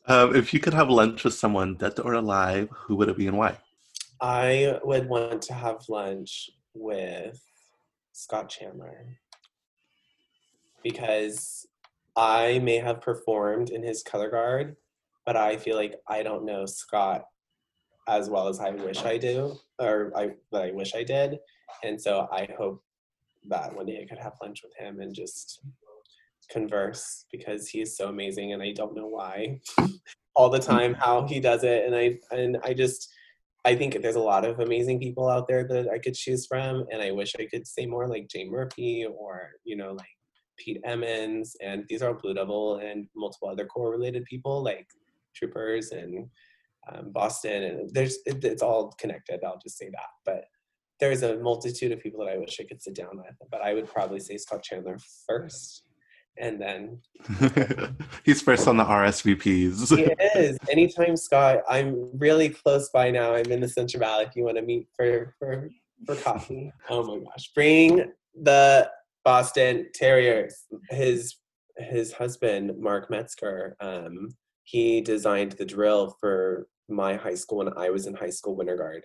Um, 0.09 0.37
if 0.37 0.55
you 0.55 0.61
could 0.61 0.73
have 0.73 0.89
lunch 0.89 1.25
with 1.25 1.35
someone, 1.35 1.75
dead 1.75 1.99
or 1.99 2.13
alive, 2.13 2.69
who 2.73 2.95
would 2.95 3.09
it 3.09 3.17
be 3.17 3.27
and 3.27 3.37
why? 3.37 3.59
I 4.21 4.79
would 4.85 5.09
want 5.09 5.43
to 5.43 5.53
have 5.53 5.79
lunch 5.89 6.49
with 6.75 7.43
Scott 8.13 8.49
Chandler 8.49 9.19
because 10.85 11.67
I 12.15 12.61
may 12.61 12.77
have 12.77 13.01
performed 13.01 13.71
in 13.71 13.83
his 13.83 14.05
color 14.05 14.31
guard, 14.31 14.77
but 15.25 15.37
I 15.37 15.57
feel 15.57 15.75
like 15.75 15.97
I 16.09 16.23
don't 16.23 16.47
know 16.47 16.67
Scott 16.67 17.25
as 18.09 18.31
well 18.31 18.49
as 18.49 18.61
I 18.61 18.71
wish 18.71 19.05
I 19.05 19.19
do, 19.19 19.57
or 19.79 20.13
I 20.17 20.31
that 20.53 20.63
I 20.63 20.71
wish 20.73 20.95
I 20.95 21.03
did, 21.03 21.39
and 21.85 22.01
so 22.01 22.29
I 22.33 22.49
hope 22.57 22.83
that 23.49 23.75
one 23.75 23.87
day 23.87 24.01
I 24.03 24.07
could 24.07 24.23
have 24.23 24.35
lunch 24.43 24.63
with 24.63 24.75
him 24.77 25.01
and 25.01 25.15
just 25.15 25.61
converse 26.51 27.27
because 27.33 27.69
he 27.69 27.81
is 27.81 27.97
so 27.97 28.09
amazing, 28.09 28.53
and 28.53 28.63
I 28.63 28.73
don't 28.73 28.95
know 28.95 29.09
why 29.09 29.61
all 30.37 30.51
the 30.51 30.59
time 30.59 30.95
how 30.95 31.27
he 31.27 31.41
does 31.41 31.65
it, 31.65 31.87
and 31.87 31.95
I 31.95 32.19
and 32.31 32.59
I 32.63 32.75
just 32.75 33.13
I 33.65 33.75
think 33.75 34.01
there's 34.01 34.15
a 34.15 34.21
lot 34.21 34.45
of 34.45 34.61
amazing 34.61 35.01
people 35.01 35.29
out 35.29 35.49
there 35.49 35.67
that 35.67 35.89
I 35.89 35.99
could 35.99 36.15
choose 36.15 36.47
from, 36.47 36.87
and 36.93 37.03
I 37.03 37.11
wish 37.11 37.35
I 37.39 37.47
could 37.47 37.67
say 37.67 37.87
more 37.87 38.09
like 38.09 38.29
Jay 38.29 38.49
Murphy 38.49 39.05
or 39.05 39.51
you 39.65 39.77
know 39.77 39.93
like 39.93 40.07
Pete 40.57 40.81
Emmons, 40.85 41.57
and 41.61 41.85
these 41.89 42.03
are 42.03 42.09
all 42.11 42.21
Blue 42.21 42.35
Devil 42.35 42.77
and 42.77 43.09
multiple 43.17 43.49
other 43.49 43.67
corps 43.67 43.91
related 43.91 44.25
people 44.25 44.63
like 44.63 44.87
Troopers 45.35 45.91
and 45.91 46.29
um, 46.93 47.11
Boston, 47.13 47.63
and 47.63 47.91
there's 47.93 48.19
it, 48.27 48.45
it's 48.45 48.63
all 48.63 48.93
connected. 48.99 49.41
I'll 49.45 49.59
just 49.63 49.79
say 49.79 49.89
that, 49.91 50.11
but 50.25 50.45
there's 51.01 51.23
a 51.23 51.37
multitude 51.39 51.93
of 51.93 52.01
people 52.01 52.25
that 52.25 52.33
I 52.33 52.39
wish 52.39 52.59
I 52.61 52.65
could 52.65 52.83
sit 52.83 52.95
down 52.95 53.17
with, 53.19 53.35
but 53.51 53.61
I 53.61 53.75
would 53.75 53.87
probably 53.89 54.21
say 54.21 54.37
Scott 54.39 54.63
Chandler 54.63 54.99
first, 55.27 55.83
and 56.39 56.61
then 56.61 57.01
He's 58.25 58.43
first 58.43 58.69
on 58.69 58.77
the 58.77 58.85
RSVPs. 58.85 59.97
he 59.97 60.39
is. 60.39 60.59
Anytime, 60.71 61.17
Scott. 61.17 61.59
I'm 61.69 62.11
really 62.19 62.49
close 62.51 62.89
by 62.91 63.11
now. 63.11 63.35
I'm 63.35 63.51
in 63.51 63.61
the 63.61 63.69
Central 63.69 64.01
Valley. 64.01 64.25
If 64.25 64.37
you 64.37 64.45
want 64.45 64.57
to 64.57 64.63
meet 64.63 64.89
for 64.97 65.35
for 65.39 65.69
for 66.07 66.17
coffee. 66.17 66.73
Oh 66.91 67.03
my 67.03 67.25
gosh! 67.25 67.51
Bring 67.55 68.13
the 68.43 68.91
Boston 69.25 69.89
Terriers. 69.95 70.55
His 70.91 71.37
his 71.79 72.13
husband 72.13 72.73
Mark 72.79 73.11
Metzger. 73.11 73.77
Um, 73.81 74.29
he 74.65 75.01
designed 75.01 75.53
the 75.53 75.65
drill 75.65 76.17
for 76.21 76.67
my 76.89 77.15
high 77.15 77.35
school 77.35 77.59
when 77.59 77.77
I 77.77 77.91
was 77.91 78.07
in 78.07 78.15
high 78.15 78.31
school, 78.31 78.57
Winter 78.57 78.77
Guard, 78.77 79.05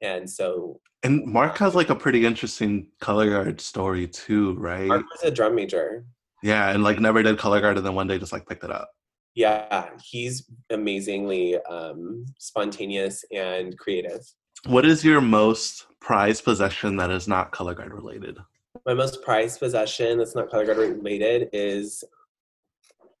and 0.00 0.28
so 0.28 0.80
And 1.02 1.24
Mark 1.26 1.58
has 1.58 1.74
like 1.74 1.90
a 1.90 1.94
pretty 1.94 2.24
interesting 2.26 2.88
color 3.00 3.30
guard 3.30 3.60
story 3.60 4.06
too, 4.06 4.54
right? 4.54 4.88
Mark 4.88 5.04
was 5.10 5.22
a 5.24 5.30
drum 5.30 5.54
major. 5.54 6.04
Yeah, 6.42 6.70
and 6.70 6.82
like 6.82 7.00
never 7.00 7.22
did 7.22 7.38
color 7.38 7.60
guard 7.60 7.76
and 7.76 7.86
then 7.86 7.94
one 7.94 8.06
day 8.06 8.18
just 8.18 8.32
like 8.32 8.48
picked 8.48 8.64
it 8.64 8.70
up. 8.70 8.90
Yeah, 9.34 9.88
he's 10.02 10.50
amazingly 10.70 11.56
um, 11.62 12.26
spontaneous 12.38 13.24
and 13.32 13.78
creative. 13.78 14.20
What 14.66 14.84
is 14.84 15.04
your 15.04 15.20
most 15.22 15.86
prized 16.00 16.44
possession 16.44 16.96
that 16.96 17.10
is 17.10 17.26
not 17.26 17.50
color 17.50 17.74
guard 17.74 17.94
related? 17.94 18.38
my 18.86 18.94
most 18.94 19.22
prized 19.22 19.60
possession 19.60 20.18
that's 20.18 20.34
not 20.34 20.50
color 20.50 20.66
guard 20.66 20.78
related 20.78 21.48
is 21.52 22.04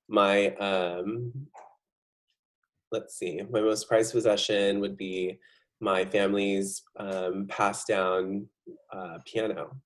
my 0.08 0.48
um 0.56 1.32
let's 2.92 3.16
see 3.18 3.40
my 3.50 3.60
most 3.60 3.88
prized 3.88 4.12
possession 4.12 4.80
would 4.80 4.96
be 4.96 5.38
my 5.82 6.04
family's 6.04 6.84
um, 6.96 7.46
passed 7.48 7.88
down 7.88 8.46
uh, 8.92 9.18
piano. 9.26 9.76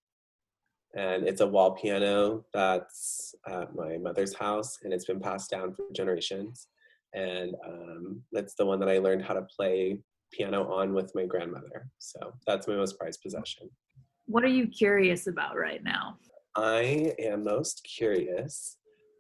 And 0.95 1.27
it's 1.27 1.41
a 1.41 1.47
wall 1.47 1.73
piano 1.73 2.45
that's 2.53 3.35
at 3.49 3.75
my 3.75 3.97
mother's 3.97 4.35
house 4.35 4.79
and 4.83 4.93
it's 4.93 5.07
been 5.07 5.21
passed 5.21 5.51
down 5.51 5.73
for 5.75 5.85
generations. 5.95 6.69
And 7.15 7.55
um, 7.67 8.23
that's 8.31 8.55
the 8.55 8.67
one 8.67 8.79
that 8.81 8.91
i 8.91 8.99
learned 8.99 9.25
how 9.25 9.35
to 9.35 9.47
play 9.57 9.99
piano 10.33 10.71
on 10.71 10.93
with 10.93 11.13
my 11.15 11.25
grandmother. 11.25 11.89
So 11.99 12.35
that's 12.47 12.69
my 12.69 12.77
most 12.77 12.99
prized 12.99 13.23
possession. 13.23 13.71
What 14.27 14.45
are 14.45 14.49
you 14.49 14.67
curious 14.67 15.27
about 15.29 15.57
right 15.57 15.83
now? 15.83 16.19
I 16.57 17.15
am 17.19 17.45
most 17.45 17.87
curious 17.97 18.77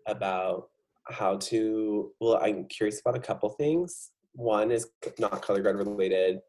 about 0.06 0.68
how 1.08 1.36
to. 1.36 2.12
Well, 2.20 2.38
I'm 2.42 2.66
curious 2.66 3.00
about 3.00 3.16
a 3.16 3.20
couple 3.20 3.48
things. 3.50 4.10
One 4.32 4.70
is 4.70 4.88
not 5.18 5.42
color 5.42 5.62
guard 5.62 5.76
related. 5.76 6.40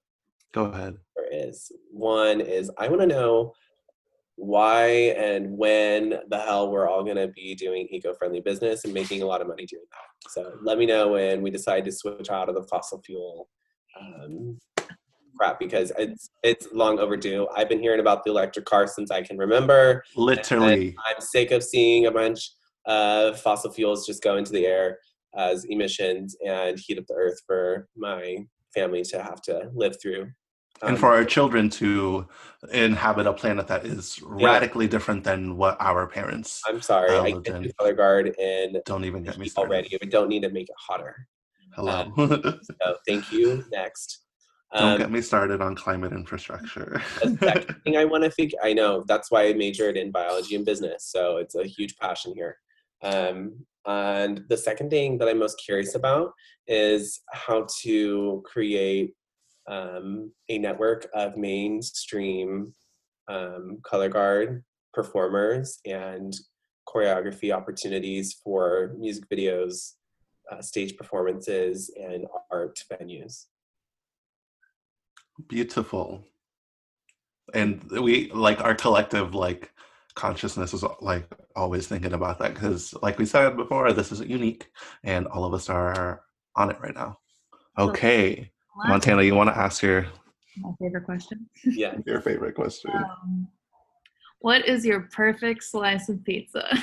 Go 0.53 0.65
ahead. 0.65 0.97
There 1.15 1.27
is 1.31 1.71
one 1.91 2.41
is 2.41 2.71
I 2.77 2.87
want 2.87 3.01
to 3.01 3.07
know 3.07 3.53
why 4.35 4.85
and 5.17 5.57
when 5.57 6.19
the 6.29 6.37
hell 6.37 6.69
we're 6.69 6.87
all 6.87 7.03
going 7.03 7.17
to 7.17 7.27
be 7.29 7.55
doing 7.55 7.87
eco-friendly 7.89 8.39
business 8.41 8.85
and 8.85 8.93
making 8.93 9.23
a 9.23 9.25
lot 9.25 9.41
of 9.41 9.47
money 9.47 9.65
doing 9.65 9.83
that. 9.91 10.31
So 10.31 10.53
let 10.61 10.77
me 10.77 10.85
know 10.85 11.13
when 11.13 11.41
we 11.41 11.49
decide 11.49 11.85
to 11.85 11.91
switch 11.91 12.29
out 12.29 12.47
of 12.47 12.53
the 12.53 12.61
fossil 12.63 13.01
fuel 13.01 13.49
um, 13.99 14.59
crap 15.37 15.59
because 15.59 15.91
it's 15.97 16.29
it's 16.43 16.67
long 16.73 16.99
overdue. 16.99 17.47
I've 17.55 17.69
been 17.69 17.79
hearing 17.79 17.99
about 17.99 18.23
the 18.23 18.31
electric 18.31 18.65
car 18.65 18.87
since 18.87 19.11
I 19.11 19.21
can 19.21 19.37
remember. 19.37 20.03
Literally. 20.15 20.95
I'm 21.07 21.21
sick 21.21 21.51
of 21.51 21.63
seeing 21.63 22.05
a 22.05 22.11
bunch 22.11 22.51
of 22.87 23.39
fossil 23.39 23.71
fuels 23.71 24.05
just 24.07 24.23
go 24.23 24.37
into 24.37 24.51
the 24.51 24.65
air 24.65 24.97
as 25.35 25.65
emissions 25.65 26.35
and 26.45 26.79
heat 26.79 26.97
up 26.97 27.05
the 27.07 27.13
earth 27.13 27.39
for 27.45 27.87
my 27.95 28.37
family 28.73 29.03
to 29.03 29.21
have 29.21 29.41
to 29.43 29.69
live 29.75 29.95
through. 30.01 30.23
and 30.81 30.95
Um, 30.95 30.97
for 30.97 31.13
our 31.13 31.25
children 31.25 31.69
to 31.81 32.27
inhabit 32.71 33.27
a 33.27 33.33
planet 33.33 33.67
that 33.67 33.85
is 33.85 34.21
radically 34.23 34.87
different 34.87 35.23
than 35.23 35.57
what 35.57 35.75
our 35.79 36.07
parents 36.07 36.61
I'm 36.67 36.81
sorry, 36.81 37.11
I 37.11 37.21
I 37.27 37.31
can 37.33 37.65
in. 37.65 37.71
color 37.77 37.93
guard 37.93 38.35
and 38.39 38.79
don't 38.85 39.05
even 39.05 39.23
get 39.23 39.37
me 39.37 39.47
started. 39.49 39.71
already. 39.71 39.97
We 40.01 40.07
don't 40.07 40.29
need 40.29 40.43
to 40.43 40.49
make 40.49 40.69
it 40.69 40.75
hotter. 40.87 41.27
Hello. 41.75 42.11
So 42.81 42.95
thank 43.07 43.31
you. 43.31 43.63
Next. 43.71 44.09
don't 44.73 44.91
Um, 44.93 44.97
get 44.97 45.11
me 45.11 45.21
started 45.21 45.61
on 45.61 45.75
climate 45.75 46.11
infrastructure. 46.13 47.01
the 47.21 47.37
second 47.43 47.75
thing 47.83 47.97
I 47.97 48.05
want 48.05 48.23
to 48.23 48.31
figure, 48.31 48.59
I 48.63 48.73
know 48.73 49.03
that's 49.07 49.29
why 49.31 49.41
I 49.47 49.53
majored 49.53 49.97
in 49.97 50.11
biology 50.11 50.55
and 50.55 50.65
business, 50.65 50.99
so 51.13 51.37
it's 51.37 51.55
a 51.55 51.65
huge 51.65 51.95
passion 51.97 52.33
here. 52.35 52.55
Um, 53.03 53.65
and 53.85 54.41
the 54.49 54.57
second 54.57 54.89
thing 54.89 55.17
that 55.17 55.29
I'm 55.29 55.39
most 55.39 55.61
curious 55.63 55.95
about 55.95 56.33
is 56.67 57.21
how 57.31 57.67
to 57.83 58.43
create 58.45 59.13
um, 59.67 60.31
a 60.49 60.57
network 60.57 61.07
of 61.13 61.37
mainstream 61.37 62.73
um, 63.29 63.79
color 63.83 64.09
guard 64.09 64.63
performers 64.93 65.79
and 65.85 66.35
choreography 66.87 67.53
opportunities 67.53 68.39
for 68.43 68.93
music 68.97 69.25
videos, 69.29 69.93
uh, 70.51 70.61
stage 70.61 70.95
performances, 70.97 71.91
and 71.97 72.25
art 72.51 72.79
venues. 72.91 73.45
Beautiful. 75.47 76.23
And 77.53 77.83
we 77.91 78.31
like 78.31 78.61
our 78.61 78.75
collective 78.75 79.35
like 79.35 79.71
consciousness 80.17 80.73
is 80.73 80.83
like 80.99 81.29
always 81.55 81.87
thinking 81.87 82.13
about 82.13 82.39
that 82.39 82.55
because 82.55 82.93
like 83.03 83.19
we 83.19 83.25
said 83.25 83.55
before, 83.55 83.93
this 83.93 84.11
isn't 84.11 84.29
unique 84.29 84.67
and 85.03 85.27
all 85.27 85.45
of 85.45 85.53
us 85.53 85.69
are 85.69 86.23
on 86.55 86.71
it 86.71 86.81
right 86.81 86.95
now. 86.95 87.19
Okay. 87.77 88.51
Montana, 88.87 89.21
you 89.21 89.35
want 89.35 89.49
to 89.49 89.57
ask 89.57 89.83
your 89.83 90.07
My 90.57 90.71
favorite 90.81 91.05
question. 91.05 91.47
Yeah. 91.63 91.93
your 92.07 92.19
favorite 92.21 92.55
question? 92.55 92.91
Um, 92.95 93.47
what 94.39 94.67
is 94.67 94.83
your 94.83 95.01
perfect 95.13 95.63
slice 95.63 96.09
of 96.09 96.25
pizza? 96.25 96.67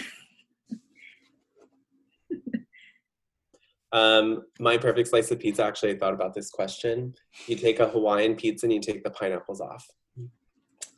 Um, 3.92 4.42
my 4.58 4.76
perfect 4.76 5.06
slice 5.06 5.30
of 5.30 5.38
pizza. 5.38 5.64
Actually, 5.64 5.92
I 5.92 5.98
thought 5.98 6.14
about 6.14 6.34
this 6.34 6.50
question. 6.50 7.14
You 7.46 7.54
take 7.54 7.78
a 7.78 7.88
Hawaiian 7.88 8.34
pizza 8.34 8.66
and 8.66 8.72
you 8.72 8.80
take 8.80 9.04
the 9.04 9.10
pineapples 9.10 9.60
off. 9.60 9.86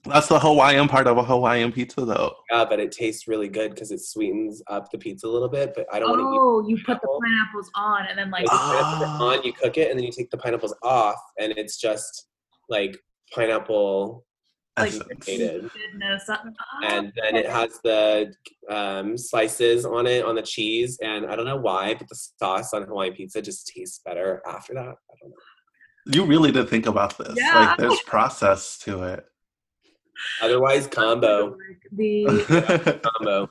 That's 0.06 0.28
the 0.28 0.38
Hawaiian 0.38 0.88
part 0.88 1.06
of 1.06 1.18
a 1.18 1.24
Hawaiian 1.24 1.72
pizza 1.72 2.04
though. 2.04 2.34
Yeah, 2.50 2.64
but 2.64 2.80
it 2.80 2.92
tastes 2.92 3.26
really 3.28 3.48
good 3.48 3.70
because 3.72 3.90
it 3.90 4.00
sweetens 4.00 4.62
up 4.68 4.90
the 4.90 4.98
pizza 4.98 5.26
a 5.26 5.28
little 5.28 5.48
bit. 5.48 5.72
But 5.74 5.86
I 5.92 5.98
don't 5.98 6.10
want 6.10 6.20
to. 6.20 6.26
Oh, 6.26 6.68
you 6.68 6.76
put 6.84 7.00
the 7.00 7.20
pineapples 7.22 7.70
on 7.74 8.06
and 8.06 8.18
then 8.18 8.30
like 8.30 8.46
Like 8.46 8.52
the 8.52 8.56
pineapples 8.58 9.02
Ah. 9.20 9.24
on, 9.38 9.42
you 9.42 9.52
cook 9.52 9.76
it, 9.78 9.90
and 9.90 9.98
then 9.98 10.04
you 10.04 10.12
take 10.12 10.30
the 10.30 10.38
pineapples 10.38 10.74
off, 10.82 11.20
and 11.38 11.52
it's 11.56 11.76
just 11.78 12.28
like 12.68 12.96
pineapple 13.34 14.24
like 14.78 14.92
goodness. 15.24 16.28
Uh, 16.28 16.36
and 16.84 17.10
then 17.16 17.34
it 17.34 17.46
has 17.48 17.78
the 17.82 18.32
um, 18.68 19.16
slices 19.16 19.86
on 19.86 20.06
it 20.06 20.22
on 20.24 20.34
the 20.34 20.42
cheese 20.42 20.98
and 21.02 21.24
i 21.26 21.34
don't 21.34 21.46
know 21.46 21.56
why 21.56 21.94
but 21.94 22.06
the 22.08 22.14
sauce 22.14 22.74
on 22.74 22.82
hawaiian 22.82 23.14
pizza 23.14 23.40
just 23.40 23.66
tastes 23.74 24.00
better 24.04 24.42
after 24.46 24.74
that 24.74 24.80
i 24.82 25.14
don't 25.20 25.30
know 25.30 26.12
You 26.14 26.24
really 26.26 26.52
did 26.52 26.68
think 26.68 26.86
about 26.86 27.16
this. 27.18 27.34
Yeah. 27.36 27.54
Like 27.70 27.78
there's 27.78 28.00
process 28.02 28.78
to 28.80 29.02
it. 29.04 29.24
Otherwise 30.42 30.86
combo 30.86 31.56
Like 31.68 31.82
the 31.92 33.00
combo 33.18 33.48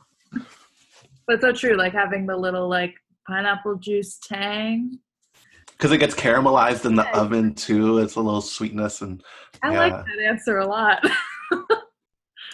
but 1.28 1.42
so 1.42 1.52
true. 1.52 1.76
Like 1.76 1.94
having 1.94 2.28
the 2.28 2.38
little 2.38 2.70
like 2.70 2.94
pineapple 3.28 3.78
juice 3.78 4.20
tang. 4.20 5.00
Because 5.72 5.92
it 5.92 5.98
gets 5.98 6.14
caramelized 6.14 6.86
in 6.86 6.96
the 6.96 7.04
Yeah. 7.04 7.20
oven 7.20 7.56
too. 7.56 7.98
It's 7.98 8.16
a 8.16 8.22
little 8.22 8.42
sweetness 8.42 9.02
and 9.02 9.24
I 9.64 9.72
Yeah. 9.74 9.80
like 9.80 9.94
that 9.94 10.20
answer 10.24 10.60
a 10.60 10.68
lot. 10.68 11.04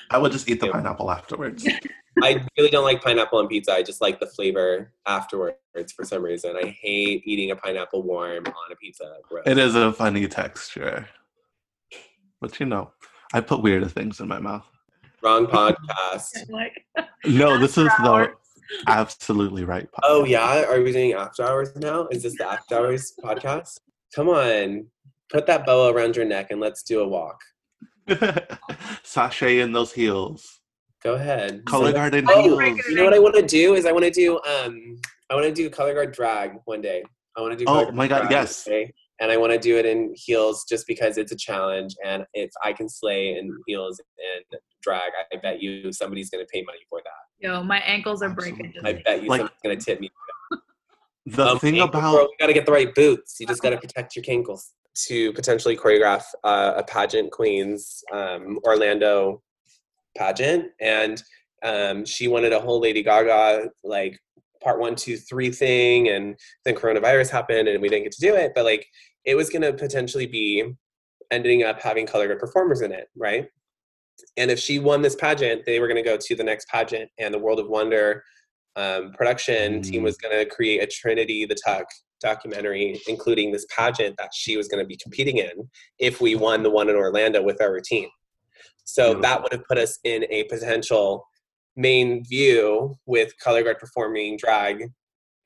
I 0.10 0.18
would 0.18 0.32
just 0.32 0.50
eat 0.50 0.60
the 0.62 0.68
pineapple 0.70 1.12
afterwards. 1.12 1.68
i 2.24 2.46
really 2.58 2.70
don't 2.70 2.84
like 2.84 3.02
pineapple 3.02 3.40
on 3.40 3.48
pizza 3.48 3.72
i 3.72 3.82
just 3.82 4.02
like 4.02 4.20
the 4.20 4.28
flavor 4.28 4.92
afterwards 5.08 5.94
for 5.96 6.04
some 6.04 6.22
reason 6.22 6.58
i 6.58 6.68
hate 6.68 7.22
eating 7.26 7.52
a 7.52 7.56
pineapple 7.56 8.04
warm 8.04 8.46
on 8.46 8.72
a 8.72 8.76
pizza 8.76 9.16
Gross. 9.28 9.44
It 9.46 9.58
is 9.58 9.76
a 9.76 9.94
funny 9.94 10.28
texture. 10.28 11.08
But 12.42 12.60
you 12.60 12.66
know, 12.66 12.92
I 13.34 13.42
put 13.42 13.62
weirder 13.62 13.88
things 13.88 14.20
in 14.20 14.28
my 14.28 14.40
mouth. 14.40 14.66
wrong 15.22 15.46
podcast 15.48 16.32
like 16.50 16.74
No, 17.26 17.58
this 17.64 17.78
is 17.78 17.88
the 18.00 18.32
absolutely 18.88 19.64
right 19.66 19.88
podcast. 19.92 20.00
oh 20.04 20.24
yeah 20.26 20.64
are 20.66 20.82
we 20.82 20.92
doing 20.92 21.14
after 21.14 21.44
hours 21.44 21.76
now 21.76 22.08
is 22.08 22.24
this 22.24 22.38
the 22.38 22.48
after 22.50 22.76
hours 22.78 23.14
podcast 23.24 23.80
come 24.16 24.30
on 24.30 24.86
put 25.30 25.46
that 25.46 25.66
boa 25.66 25.92
around 25.94 26.16
your 26.16 26.26
neck 26.26 26.52
and 26.52 26.60
let's 26.62 26.82
do 26.84 27.02
a 27.02 27.08
walk 27.08 27.40
Sashay 29.04 29.60
in 29.60 29.72
those 29.72 29.92
heels. 29.94 30.60
go 31.04 31.16
ahead 31.16 31.64
Color 31.66 31.88
So- 31.88 31.94
Garden 31.94 32.26
Oh, 32.30 32.42
heels. 32.60 32.82
you 32.90 32.96
know 32.96 33.04
what 33.04 33.14
I 33.14 33.20
want 33.20 33.36
to 33.36 33.42
do 33.46 33.76
is 33.76 33.86
I 33.86 33.92
want 33.92 34.06
to 34.06 34.12
do 34.12 34.40
um 34.50 34.98
I 35.30 35.36
want 35.36 35.46
to 35.48 35.54
do 35.54 35.70
color 35.70 35.94
guard 35.94 36.12
drag 36.12 36.58
one 36.66 36.82
day. 36.82 37.04
I 37.38 37.42
want 37.42 37.58
to 37.58 37.64
do. 37.64 37.64
Oh 37.70 37.74
color 37.74 37.84
guard 37.86 37.96
my 37.96 38.08
God, 38.08 38.20
drag 38.22 38.32
yes. 38.32 38.66
one 38.68 38.74
day, 38.76 38.94
And 39.22 39.32
I 39.32 39.38
want 39.38 39.52
to 39.54 39.60
do 39.60 39.78
it 39.78 39.86
in 39.86 40.14
heels 40.16 40.66
just 40.68 40.88
because 40.88 41.18
it's 41.20 41.32
a 41.32 41.36
challenge, 41.36 41.96
and 42.04 42.26
if 42.34 42.50
I 42.66 42.74
can 42.74 42.90
slay 42.90 43.38
in 43.38 43.56
heels 43.68 44.02
and 44.18 44.60
drag, 44.82 45.12
I 45.32 45.38
bet 45.38 45.62
you 45.62 45.94
somebody's 45.94 46.32
gonna 46.32 46.46
pay 46.52 46.64
money 46.64 46.80
for 46.90 47.00
that. 47.04 47.48
Yo, 47.48 47.64
my 47.64 47.78
ankles 47.82 48.24
are 48.24 48.30
breaking. 48.30 48.74
Absolutely. 48.76 48.94
Just 48.94 49.08
I 49.08 49.12
bet 49.14 49.24
you 49.24 49.30
Like- 49.30 49.40
somebody's 49.42 49.62
gonna 49.64 49.76
tip 49.80 50.00
me. 50.02 50.10
The 51.28 51.46
Um, 51.46 51.60
thing 51.60 51.76
ankle 51.80 52.00
about 52.00 52.12
girl, 52.16 52.24
you 52.24 52.36
got 52.40 52.48
to 52.48 52.54
get 52.54 52.66
the 52.66 52.72
right 52.72 52.94
boots. 52.96 53.38
You 53.40 53.46
just 53.46 53.62
got 53.62 53.70
to 53.70 53.78
protect 53.78 54.16
your 54.16 54.26
ankles 54.28 54.72
to 55.06 55.32
potentially 55.34 55.78
choreograph 55.78 56.24
uh, 56.44 56.74
a 56.78 56.84
pageant 56.84 57.32
queens 57.32 58.04
um, 58.12 58.60
Orlando 58.66 59.44
pageant, 60.18 60.72
and 60.80 61.22
um, 61.62 62.06
she 62.06 62.28
wanted 62.28 62.54
a 62.54 62.60
whole 62.60 62.80
Lady 62.80 63.04
Gaga 63.04 63.70
like 63.84 64.20
part 64.64 64.80
one, 64.80 64.96
two, 64.96 65.16
three 65.16 65.52
thing, 65.52 66.10
and 66.10 66.40
then 66.66 66.74
coronavirus 66.76 67.30
happened, 67.30 67.68
and 67.68 67.82
we 67.84 67.88
didn't 67.90 68.04
get 68.06 68.14
to 68.14 68.22
do 68.22 68.34
it. 68.36 68.54
But 68.56 68.66
like, 68.66 68.86
it 69.26 69.36
was 69.36 69.50
going 69.50 69.62
to 69.62 69.74
potentially 69.74 70.26
be 70.26 70.74
ending 71.32 71.64
up 71.64 71.82
having 71.82 72.06
color 72.06 72.28
guard 72.28 72.40
performers 72.40 72.82
in 72.82 72.92
it, 72.92 73.08
right? 73.16 73.48
And 74.38 74.52
if 74.52 74.60
she 74.60 74.80
won 74.80 75.02
this 75.02 75.16
pageant, 75.16 75.66
they 75.66 75.80
were 75.80 75.88
going 75.88 76.04
to 76.04 76.10
go 76.10 76.18
to 76.18 76.36
the 76.36 76.44
next 76.44 76.68
pageant, 76.68 77.10
and 77.18 77.34
the 77.34 77.40
World 77.40 77.60
of 77.60 77.68
Wonder 77.70 78.24
um, 78.76 79.12
production 79.14 79.82
team 79.82 80.02
Mm. 80.02 80.04
was 80.06 80.18
going 80.18 80.38
to 80.38 80.46
create 80.46 80.82
a 80.82 80.88
Trinity 80.88 81.46
the 81.46 81.56
Tuck 81.66 81.86
documentary, 82.22 83.02
including 83.08 83.52
this 83.52 83.66
pageant 83.76 84.16
that 84.18 84.34
she 84.34 84.56
was 84.56 84.68
going 84.68 84.82
to 84.82 84.88
be 84.88 84.96
competing 84.98 85.38
in 85.38 85.70
if 86.00 86.22
we 86.22 86.36
won 86.36 86.64
the 86.64 86.70
one 86.70 86.88
in 86.90 86.96
Orlando 86.96 87.42
with 87.42 87.62
our 87.62 87.74
routine. 87.74 88.10
So 88.86 89.14
Beautiful. 89.16 89.22
that 89.24 89.44
would 89.44 89.52
have 89.54 89.66
put 89.66 89.78
us 89.78 90.00
in 90.04 90.26
a 90.30 90.44
potential 90.46 91.26
main 91.76 92.24
view 92.26 92.96
with 93.06 93.38
color 93.40 93.64
guard 93.64 93.80
performing 93.80 94.38
drag 94.38 94.92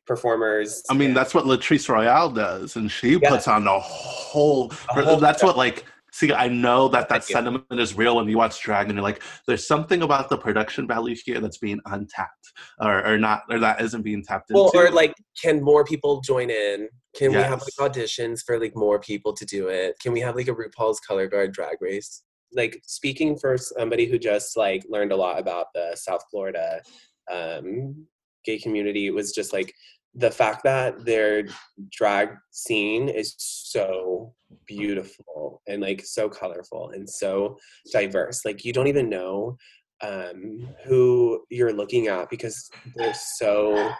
performers. 0.06 0.84
I 0.90 0.94
mean, 0.94 1.14
that's 1.14 1.34
what 1.34 1.45
Latrice 1.45 1.90
Royale 1.90 2.30
does, 2.30 2.76
and 2.76 2.91
she 2.91 3.18
Yeah. 3.18 3.30
puts 3.30 3.48
on 3.48 3.68
a 3.68 3.80
whole. 3.80 4.72
A 4.90 5.02
whole 5.03 5.18
that's 5.18 5.41
show. 5.41 5.48
what 5.48 5.57
like. 5.57 5.86
See, 6.11 6.32
I 6.32 6.48
know 6.48 6.88
that 6.88 7.10
that 7.10 7.26
Thank 7.26 7.30
you. 7.30 7.34
sentiment 7.34 7.65
is 7.72 7.94
real 7.98 8.15
when 8.15 8.30
you 8.30 8.38
watch 8.38 8.61
drag, 8.61 8.88
and 8.88 8.95
you're 8.95 9.03
like, 9.03 9.22
"There's 9.48 9.68
something 9.68 10.02
about 10.02 10.30
the 10.30 10.38
production 10.38 10.88
value 10.88 11.14
here 11.26 11.41
that's 11.41 11.57
being 11.57 11.82
untapped, 11.88 12.53
or, 12.80 13.06
or 13.06 13.18
not, 13.18 13.41
or 13.49 13.60
that 13.60 13.82
isn't 13.82 14.02
being 14.02 14.23
tapped 14.23 14.49
well, 14.49 14.68
into." 14.68 14.77
or 14.77 14.91
like, 14.91 15.14
can 15.41 15.61
more 15.61 15.84
people 15.84 16.22
join 16.22 16.49
in? 16.49 16.88
Can 17.18 17.32
we 17.32 17.38
have 17.38 17.61
like 17.61 17.91
auditions 17.91 18.40
for 18.45 18.57
like 18.60 18.73
more 18.76 18.98
people 18.98 19.34
to 19.34 19.45
do 19.45 19.68
it? 19.68 19.95
Can 20.02 20.14
we 20.14 20.22
have 20.22 20.38
like 20.38 20.48
a 20.48 20.53
RuPaul's 20.53 21.02
Color 21.02 21.27
Guard 21.27 21.52
drag 21.52 21.82
race? 21.82 22.23
Like 22.53 22.82
speaking 22.86 23.38
for 23.38 23.57
somebody 23.57 24.06
who 24.06 24.18
just 24.18 24.56
like 24.56 24.84
learned 24.88 25.11
a 25.11 25.18
lot 25.18 25.38
about 25.38 25.68
the 25.73 25.95
South 25.95 26.22
Florida 26.32 26.82
um, 27.30 28.07
gay 28.45 28.57
community, 28.57 29.07
it 29.07 29.14
was 29.14 29.34
just 29.34 29.52
like 29.52 29.73
the 30.15 30.31
fact 30.31 30.63
that 30.63 31.03
their 31.05 31.43
drag 31.91 32.29
scene 32.51 33.09
is 33.09 33.35
so 33.37 34.33
beautiful 34.65 35.61
and 35.67 35.81
like 35.81 36.01
so 36.05 36.29
colorful 36.29 36.89
and 36.91 37.09
so 37.09 37.57
diverse. 37.91 38.45
Like 38.45 38.63
you 38.63 38.71
don't 38.73 38.87
even 38.87 39.09
know 39.09 39.57
um, 40.01 40.67
who 40.85 41.43
you're 41.49 41.73
looking 41.73 42.07
at 42.07 42.29
because 42.29 42.69
they're 42.95 43.13
so 43.13 43.91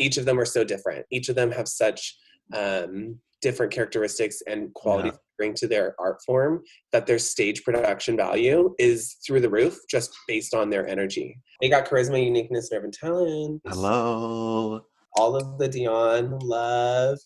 each 0.00 0.16
of 0.16 0.24
them 0.24 0.38
are 0.40 0.44
so 0.44 0.64
different. 0.64 1.06
Each 1.10 1.28
of 1.28 1.36
them 1.36 1.50
have 1.52 1.68
such 1.68 2.16
um, 2.54 3.18
different 3.40 3.72
characteristics 3.72 4.42
and 4.46 4.72
qualities 4.74 5.12
Yeah. 5.12 5.16
to 5.16 5.18
bring 5.38 5.54
to 5.54 5.66
their 5.68 5.94
art 5.98 6.18
form 6.26 6.62
that 6.92 7.06
their 7.06 7.18
stage 7.18 7.62
production 7.64 8.16
value 8.16 8.74
is 8.78 9.16
through 9.26 9.40
the 9.40 9.48
roof 9.48 9.78
just 9.88 10.10
based 10.28 10.52
on 10.54 10.68
their 10.68 10.86
energy. 10.86 11.38
They 11.60 11.68
got 11.68 11.88
charisma, 11.88 12.22
uniqueness, 12.24 12.70
nerve, 12.72 12.84
and 12.84 12.92
talent. 12.92 13.62
Hello. 13.66 14.82
All 15.16 15.36
of 15.36 15.58
the 15.58 15.68
Dion 15.68 16.38
love 16.40 17.18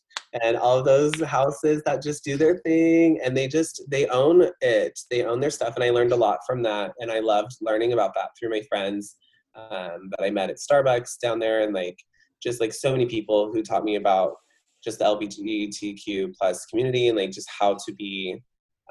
and 0.42 0.56
all 0.56 0.82
those 0.82 1.20
houses 1.22 1.82
that 1.84 2.02
just 2.02 2.24
do 2.24 2.36
their 2.36 2.58
thing 2.58 3.20
and 3.22 3.36
they 3.36 3.46
just 3.46 3.82
they 3.88 4.06
own 4.06 4.48
it. 4.60 4.98
They 5.10 5.24
own 5.24 5.40
their 5.40 5.50
stuff 5.50 5.74
and 5.74 5.84
I 5.84 5.90
learned 5.90 6.12
a 6.12 6.16
lot 6.16 6.40
from 6.46 6.62
that 6.62 6.92
and 6.98 7.10
I 7.10 7.20
loved 7.20 7.52
learning 7.60 7.92
about 7.92 8.14
that 8.14 8.30
through 8.38 8.50
my 8.50 8.62
friends 8.68 9.16
um, 9.54 10.10
that 10.10 10.22
I 10.22 10.30
met 10.30 10.50
at 10.50 10.56
Starbucks 10.56 11.18
down 11.20 11.38
there 11.38 11.62
and 11.62 11.74
like 11.74 11.98
just 12.42 12.60
like 12.60 12.72
so 12.72 12.92
many 12.92 13.06
people 13.06 13.52
who 13.52 13.62
taught 13.62 13.84
me 13.84 13.96
about 13.96 14.34
just 14.82 14.98
the 14.98 15.04
LGBTQ 15.04 16.34
plus 16.38 16.66
community 16.66 17.08
and 17.08 17.16
like 17.16 17.30
just 17.30 17.48
how 17.58 17.76
to 17.86 17.94
be 17.94 18.42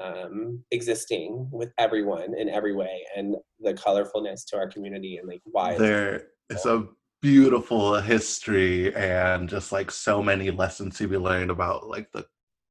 um, 0.02 0.64
existing 0.72 1.48
with 1.52 1.72
everyone 1.78 2.34
in 2.38 2.49
every 2.49 2.74
way 2.74 3.06
and 3.15 3.36
the 3.60 3.74
colorfulness 3.74 4.45
to 4.48 4.57
our 4.57 4.68
community 4.68 5.18
and 5.18 5.28
like 5.28 5.41
why 5.45 5.78
there 5.78 6.30
it's 6.49 6.65
a 6.65 6.88
beautiful 7.24 8.02
history 8.02 8.94
and 8.95 9.48
just 9.48 9.72
like 9.72 9.90
so 9.90 10.22
many 10.22 10.52
lessons 10.52 10.98
to 10.98 11.08
be 11.08 11.16
learned 11.16 11.50
about 11.50 11.88
like 11.88 12.12
the 12.12 12.26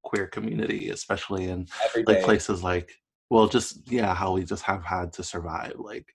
queer 0.04 0.26
community 0.26 0.90
especially 0.90 1.46
in 1.46 1.66
like 2.06 2.22
places 2.22 2.62
like 2.62 2.92
well 3.30 3.48
just 3.48 3.90
yeah 3.90 4.14
how 4.14 4.34
we 4.34 4.44
just 4.44 4.62
have 4.62 4.84
had 4.84 5.10
to 5.10 5.22
survive 5.24 5.72
like 5.78 6.06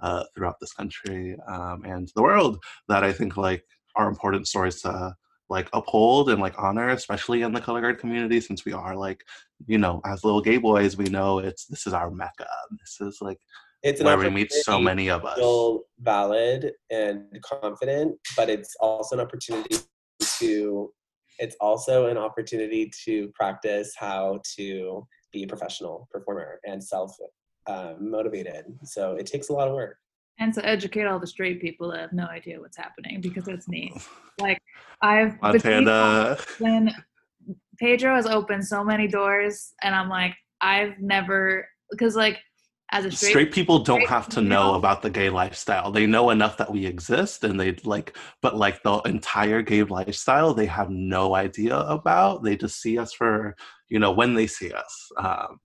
uh, 0.00 0.22
throughout 0.34 0.60
this 0.60 0.74
country 0.74 1.38
um, 1.48 1.82
and 1.86 2.12
the 2.14 2.22
world 2.22 2.62
that 2.86 3.02
i 3.02 3.10
think 3.10 3.38
like 3.38 3.64
are 3.96 4.10
important 4.10 4.46
stories 4.46 4.82
to 4.82 5.16
like 5.48 5.68
uphold 5.72 6.30
and 6.30 6.40
like 6.40 6.58
honor, 6.58 6.88
especially 6.88 7.42
in 7.42 7.52
the 7.52 7.60
color 7.60 7.80
guard 7.80 7.98
community, 7.98 8.40
since 8.40 8.64
we 8.64 8.72
are 8.72 8.96
like, 8.96 9.24
you 9.66 9.78
know, 9.78 10.00
as 10.04 10.24
little 10.24 10.40
gay 10.40 10.56
boys, 10.56 10.96
we 10.96 11.04
know 11.04 11.38
it's 11.38 11.66
this 11.66 11.86
is 11.86 11.92
our 11.92 12.10
mecca. 12.10 12.48
This 12.72 13.00
is 13.00 13.18
like 13.20 13.38
it's 13.86 14.02
where 14.02 14.18
we 14.18 14.30
meet 14.30 14.52
so 14.52 14.80
many 14.80 15.08
of 15.08 15.24
us. 15.24 15.38
Feel 15.38 15.82
valid 16.00 16.72
and 16.90 17.24
confident, 17.42 18.16
but 18.36 18.48
it's 18.48 18.74
also 18.80 19.16
an 19.16 19.20
opportunity 19.20 19.76
to. 20.38 20.92
It's 21.38 21.56
also 21.60 22.06
an 22.06 22.16
opportunity 22.16 22.90
to 23.04 23.28
practice 23.34 23.92
how 23.96 24.40
to 24.56 25.06
be 25.32 25.44
a 25.44 25.46
professional 25.46 26.08
performer 26.10 26.60
and 26.64 26.82
self 26.82 27.14
um, 27.66 28.10
motivated. 28.10 28.64
So 28.84 29.12
it 29.16 29.26
takes 29.26 29.50
a 29.50 29.52
lot 29.52 29.68
of 29.68 29.74
work 29.74 29.98
and 30.38 30.52
to 30.54 30.66
educate 30.66 31.06
all 31.06 31.18
the 31.18 31.26
straight 31.26 31.60
people 31.60 31.90
that 31.90 32.00
have 32.00 32.12
no 32.12 32.26
idea 32.26 32.60
what's 32.60 32.76
happening 32.76 33.20
because 33.20 33.48
it's 33.48 33.68
neat. 33.68 33.92
Like 34.38 34.60
I've 35.02 35.40
Montana. 35.40 36.36
when 36.58 36.92
Pedro 37.78 38.14
has 38.14 38.26
opened 38.26 38.66
so 38.66 38.84
many 38.84 39.08
doors, 39.08 39.72
and 39.82 39.94
I'm 39.94 40.08
like, 40.08 40.34
I've 40.60 40.98
never 41.00 41.68
because 41.90 42.16
like 42.16 42.38
as 42.92 43.04
a 43.04 43.10
straight, 43.10 43.30
straight 43.30 43.52
people 43.52 43.80
don't 43.80 43.98
straight 43.98 44.08
have 44.08 44.28
to 44.30 44.40
know 44.40 44.74
about 44.74 45.02
the 45.02 45.10
gay 45.10 45.28
lifestyle. 45.28 45.90
They 45.90 46.06
know 46.06 46.30
enough 46.30 46.56
that 46.58 46.70
we 46.70 46.86
exist, 46.86 47.42
and 47.44 47.58
they 47.58 47.72
like, 47.84 48.16
but 48.42 48.56
like 48.56 48.82
the 48.82 48.98
entire 49.00 49.62
gay 49.62 49.82
lifestyle, 49.82 50.54
they 50.54 50.66
have 50.66 50.90
no 50.90 51.34
idea 51.34 51.76
about. 51.76 52.42
They 52.44 52.56
just 52.56 52.80
see 52.80 52.98
us 52.98 53.12
for 53.12 53.56
you 53.88 53.98
know 53.98 54.12
when 54.12 54.34
they 54.34 54.46
see 54.46 54.72
us. 54.72 55.10
Um, 55.18 55.60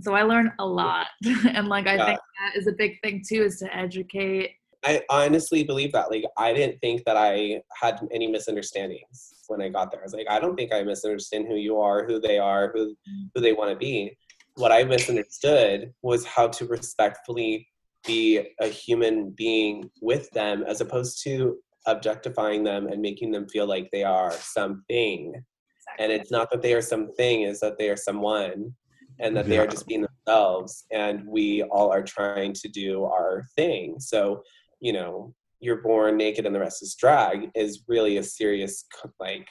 so 0.00 0.14
I 0.14 0.22
learned 0.22 0.52
a 0.58 0.66
lot. 0.66 1.06
and 1.24 1.68
like 1.68 1.86
I 1.86 1.96
yeah. 1.96 2.06
think 2.06 2.20
that 2.40 2.58
is 2.58 2.66
a 2.66 2.72
big 2.72 3.00
thing 3.02 3.22
too, 3.26 3.42
is 3.42 3.58
to 3.58 3.76
educate. 3.76 4.50
I 4.84 5.02
honestly 5.10 5.64
believe 5.64 5.92
that. 5.92 6.10
Like 6.10 6.24
I 6.36 6.52
didn't 6.52 6.78
think 6.80 7.04
that 7.04 7.16
I 7.16 7.62
had 7.80 8.00
any 8.12 8.28
misunderstandings 8.28 9.34
when 9.48 9.60
I 9.60 9.68
got 9.70 9.90
there. 9.90 10.00
I 10.00 10.04
was 10.04 10.14
like, 10.14 10.30
I 10.30 10.38
don't 10.38 10.56
think 10.56 10.72
I 10.72 10.82
misunderstand 10.82 11.46
who 11.48 11.56
you 11.56 11.80
are, 11.80 12.06
who 12.06 12.20
they 12.20 12.38
are, 12.38 12.70
who 12.74 12.94
who 13.34 13.40
they 13.40 13.52
want 13.52 13.70
to 13.70 13.76
be. 13.76 14.16
What 14.58 14.72
I 14.72 14.84
misunderstood 14.84 15.92
was 16.02 16.26
how 16.26 16.48
to 16.48 16.66
respectfully 16.66 17.68
be 18.06 18.44
a 18.60 18.66
human 18.66 19.30
being 19.30 19.90
with 20.02 20.30
them 20.32 20.64
as 20.66 20.80
opposed 20.80 21.22
to 21.24 21.58
objectifying 21.86 22.64
them 22.64 22.88
and 22.88 23.00
making 23.00 23.30
them 23.30 23.48
feel 23.48 23.66
like 23.66 23.88
they 23.92 24.04
are 24.04 24.32
something. 24.32 25.32
Exactly. 25.34 26.04
And 26.04 26.12
it's 26.12 26.30
not 26.30 26.50
that 26.50 26.62
they 26.62 26.74
are 26.74 26.82
something, 26.82 27.42
is 27.42 27.60
that 27.60 27.78
they 27.78 27.88
are 27.88 27.96
someone 27.96 28.74
and 29.20 29.36
that 29.36 29.46
they 29.46 29.58
are 29.58 29.66
just 29.66 29.86
being 29.86 30.06
themselves 30.26 30.84
and 30.92 31.26
we 31.26 31.62
all 31.64 31.92
are 31.92 32.02
trying 32.02 32.52
to 32.52 32.68
do 32.68 33.04
our 33.04 33.44
thing 33.56 33.98
so 33.98 34.42
you 34.80 34.92
know 34.92 35.34
you're 35.60 35.82
born 35.82 36.16
naked 36.16 36.46
and 36.46 36.54
the 36.54 36.60
rest 36.60 36.82
is 36.82 36.94
drag 36.94 37.50
is 37.54 37.84
really 37.88 38.18
a 38.18 38.22
serious 38.22 38.86
like 39.18 39.48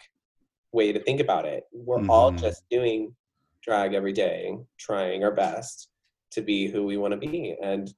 way 0.72 0.92
to 0.92 1.00
think 1.00 1.20
about 1.20 1.46
it 1.46 1.64
we're 1.74 1.98
mm-hmm. 1.98 2.10
all 2.10 2.32
just 2.32 2.64
doing 2.70 3.14
drag 3.68 3.94
every 3.94 4.14
day 4.14 4.58
trying 4.80 5.24
our 5.24 5.34
best 5.34 5.90
to 6.32 6.42
be 6.42 6.68
who 6.68 6.86
we 6.86 6.98
want 6.98 7.12
to 7.12 7.18
be. 7.18 7.56
And 7.62 7.94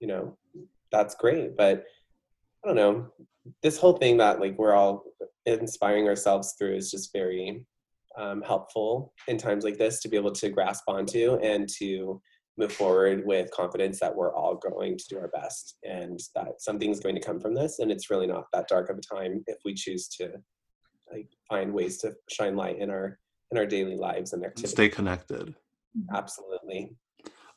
you 0.00 0.08
know 0.08 0.36
that's 0.92 1.14
great 1.14 1.56
but 1.56 1.84
i 2.62 2.68
don't 2.68 2.76
know. 2.76 3.06
This 3.62 3.78
whole 3.78 3.96
thing 3.96 4.16
that 4.18 4.40
like 4.40 4.58
we're 4.58 4.74
all 4.74 5.04
inspiring 5.46 6.08
ourselves 6.08 6.54
through 6.58 6.76
is 6.76 6.90
just 6.90 7.12
very 7.12 7.64
um, 8.16 8.42
helpful 8.42 9.12
in 9.28 9.36
times 9.36 9.64
like 9.64 9.76
this 9.76 10.00
to 10.00 10.08
be 10.08 10.16
able 10.16 10.32
to 10.32 10.48
grasp 10.48 10.84
onto 10.88 11.34
and 11.42 11.68
to 11.78 12.20
move 12.56 12.72
forward 12.72 13.26
with 13.26 13.50
confidence 13.50 13.98
that 14.00 14.14
we're 14.14 14.34
all 14.34 14.56
going 14.56 14.96
to 14.96 15.04
do 15.10 15.18
our 15.18 15.28
best 15.28 15.76
and 15.82 16.20
that 16.34 16.60
something's 16.60 17.00
going 17.00 17.14
to 17.14 17.20
come 17.20 17.40
from 17.40 17.54
this. 17.54 17.80
And 17.80 17.90
it's 17.90 18.10
really 18.10 18.26
not 18.26 18.44
that 18.52 18.68
dark 18.68 18.88
of 18.90 18.98
a 18.98 19.14
time 19.14 19.42
if 19.46 19.58
we 19.64 19.74
choose 19.74 20.08
to 20.16 20.30
like 21.12 21.28
find 21.48 21.72
ways 21.72 21.98
to 21.98 22.12
shine 22.30 22.56
light 22.56 22.78
in 22.78 22.90
our 22.90 23.18
in 23.54 23.58
our 23.58 23.66
daily 23.66 23.96
lives 23.96 24.32
and 24.32 24.44
activities. 24.44 24.72
Stay 24.72 24.88
connected. 24.88 25.54
Absolutely. 26.12 26.96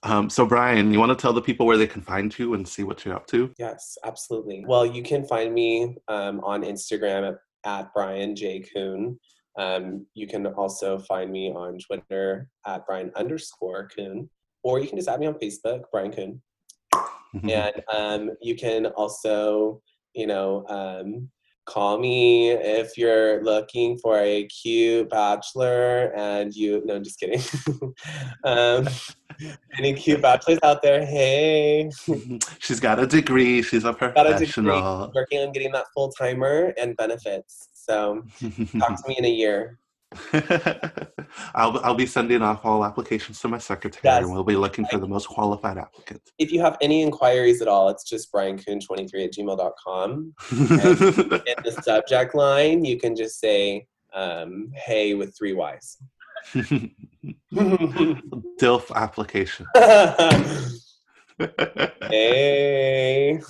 Um, 0.04 0.30
so 0.30 0.46
Brian, 0.46 0.94
you 0.94 1.00
want 1.00 1.10
to 1.10 1.20
tell 1.20 1.34
the 1.34 1.42
people 1.42 1.66
where 1.66 1.78
they 1.78 1.88
can 1.88 2.04
find 2.04 2.38
you 2.38 2.54
and 2.54 2.68
see 2.68 2.84
what 2.84 3.04
you're 3.04 3.16
up 3.16 3.26
to? 3.28 3.52
Yes, 3.58 3.98
absolutely. 4.06 4.64
Well, 4.68 4.86
you 4.86 5.02
can 5.02 5.26
find 5.26 5.54
me 5.54 5.98
um, 6.08 6.40
on 6.42 6.62
Instagram 6.62 7.30
at, 7.30 7.36
at 7.66 7.94
Brian 7.94 8.36
J. 8.36 8.60
Kuhn. 8.60 9.20
Um, 9.58 10.06
you 10.14 10.28
can 10.28 10.46
also 10.46 11.00
find 11.00 11.32
me 11.32 11.52
on 11.52 11.80
Twitter 11.80 12.48
at 12.68 12.86
Brian 12.86 13.12
underscore 13.16 13.88
Kuhn, 13.88 14.30
or 14.64 14.80
you 14.80 14.88
can 14.88 14.98
just 14.98 15.10
add 15.10 15.20
me 15.20 15.26
on 15.26 15.34
Facebook, 15.34 15.82
Brian 15.92 16.12
Kuhn. 16.12 16.42
and 17.50 17.82
um, 17.94 18.32
you 18.40 18.56
can 18.56 18.86
also, 18.86 19.82
you 20.14 20.28
know, 20.28 20.64
um, 20.68 21.30
call 21.68 22.00
me 22.00 22.50
if 22.50 22.98
you're 22.98 23.44
looking 23.44 23.98
for 23.98 24.18
a 24.18 24.46
cute 24.46 25.10
bachelor 25.10 26.14
and 26.16 26.56
you, 26.56 26.82
no, 26.86 26.96
I'm 26.96 27.04
just 27.04 27.20
kidding. 27.20 27.42
um, 28.44 28.88
any 29.78 29.94
cute 29.94 30.22
bachelors 30.22 30.60
out 30.64 30.82
there, 30.82 31.06
hey. 31.06 31.92
She's 32.60 32.80
got 32.80 33.00
a 33.00 33.06
degree, 33.06 33.62
she's 33.62 33.84
a 33.84 33.94
professional. 33.94 34.32
Got 34.32 34.42
a 34.42 34.46
degree, 34.46 35.12
working 35.14 35.40
on 35.42 35.52
getting 35.52 35.72
that 35.74 35.86
full 35.94 36.12
timer 36.12 36.74
and 36.78 36.96
benefits. 36.98 37.70
So 37.74 38.24
talk 38.80 39.02
to 39.02 39.08
me 39.08 39.16
in 39.18 39.26
a 39.26 39.30
year. 39.30 39.78
I'll 41.54 41.80
I'll 41.80 41.96
be 41.96 42.06
sending 42.06 42.42
off 42.42 42.66
all 42.66 42.86
applications 42.86 43.40
to 43.42 43.50
my 43.50 43.58
secretary, 43.58 44.18
and 44.18 44.32
we'll 44.32 44.44
be 44.44 44.56
looking 44.56 44.86
for 44.86 45.00
the 45.00 45.08
most 45.08 45.28
qualified 45.28 45.78
applicants. 45.78 46.32
If 46.38 46.52
you 46.52 46.62
have 46.62 46.78
any 46.82 47.02
inquiries 47.02 47.62
at 47.62 47.68
all, 47.68 47.90
it's 47.90 48.06
just 48.06 48.32
briankuhn23 48.32 49.26
at 49.26 49.34
gmail.com. 49.34 50.34
in 50.52 50.58
the 51.64 51.82
subject 51.84 52.36
line, 52.36 52.86
you 52.86 52.98
can 52.98 53.16
just 53.16 53.40
say, 53.40 53.86
um, 54.14 54.72
hey, 54.74 55.14
with 55.14 55.38
three 55.38 55.54
Y's. 55.54 55.98
DILF 57.54 58.92
application. 58.96 59.66
hey. 62.10 63.42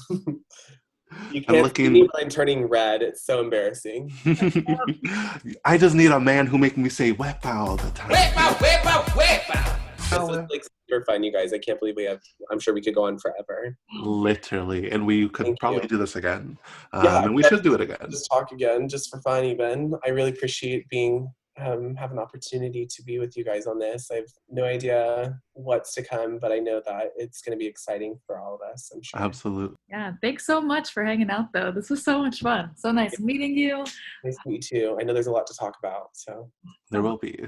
You 1.31 1.41
can't 1.41 1.57
I'm 1.57 1.63
looking... 1.63 1.85
see 1.85 2.01
me 2.01 2.09
turning 2.29 2.65
red. 2.65 3.01
It's 3.01 3.25
so 3.25 3.39
embarrassing. 3.41 4.11
I 5.65 5.77
just 5.77 5.95
need 5.95 6.11
a 6.11 6.19
man 6.19 6.47
who 6.47 6.57
make 6.57 6.77
me 6.77 6.89
say 6.89 7.13
"wepa" 7.13 7.45
all 7.45 7.77
the 7.77 7.91
time. 7.91 8.09
Wepa, 8.09 8.55
wepa, 8.55 9.03
wepa. 9.05 9.77
This 10.09 10.29
is 10.29 10.49
like 10.49 10.63
super 10.89 11.03
fun, 11.05 11.23
you 11.23 11.33
guys. 11.33 11.51
I 11.53 11.57
can't 11.57 11.79
believe 11.79 11.95
we 11.97 12.05
have. 12.05 12.21
I'm 12.51 12.59
sure 12.59 12.73
we 12.73 12.81
could 12.81 12.95
go 12.95 13.05
on 13.05 13.19
forever. 13.19 13.77
Literally, 14.01 14.89
and 14.91 15.05
we 15.05 15.27
could 15.29 15.47
Thank 15.47 15.59
probably 15.59 15.83
you. 15.83 15.89
do 15.89 15.97
this 15.97 16.15
again. 16.15 16.57
Um, 16.93 17.03
yeah, 17.03 17.23
and 17.23 17.35
we 17.35 17.43
should 17.43 17.63
do 17.63 17.73
it 17.73 17.81
again. 17.81 18.07
Just 18.09 18.29
talk 18.31 18.51
again, 18.51 18.87
just 18.87 19.09
for 19.09 19.21
fun. 19.21 19.43
Even 19.43 19.93
I 20.05 20.09
really 20.09 20.29
appreciate 20.29 20.87
being 20.89 21.29
um, 21.59 21.95
have 21.95 22.11
an 22.11 22.19
opportunity 22.19 22.85
to 22.85 23.03
be 23.03 23.19
with 23.19 23.35
you 23.35 23.43
guys 23.43 23.67
on 23.67 23.79
this. 23.79 24.09
I 24.11 24.15
have 24.15 24.29
no 24.49 24.63
idea 24.63 25.39
what's 25.53 25.93
to 25.95 26.03
come, 26.03 26.39
but 26.39 26.51
I 26.51 26.59
know 26.59 26.81
that 26.85 27.11
it's 27.15 27.41
going 27.41 27.57
to 27.57 27.59
be 27.59 27.67
exciting 27.67 28.19
for 28.25 28.39
all 28.39 28.55
of 28.55 28.61
us. 28.61 28.91
I'm 28.93 29.01
sure. 29.01 29.19
Absolutely. 29.19 29.75
Yeah. 29.89 30.13
Thanks 30.21 30.45
so 30.45 30.61
much 30.61 30.91
for 30.91 31.03
hanging 31.03 31.29
out, 31.29 31.51
though. 31.53 31.71
This 31.71 31.89
was 31.89 32.03
so 32.03 32.21
much 32.21 32.41
fun. 32.41 32.71
So 32.75 32.91
nice 32.91 33.19
meeting 33.19 33.57
you. 33.57 33.85
Nice 34.23 34.37
to 34.43 34.49
meet 34.49 34.71
you 34.71 34.79
too. 34.79 34.97
I 34.99 35.03
know 35.03 35.13
there's 35.13 35.27
a 35.27 35.31
lot 35.31 35.47
to 35.47 35.55
talk 35.55 35.75
about. 35.79 36.09
So 36.13 36.51
there 36.91 37.01
will 37.01 37.17
be. 37.17 37.43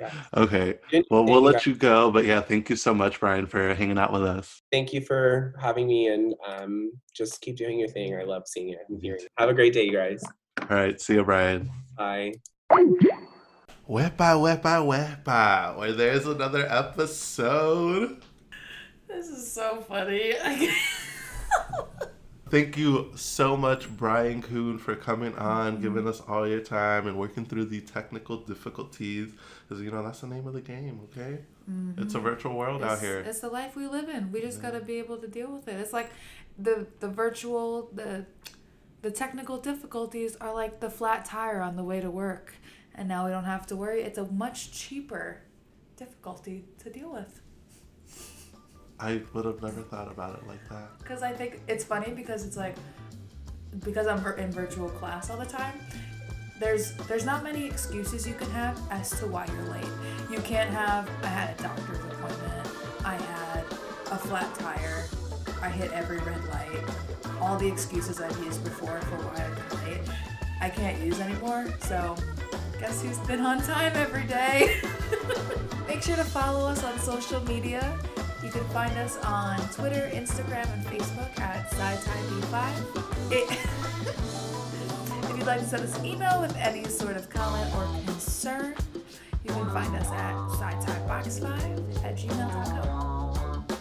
yeah. 0.00 0.10
Okay. 0.36 0.78
Well, 1.10 1.24
we'll 1.24 1.42
let 1.42 1.66
you 1.66 1.74
go, 1.74 2.10
but 2.10 2.24
yeah, 2.24 2.40
thank 2.40 2.70
you 2.70 2.76
so 2.76 2.94
much, 2.94 3.20
Brian, 3.20 3.46
for 3.46 3.74
hanging 3.74 3.98
out 3.98 4.12
with 4.12 4.24
us. 4.24 4.62
Thank 4.72 4.92
you 4.94 5.02
for 5.02 5.54
having 5.60 5.86
me, 5.86 6.08
and 6.08 6.34
um, 6.48 6.92
just 7.14 7.40
keep 7.42 7.56
doing 7.56 7.78
your 7.78 7.88
thing. 7.88 8.18
I 8.18 8.24
love 8.24 8.44
seeing 8.46 8.70
you 8.70 8.78
and 8.88 9.00
hearing 9.00 9.20
it. 9.20 9.28
Have 9.36 9.50
a 9.50 9.54
great 9.54 9.74
day, 9.74 9.84
you 9.84 9.92
guys. 9.92 10.22
All 10.58 10.76
right. 10.76 10.98
See 11.00 11.14
you, 11.14 11.24
Brian. 11.24 11.70
Bye. 11.96 12.32
Wepa, 12.70 14.38
wepa, 14.40 14.82
wepa, 14.82 15.76
where 15.76 15.92
there's 15.92 16.26
another 16.26 16.66
episode. 16.68 18.22
This 19.06 19.28
is 19.28 19.52
so 19.52 19.84
funny. 19.86 20.32
thank 22.48 22.78
you 22.78 23.12
so 23.14 23.56
much, 23.56 23.94
Brian 23.94 24.40
Kuhn, 24.40 24.78
for 24.78 24.96
coming 24.96 25.36
on, 25.36 25.74
mm-hmm. 25.74 25.82
giving 25.82 26.08
us 26.08 26.22
all 26.22 26.48
your 26.48 26.60
time, 26.60 27.06
and 27.06 27.18
working 27.18 27.44
through 27.44 27.66
the 27.66 27.82
technical 27.82 28.38
difficulties. 28.38 29.32
Because 29.68 29.82
you 29.82 29.90
know 29.90 30.02
that's 30.02 30.20
the 30.20 30.28
name 30.28 30.46
of 30.46 30.54
the 30.54 30.62
game. 30.62 31.00
Okay, 31.10 31.40
mm-hmm. 31.70 32.02
it's 32.02 32.14
a 32.14 32.20
virtual 32.20 32.56
world 32.56 32.82
out 32.82 33.00
here. 33.00 33.20
it's 33.20 33.40
the 33.40 33.50
life 33.50 33.76
we 33.76 33.86
live 33.86 34.08
in. 34.08 34.32
We 34.32 34.40
just 34.40 34.62
gotta 34.62 34.80
be 34.80 34.98
able 34.98 35.18
to 35.18 35.28
deal 35.28 35.52
with 35.52 35.68
it. 35.68 35.78
It's 35.78 35.92
like 35.92 36.10
the 36.58 36.86
the 37.00 37.08
virtual 37.08 37.90
the 37.92 38.24
the 39.04 39.10
technical 39.10 39.58
difficulties 39.58 40.34
are 40.40 40.54
like 40.54 40.80
the 40.80 40.88
flat 40.88 41.26
tire 41.26 41.60
on 41.60 41.76
the 41.76 41.84
way 41.84 42.00
to 42.00 42.10
work, 42.10 42.54
and 42.94 43.06
now 43.06 43.26
we 43.26 43.30
don't 43.30 43.44
have 43.44 43.66
to 43.66 43.76
worry. 43.76 44.00
It's 44.00 44.16
a 44.16 44.24
much 44.24 44.72
cheaper 44.72 45.42
difficulty 45.94 46.64
to 46.82 46.88
deal 46.88 47.12
with. 47.12 47.42
I 48.98 49.20
would 49.34 49.44
have 49.44 49.60
never 49.62 49.82
thought 49.82 50.10
about 50.10 50.38
it 50.38 50.48
like 50.48 50.66
that. 50.70 50.98
Because 51.00 51.22
I 51.22 51.32
think 51.32 51.60
it's 51.68 51.84
funny 51.84 52.12
because 52.12 52.46
it's 52.46 52.56
like 52.56 52.76
because 53.80 54.06
I'm 54.06 54.24
in 54.38 54.50
virtual 54.50 54.88
class 54.88 55.28
all 55.28 55.36
the 55.36 55.44
time. 55.44 55.78
There's 56.58 56.94
there's 57.06 57.26
not 57.26 57.44
many 57.44 57.66
excuses 57.66 58.26
you 58.26 58.34
can 58.34 58.50
have 58.52 58.80
as 58.90 59.10
to 59.20 59.26
why 59.26 59.46
you're 59.52 59.74
late. 59.74 59.94
You 60.30 60.38
can't 60.38 60.70
have 60.70 61.10
I 61.22 61.26
had 61.26 61.60
a 61.60 61.62
doctor's 61.62 61.98
appointment. 61.98 62.68
I 63.04 63.16
had 63.16 63.64
a 64.12 64.16
flat 64.16 64.54
tire. 64.54 65.04
I 65.64 65.70
hit 65.70 65.90
every 65.92 66.18
red 66.18 66.44
light. 66.50 66.84
All 67.40 67.56
the 67.56 67.66
excuses 67.66 68.20
I've 68.20 68.36
used 68.44 68.62
before 68.62 69.00
for 69.00 69.16
why 69.16 69.46
I've 69.46 69.70
been 69.70 69.84
late, 69.92 70.02
I 70.60 70.68
can't 70.68 71.00
use 71.00 71.18
anymore. 71.20 71.72
So 71.80 72.16
guess 72.78 73.00
who's 73.00 73.16
been 73.20 73.40
on 73.40 73.62
time 73.62 73.92
every 73.94 74.24
day? 74.24 74.82
Make 75.88 76.02
sure 76.02 76.16
to 76.16 76.24
follow 76.24 76.68
us 76.68 76.84
on 76.84 76.98
social 76.98 77.40
media. 77.44 77.98
You 78.42 78.50
can 78.50 78.62
find 78.76 78.94
us 78.98 79.16
on 79.24 79.58
Twitter, 79.70 80.10
Instagram, 80.12 80.70
and 80.74 80.84
Facebook 80.84 81.40
at 81.40 81.70
SciTimeB5. 81.70 83.70
If 85.30 85.38
you'd 85.38 85.46
like 85.48 85.60
to 85.60 85.66
send 85.66 85.82
us 85.82 85.98
an 85.98 86.04
email 86.04 86.42
with 86.42 86.54
any 86.58 86.84
sort 86.84 87.16
of 87.16 87.28
comment 87.28 87.74
or 87.74 87.88
concern, 88.04 88.76
you 89.42 89.50
can 89.50 89.68
find 89.70 89.92
us 89.96 90.08
at 90.12 90.34
SciTimebox5 90.60 92.04
at 92.04 92.16
gmail.com. 92.16 93.23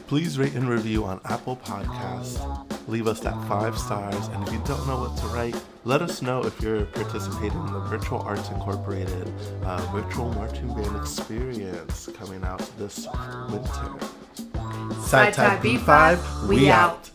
Please 0.07 0.37
rate 0.37 0.53
and 0.53 0.69
review 0.69 1.05
on 1.05 1.19
Apple 1.25 1.57
Podcasts. 1.57 2.39
Leave 2.87 3.07
us 3.07 3.19
that 3.21 3.33
five 3.47 3.77
stars, 3.77 4.27
and 4.27 4.47
if 4.47 4.53
you 4.53 4.61
don't 4.65 4.85
know 4.85 4.99
what 4.99 5.17
to 5.17 5.25
write, 5.27 5.55
let 5.85 6.01
us 6.01 6.21
know 6.21 6.43
if 6.43 6.61
you're 6.61 6.85
participating 6.85 7.59
in 7.67 7.73
the 7.73 7.79
Virtual 7.79 8.19
Arts 8.21 8.49
Incorporated 8.49 9.31
uh, 9.63 9.77
virtual 9.91 10.31
marching 10.33 10.67
band 10.73 10.95
experience 10.95 12.09
coming 12.17 12.43
out 12.43 12.59
this 12.77 13.07
winter. 13.49 13.95
Sci-Ti 15.01 15.77
B5, 15.77 16.47
we 16.47 16.69
out. 16.69 17.09